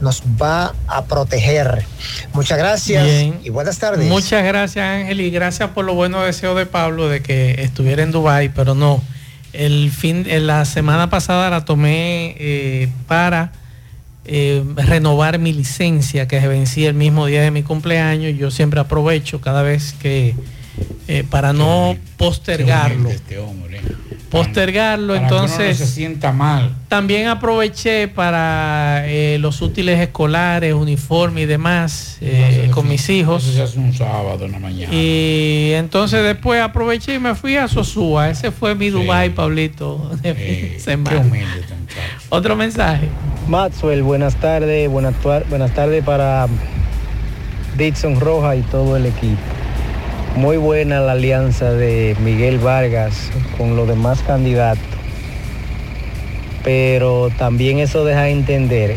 nos 0.00 0.22
va 0.40 0.74
a 0.86 1.04
proteger. 1.06 1.84
Muchas 2.32 2.58
gracias 2.58 3.04
Bien. 3.04 3.40
y 3.42 3.50
buenas 3.50 3.78
tardes. 3.78 4.08
Muchas 4.08 4.44
gracias 4.44 4.84
Ángel 4.84 5.20
y 5.20 5.30
gracias 5.30 5.70
por 5.70 5.84
los 5.84 5.96
buenos 5.96 6.24
deseos 6.24 6.56
de 6.56 6.66
Pablo 6.66 7.08
de 7.08 7.20
que 7.20 7.62
estuviera 7.62 8.02
en 8.02 8.12
Dubai, 8.12 8.48
pero 8.48 8.74
no. 8.74 9.02
El 9.52 9.90
fin, 9.90 10.24
en 10.28 10.46
la 10.46 10.64
semana 10.64 11.10
pasada 11.10 11.50
la 11.50 11.64
tomé 11.64 12.36
eh, 12.38 12.88
para 13.08 13.50
eh, 14.28 14.62
renovar 14.76 15.38
mi 15.38 15.52
licencia 15.52 16.28
que 16.28 16.40
se 16.40 16.48
vencía 16.48 16.88
el 16.88 16.94
mismo 16.94 17.26
día 17.26 17.42
de 17.42 17.50
mi 17.50 17.62
cumpleaños. 17.62 18.36
Yo 18.38 18.50
siempre 18.50 18.78
aprovecho 18.80 19.40
cada 19.40 19.62
vez 19.62 19.94
que 20.00 20.34
eh, 21.08 21.24
para 21.28 21.52
no 21.52 21.96
postergarlo. 22.16 23.08
Este 23.10 23.38
hombre. 23.38 23.80
Postergarlo, 24.30 25.14
Para 25.14 25.26
uno 25.26 25.30
no 25.30 25.42
entonces 25.44 25.78
se 25.78 25.86
sienta 25.86 26.32
mal. 26.32 26.76
también 26.88 27.28
aproveché 27.28 28.08
para 28.08 29.04
eh, 29.06 29.38
los 29.40 29.62
útiles 29.62 29.98
escolares, 30.00 30.74
uniforme 30.74 31.42
y 31.42 31.46
demás 31.46 32.18
eh, 32.20 32.68
con 32.74 32.86
mis 32.86 33.08
hijos. 33.08 33.44
Eso 33.44 33.54
se 33.54 33.62
hace 33.62 33.78
un 33.78 33.94
sábado 33.94 34.44
en 34.44 34.52
la 34.52 34.58
mañana. 34.58 34.92
Y 34.94 35.70
entonces 35.72 36.22
después 36.22 36.60
aproveché 36.60 37.14
y 37.14 37.18
me 37.18 37.34
fui 37.34 37.56
a 37.56 37.68
Sosúa. 37.68 38.28
Ese 38.28 38.50
fue 38.50 38.74
mi 38.74 38.90
Dubai, 38.90 39.30
Pablito, 39.30 40.10
de 40.22 40.34
fin 40.34 40.72
de 40.74 40.80
semana. 40.80 41.24
Otro 42.28 42.56
mensaje. 42.56 43.08
Maxwell, 43.48 44.02
buenas 44.02 44.36
tardes, 44.36 44.90
buenas, 44.90 45.14
buenas 45.48 45.72
tardes 45.72 46.04
para 46.04 46.46
Dixon 47.76 48.20
Roja 48.20 48.56
y 48.56 48.62
todo 48.62 48.96
el 48.96 49.06
equipo. 49.06 49.40
Muy 50.36 50.56
buena 50.56 51.00
la 51.00 51.12
alianza 51.12 51.72
de 51.72 52.14
Miguel 52.20 52.58
Vargas 52.58 53.30
con 53.56 53.76
los 53.76 53.88
demás 53.88 54.22
candidatos, 54.22 54.84
pero 56.62 57.30
también 57.38 57.78
eso 57.78 58.04
deja 58.04 58.28
entender 58.28 58.96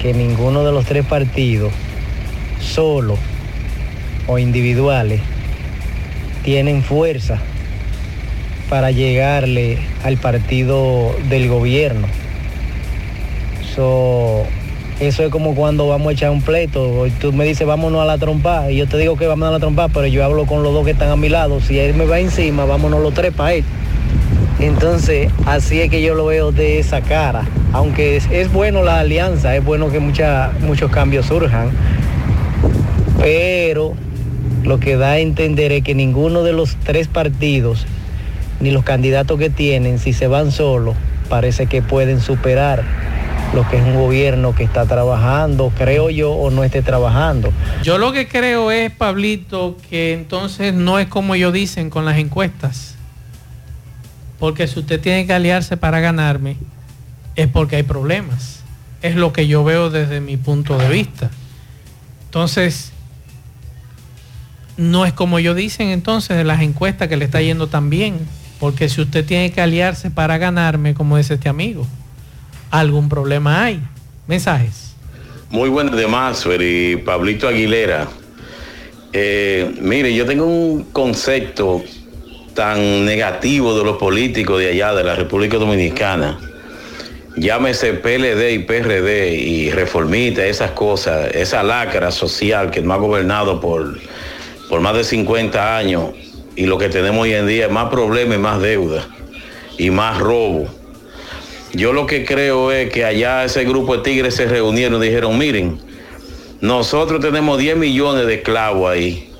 que 0.00 0.14
ninguno 0.14 0.64
de 0.64 0.72
los 0.72 0.86
tres 0.86 1.04
partidos, 1.04 1.72
solo 2.60 3.18
o 4.26 4.38
individuales, 4.38 5.20
tienen 6.44 6.82
fuerza 6.82 7.38
para 8.70 8.92
llegarle 8.92 9.78
al 10.04 10.16
partido 10.16 11.14
del 11.28 11.48
gobierno. 11.48 12.06
So, 13.74 14.44
eso 15.00 15.24
es 15.24 15.30
como 15.30 15.54
cuando 15.54 15.88
vamos 15.88 16.08
a 16.08 16.12
echar 16.12 16.30
un 16.30 16.40
pleito. 16.40 17.06
Tú 17.20 17.32
me 17.32 17.44
dices, 17.44 17.66
vámonos 17.66 18.00
a 18.00 18.04
la 18.04 18.16
trompa. 18.16 18.70
Y 18.70 18.76
yo 18.76 18.86
te 18.86 18.96
digo 18.96 19.16
que 19.16 19.26
vamos 19.26 19.48
a 19.48 19.52
la 19.52 19.58
trompa, 19.58 19.88
pero 19.88 20.06
yo 20.06 20.24
hablo 20.24 20.46
con 20.46 20.62
los 20.62 20.72
dos 20.72 20.84
que 20.84 20.92
están 20.92 21.10
a 21.10 21.16
mi 21.16 21.28
lado. 21.28 21.60
Si 21.60 21.78
él 21.78 21.94
me 21.94 22.06
va 22.06 22.20
encima, 22.20 22.64
vámonos 22.64 23.02
los 23.02 23.12
tres 23.12 23.32
para 23.34 23.54
él. 23.54 23.64
Entonces, 24.60 25.30
así 25.46 25.80
es 25.80 25.90
que 25.90 26.00
yo 26.02 26.14
lo 26.14 26.26
veo 26.26 26.52
de 26.52 26.78
esa 26.78 27.00
cara. 27.00 27.42
Aunque 27.72 28.16
es, 28.16 28.28
es 28.30 28.52
bueno 28.52 28.82
la 28.82 29.00
alianza, 29.00 29.56
es 29.56 29.64
bueno 29.64 29.90
que 29.90 29.98
mucha- 30.00 30.52
muchos 30.60 30.90
cambios 30.90 31.26
surjan. 31.26 31.70
Pero 33.18 33.94
lo 34.62 34.78
que 34.78 34.96
da 34.96 35.12
a 35.12 35.18
entender 35.18 35.72
es 35.72 35.82
que 35.82 35.94
ninguno 35.94 36.42
de 36.42 36.52
los 36.52 36.76
tres 36.84 37.08
partidos, 37.08 37.86
ni 38.60 38.70
los 38.70 38.84
candidatos 38.84 39.38
que 39.38 39.50
tienen, 39.50 39.98
si 39.98 40.12
se 40.12 40.26
van 40.26 40.52
solos, 40.52 40.96
parece 41.28 41.66
que 41.66 41.82
pueden 41.82 42.20
superar 42.20 42.84
lo 43.54 43.68
que 43.68 43.78
es 43.78 43.82
un 43.82 43.94
gobierno 43.94 44.54
que 44.54 44.62
está 44.62 44.86
trabajando, 44.86 45.72
creo 45.76 46.10
yo, 46.10 46.32
o 46.32 46.50
no 46.50 46.62
esté 46.62 46.82
trabajando. 46.82 47.52
Yo 47.82 47.98
lo 47.98 48.12
que 48.12 48.28
creo 48.28 48.70
es, 48.70 48.92
Pablito, 48.92 49.76
que 49.88 50.12
entonces 50.12 50.72
no 50.72 50.98
es 50.98 51.08
como 51.08 51.34
ellos 51.34 51.52
dicen 51.52 51.90
con 51.90 52.04
las 52.04 52.18
encuestas. 52.18 52.94
Porque 54.38 54.68
si 54.68 54.78
usted 54.78 55.00
tiene 55.00 55.26
que 55.26 55.32
aliarse 55.32 55.76
para 55.76 56.00
ganarme, 56.00 56.56
es 57.34 57.48
porque 57.48 57.76
hay 57.76 57.82
problemas. 57.82 58.60
Es 59.02 59.16
lo 59.16 59.32
que 59.32 59.48
yo 59.48 59.64
veo 59.64 59.90
desde 59.90 60.20
mi 60.20 60.36
punto 60.36 60.78
de 60.78 60.88
vista. 60.88 61.30
Entonces, 62.26 62.92
no 64.76 65.04
es 65.04 65.12
como 65.12 65.38
ellos 65.38 65.56
dicen 65.56 65.88
entonces 65.88 66.36
de 66.36 66.44
las 66.44 66.62
encuestas 66.62 67.08
que 67.08 67.16
le 67.16 67.24
está 67.24 67.42
yendo 67.42 67.66
tan 67.66 67.90
bien. 67.90 68.18
Porque 68.60 68.90
si 68.90 69.00
usted 69.00 69.24
tiene 69.24 69.50
que 69.50 69.62
aliarse 69.62 70.10
para 70.10 70.36
ganarme, 70.36 70.92
como 70.92 71.16
dice 71.16 71.34
este 71.34 71.48
amigo, 71.48 71.86
algún 72.70 73.08
problema 73.08 73.64
hay. 73.64 73.80
Mensajes. 74.28 74.94
Muy 75.48 75.70
buenas 75.70 75.96
de 75.96 76.06
Maxwell 76.06 76.62
y 76.62 76.96
Pablito 76.98 77.48
Aguilera. 77.48 78.06
Eh, 79.12 79.74
mire, 79.80 80.14
yo 80.14 80.26
tengo 80.26 80.44
un 80.44 80.84
concepto 80.92 81.82
tan 82.54 83.06
negativo 83.06 83.76
de 83.76 83.82
los 83.82 83.96
políticos 83.96 84.60
de 84.60 84.68
allá, 84.68 84.94
de 84.94 85.04
la 85.04 85.16
República 85.16 85.56
Dominicana. 85.56 86.38
Llámese 87.36 87.94
PLD 87.94 88.52
y 88.52 88.58
PRD 88.60 89.34
y 89.34 89.70
reformista, 89.70 90.44
esas 90.44 90.72
cosas, 90.72 91.34
esa 91.34 91.62
lacra 91.62 92.10
social 92.10 92.70
que 92.70 92.82
nos 92.82 92.96
ha 92.96 93.00
gobernado 93.00 93.60
por, 93.60 93.98
por 94.68 94.80
más 94.80 94.94
de 94.94 95.04
50 95.04 95.76
años 95.76 96.10
y 96.56 96.66
lo 96.66 96.78
que 96.78 96.88
tenemos 96.88 97.22
hoy 97.22 97.34
en 97.34 97.46
día 97.46 97.66
es 97.66 97.72
más 97.72 97.90
problemas 97.90 98.38
más 98.38 98.60
deuda 98.60 99.08
y 99.78 99.90
más 99.90 100.18
robo. 100.18 100.66
Yo 101.72 101.92
lo 101.92 102.06
que 102.06 102.24
creo 102.24 102.72
es 102.72 102.90
que 102.90 103.04
allá 103.04 103.44
ese 103.44 103.64
grupo 103.64 103.96
de 103.96 104.02
tigres 104.02 104.34
se 104.34 104.46
reunieron 104.46 105.02
y 105.02 105.06
dijeron, 105.06 105.38
miren, 105.38 105.78
nosotros 106.60 107.20
tenemos 107.20 107.58
10 107.58 107.76
millones 107.76 108.26
de 108.26 108.34
esclavos 108.34 108.90
ahí. 108.90 109.30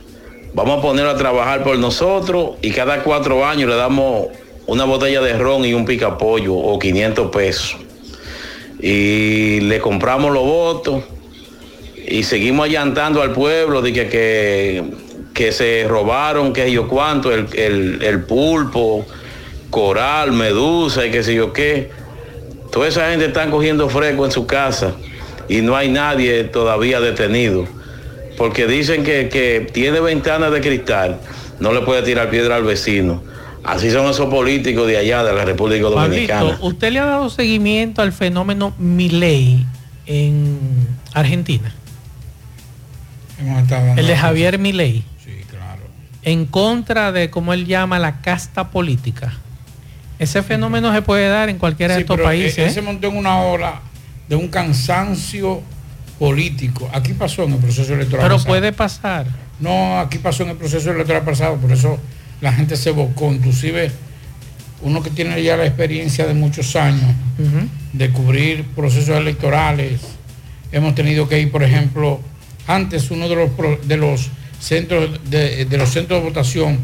Vamos 0.55 0.79
a 0.79 0.83
ponerlo 0.83 1.11
a 1.11 1.17
trabajar 1.17 1.63
por 1.63 1.79
nosotros 1.79 2.57
y 2.63 2.71
cada 2.71 3.03
cuatro 3.03 3.45
años 3.45 3.69
le 3.69 3.77
damos 3.77 4.29
una 4.67 4.85
botella 4.85 5.21
de 5.21 5.37
ron 5.37 5.65
y 5.65 5.75
un 5.75 5.85
picapollo 5.85 6.55
o 6.55 6.79
500 6.79 7.31
pesos. 7.31 7.77
Y 8.81 9.61
le 9.61 9.81
compramos 9.81 10.33
los 10.33 10.45
votos 10.45 11.05
y 12.07 12.23
seguimos 12.23 12.67
allantando 12.67 13.23
al 13.23 13.33
pueblo 13.33 13.83
de 13.83 13.93
que, 13.93 14.09
que, 14.09 14.85
que 15.35 15.53
se 15.53 15.87
robaron, 15.89 16.53
que 16.53 16.71
yo 16.71 16.89
cuánto, 16.89 17.33
el, 17.33 17.47
el- 17.55 18.03
el 18.03 18.23
pulpo, 18.25 19.07
coral, 19.71 20.33
medusa 20.33 21.07
y 21.07 21.11
qué 21.11 21.23
sé 21.23 21.35
yo 21.35 21.53
qué. 21.53 21.91
Toda 22.73 22.89
esa 22.89 23.11
gente 23.11 23.27
está 23.27 23.49
cogiendo 23.51 23.89
fresco 23.89 24.25
en 24.25 24.33
su 24.33 24.47
casa 24.47 24.95
y 25.49 25.61
no 25.61 25.77
hay 25.77 25.89
nadie 25.89 26.45
todavía 26.45 27.01
detenido. 27.01 27.67
Porque 28.37 28.67
dicen 28.67 29.05
que, 29.05 29.29
que 29.29 29.69
tiene 29.73 30.01
ventanas 30.01 30.51
de 30.53 30.61
cristal, 30.61 31.21
no 31.61 31.73
le 31.73 31.81
puede 31.83 32.03
tirar 32.03 32.31
piedra 32.31 32.57
al 32.57 32.65
vecino. 32.65 33.23
Así 33.63 33.91
son 33.91 34.09
esos 34.09 34.31
políticos 34.31 34.87
de 34.87 34.97
allá, 34.97 35.23
de 35.23 35.35
la 35.35 35.45
República 35.45 35.83
Dominicana. 35.89 36.41
Pablito, 36.41 36.65
¿usted 36.67 36.93
le 36.93 36.99
ha 37.01 37.05
dado 37.05 37.29
seguimiento 37.29 38.01
al 38.01 38.13
fenómeno 38.13 38.73
Milei 38.79 39.67
en 40.07 40.59
Argentina? 41.13 41.75
El 43.97 44.07
de 44.07 44.17
Javier 44.17 44.59
Milei. 44.59 45.03
En 46.23 46.45
contra 46.47 47.13
de, 47.13 47.31
como 47.31 47.53
él 47.55 47.67
llama, 47.67 47.99
la 47.99 48.21
casta 48.21 48.71
política. 48.71 49.33
Ese 50.19 50.43
fenómeno 50.43 50.93
se 50.93 51.01
puede 51.03 51.29
dar 51.29 51.49
en 51.49 51.57
cualquiera 51.59 51.95
de 51.95 52.01
Sí, 52.01 52.03
estos 52.03 52.21
países. 52.21 52.59
él 52.59 52.65
¿eh? 52.67 52.71
se 52.71 52.83
montó 52.83 53.09
en 53.09 53.17
una 53.17 53.41
ola 53.41 53.81
de 54.29 54.37
un 54.37 54.49
cansancio 54.49 55.63
político. 56.19 56.91
Aquí 56.93 57.15
pasó 57.15 57.45
en 57.45 57.55
el 57.55 57.59
proceso 57.59 57.95
electoral. 57.95 58.27
Pero 58.27 58.35
pasado. 58.37 58.49
puede 58.49 58.73
pasar. 58.73 59.27
No, 59.59 59.99
aquí 59.99 60.19
pasó 60.19 60.43
en 60.43 60.51
el 60.51 60.57
proceso 60.57 60.91
electoral 60.91 61.23
pasado, 61.23 61.57
por 61.57 61.73
eso 61.73 61.99
la 62.43 62.53
gente 62.53 62.77
se 62.77 62.91
evocó. 62.91 63.33
Inclusive 63.33 63.91
uno 64.83 65.03
que 65.03 65.11
tiene 65.11 65.43
ya 65.43 65.57
la 65.57 65.65
experiencia 65.67 66.27
de 66.27 66.35
muchos 66.35 66.77
años 66.77 67.15
de 67.93 68.11
cubrir 68.11 68.65
procesos 68.77 69.17
electorales. 69.17 70.01
Hemos 70.73 70.95
tenido 70.95 71.29
que 71.29 71.41
ir, 71.41 71.51
por 71.51 71.63
ejemplo, 71.63 72.21
antes 72.67 73.11
uno 73.11 73.29
de 73.29 73.37
los, 73.37 73.51
de 73.89 73.97
los 73.97 74.29
centros 74.61 75.19
de, 75.31 75.65
de 75.65 75.77
los 75.79 75.89
centros 75.91 76.21
de 76.23 76.29
votación 76.29 76.79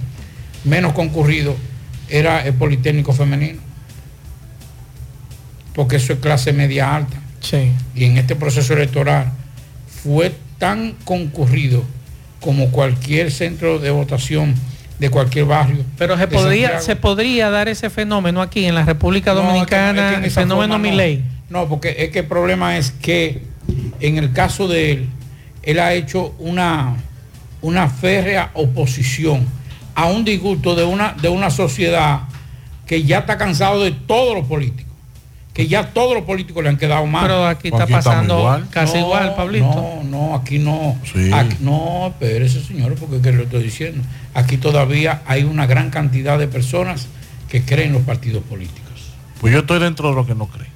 menos 0.64 0.92
concurridos 0.94 1.54
era 2.08 2.44
el 2.44 2.54
Politécnico 2.54 3.12
Femenino. 3.12 3.60
porque 5.74 5.96
eso 5.96 6.12
es 6.14 6.18
clase 6.20 6.52
media 6.52 6.94
alta. 6.96 7.16
Sí. 7.40 7.70
Y 7.94 8.04
en 8.04 8.16
este 8.16 8.34
proceso 8.34 8.72
electoral 8.72 9.30
fue 10.02 10.32
tan 10.58 10.92
concurrido 11.04 11.84
como 12.40 12.70
cualquier 12.70 13.30
centro 13.30 13.78
de 13.78 13.90
votación 13.90 14.54
de 14.98 15.10
cualquier 15.10 15.44
barrio. 15.44 15.84
Pero 15.98 16.16
se 16.16 16.26
podría, 16.28 16.68
Santiago. 16.68 16.84
se 16.86 16.96
podría 16.96 17.50
dar 17.50 17.68
ese 17.68 17.90
fenómeno 17.90 18.40
aquí 18.40 18.64
en 18.64 18.74
la 18.74 18.84
República 18.84 19.34
No, 19.34 19.40
es 19.40 19.42
que- 19.44 19.48
Dominicana, 19.52 20.14
en 20.14 20.24
el 20.24 20.30
fenómeno 20.30 20.74
forma 20.74 20.88
no. 20.90 21.22
No, 21.50 21.68
porque 21.68 21.94
es 21.98 22.10
que 22.10 22.20
el 22.20 22.24
problema 22.26 22.76
es 22.78 22.90
que 22.90 23.42
en 24.00 24.16
el 24.16 24.32
caso 24.32 24.66
de 24.68 24.92
él, 24.92 25.08
él 25.62 25.78
ha 25.78 25.92
hecho 25.92 26.34
una, 26.38 26.96
una 27.66 27.88
férrea 27.88 28.50
oposición 28.54 29.44
a 29.96 30.06
un 30.06 30.24
disgusto 30.24 30.74
de 30.76 30.84
una, 30.84 31.14
de 31.20 31.28
una 31.28 31.50
sociedad 31.50 32.20
que 32.86 33.02
ya 33.02 33.18
está 33.18 33.36
cansado 33.36 33.82
de 33.82 33.90
todos 33.90 34.36
los 34.36 34.46
políticos. 34.46 34.84
Que 35.52 35.66
ya 35.66 35.88
todos 35.94 36.14
los 36.14 36.24
políticos 36.24 36.62
le 36.62 36.68
han 36.68 36.76
quedado 36.76 37.06
mal. 37.06 37.22
Pero 37.22 37.46
aquí 37.46 37.68
está 37.68 37.84
Aquí 37.84 37.92
pasando 37.92 38.38
igual. 38.38 38.66
casi 38.70 38.98
igual, 38.98 39.34
Pablito. 39.34 39.64
No, 39.64 40.04
no, 40.04 40.34
aquí 40.36 40.58
no. 40.58 40.96
Sí. 41.12 41.30
Aquí- 41.32 41.56
no, 41.60 42.08
espérese, 42.08 42.62
señores, 42.62 43.00
porque 43.00 43.16
es 43.16 43.22
que 43.22 43.32
lo 43.32 43.42
estoy 43.44 43.62
diciendo. 43.64 44.04
Aquí 44.34 44.58
todavía 44.58 45.22
hay 45.26 45.42
una 45.44 45.66
gran 45.66 45.90
cantidad 45.90 46.38
de 46.38 46.46
personas 46.46 47.08
que 47.48 47.62
creen 47.62 47.88
en 47.88 47.94
los 47.94 48.02
partidos 48.02 48.44
políticos. 48.44 48.82
Pues 49.40 49.52
yo 49.52 49.60
estoy 49.60 49.80
dentro 49.80 50.10
de 50.10 50.14
lo 50.14 50.26
que 50.26 50.34
no 50.34 50.46
cree. 50.46 50.68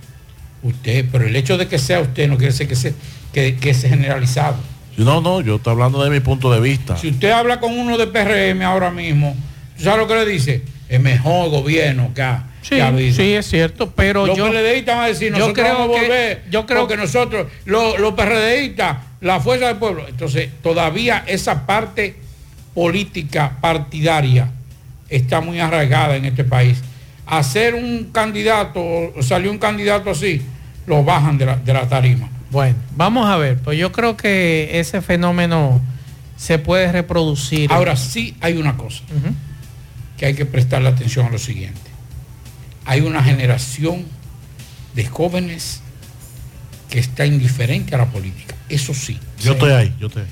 Usted, 0.63 1.07
pero 1.13 1.27
el 1.27 1.37
hecho 1.37 1.57
de 1.57 1.69
que 1.69 1.79
sea 1.79 2.01
usted 2.01 2.27
no 2.29 2.37
quiere 2.37 2.53
decir 2.53 2.67
que 2.67 2.77
sea, 2.77 2.93
que, 3.33 3.57
que 3.57 3.75
sea 3.75 3.91
generalizado. 3.91 4.57
No, 5.05 5.21
no, 5.21 5.41
yo 5.41 5.57
estoy 5.57 5.73
hablando 5.73 6.03
de 6.05 6.11
mi 6.11 6.21
punto 6.21 6.51
de 6.53 6.61
vista. 6.61 6.97
Si 6.97 7.09
usted 7.09 7.31
habla 7.31 7.61
con 7.61 7.79
uno 7.79 7.97
de 7.99 8.07
PRM 8.07 8.63
ahora 8.63 8.91
mismo, 8.91 9.35
¿tú 9.77 9.85
sabes 9.85 10.01
lo 10.01 10.07
que 10.09 10.15
le 10.15 10.27
dice? 10.27 10.63
El 10.89 11.01
mejor 11.01 11.51
gobierno 11.51 12.11
que 12.15 12.23
ha, 12.23 12.45
Sí, 12.63 12.77
que 12.77 12.83
ha 12.83 12.89
habido. 12.89 13.15
sí, 13.15 13.33
es 13.35 13.47
cierto, 13.49 13.91
pero 13.91 14.27
los 14.27 14.37
yo- 14.37 14.51
PLDistas 14.51 14.97
van 14.97 15.05
a 15.05 15.09
decir, 15.09 15.33
yo 15.33 15.39
nosotros 15.39 15.67
creo 15.67 15.79
vamos 15.79 15.97
a 15.97 16.01
que- 16.01 16.07
volver, 16.07 16.45
yo 16.51 16.67
creo 16.67 16.81
porque 16.81 16.97
nosotros, 16.97 17.47
los, 17.65 17.99
los 17.99 18.15
PRDistas, 18.15 18.97
la 19.21 19.41
fuerza 19.41 19.69
del 19.69 19.77
pueblo. 19.77 20.05
Entonces, 20.09 20.49
todavía 20.63 21.25
esa 21.27 21.67
parte 21.67 22.17
política 22.75 23.57
partidaria 23.61 24.49
está 25.09 25.41
muy 25.41 25.61
arraigada 25.61 26.17
en 26.17 26.25
este 26.27 26.45
país. 26.45 26.79
Hacer 27.27 27.75
un 27.75 28.11
candidato, 28.13 28.81
o 28.81 29.23
salió 29.23 29.51
un 29.51 29.59
candidato 29.59 30.11
así, 30.11 30.43
lo 30.87 31.05
bajan 31.05 31.39
de 31.39 31.47
la, 31.47 31.57
de 31.57 31.73
la 31.73 31.89
tarima. 31.89 32.29
Bueno, 32.51 32.77
vamos 32.97 33.29
a 33.29 33.37
ver, 33.37 33.59
pues 33.59 33.79
yo 33.79 33.93
creo 33.93 34.17
que 34.17 34.81
ese 34.81 35.01
fenómeno 35.03 35.81
se 36.37 36.59
puede 36.59 36.91
reproducir. 36.91 37.73
Ahora 37.73 37.97
sí 37.97 38.37
hay 38.41 38.57
una 38.57 38.77
cosa 38.77 39.03
que 40.17 40.27
hay 40.27 40.35
que 40.35 40.47
prestarle 40.47 40.89
atención 40.89 41.27
a 41.27 41.31
lo 41.31 41.39
siguiente. 41.39 41.81
Hay 42.85 43.03
una 43.03 43.23
generación 43.23 44.05
de 44.95 45.07
jóvenes 45.07 45.83
que 46.91 46.99
está 46.99 47.25
indiferente 47.25 47.95
a 47.95 47.99
la 47.99 48.07
política. 48.07 48.55
Eso 48.69 48.93
sí. 48.95 49.19
Yo 49.39 49.53
estoy 49.53 49.73
ahí, 49.73 49.95
yo 50.01 50.09
estoy 50.09 50.23
ahí. 50.23 50.29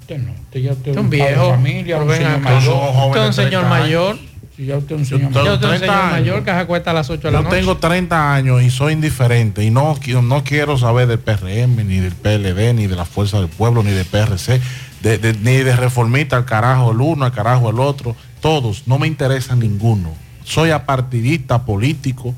Usted 0.00 0.18
no, 0.18 0.32
usted 0.32 0.60
ya 0.60 0.72
usted 0.72 0.96
un 0.96 1.10
viejo, 1.10 1.50
familia, 1.50 1.98
señor 1.98 2.40
mayor. 2.40 3.06
Usted 3.08 3.26
un 3.26 3.32
señor 3.34 3.66
mayor. 3.66 4.18
Sí, 4.56 4.66
ya 4.66 4.76
usted 4.76 4.96
es 4.96 5.00
un 5.00 5.06
señor 5.06 5.32
Yo 5.32 5.40
mayor. 5.40 5.44
Yo 5.54 5.58
tengo 5.60 5.72
un 5.72 5.78
30 5.78 5.86
señor 5.86 6.04
años. 6.04 6.12
mayor 6.20 6.44
que 6.44 6.50
se 6.50 6.56
acuesta 6.56 6.90
a 6.90 6.94
las 6.94 7.10
8 7.10 7.22
de 7.28 7.32
la 7.32 7.38
Yo 7.38 7.42
noche. 7.44 7.56
tengo 7.56 7.76
30 7.78 8.34
años 8.34 8.62
y 8.62 8.70
soy 8.70 8.92
indiferente 8.92 9.64
y 9.64 9.70
no, 9.70 9.96
no 10.22 10.44
quiero 10.44 10.76
saber 10.78 11.06
del 11.08 11.18
PRM, 11.18 11.84
ni 11.86 11.96
del 11.98 12.14
PLD, 12.14 12.74
ni 12.74 12.86
de 12.86 12.96
la 12.96 13.04
Fuerza 13.06 13.38
del 13.40 13.48
Pueblo, 13.48 13.82
ni 13.82 13.92
del 13.92 14.04
PRC, 14.04 14.60
de- 15.02 15.18
de- 15.18 15.34
ni 15.34 15.56
de 15.56 15.74
reformista 15.74 16.36
al 16.36 16.44
carajo 16.44 16.92
el 16.92 17.00
uno, 17.00 17.24
al 17.24 17.32
carajo 17.32 17.70
el 17.70 17.80
otro. 17.80 18.14
Todos, 18.40 18.82
no 18.86 18.98
me 18.98 19.06
interesa 19.06 19.56
ninguno. 19.56 20.12
Soy 20.44 20.70
apartidista 20.70 21.64
político. 21.64 22.34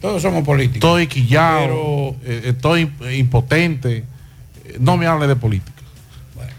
Todos 0.00 0.22
somos 0.22 0.44
políticos. 0.44 0.76
Estoy 0.88 1.06
quillado, 1.06 1.66
Pero- 1.68 2.16
eh, 2.24 2.42
estoy 2.46 2.90
impotente. 3.16 3.98
Eh, 4.64 4.76
No 4.80 4.96
me 4.96 5.06
hable 5.06 5.26
de 5.26 5.36
política. 5.36 5.72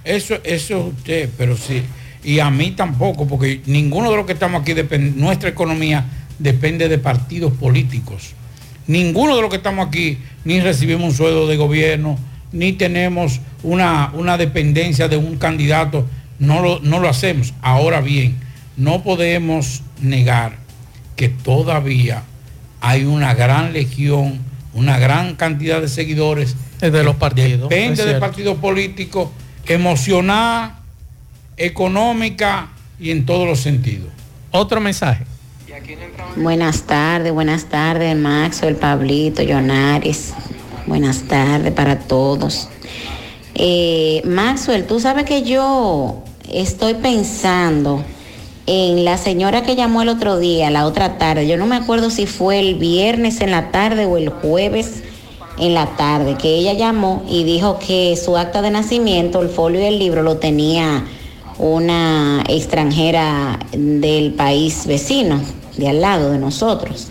Eso, 0.04 0.36
eso 0.44 0.78
es 0.88 0.94
usted, 0.98 1.30
pero 1.38 1.58
sí. 1.58 1.84
Y 2.24 2.40
a 2.40 2.50
mí 2.50 2.72
tampoco, 2.72 3.28
porque 3.28 3.62
ninguno 3.66 4.12
de 4.12 4.18
los 4.18 4.26
que 4.26 4.34
estamos 4.34 4.62
aquí, 4.62 4.74
depende, 4.74 5.20
nuestra 5.20 5.50
economía 5.50 6.06
depende 6.40 6.90
de 6.90 6.98
partidos 6.98 7.54
políticos. 7.54 8.34
Ninguno 8.88 9.36
de 9.36 9.42
los 9.42 9.50
que 9.50 9.58
estamos 9.58 9.88
aquí 9.88 10.18
ni 10.46 10.60
recibimos 10.60 11.12
un 11.12 11.16
sueldo 11.16 11.48
de 11.48 11.58
gobierno, 11.58 12.18
ni 12.52 12.74
tenemos 12.74 13.42
una, 13.64 14.12
una 14.14 14.38
dependencia 14.38 15.08
de 15.08 15.18
un 15.18 15.38
candidato. 15.38 16.06
No 16.40 16.62
lo, 16.62 16.80
no 16.80 17.00
lo 17.00 17.10
hacemos. 17.10 17.54
Ahora 17.62 18.02
bien, 18.02 18.36
no 18.78 19.04
podemos 19.04 19.82
negar 20.02 20.58
que 21.16 21.30
todavía 21.30 22.24
hay 22.80 23.06
una 23.06 23.34
gran 23.34 23.74
legión, 23.74 24.40
una 24.74 25.00
gran 25.00 25.36
cantidad 25.36 25.82
de 25.82 25.88
seguidores 25.88 26.56
de 26.80 27.04
los 27.04 27.16
partidos. 27.16 27.70
Depende 27.70 27.94
es 27.94 27.98
del 27.98 28.08
cierto. 28.08 28.20
partido 28.20 28.56
político, 28.58 29.32
emocional, 29.66 30.77
económica 31.58 32.70
y 33.00 33.12
en 33.12 33.26
todos 33.26 33.48
los 33.48 33.60
sentidos. 33.60 34.10
Otro 34.52 34.80
mensaje. 34.80 35.26
Buenas 36.36 36.84
tardes, 36.84 37.34
buenas 37.34 37.66
tardes, 37.66 38.16
Max, 38.16 38.64
el 38.64 38.76
Pablito, 38.76 39.42
Yonaris. 39.42 40.34
Buenas 40.86 41.24
tardes 41.24 41.74
para 41.74 42.00
todos. 42.00 42.70
Eh, 43.56 44.22
Maxwell, 44.24 44.86
tú 44.86 45.00
sabes 45.00 45.26
que 45.26 45.44
yo 45.44 46.24
estoy 46.52 46.94
pensando 46.96 48.04
en 48.68 49.04
la 49.04 49.18
señora 49.18 49.64
que 49.64 49.76
llamó 49.76 50.02
el 50.02 50.10
otro 50.10 50.38
día, 50.38 50.70
la 50.70 50.86
otra 50.86 51.18
tarde. 51.18 51.48
Yo 51.48 51.58
no 51.58 51.66
me 51.66 51.76
acuerdo 51.76 52.10
si 52.10 52.26
fue 52.26 52.60
el 52.60 52.76
viernes 52.76 53.42
en 53.42 53.52
la 53.52 53.72
tarde 53.72 54.06
o 54.06 54.18
el 54.18 54.30
jueves 54.30 55.04
en 55.58 55.74
la 55.74 55.88
tarde, 55.98 56.36
que 56.36 56.56
ella 56.56 56.74
llamó 56.74 57.26
y 57.28 57.44
dijo 57.44 57.80
que 57.80 58.16
su 58.16 58.38
acta 58.38 58.62
de 58.62 58.70
nacimiento, 58.70 59.42
el 59.42 59.50
folio 59.50 59.80
del 59.80 59.98
libro, 59.98 60.22
lo 60.22 60.38
tenía 60.38 61.04
una 61.60 62.44
extranjera 62.48 63.60
del 63.72 64.34
país 64.34 64.86
vecino, 64.86 65.42
de 65.78 65.90
al 65.90 66.02
lado 66.02 66.32
de 66.32 66.38
nosotros. 66.40 67.08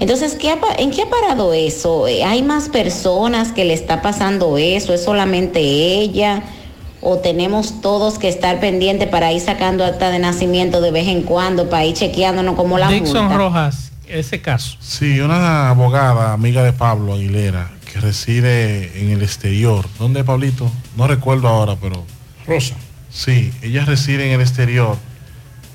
Entonces, 0.00 0.34
¿qué 0.34 0.50
ha 0.50 0.60
pa- 0.60 0.74
¿en 0.78 0.90
qué 0.90 1.02
ha 1.02 1.10
parado 1.10 1.52
eso? 1.52 2.08
Eh, 2.08 2.24
¿Hay 2.24 2.42
más 2.42 2.68
personas 2.70 3.52
que 3.52 3.64
le 3.64 3.74
está 3.74 4.00
pasando 4.00 4.56
eso? 4.56 4.94
¿Es 4.94 5.04
solamente 5.04 5.60
ella? 5.60 6.42
¿O 7.02 7.18
tenemos 7.18 7.80
todos 7.82 8.18
que 8.18 8.28
estar 8.28 8.60
pendientes 8.60 9.08
para 9.08 9.32
ir 9.32 9.40
sacando 9.40 9.84
acta 9.84 10.10
de 10.10 10.18
nacimiento 10.18 10.80
de 10.80 10.90
vez 10.90 11.06
en 11.08 11.22
cuando, 11.22 11.68
para 11.68 11.84
ir 11.84 11.94
chequeándonos 11.94 12.56
como 12.56 12.78
la 12.78 12.88
Dixon 12.88 13.22
multa? 13.24 13.36
Rojas, 13.36 13.92
ese 14.08 14.40
caso. 14.40 14.76
Sí, 14.80 15.20
una 15.20 15.70
abogada, 15.70 16.32
amiga 16.32 16.62
de 16.62 16.72
Pablo 16.72 17.14
Aguilera, 17.14 17.70
que 17.92 18.00
reside 18.00 19.00
en 19.02 19.10
el 19.10 19.22
exterior. 19.22 19.86
¿Dónde, 19.98 20.24
Pablito? 20.24 20.70
No 20.96 21.06
recuerdo 21.06 21.48
ahora, 21.48 21.76
pero... 21.80 22.04
Rosa. 22.46 22.74
Sí, 23.10 23.52
ella 23.62 23.84
reside 23.84 24.26
en 24.26 24.32
el 24.32 24.40
exterior 24.40 24.96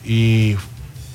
y 0.05 0.55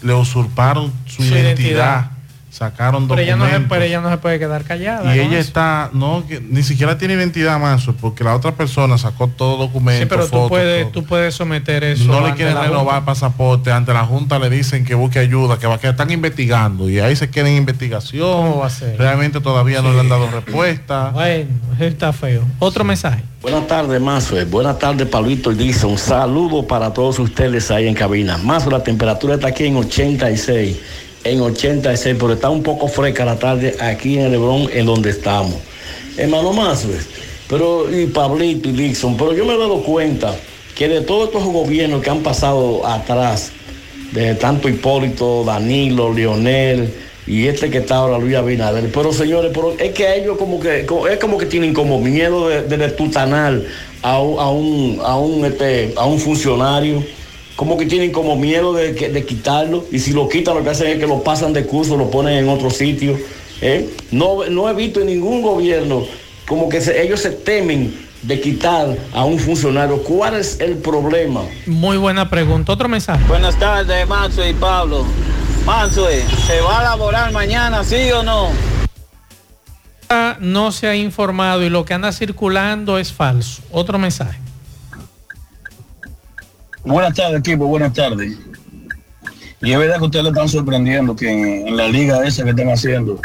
le 0.03 0.15
usurparon 0.15 0.93
su, 1.07 1.23
Su 1.23 1.23
identidad, 1.25 1.47
identidad. 1.47 2.11
Sacaron 2.51 3.07
Pero 3.09 3.21
ella, 3.21 3.37
no 3.37 3.45
se, 3.45 3.53
documentos. 3.53 3.77
pero 3.77 3.85
ella 3.85 4.01
no 4.01 4.11
se 4.11 4.19
puede 4.19 4.39
quedar 4.39 4.65
callada. 4.65 5.15
y 5.15 5.21
ella 5.21 5.39
eso. 5.39 5.49
está, 5.49 5.91
no, 5.93 6.25
que 6.27 6.41
ni 6.41 6.63
siquiera 6.63 6.99
tiene 6.99 7.15
identidad 7.15 7.59
más, 7.59 7.87
porque 8.01 8.25
la 8.25 8.35
otra 8.35 8.53
persona 8.53 8.99
sacó 8.99 9.29
todo 9.29 9.57
documento. 9.57 10.03
Sí, 10.03 10.07
pero 10.09 10.27
tú 10.29 10.49
puedes, 10.49 10.83
todo. 10.83 10.93
tú 10.93 11.05
puedes 11.05 11.35
someter 11.35 11.85
eso. 11.85 12.05
no 12.05 12.27
le 12.27 12.35
quieren 12.35 12.57
renovar 12.57 12.97
Junta. 12.97 13.05
pasaporte, 13.07 13.71
ante 13.73 13.93
la 13.93 14.05
Junta 14.05 14.39
le 14.39 14.51
dicen 14.51 14.85
que 14.85 14.95
busque 14.95 15.19
ayuda, 15.21 15.59
que, 15.59 15.67
va, 15.67 15.79
que 15.79 15.89
están 15.89 16.11
investigando 16.11 16.89
y 16.91 16.99
ahí 16.99 17.15
se 17.17 17.31
queda 17.31 17.49
en 17.49 17.57
investigación. 17.57 18.23
¿Cómo 18.23 18.59
va 18.59 18.67
a 18.67 18.71
ser? 18.71 18.99
Realmente 18.99 19.41
todavía 19.41 19.81
no 19.81 19.93
le 19.93 20.01
han 20.01 20.09
dado 20.09 20.29
respuesta. 20.31 21.11
Bueno, 21.11 21.49
está 21.79 22.13
feo. 22.13 22.43
Otro 22.59 22.85
mensaje. 22.85 23.23
Buenas 23.43 23.67
tardes, 23.67 24.01
Mazuel. 24.01 24.45
Buenas 24.47 24.79
tardes, 24.79 25.07
Pablito 25.09 25.51
y 25.53 25.55
Dixon. 25.55 25.97
Saludos 25.97 26.67
para 26.67 26.93
todos 26.93 27.19
ustedes 27.19 27.71
ahí 27.71 27.89
en 27.89 27.95
cabina. 27.95 28.37
Mazo, 28.37 28.71
la 28.71 28.83
temperatura 28.83 29.37
está 29.37 29.49
aquí 29.49 29.65
en 29.65 29.77
86. 29.77 30.77
En 31.23 31.41
86, 31.41 32.17
pero 32.19 32.33
está 32.33 32.49
un 32.49 32.63
poco 32.63 32.89
fresca 32.89 33.25
la 33.25 33.39
tarde 33.39 33.77
aquí 33.79 34.19
en 34.19 34.27
el 34.27 34.33
Lebrón, 34.33 34.69
en 34.73 34.87
donde 34.87 35.11
estamos. 35.11 35.57
Hermano 36.17 36.53
Mazuel, 36.53 37.01
pero 37.49 37.91
y 37.95 38.07
Pablito 38.07 38.69
y 38.69 38.73
Dixon, 38.73 39.17
pero 39.17 39.35
yo 39.35 39.45
me 39.45 39.55
he 39.55 39.59
dado 39.59 39.83
cuenta 39.83 40.35
que 40.75 40.89
de 40.89 41.03
todos 41.03 41.27
estos 41.29 41.45
gobiernos 41.45 42.03
que 42.03 42.11
han 42.11 42.23
pasado 42.23 42.87
atrás, 42.87 43.53
de 44.13 44.35
tanto 44.35 44.69
Hipólito, 44.69 45.45
Danilo, 45.45 46.13
Leonel 46.13 46.93
y 47.27 47.47
este 47.47 47.71
que 47.71 47.79
está 47.79 47.97
ahora 47.97 48.19
Luis 48.19 48.35
Abinader. 48.35 48.91
Pero 48.91 49.13
señores, 49.13 49.53
pero 49.55 49.75
es 49.79 49.93
que 49.93 50.17
ellos 50.17 50.37
como 50.39 50.59
que 50.59 50.81
es 50.81 51.19
como 51.21 51.39
que 51.39 51.47
tienen 51.47 51.75
como 51.75 52.01
miedo 52.01 52.49
de, 52.49 52.63
de 52.63 52.77
destutanar 52.77 53.61
a 54.03 54.21
un, 54.21 54.39
a 54.41 54.51
un, 54.51 55.01
a 55.05 55.17
un, 55.17 55.45
este, 55.45 55.93
a 55.97 56.07
un 56.07 56.19
funcionario. 56.19 57.05
Como 57.61 57.77
que 57.77 57.85
tienen 57.85 58.11
como 58.11 58.37
miedo 58.37 58.73
de, 58.73 58.95
que- 58.95 59.11
de 59.11 59.27
quitarlo. 59.27 59.85
Y 59.93 59.99
si 59.99 60.15
lo 60.15 60.31
quitan, 60.31 60.55
lo 60.55 60.65
que 60.65 60.71
hacen 60.71 60.87
es 60.87 60.99
que 60.99 61.07
lo 61.07 61.23
pasan 61.23 61.53
de 61.53 61.67
curso, 61.67 61.95
lo 61.95 62.11
ponen 62.11 62.39
en 62.39 62.49
otro 62.49 62.71
sitio. 62.71 63.19
¿eh? 63.61 63.87
No, 64.11 64.47
no 64.49 64.67
he 64.71 64.73
visto 64.73 65.01
en 65.01 65.09
ningún 65.09 65.43
gobierno 65.43 66.05
como 66.49 66.71
que 66.71 66.81
se- 66.81 67.03
ellos 67.03 67.21
se 67.21 67.29
temen 67.33 67.95
de 68.23 68.41
quitar 68.41 68.97
a 69.13 69.27
un 69.27 69.39
funcionario. 69.39 70.03
¿Cuál 70.03 70.37
es 70.37 70.59
el 70.59 70.77
problema? 70.77 71.43
Muy 71.67 71.99
buena 71.99 72.31
pregunta. 72.31 72.73
Otro 72.73 72.89
mensaje. 72.89 73.23
Buenas 73.29 73.59
tardes, 73.59 74.09
Manso 74.09 74.43
y 74.49 74.55
Pablo. 74.55 75.05
Manso, 75.67 76.07
¿se 76.47 76.61
va 76.63 76.79
a 76.81 76.83
laborar 76.83 77.31
mañana, 77.31 77.85
sí 77.85 78.11
o 78.11 78.23
no? 78.23 78.49
no 80.41 80.73
se 80.73 80.87
ha 80.87 80.97
informado 80.97 81.63
y 81.63 81.69
lo 81.69 81.85
que 81.85 81.93
anda 81.93 82.11
circulando 82.11 82.97
es 82.99 83.13
falso. 83.13 83.61
Otro 83.71 83.99
mensaje. 83.99 84.39
Buenas 86.85 87.15
tardes, 87.15 87.41
equipo, 87.41 87.67
buenas 87.67 87.93
tardes. 87.93 88.37
Y 89.63 89.73
es 89.73 89.79
verdad 89.79 89.99
que 89.99 90.05
ustedes 90.05 90.25
le 90.25 90.31
están 90.31 90.49
sorprendiendo 90.49 91.15
que 91.15 91.29
en, 91.29 91.77
la 91.77 91.87
liga 91.89 92.27
esa 92.27 92.45
que 92.45 92.51
están 92.51 92.71
haciendo 92.71 93.21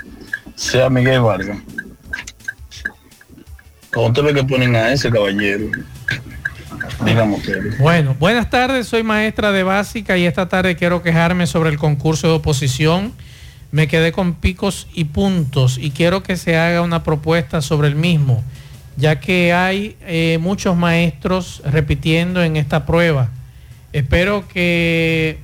sea 0.55 0.89
Miguel 0.89 1.21
Vargas. 1.21 1.57
Cuando 3.93 4.21
usted 4.21 4.23
ve 4.23 4.41
que 4.41 4.43
ponen 4.45 4.75
a 4.75 4.91
ese 4.91 5.09
caballero, 5.09 5.67
digamos 7.05 7.39
ustedes. 7.39 7.77
Bueno, 7.77 8.15
buenas 8.19 8.49
tardes, 8.49 8.87
soy 8.87 9.03
maestra 9.03 9.53
de 9.53 9.63
básica 9.63 10.17
y 10.17 10.25
esta 10.25 10.49
tarde 10.49 10.75
quiero 10.75 11.01
quejarme 11.01 11.47
sobre 11.47 11.69
el 11.69 11.77
concurso 11.77 12.27
de 12.27 12.33
oposición. 12.33 13.13
Me 13.71 13.87
quedé 13.87 14.11
con 14.11 14.33
picos 14.33 14.87
y 14.93 15.05
puntos 15.05 15.77
y 15.77 15.91
quiero 15.91 16.23
que 16.23 16.35
se 16.35 16.57
haga 16.57 16.81
una 16.81 17.03
propuesta 17.03 17.61
sobre 17.61 17.87
el 17.87 17.95
mismo, 17.95 18.43
ya 18.97 19.21
que 19.21 19.53
hay 19.53 19.95
eh, 20.01 20.37
muchos 20.41 20.75
maestros 20.75 21.61
repitiendo 21.65 22.43
en 22.43 22.57
esta 22.57 22.85
prueba. 22.85 23.29
Espero 23.95 24.45
que 24.45 25.39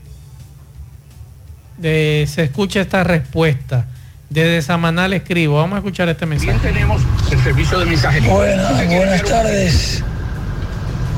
eh, 1.81 2.25
se 2.27 2.43
escuche 2.43 2.81
esta 2.81 3.01
respuesta. 3.05 3.85
Desde 4.29 4.61
Samaná 4.61 5.07
le 5.07 5.15
escribo. 5.15 5.55
Vamos 5.55 5.75
a 5.75 5.77
escuchar 5.77 6.09
este 6.09 6.25
mensaje. 6.25 6.59
tenemos 6.59 7.01
el 7.31 7.41
servicio 7.41 7.79
de 7.79 7.85
mensajería. 7.85 8.29
Buenas, 8.29 8.87
buenas 8.87 9.23
tardes. 9.23 10.03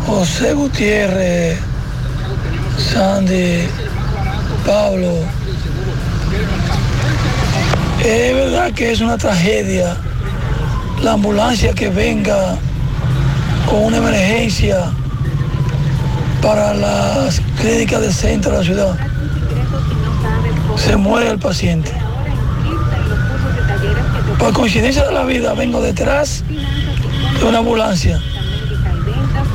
José 0.05 0.53
Gutiérrez, 0.53 1.57
Sandy, 2.77 3.63
Pablo. 4.63 5.13
Es 8.05 8.35
verdad 8.35 8.71
que 8.73 8.91
es 8.91 9.01
una 9.01 9.17
tragedia 9.17 9.97
la 11.01 11.13
ambulancia 11.13 11.73
que 11.73 11.89
venga 11.89 12.59
con 13.67 13.85
una 13.85 13.97
emergencia 13.97 14.91
para 16.43 16.73
las 16.73 17.39
clínicas 17.61 18.01
del 18.01 18.13
centro 18.13 18.51
de 18.51 18.57
la 18.57 18.63
ciudad. 18.65 18.99
Se 20.75 20.97
muere 20.97 21.31
el 21.31 21.39
paciente. 21.39 21.93
Por 24.37 24.51
coincidencia 24.51 25.05
de 25.05 25.13
la 25.13 25.23
vida 25.23 25.53
vengo 25.53 25.81
detrás 25.81 26.43
de 27.39 27.45
una 27.45 27.59
ambulancia 27.59 28.19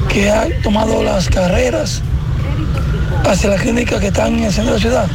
que 0.08 0.30
ha 0.30 0.46
tomado 0.62 1.02
las 1.02 1.28
carreras 1.28 2.00
hacia 3.26 3.50
las 3.50 3.60
clínicas 3.60 4.00
que 4.00 4.06
están 4.06 4.38
en 4.38 4.44
el 4.44 4.52
centro 4.52 4.72
de 4.72 4.78
la 4.78 4.82
ciudad. 4.82 5.06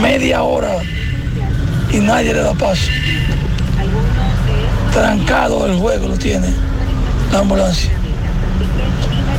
Media 0.00 0.44
hora 0.44 0.76
y 1.90 1.96
nadie 1.96 2.34
le 2.34 2.42
da 2.42 2.54
paso. 2.54 2.88
Trancado 4.92 5.66
el 5.66 5.76
juego 5.76 6.06
lo 6.06 6.16
tiene 6.16 6.54
la 7.32 7.40
ambulancia. 7.40 7.97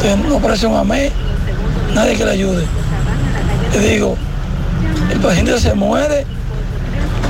Entonces, 0.02 0.30
no 0.30 0.40
parece 0.40 0.66
un 0.68 0.76
amé, 0.78 1.12
nadie 1.94 2.16
que 2.16 2.26
le 2.26 2.32
ayude. 2.32 2.66
Le 3.74 3.90
digo, 3.90 4.18
el 5.12 5.20
paciente 5.20 5.60
se 5.60 5.74
muere 5.74 6.26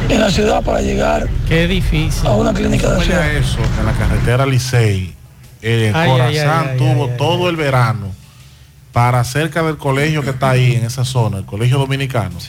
en 0.09 0.21
la 0.21 0.29
ciudad 0.29 0.61
para 0.63 0.81
llegar 0.81 1.27
Qué 1.47 1.67
difícil. 1.67 2.27
a 2.27 2.31
una 2.31 2.53
clínica 2.53 2.89
de 2.89 2.97
la 2.97 3.03
ciudad. 3.03 3.31
Eso, 3.31 3.57
en 3.79 3.85
la 3.85 3.93
carretera 3.93 4.45
Licey, 4.45 5.15
eh, 5.61 5.91
Ay, 5.95 6.09
Corazán 6.09 6.29
ay, 6.29 6.37
ay, 6.37 6.67
ay, 6.71 6.77
tuvo 6.77 7.05
ay, 7.05 7.11
todo 7.17 7.49
el 7.49 7.55
verano 7.55 8.18
para 8.91 9.23
cerca 9.23 9.61
del 9.61 9.77
colegio 9.77 10.23
que 10.23 10.31
está 10.31 10.49
ahí 10.49 10.73
en 10.75 10.83
esa 10.83 11.05
zona, 11.05 11.37
el 11.37 11.45
colegio 11.45 11.77
dominicano, 11.77 12.39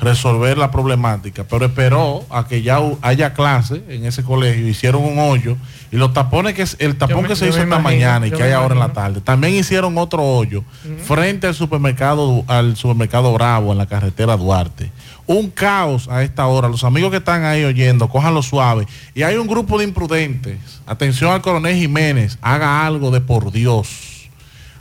resolver 0.00 0.58
la 0.58 0.70
problemática, 0.70 1.44
pero 1.44 1.66
esperó 1.66 2.24
a 2.30 2.46
que 2.48 2.62
ya 2.62 2.80
haya 3.00 3.32
clase 3.32 3.82
en 3.88 4.04
ese 4.04 4.24
colegio, 4.24 4.66
hicieron 4.68 5.04
un 5.04 5.18
hoyo 5.20 5.56
y 5.92 5.96
los 5.96 6.12
tapones 6.12 6.54
que 6.54 6.62
es 6.62 6.76
el 6.80 6.96
tapón 6.96 7.22
me- 7.22 7.28
que 7.28 7.36
se 7.36 7.46
hizo 7.48 7.58
esta 7.58 7.66
imagino, 7.78 7.82
mañana 7.82 8.26
y 8.26 8.32
que 8.32 8.42
hay 8.42 8.50
ahora 8.52 8.74
en 8.74 8.80
la 8.80 8.92
tarde, 8.92 9.20
también 9.20 9.54
hicieron 9.54 9.96
otro 9.96 10.22
hoyo 10.22 10.64
frente 11.06 11.46
al 11.46 11.54
supermercado 11.54 12.44
al 12.48 12.76
supermercado 12.76 13.32
Bravo 13.32 13.70
en 13.72 13.78
la 13.78 13.86
carretera 13.86 14.36
Duarte. 14.36 14.90
Un 15.26 15.48
caos 15.48 16.06
a 16.08 16.22
esta 16.22 16.46
hora. 16.48 16.68
Los 16.68 16.84
amigos 16.84 17.10
que 17.10 17.16
están 17.16 17.44
ahí 17.44 17.64
oyendo, 17.64 18.08
cójanlo 18.10 18.42
suave. 18.42 18.86
Y 19.14 19.22
hay 19.22 19.36
un 19.36 19.46
grupo 19.46 19.78
de 19.78 19.84
imprudentes. 19.84 20.58
Atención 20.86 21.32
al 21.32 21.40
coronel 21.40 21.74
Jiménez, 21.76 22.36
haga 22.42 22.84
algo 22.84 23.10
de 23.10 23.22
por 23.22 23.50
Dios. 23.50 23.88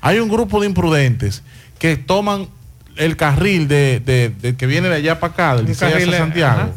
Hay 0.05 0.19
un 0.19 0.29
grupo 0.29 0.59
de 0.61 0.67
imprudentes 0.67 1.41
que 1.79 1.97
toman 1.97 2.47
el 2.97 3.17
carril 3.17 3.67
de, 3.67 3.99
de- 4.05 4.29
de 4.29 4.55
que 4.55 4.67
viene 4.67 4.87
de 4.89 4.95
allá 4.95 5.19
para 5.19 5.33
acá, 5.33 5.55
del 5.55 5.65
Licey 5.65 5.87
hacia 5.87 5.99
carril, 6.05 6.15
Santiago. 6.15 6.59
ajá. 6.61 6.69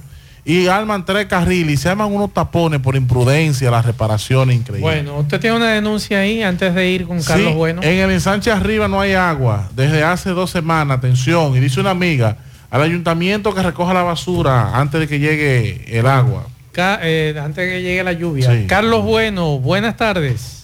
Y 0.48 0.68
arman 0.68 1.04
tres 1.04 1.26
carriles 1.26 1.74
y 1.74 1.76
se 1.76 1.88
arman 1.88 2.12
unos 2.12 2.32
tapones 2.32 2.78
por 2.78 2.94
imprudencia, 2.94 3.68
las 3.68 3.84
reparaciones 3.84 4.54
increíbles. 4.56 4.80
Bueno, 4.80 5.18
usted 5.18 5.40
tiene 5.40 5.56
una 5.56 5.72
denuncia 5.72 6.20
ahí 6.20 6.40
antes 6.44 6.72
de 6.72 6.88
ir 6.88 7.04
con 7.04 7.20
Carlos 7.20 7.48
Sí, 7.50 7.54
Bueno. 7.56 7.82
En 7.82 7.98
el 7.98 8.12
ensanche 8.12 8.52
arriba 8.52 8.86
no 8.86 9.00
hay 9.00 9.14
agua 9.14 9.68
desde 9.74 10.04
hace 10.04 10.30
dos 10.30 10.50
semanas, 10.52 10.98
atención. 10.98 11.56
Y 11.56 11.58
dice 11.60 11.80
una 11.80 11.90
amiga, 11.90 12.36
al 12.70 12.80
ayuntamiento 12.82 13.52
que 13.56 13.62
recoja 13.62 13.92
la 13.92 14.04
basura 14.04 14.78
antes 14.78 15.00
de 15.00 15.08
que 15.08 15.18
llegue 15.18 15.98
el 15.98 16.06
agua. 16.06 16.46
Ca- 16.70 17.00
eh, 17.02 17.34
antes 17.42 17.66
de 17.66 17.72
que 17.72 17.82
llegue 17.82 18.04
la 18.04 18.12
lluvia. 18.12 18.48
Sí. 18.52 18.66
Carlos 18.68 19.02
Bueno, 19.02 19.58
buenas 19.58 19.96
tardes. 19.96 20.55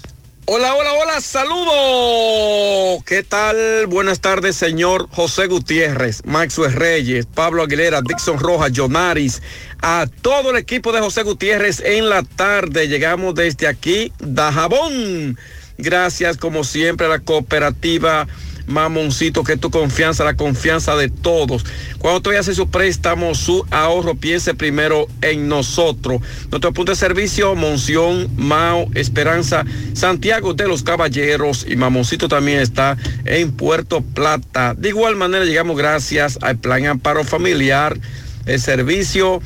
Hola, 0.45 0.75
hola, 0.75 0.93
hola, 0.95 1.21
saludos. 1.21 3.05
¿Qué 3.05 3.23
tal? 3.23 3.87
Buenas 3.87 4.21
tardes, 4.21 4.57
señor 4.57 5.09
José 5.13 5.47
Gutiérrez, 5.47 6.23
Maxwell 6.25 6.73
Reyes, 6.73 7.27
Pablo 7.27 7.63
Aguilera, 7.63 8.03
Dixon 8.03 8.41
Rojas, 8.41 8.73
Jonaris, 8.73 9.41
a 9.83 10.09
todo 10.21 10.51
el 10.51 10.57
equipo 10.57 10.91
de 10.91 10.99
José 10.99 11.23
Gutiérrez 11.23 11.79
en 11.79 12.09
la 12.09 12.25
tarde. 12.25 12.89
Llegamos 12.89 13.37
desde 13.37 13.69
aquí, 13.69 14.13
Dajabón. 14.19 15.39
Gracias, 15.79 16.37
como 16.39 16.65
siempre, 16.65 17.07
a 17.07 17.11
la 17.11 17.21
cooperativa 17.21 18.27
Mamoncito, 18.67 19.45
que 19.45 19.55
es 19.55 19.61
tu 19.61 19.71
confianza, 19.71 20.25
la 20.25 20.35
confianza 20.35 20.97
de 20.97 21.09
todos. 21.09 21.65
Cuando 21.99 22.19
usted 22.19 22.37
hacer 22.37 22.55
su 22.55 22.69
préstamo, 22.69 23.35
su 23.35 23.65
ahorro, 23.71 24.15
piense 24.15 24.55
primero 24.55 25.07
en 25.21 25.49
nosotros. 25.49 26.21
Nuestro 26.51 26.73
punto 26.73 26.93
de 26.93 26.97
servicio, 26.97 27.55
Monción, 27.55 28.29
Mao, 28.37 28.89
Esperanza, 28.95 29.65
Santiago 29.95 30.55
de 30.55 30.69
los 30.69 30.83
Caballeros 30.83 31.67
y 31.69 31.77
Mamoncito 31.77 32.29
también 32.29 32.61
está 32.61 32.97
en 33.25 33.53
Puerto 33.53 34.03
Plata. 34.03 34.75
De 34.75 34.89
igual 34.89 35.17
manera, 35.17 35.45
llegamos 35.45 35.77
gracias 35.77 36.39
al 36.43 36.59
Plan 36.59 36.87
Amparo 36.87 37.25
Familiar, 37.25 37.99
el 38.47 38.61
servicio 38.61 39.41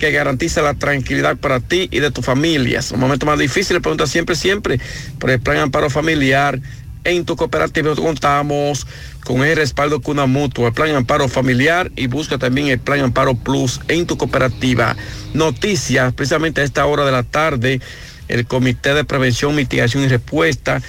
que 0.00 0.10
garantiza 0.10 0.62
la 0.62 0.74
tranquilidad 0.74 1.36
para 1.36 1.60
ti 1.60 1.88
y 1.92 2.00
de 2.00 2.10
tu 2.10 2.22
familia. 2.22 2.82
Son 2.82 2.98
momentos 2.98 3.26
más 3.26 3.38
difíciles, 3.38 3.82
pregunta 3.82 4.06
siempre, 4.06 4.34
siempre, 4.34 4.80
por 5.18 5.30
el 5.30 5.40
plan 5.40 5.58
amparo 5.58 5.90
familiar. 5.90 6.58
En 7.04 7.24
tu 7.24 7.34
cooperativa 7.34 7.94
contamos 7.94 8.86
con 9.24 9.42
el 9.42 9.56
respaldo 9.56 10.00
Cuna 10.00 10.26
Mutua, 10.26 10.68
el 10.68 10.74
plan 10.74 10.94
amparo 10.94 11.28
familiar 11.28 11.90
y 11.96 12.08
busca 12.08 12.36
también 12.36 12.68
el 12.68 12.78
plan 12.78 13.00
amparo 13.00 13.34
plus 13.34 13.80
en 13.88 14.06
tu 14.06 14.18
cooperativa. 14.18 14.96
Noticias, 15.32 16.12
precisamente 16.12 16.60
a 16.60 16.64
esta 16.64 16.84
hora 16.84 17.06
de 17.06 17.12
la 17.12 17.22
tarde, 17.22 17.80
el 18.28 18.46
Comité 18.46 18.92
de 18.92 19.04
Prevención, 19.04 19.54
Mitigación 19.54 20.04
y 20.04 20.08
Respuesta 20.08 20.82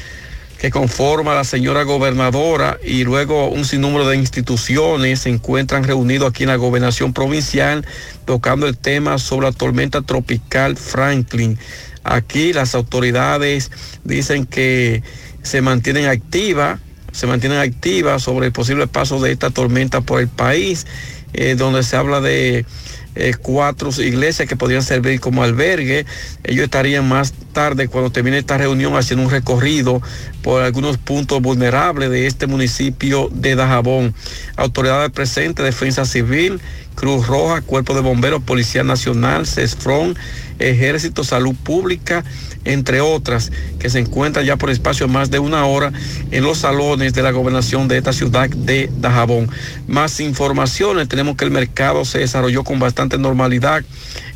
que 0.62 0.70
conforma 0.70 1.34
la 1.34 1.44
señora 1.44 1.82
gobernadora 1.82 2.78
y 2.84 3.04
luego 3.04 3.48
un 3.48 3.66
sinnúmero 3.66 4.08
de 4.08 4.16
instituciones 4.16 5.22
se 5.22 5.30
encuentran 5.30 5.84
reunidos 5.84 6.30
aquí 6.30 6.44
en 6.44 6.50
la 6.50 6.56
gobernación 6.56 7.14
provincial 7.14 7.84
tocando 8.26 8.68
el 8.68 8.78
tema 8.78 9.18
sobre 9.18 9.48
la 9.48 9.54
tormenta 9.54 10.04
tropical 10.04 10.78
Franklin. 10.78 11.58
Aquí 12.04 12.54
las 12.54 12.76
autoridades 12.76 13.72
dicen 14.04 14.46
que 14.46 15.02
se 15.44 15.62
mantienen 15.62 16.08
activas, 16.08 16.80
se 17.12 17.28
mantienen 17.28 17.60
activas 17.60 18.24
sobre 18.24 18.48
el 18.48 18.52
posible 18.52 18.88
paso 18.88 19.20
de 19.20 19.32
esta 19.32 19.50
tormenta 19.50 20.02
por 20.02 20.22
el 20.22 20.28
país, 20.28 20.88
eh, 21.34 21.56
donde 21.56 21.84
se 21.84 21.96
habla 21.96 22.22
de 22.22 22.66
eh, 23.14 23.34
cuatro 23.42 23.90
iglesias 24.02 24.48
que 24.48 24.56
podrían 24.56 24.84
servir 24.84 25.20
como 25.20 25.44
albergue. 25.44 26.06
Ellos 26.46 26.64
estarían 26.64 27.08
más 27.08 27.34
tarde, 27.52 27.90
cuando 27.90 28.12
termine 28.12 28.38
esta 28.38 28.58
reunión, 28.58 28.96
haciendo 28.96 29.26
un 29.26 29.32
recorrido 29.32 30.02
por 30.42 30.62
algunos 30.62 30.98
puntos 30.98 31.42
vulnerables 31.42 32.10
de 32.10 32.28
este 32.28 32.48
municipio 32.48 33.30
de 33.34 33.56
Dajabón. 33.56 34.14
Autoridades 34.56 35.12
presentes, 35.12 35.66
Defensa 35.66 36.06
Civil, 36.06 36.62
Cruz 36.96 37.28
Roja, 37.28 37.62
Cuerpo 37.62 37.94
de 37.94 38.02
Bomberos, 38.02 38.44
Policía 38.44 38.84
Nacional, 38.84 39.46
CESFRON, 39.46 40.16
Ejército, 40.60 41.24
Salud 41.24 41.56
Pública, 41.64 42.24
entre 42.64 43.02
otras, 43.02 43.52
que 43.80 43.90
se 43.90 44.00
encuentran 44.00 44.46
ya 44.46 44.56
por 44.56 44.70
espacio 44.70 45.08
más 45.08 45.32
de 45.32 45.40
una 45.40 45.66
hora 45.66 45.92
en 46.30 46.44
los 46.44 46.60
salones 46.60 47.14
de 47.14 47.24
la 47.24 47.32
gobernación 47.32 47.88
de 47.88 47.98
esta 47.98 48.14
ciudad 48.14 48.50
de 48.50 48.90
Dajabón. 49.00 49.50
Más 49.88 50.20
informaciones, 50.20 51.08
tenemos 51.08 51.38
que 51.38 51.46
el 51.46 51.52
mercado 51.52 52.06
se 52.06 52.20
desarrolló 52.20 52.64
con 52.64 52.80
bastante 52.80 53.18
normalidad 53.18 53.84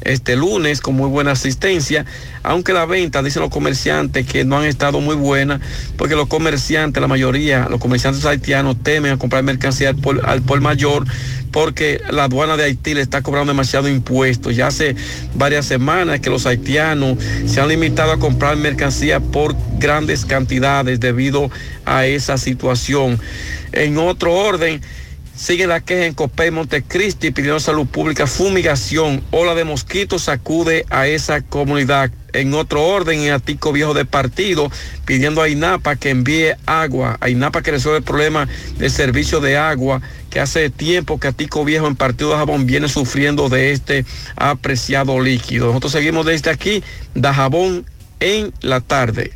este 0.02 0.36
lunes, 0.36 0.82
con 0.82 0.96
muy 0.96 1.10
buena 1.10 1.32
asistencia, 1.32 2.06
aunque 2.44 2.74
la 2.74 2.86
venta, 2.86 3.24
dicen 3.24 3.42
los 3.42 3.52
comerciantes, 3.52 4.26
que 4.26 4.46
no 4.46 4.58
han 4.58 4.66
estado 4.66 5.02
muy 5.02 5.16
buenas, 5.16 5.62
porque 5.98 6.16
los 6.16 6.28
comerciantes, 6.28 7.02
la 7.02 7.08
mayoría, 7.08 7.68
los 7.70 7.80
comerciantes 7.80 8.26
haitianos 8.26 8.78
temen 8.82 9.14
a 9.14 9.18
comprar 9.18 9.44
mercancía 9.44 9.90
al 9.90 9.96
por, 9.96 10.28
al 10.28 10.42
por 10.42 10.62
mayor 10.62 11.06
porque 11.56 12.02
la 12.10 12.26
aduana 12.26 12.58
de 12.58 12.66
Haití 12.66 12.94
le 12.94 13.00
está 13.00 13.22
cobrando 13.22 13.54
demasiado 13.54 13.88
impuestos. 13.88 14.58
Ya 14.58 14.68
hace 14.68 14.94
varias 15.36 15.66
semanas 15.66 16.20
que 16.20 16.30
los 16.30 16.46
haitianos 16.46 17.18
se 17.46 17.62
han 17.62 17.70
limitado 17.70 18.12
a 18.12 18.20
comprar 18.20 18.58
mercancía 18.58 19.22
por 19.22 19.56
grandes 19.80 20.26
cantidades 20.26 21.00
debido 21.00 21.50
a 21.86 22.08
esa 22.08 22.38
situación. 22.38 23.22
En 23.72 23.98
otro 23.98 24.34
orden, 24.34 24.82
Sigue 25.36 25.68
la 25.68 25.82
queja 25.82 26.06
en 26.06 26.14
Copey 26.14 26.50
Montecristi 26.50 27.32
pidiendo 27.32 27.60
salud 27.60 27.86
pública 27.86 28.26
fumigación. 28.26 29.22
Ola 29.32 29.54
de 29.54 29.66
mosquitos 29.66 30.24
sacude 30.24 30.86
a 30.90 31.08
esa 31.08 31.42
comunidad. 31.42 32.10
En 32.32 32.54
otro 32.54 32.86
orden, 32.86 33.22
en 33.22 33.34
Atico 33.34 33.72
Viejo 33.72 33.94
de 33.94 34.06
Partido, 34.06 34.70
pidiendo 35.06 35.42
a 35.42 35.50
INAPA 35.50 35.98
que 35.98 36.10
envíe 36.10 36.56
agua. 36.66 37.18
A 37.20 37.30
INAPA 37.30 37.62
que 37.62 37.72
resuelve 37.72 38.00
el 38.00 38.04
problema 38.04 38.48
del 38.78 38.92
servicio 38.92 39.40
de 39.42 39.58
agua 39.58 40.02
que 40.30 40.40
hace 40.40 40.70
tiempo 40.70 41.20
que 41.20 41.28
Atico 41.28 41.64
Viejo 41.64 41.88
en 41.88 41.96
Partido 41.96 42.32
de 42.32 42.38
Jabón 42.38 42.66
viene 42.66 42.88
sufriendo 42.88 43.50
de 43.50 43.72
este 43.72 44.06
apreciado 44.36 45.20
líquido. 45.20 45.68
Nosotros 45.68 45.92
seguimos 45.92 46.26
desde 46.26 46.50
aquí, 46.50 46.84
da 47.14 47.34
Jabón 47.34 47.86
en 48.20 48.54
la 48.62 48.82
tarde. 48.82 49.32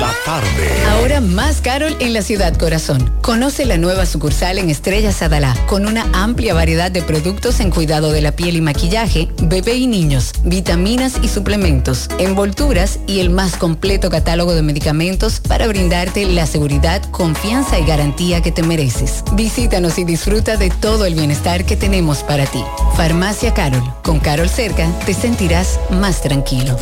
La 0.00 0.12
tarde. 0.24 0.70
Ahora 0.88 1.20
más 1.20 1.60
Carol 1.60 1.94
en 2.00 2.14
la 2.14 2.22
ciudad 2.22 2.56
corazón. 2.56 3.12
Conoce 3.20 3.66
la 3.66 3.76
nueva 3.76 4.06
sucursal 4.06 4.58
en 4.58 4.70
Estrella 4.70 5.12
Sadalá 5.12 5.54
con 5.66 5.86
una 5.86 6.06
amplia 6.14 6.54
variedad 6.54 6.90
de 6.90 7.02
productos 7.02 7.60
en 7.60 7.70
cuidado 7.70 8.10
de 8.10 8.22
la 8.22 8.32
piel 8.32 8.56
y 8.56 8.62
maquillaje, 8.62 9.28
bebé 9.42 9.74
y 9.74 9.86
niños, 9.86 10.32
vitaminas 10.42 11.18
y 11.22 11.28
suplementos, 11.28 12.08
envolturas 12.18 12.98
y 13.06 13.20
el 13.20 13.28
más 13.28 13.56
completo 13.56 14.08
catálogo 14.08 14.54
de 14.54 14.62
medicamentos 14.62 15.38
para 15.40 15.68
brindarte 15.68 16.24
la 16.24 16.46
seguridad, 16.46 17.02
confianza 17.10 17.78
y 17.78 17.84
garantía 17.84 18.40
que 18.40 18.52
te 18.52 18.62
mereces. 18.62 19.22
Visítanos 19.32 19.98
y 19.98 20.04
disfruta 20.04 20.56
de 20.56 20.70
todo 20.70 21.04
el 21.04 21.14
bienestar 21.14 21.66
que 21.66 21.76
tenemos 21.76 22.22
para 22.22 22.46
ti. 22.46 22.64
Farmacia 22.96 23.52
Carol. 23.52 23.82
Con 24.02 24.18
Carol 24.18 24.48
cerca 24.48 24.88
te 25.04 25.12
sentirás 25.12 25.78
más 25.90 26.22
tranquilo. 26.22 26.78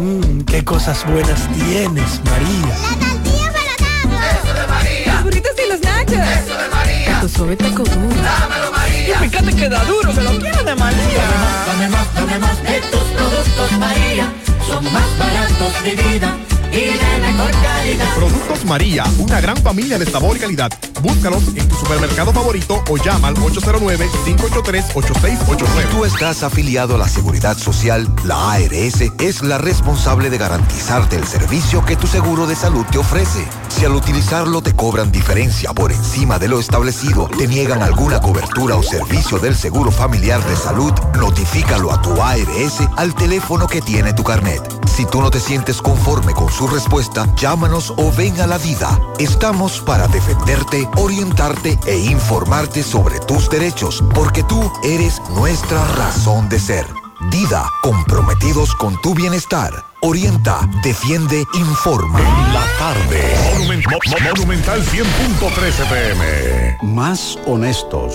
Mmm, 0.00 0.40
qué 0.46 0.64
cosas 0.64 1.04
buenas 1.06 1.46
tienes, 1.52 2.20
María. 2.24 2.61
Eso 2.68 4.54
de 4.54 4.66
María. 4.66 5.14
Los 5.14 5.22
burritos 5.24 5.52
y 5.64 5.68
los 5.70 5.80
nachos. 5.80 6.12
Eso 6.12 6.56
de 6.58 6.68
María. 6.68 7.20
Tu 7.20 7.28
suave 7.28 7.56
taco 7.56 7.82
duro. 7.82 8.22
Dámelo, 8.22 8.72
María. 8.72 9.16
Y 9.16 9.28
fíjate 9.28 9.56
que 9.56 9.68
da 9.68 9.84
duro, 9.84 10.14
que 10.14 10.20
lo 10.20 10.30
quiero 10.38 10.62
de 10.64 10.74
María. 10.74 11.24
Dame 11.66 11.88
más, 11.88 12.14
dame 12.14 12.38
más 12.38 12.62
de 12.62 12.80
tus 12.90 13.04
productos, 13.16 13.72
María. 13.78 14.32
Son 14.66 14.84
más 14.92 15.18
baratos 15.18 15.84
de 15.84 15.94
vida 15.96 16.36
y 16.72 16.86
de 16.86 17.18
mejor 17.20 17.50
calidad. 17.50 18.14
Productos 18.14 18.64
María, 18.64 19.04
una 19.18 19.40
gran 19.40 19.56
familia 19.58 19.98
de 19.98 20.06
sabor 20.06 20.36
y 20.36 20.40
calidad. 20.40 20.72
Búscalos 21.02 21.42
en 21.54 21.68
tu 21.68 21.76
supermercado 21.76 22.32
favorito 22.32 22.82
o 22.88 22.96
llama 22.96 23.28
al 23.28 23.36
809-583-8689. 23.36 24.92
Si 24.96 25.86
tú 25.90 26.04
estás 26.04 26.42
afiliado 26.42 26.94
a 26.94 26.98
la 26.98 27.08
Seguridad 27.08 27.58
Social, 27.58 28.08
la 28.24 28.52
ARS 28.52 29.02
es 29.20 29.42
la 29.42 29.58
responsable 29.58 30.30
de 30.30 30.38
garantizarte 30.38 31.16
el 31.16 31.26
servicio 31.26 31.84
que 31.84 31.96
tu 31.96 32.06
seguro 32.06 32.46
de 32.46 32.56
salud 32.56 32.86
te 32.90 32.98
ofrece. 32.98 33.46
Si 33.68 33.84
al 33.84 33.92
utilizarlo 33.92 34.62
te 34.62 34.74
cobran 34.74 35.12
diferencia 35.12 35.72
por 35.72 35.92
encima 35.92 36.38
de 36.38 36.48
lo 36.48 36.60
establecido, 36.60 37.28
te 37.36 37.48
niegan 37.48 37.82
alguna 37.82 38.20
cobertura 38.20 38.76
o 38.76 38.82
servicio 38.82 39.38
del 39.38 39.56
Seguro 39.56 39.90
Familiar 39.90 40.44
de 40.44 40.56
Salud, 40.56 40.92
notifícalo 41.18 41.92
a 41.92 42.00
tu 42.00 42.22
ARS 42.22 42.80
al 42.96 43.14
teléfono 43.14 43.66
que 43.66 43.82
tiene 43.82 44.12
tu 44.12 44.22
carnet. 44.22 44.62
Si 44.86 45.06
tú 45.06 45.22
no 45.22 45.30
te 45.30 45.40
sientes 45.40 45.80
conforme 45.80 46.34
con 46.34 46.52
su 46.52 46.61
respuesta, 46.66 47.26
llámanos 47.36 47.92
o 47.96 48.12
ven 48.12 48.40
a 48.40 48.46
la 48.46 48.58
vida. 48.58 48.98
Estamos 49.18 49.80
para 49.80 50.08
defenderte, 50.08 50.88
orientarte 50.96 51.78
e 51.86 51.96
informarte 51.98 52.82
sobre 52.82 53.18
tus 53.20 53.48
derechos, 53.50 54.02
porque 54.14 54.42
tú 54.42 54.70
eres 54.84 55.20
nuestra 55.36 55.84
razón 55.96 56.48
de 56.48 56.58
ser. 56.58 56.86
Dida, 57.30 57.64
comprometidos 57.82 58.74
con 58.74 59.00
tu 59.00 59.14
bienestar. 59.14 59.72
Orienta, 60.00 60.68
defiende, 60.82 61.44
informa. 61.54 62.18
En 62.18 62.52
la 62.54 62.64
tarde. 62.78 63.34
Monumen- 63.54 63.82
Mo- 63.88 63.98
Mo- 64.10 64.28
Monumental 64.34 64.82
100.13 64.84 65.84
pm. 65.88 66.78
Más 66.82 67.38
honestos. 67.46 68.14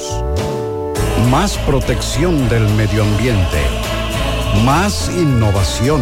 Más 1.31 1.57
protección 1.59 2.49
del 2.49 2.67
medio 2.75 3.03
ambiente. 3.03 3.61
Más 4.65 5.09
innovación. 5.09 6.01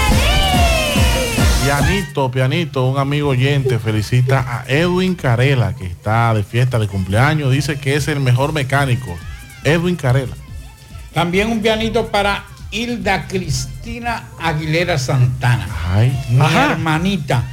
Pianito, 1.71 2.29
pianito, 2.29 2.85
un 2.85 2.97
amigo 2.97 3.29
oyente 3.29 3.79
felicita 3.79 4.39
a 4.45 4.65
Edwin 4.67 5.15
Carela, 5.15 5.73
que 5.73 5.85
está 5.85 6.33
de 6.33 6.43
fiesta 6.43 6.77
de 6.77 6.87
cumpleaños. 6.89 7.49
Dice 7.49 7.79
que 7.79 7.95
es 7.95 8.09
el 8.09 8.19
mejor 8.19 8.51
mecánico. 8.51 9.17
Edwin 9.63 9.95
Carela. 9.95 10.35
También 11.13 11.49
un 11.49 11.61
pianito 11.61 12.07
para 12.07 12.43
Hilda 12.71 13.25
Cristina 13.25 14.23
Aguilera 14.37 14.97
Santana. 14.97 15.65
Mi 16.29 16.41
Ajá. 16.41 16.73
hermanita. 16.73 17.45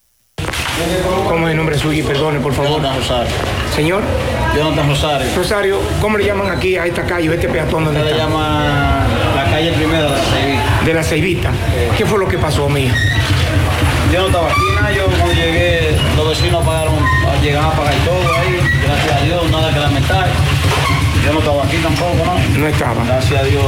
¿Cómo 1.29 1.47
es 1.47 1.53
el 1.53 1.57
nombre 1.57 1.79
suyo? 1.79 2.05
Perdone, 2.05 2.41
por 2.41 2.53
favor. 2.53 2.83
Rosario. 2.83 3.33
Señor. 3.75 4.03
Jonathan 4.57 4.89
Rosario. 4.89 5.27
Rosario, 5.37 5.81
¿cómo 6.01 6.17
le 6.19 6.25
llaman 6.25 6.51
aquí 6.51 6.77
a 6.77 6.87
esta 6.87 7.03
calle, 7.05 7.29
a 7.31 7.35
este 7.35 7.49
peatón 7.49 7.85
donde 7.85 8.01
Se 8.01 8.05
le 8.07 8.13
está? 8.13 8.25
llama 8.25 9.07
la 9.35 9.45
calle 9.51 9.73
primera 9.73 10.03
de 10.05 10.11
la 10.11 10.17
Ceibita. 10.23 10.83
De 10.85 10.95
la 10.95 11.03
Ceibita. 11.03 11.51
¿Qué 11.97 12.07
fue 12.07 12.19
lo 12.19 12.29
que 12.29 12.39
pasó, 12.39 12.69
mío? 12.69 12.93
Yo 14.13 14.21
no 14.21 14.27
estaba 14.27 14.47
aquí, 14.49 14.61
nada, 14.77 14.93
yo 14.93 15.07
cuando 15.07 15.33
llegué, 15.35 15.97
los 16.17 16.29
vecinos 16.29 16.65
pagaron, 16.65 16.95
llegaban 17.43 17.71
a 17.71 17.73
pagar 17.73 17.95
todo 18.05 18.21
ahí, 18.37 18.61
gracias 18.87 19.23
a 19.23 19.25
Dios, 19.25 19.51
nada 19.51 19.75
que 19.75 19.81
lamentar. 19.81 20.29
Yo 21.25 21.33
no 21.33 21.39
estaba 21.41 21.65
aquí 21.65 21.77
tampoco, 21.79 22.15
¿no? 22.25 22.59
No 22.61 22.67
estaba. 22.69 23.05
Gracias 23.07 23.41
a 23.41 23.45
Dios. 23.45 23.65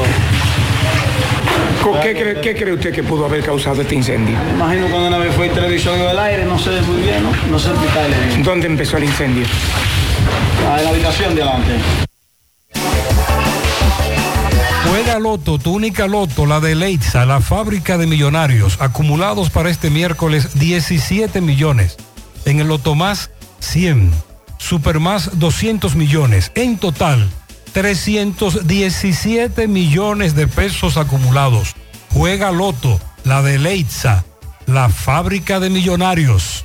¿Con 1.83 2.01
¿Qué, 2.01 2.13
cree, 2.15 2.41
qué 2.41 2.55
cree 2.55 2.75
usted 2.75 2.93
que 2.93 3.03
pudo 3.03 3.25
haber 3.27 3.43
causado 3.43 3.81
este 3.83 3.95
incendio? 3.95 4.37
Imagino 4.55 4.87
cuando 4.89 5.09
una 5.09 5.19
vez 5.19 5.35
fue 5.35 5.47
el 5.47 5.53
televisor 5.53 5.99
del 5.99 6.19
aire, 6.19 6.45
no 6.45 6.59
sé 6.59 6.71
muy 6.83 7.03
bien, 7.03 7.23
¿no? 7.23 7.31
No 7.51 7.59
sé 7.59 7.71
explicarle 7.71 8.17
bien. 8.29 8.43
¿Dónde 8.43 8.67
empezó 8.67 8.99
el 8.99 9.05
incendio? 9.05 9.45
Ah, 10.65 10.81
la 10.83 10.91
habitación 10.91 11.35
de 11.35 11.43
adelante. 11.43 11.81
Juega 14.89 15.19
Loto, 15.19 15.59
tu 15.59 15.73
única 15.73 16.07
Loto, 16.07 16.47
la 16.47 16.61
de 16.61 16.75
Leitza, 16.75 17.27
la 17.27 17.41
fábrica 17.41 17.99
de 17.99 18.07
millonarios, 18.07 18.79
acumulados 18.81 19.51
para 19.51 19.69
este 19.69 19.91
miércoles 19.91 20.59
17 20.59 21.41
millones. 21.41 21.97
En 22.45 22.61
el 22.61 22.69
Loto 22.69 22.95
Más 22.95 23.31
100, 23.59 24.13
Super 24.59 25.01
Más 25.01 25.39
200 25.39 25.97
millones. 25.97 26.53
En 26.55 26.79
total, 26.79 27.29
317 27.73 29.69
millones 29.69 30.35
de 30.35 30.47
pesos 30.47 30.97
acumulados. 30.97 31.75
Juega 32.13 32.53
Loto, 32.53 33.01
la 33.25 33.43
de 33.43 33.59
Leitza, 33.59 34.25
la 34.67 34.89
fábrica 34.89 35.61
de 35.61 35.69
millonarios. 35.69 36.65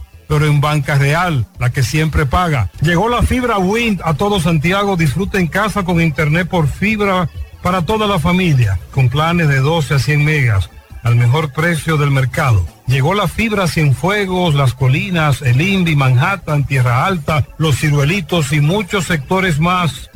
pero 0.31 0.45
en 0.45 0.61
Banca 0.61 0.95
Real, 0.95 1.45
la 1.59 1.71
que 1.71 1.83
siempre 1.83 2.25
paga. 2.25 2.69
Llegó 2.79 3.09
la 3.09 3.21
fibra 3.21 3.57
Wind 3.57 3.99
a 4.05 4.13
todo 4.13 4.39
Santiago. 4.39 4.95
Disfruta 4.95 5.41
en 5.41 5.47
casa 5.47 5.83
con 5.83 5.99
internet 5.99 6.47
por 6.47 6.69
fibra 6.69 7.29
para 7.61 7.81
toda 7.81 8.07
la 8.07 8.17
familia, 8.17 8.79
con 8.91 9.09
planes 9.09 9.49
de 9.49 9.57
12 9.57 9.95
a 9.95 9.99
100 9.99 10.23
megas, 10.23 10.69
al 11.03 11.17
mejor 11.17 11.51
precio 11.51 11.97
del 11.97 12.11
mercado. 12.11 12.65
Llegó 12.87 13.13
la 13.13 13.27
fibra 13.27 13.67
Cienfuegos, 13.67 14.55
Las 14.55 14.73
Colinas, 14.73 15.41
El 15.41 15.59
Indy, 15.59 15.97
Manhattan, 15.97 16.65
Tierra 16.65 17.05
Alta, 17.05 17.45
Los 17.57 17.79
Ciruelitos 17.79 18.53
y 18.53 18.61
muchos 18.61 19.07
sectores 19.07 19.59
más. 19.59 20.09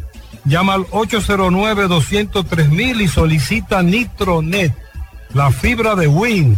Llama 0.45 0.75
al 0.75 0.85
809-203 0.91 3.01
y 3.01 3.09
solicita 3.09 3.83
Nitronet, 3.83 4.73
la 5.33 5.51
fibra 5.51 5.95
de 5.95 6.07
Wind 6.07 6.57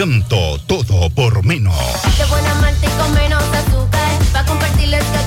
Encanto. 0.00 0.58
Todo 0.66 1.10
por 1.10 1.44
menos. 1.44 1.74
De 2.16 2.24
buena 2.26 2.54
malta 2.54 2.86
y 2.86 2.90
con 2.98 3.12
menos 3.12 3.42
azúcar. 3.42 4.18
Pa' 4.32 4.44
compartirles 4.46 5.04
que 5.04 5.18
a 5.18 5.26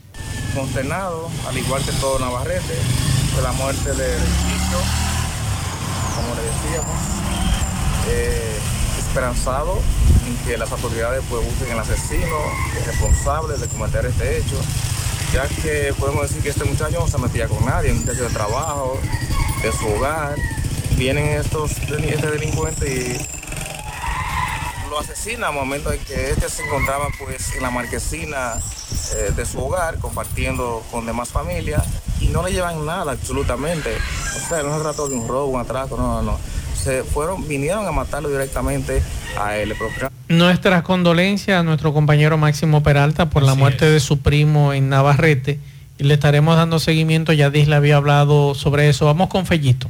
Consternado, 0.53 1.29
al 1.47 1.57
igual 1.57 1.83
que 1.83 1.91
todo 1.93 2.19
Navarrete, 2.19 2.73
de 3.35 3.41
la 3.41 3.51
muerte 3.53 3.91
de 3.93 4.17
Chicho, 4.17 4.81
como 6.15 6.35
le 6.35 6.41
decíamos, 6.43 7.01
eh, 8.09 8.59
esperanzado 8.99 9.79
en 10.27 10.35
que 10.45 10.57
las 10.57 10.71
autoridades 10.71 11.23
pues, 11.29 11.45
busquen 11.45 11.71
el 11.71 11.79
asesino, 11.79 12.37
responsable 12.85 13.57
de 13.57 13.67
cometer 13.67 14.05
este 14.05 14.37
hecho, 14.37 14.59
ya 15.33 15.47
que 15.47 15.93
podemos 15.97 16.23
decir 16.23 16.41
que 16.43 16.49
este 16.49 16.65
muchacho 16.65 16.99
no 16.99 17.07
se 17.07 17.17
metía 17.17 17.47
con 17.47 17.65
nadie, 17.65 17.91
un 17.91 17.99
muchacho 17.99 18.23
de 18.23 18.29
trabajo, 18.29 18.99
de 19.63 19.71
su 19.71 19.87
hogar, 19.87 20.35
vienen 20.95 21.27
estos 21.39 21.71
este 21.71 22.27
delincuente 22.31 22.87
y 22.87 23.40
lo 24.91 24.99
asesina 24.99 25.47
al 25.47 25.53
momento 25.53 25.91
en 25.93 25.99
que 26.01 26.31
este 26.31 26.49
se 26.49 26.63
encontraba 26.63 27.07
pues 27.17 27.55
en 27.55 27.63
la 27.63 27.71
marquesina 27.71 28.55
eh, 29.15 29.31
de 29.33 29.45
su 29.45 29.57
hogar 29.59 29.97
compartiendo 29.99 30.83
con 30.91 31.05
demás 31.05 31.29
familias 31.29 31.81
y 32.19 32.27
no 32.27 32.43
le 32.43 32.51
llevan 32.51 32.85
nada 32.85 33.13
absolutamente. 33.13 33.89
O 34.35 34.49
sea, 34.49 34.61
no 34.63 34.75
se 34.75 34.81
trató 34.81 35.07
de 35.07 35.15
un 35.15 35.27
robo, 35.29 35.45
un 35.45 35.61
atraco, 35.61 35.95
no, 35.95 36.21
no, 36.21 36.21
no. 36.21 36.39
Se 36.75 37.03
fueron, 37.03 37.47
vinieron 37.47 37.87
a 37.87 37.91
matarlo 37.91 38.29
directamente 38.29 39.01
a 39.39 39.55
él. 39.55 39.73
Nuestras 40.27 40.83
condolencias 40.83 41.61
a 41.61 41.63
nuestro 41.63 41.93
compañero 41.93 42.37
Máximo 42.37 42.83
Peralta 42.83 43.29
por 43.29 43.43
la 43.43 43.55
muerte 43.55 43.89
de 43.89 43.99
su 44.01 44.19
primo 44.19 44.73
en 44.73 44.89
Navarrete 44.89 45.59
y 45.99 46.03
le 46.03 46.15
estaremos 46.15 46.57
dando 46.57 46.79
seguimiento, 46.79 47.31
ya 47.31 47.49
Dis 47.49 47.69
le 47.69 47.75
había 47.75 47.95
hablado 47.95 48.55
sobre 48.55 48.89
eso. 48.89 49.05
Vamos 49.05 49.29
con 49.29 49.45
Fellito. 49.45 49.87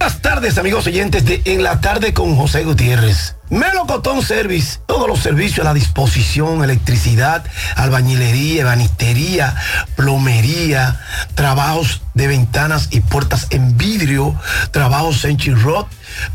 Buenas 0.00 0.22
tardes, 0.22 0.58
amigos 0.58 0.86
oyentes 0.86 1.24
de 1.24 1.42
En 1.44 1.64
la 1.64 1.80
tarde 1.80 2.14
con 2.14 2.36
José 2.36 2.62
Gutiérrez. 2.62 3.34
Melocotón 3.50 4.22
Service, 4.22 4.78
todos 4.86 5.08
los 5.08 5.18
servicios 5.18 5.66
a 5.66 5.70
la 5.70 5.74
disposición, 5.74 6.62
electricidad, 6.62 7.44
albañilería, 7.74 8.60
ebanistería, 8.60 9.56
plomería, 9.96 11.00
trabajos 11.34 12.02
de 12.14 12.28
ventanas 12.28 12.88
y 12.92 13.00
puertas 13.00 13.48
en 13.50 13.76
vidrio, 13.76 14.40
trabajos 14.70 15.24
en 15.24 15.36
Rod. 15.60 15.86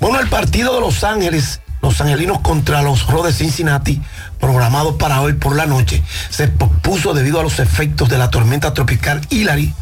Bueno, 0.00 0.20
el 0.20 0.28
partido 0.28 0.74
de 0.74 0.80
Los 0.80 1.04
Ángeles, 1.04 1.60
los 1.82 2.00
angelinos 2.00 2.40
contra 2.40 2.82
los 2.82 3.06
Rojos 3.06 3.28
de 3.28 3.32
Cincinnati, 3.32 4.02
programado 4.40 4.98
para 4.98 5.20
hoy 5.20 5.34
por 5.34 5.56
la 5.56 5.66
noche, 5.66 6.02
se 6.30 6.48
pospuso 6.48 7.14
debido 7.14 7.40
a 7.40 7.42
los 7.42 7.58
efectos 7.58 8.08
de 8.08 8.18
la 8.18 8.30
tormenta 8.30 8.74
tropical 8.74 9.20
Hillary. 9.30 9.74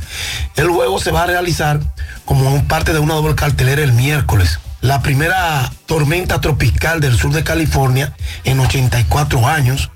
El 0.56 0.68
juego 0.68 1.00
se 1.00 1.10
va 1.10 1.22
a 1.22 1.26
realizar 1.26 1.80
como 2.24 2.64
parte 2.64 2.92
de 2.92 2.98
una 2.98 3.14
doble 3.14 3.34
cartelera 3.34 3.82
el 3.82 3.92
miércoles 3.92 4.58
la 4.84 5.00
primera 5.00 5.72
tormenta 5.86 6.42
tropical 6.42 7.00
del 7.00 7.16
sur 7.16 7.32
de 7.32 7.42
California 7.42 8.14
en 8.44 8.60
84 8.60 9.48
años. 9.48 9.90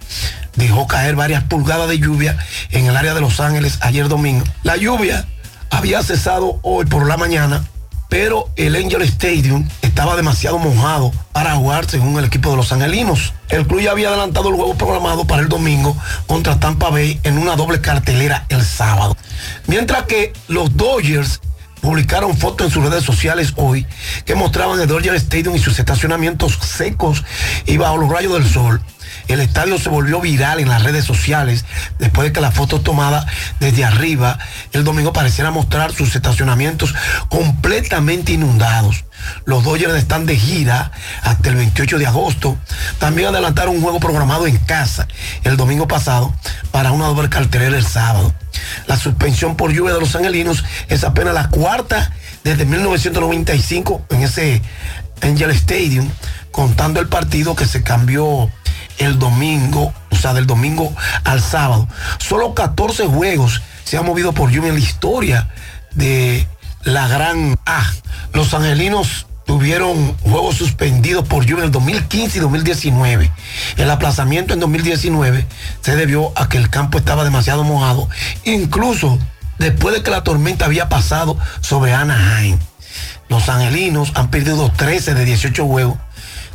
Dejó 0.57 0.87
caer 0.87 1.15
varias 1.15 1.45
pulgadas 1.45 1.91
de 1.91 1.99
lluvia 1.99 2.39
en 2.71 2.87
el 2.87 2.97
área 2.97 3.13
de 3.13 3.21
Los 3.21 3.39
Ángeles 3.39 3.79
ayer 3.83 4.09
domingo. 4.09 4.47
La 4.63 4.79
lluvia 4.79 5.29
había 5.69 6.03
cesado 6.03 6.59
hoy 6.63 6.87
por 6.87 7.07
la 7.07 7.19
mañana, 7.19 7.69
pero 8.09 8.49
el 8.57 8.77
Angel 8.77 9.03
Stadium 9.03 9.69
estaba 9.83 10.17
demasiado 10.17 10.57
mojado 10.57 11.13
para 11.33 11.55
jugar 11.57 11.85
según 11.85 12.19
el 12.19 12.25
equipo 12.25 12.51
de 12.51 12.57
los 12.57 12.73
angelinos. 12.73 13.35
El 13.51 13.67
club 13.67 13.83
ya 13.83 13.91
había 13.91 14.09
adelantado 14.09 14.49
el 14.49 14.57
juego 14.57 14.75
programado 14.75 15.27
para 15.27 15.43
el 15.43 15.51
domingo 15.51 15.99
contra 16.27 16.59
Tampa 16.59 16.89
Bay 16.89 17.21
en 17.25 17.37
una 17.37 17.57
doble 17.57 17.83
cartelera 17.83 18.47
el 18.49 18.65
sábado. 18.65 19.19
Mientras 19.67 20.05
que 20.05 20.33
los 20.49 20.79
Dodgers 20.79 21.43
publicaron 21.81 22.37
fotos 22.37 22.67
en 22.67 22.73
sus 22.73 22.85
redes 22.85 23.05
sociales 23.05 23.53
hoy 23.57 23.87
que 24.25 24.35
mostraban 24.35 24.81
el 24.81 24.87
Dodger 24.87 25.15
Stadium 25.15 25.57
y 25.57 25.59
sus 25.59 25.79
estacionamientos 25.79 26.55
secos 26.55 27.25
y 27.67 27.77
bajo 27.77 27.99
los 27.99 28.11
rayos 28.11 28.35
del 28.35 28.49
sol. 28.49 28.81
El 29.29 29.41
estadio 29.41 29.79
se 29.79 29.91
volvió 29.91 30.21
viral 30.21 30.59
en 30.59 30.69
las 30.69 30.83
redes 30.83 31.05
sociales 31.05 31.65
después 31.99 32.27
de 32.27 32.33
que 32.33 32.41
la 32.41 32.51
foto 32.51 32.81
tomada 32.81 33.27
desde 33.61 33.85
arriba 33.85 34.39
el 34.73 34.85
domingo 34.85 35.13
pareciera 35.13 35.51
mostrar 35.51 35.93
sus 35.93 36.17
estacionamientos 36.17 36.95
completamente 37.29 38.33
inundados. 38.33 39.05
Los 39.45 39.65
Dodgers 39.65 39.95
están 39.95 40.27
de 40.27 40.37
gira 40.37 40.93
hasta 41.23 41.51
el 41.51 41.57
28 41.57 41.99
de 41.99 42.07
agosto. 42.07 42.57
También 42.99 43.29
adelantaron 43.29 43.77
un 43.77 43.83
juego 43.83 44.01
programado 44.01 44.47
en 44.47 44.57
casa 44.59 45.07
el 45.45 45.57
domingo 45.57 45.87
pasado 45.87 46.35
para 46.71 46.93
una 46.93 47.07
doble 47.07 47.29
cartelera 47.29 47.77
el 47.77 47.87
sábado. 47.87 48.35
La 48.87 48.97
suspensión 48.97 49.57
por 49.57 49.73
lluvia 49.73 49.95
de 49.95 50.01
los 50.01 50.15
angelinos 50.17 50.65
es 50.89 51.05
apenas 51.05 51.35
la 51.35 51.49
cuarta 51.49 52.13
desde 52.45 52.65
1995 52.65 54.07
en 54.11 54.23
ese 54.23 54.63
Angel 55.21 55.51
Stadium, 55.51 56.09
contando 56.51 57.01
el 57.01 57.09
partido 57.09 57.55
que 57.57 57.67
se 57.67 57.83
cambió 57.83 58.51
el 58.99 59.19
domingo, 59.19 59.93
o 60.11 60.17
sea, 60.17 60.35
del 60.35 60.47
domingo 60.47 60.93
al 61.25 61.41
sábado. 61.41 61.89
Solo 62.19 62.55
14 62.55 63.07
juegos 63.07 63.63
se 63.85 63.97
han 63.97 64.07
movido 64.07 64.33
por 64.33 64.51
lluvia 64.51 64.69
en 64.69 64.75
la 64.75 64.81
historia 64.81 65.49
de 65.95 66.47
la 66.83 67.09
gran 67.09 67.59
A. 67.67 67.91
Los 68.33 68.53
angelinos 68.55 69.27
tuvieron 69.47 70.15
juegos 70.19 70.57
suspendidos 70.57 71.27
por 71.27 71.47
lluvia 71.47 71.65
en 71.65 71.73
2015 71.73 72.39
y 72.39 72.41
2019. 72.41 73.33
El 73.79 73.91
aplazamiento 73.91 74.53
en 74.53 74.61
2019 74.61 75.47
se 75.81 75.97
debió 75.97 76.33
a 76.37 76.49
que 76.49 76.59
el 76.59 76.69
campo 76.69 76.99
estaba 76.99 77.25
demasiado 77.25 77.65
mojado, 77.65 78.09
incluso 78.45 79.19
después 79.59 79.95
de 79.95 80.03
que 80.03 80.11
la 80.11 80.23
tormenta 80.23 80.67
había 80.67 80.89
pasado 80.89 81.39
sobre 81.61 81.95
Anaheim. 81.95 82.59
Los 83.29 83.49
angelinos 83.49 84.13
han 84.15 84.31
perdido 84.31 84.71
13 84.71 85.15
de 85.15 85.25
18 85.25 85.67
juegos 85.67 85.99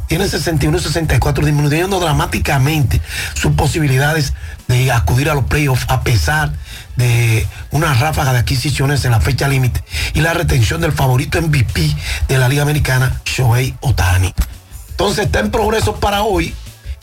tienen 0.08 0.30
61 0.30 0.78
y 0.78 0.82
64, 0.82 1.46
disminuyendo 1.46 2.00
dramáticamente 2.00 3.02
sus 3.34 3.54
posibilidades 3.54 4.34
de 4.68 4.92
acudir 4.92 5.30
a 5.30 5.34
los 5.34 5.46
playoffs 5.46 5.86
a 5.88 6.02
pesar 6.02 6.52
de 6.96 7.48
una 7.72 7.94
ráfaga 7.94 8.34
de 8.34 8.40
adquisiciones 8.40 9.04
en 9.06 9.12
la 9.12 9.20
fecha 9.20 9.48
límite 9.48 9.84
y 10.14 10.22
la 10.22 10.34
retención 10.34 10.82
del 10.82 10.92
favorito 10.92 11.42
MVP 11.42 11.96
de 12.28 12.38
la 12.38 12.48
Liga 12.48 12.62
Americana, 12.62 13.22
Shohei 13.26 13.76
Otani. 13.82 14.34
Entonces 14.92 15.26
está 15.26 15.40
en 15.40 15.52
progreso 15.52 15.96
para 15.96 16.24
hoy, 16.24 16.54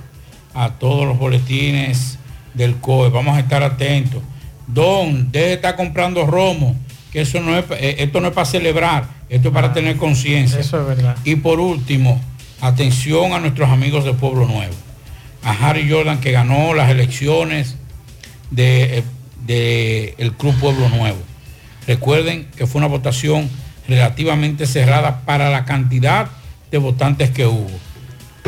a 0.55 0.71
todos 0.71 1.07
los 1.07 1.19
boletines 1.19 2.19
del 2.55 2.77
COE. 2.77 3.11
Vamos 3.11 3.37
a 3.37 3.41
estar 3.41 3.63
atentos. 3.63 4.23
Don, 4.67 5.31
deje 5.31 5.47
de 5.49 5.53
estar 5.55 5.77
comprando 5.77 6.27
romo, 6.27 6.77
que 7.13 7.21
eso 7.21 7.41
no 7.41 7.57
es, 7.57 7.65
eh, 7.73 7.97
esto 7.99 8.21
no 8.21 8.29
es 8.29 8.35
para 8.35 8.47
celebrar, 8.47 9.07
esto 9.29 9.49
es 9.49 9.55
para 9.55 9.73
tener 9.73 9.97
conciencia. 9.97 10.59
Eso 10.59 10.81
es 10.81 10.97
verdad. 10.97 11.17
Y 11.25 11.37
por 11.37 11.61
último, 11.61 12.21
atención 12.61 13.33
a 13.33 13.39
nuestros 13.39 13.69
amigos 13.69 14.05
de 14.05 14.15
Pueblo 14.15 14.47
Nuevo. 14.47 14.75
A 15.45 15.51
Harry 15.51 15.91
Jordan 15.91 16.21
que 16.21 16.33
ganó 16.33 16.73
las 16.73 16.91
elecciones 16.91 17.77
de, 18.51 18.99
eh, 18.99 19.05
de 19.47 20.15
el 20.19 20.33
Club 20.33 20.55
Pueblo 20.59 20.89
Nuevo. 20.89 21.19
Recuerden 21.87 22.47
que 22.57 22.67
fue 22.67 22.79
una 22.79 22.89
votación 22.89 23.51
relativamente 23.89 24.67
cerrada 24.67 25.21
para 25.27 25.51
la 25.51 25.65
cantidad 25.65 26.31
de 26.71 26.79
votantes 26.79 27.31
que 27.31 27.47
hubo. 27.47 27.71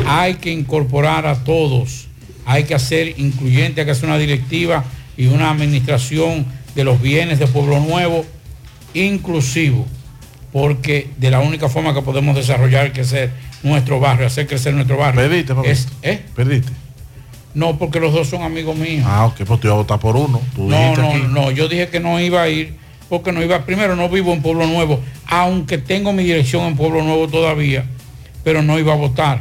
Hay 0.07 0.35
que 0.35 0.51
incorporar 0.51 1.27
a 1.27 1.43
todos, 1.43 2.07
hay 2.45 2.63
que 2.63 2.73
hacer 2.73 3.19
incluyente, 3.19 3.81
hay 3.81 3.85
que 3.85 3.91
hacer 3.91 4.05
una 4.05 4.17
directiva 4.17 4.83
y 5.17 5.27
una 5.27 5.51
administración 5.51 6.45
de 6.73 6.83
los 6.83 7.01
bienes 7.01 7.37
de 7.39 7.47
Pueblo 7.47 7.79
Nuevo 7.79 8.25
inclusivo, 8.95 9.85
porque 10.51 11.09
de 11.17 11.29
la 11.31 11.39
única 11.39 11.69
forma 11.69 11.93
que 11.93 12.01
podemos 12.01 12.35
desarrollar, 12.35 12.91
crecer 12.93 13.29
nuestro 13.63 13.99
barrio, 13.99 14.25
hacer 14.27 14.47
crecer 14.47 14.73
nuestro 14.73 14.97
barrio. 14.97 15.21
Perdiste, 15.21 15.53
papá. 15.53 15.67
es, 15.69 15.87
¿eh? 16.01 16.21
Perdiste. 16.35 16.71
No, 17.53 17.77
porque 17.77 17.99
los 17.99 18.11
dos 18.13 18.27
son 18.27 18.41
amigos 18.41 18.75
míos. 18.75 19.05
Ah, 19.07 19.25
ok, 19.27 19.43
pues 19.45 19.59
tú 19.59 19.67
ibas 19.67 19.75
a 19.75 19.81
votar 19.81 19.99
por 19.99 20.15
uno. 20.17 20.41
Tú 20.55 20.67
No, 20.67 20.95
no, 20.95 21.09
aquí. 21.09 21.23
no, 21.29 21.51
yo 21.51 21.67
dije 21.69 21.87
que 21.89 21.99
no 21.99 22.19
iba 22.19 22.41
a 22.41 22.49
ir 22.49 22.73
porque 23.09 23.31
no 23.31 23.43
iba, 23.43 23.65
primero 23.65 23.95
no 23.95 24.09
vivo 24.09 24.33
en 24.33 24.41
Pueblo 24.41 24.65
Nuevo, 24.67 24.99
aunque 25.27 25.77
tengo 25.77 26.11
mi 26.11 26.23
dirección 26.23 26.63
en 26.63 26.75
Pueblo 26.75 27.03
Nuevo 27.03 27.27
todavía, 27.27 27.85
pero 28.43 28.61
no 28.61 28.79
iba 28.79 28.93
a 28.93 28.95
votar. 28.95 29.39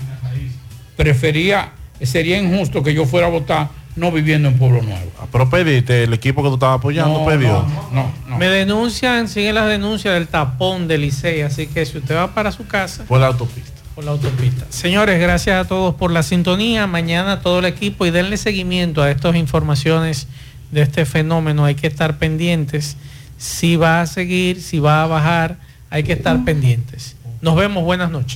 Prefería, 0.96 1.72
sería 2.02 2.38
injusto 2.38 2.82
que 2.82 2.94
yo 2.94 3.06
fuera 3.06 3.26
a 3.26 3.30
votar 3.30 3.68
no 3.96 4.10
viviendo 4.10 4.48
en 4.48 4.58
Pueblo 4.58 4.82
Nuevo. 4.82 5.10
Ah, 5.20 5.26
Pero 5.30 5.48
pediste, 5.48 6.04
el 6.04 6.12
equipo 6.12 6.42
que 6.42 6.48
tú 6.48 6.54
estabas 6.54 6.78
apoyando 6.78 7.20
No, 7.20 7.26
pidió. 7.26 7.64
no, 7.92 8.10
no. 8.28 8.38
Me 8.38 8.48
denuncian, 8.48 9.28
siguen 9.28 9.54
las 9.54 9.68
denuncias 9.68 10.14
del 10.14 10.26
tapón 10.28 10.88
del 10.88 11.02
Licey, 11.02 11.42
así 11.42 11.66
que 11.68 11.86
si 11.86 11.98
usted 11.98 12.16
va 12.16 12.34
para 12.34 12.50
su 12.52 12.66
casa, 12.66 13.04
Por 13.04 13.20
la 13.20 13.28
autopista. 13.28 13.70
por 13.94 14.04
la 14.04 14.10
autopista. 14.10 14.66
Señores, 14.70 15.20
gracias 15.20 15.64
a 15.64 15.68
todos 15.68 15.94
por 15.94 16.10
la 16.10 16.22
sintonía. 16.24 16.86
Mañana 16.88 17.40
todo 17.40 17.60
el 17.60 17.64
equipo 17.66 18.04
y 18.06 18.10
denle 18.10 18.36
seguimiento 18.36 19.02
a 19.02 19.10
estas 19.10 19.36
informaciones 19.36 20.26
de 20.72 20.82
este 20.82 21.06
fenómeno. 21.06 21.64
Hay 21.64 21.76
que 21.76 21.86
estar 21.86 22.18
pendientes. 22.18 22.96
Si 23.38 23.76
va 23.76 24.00
a 24.00 24.06
seguir, 24.06 24.60
si 24.60 24.80
va 24.80 25.04
a 25.04 25.06
bajar, 25.06 25.56
hay 25.90 26.02
que 26.02 26.12
estar 26.14 26.44
pendientes. 26.44 27.14
Nos 27.40 27.54
vemos, 27.54 27.84
buenas 27.84 28.10
noches. 28.10 28.32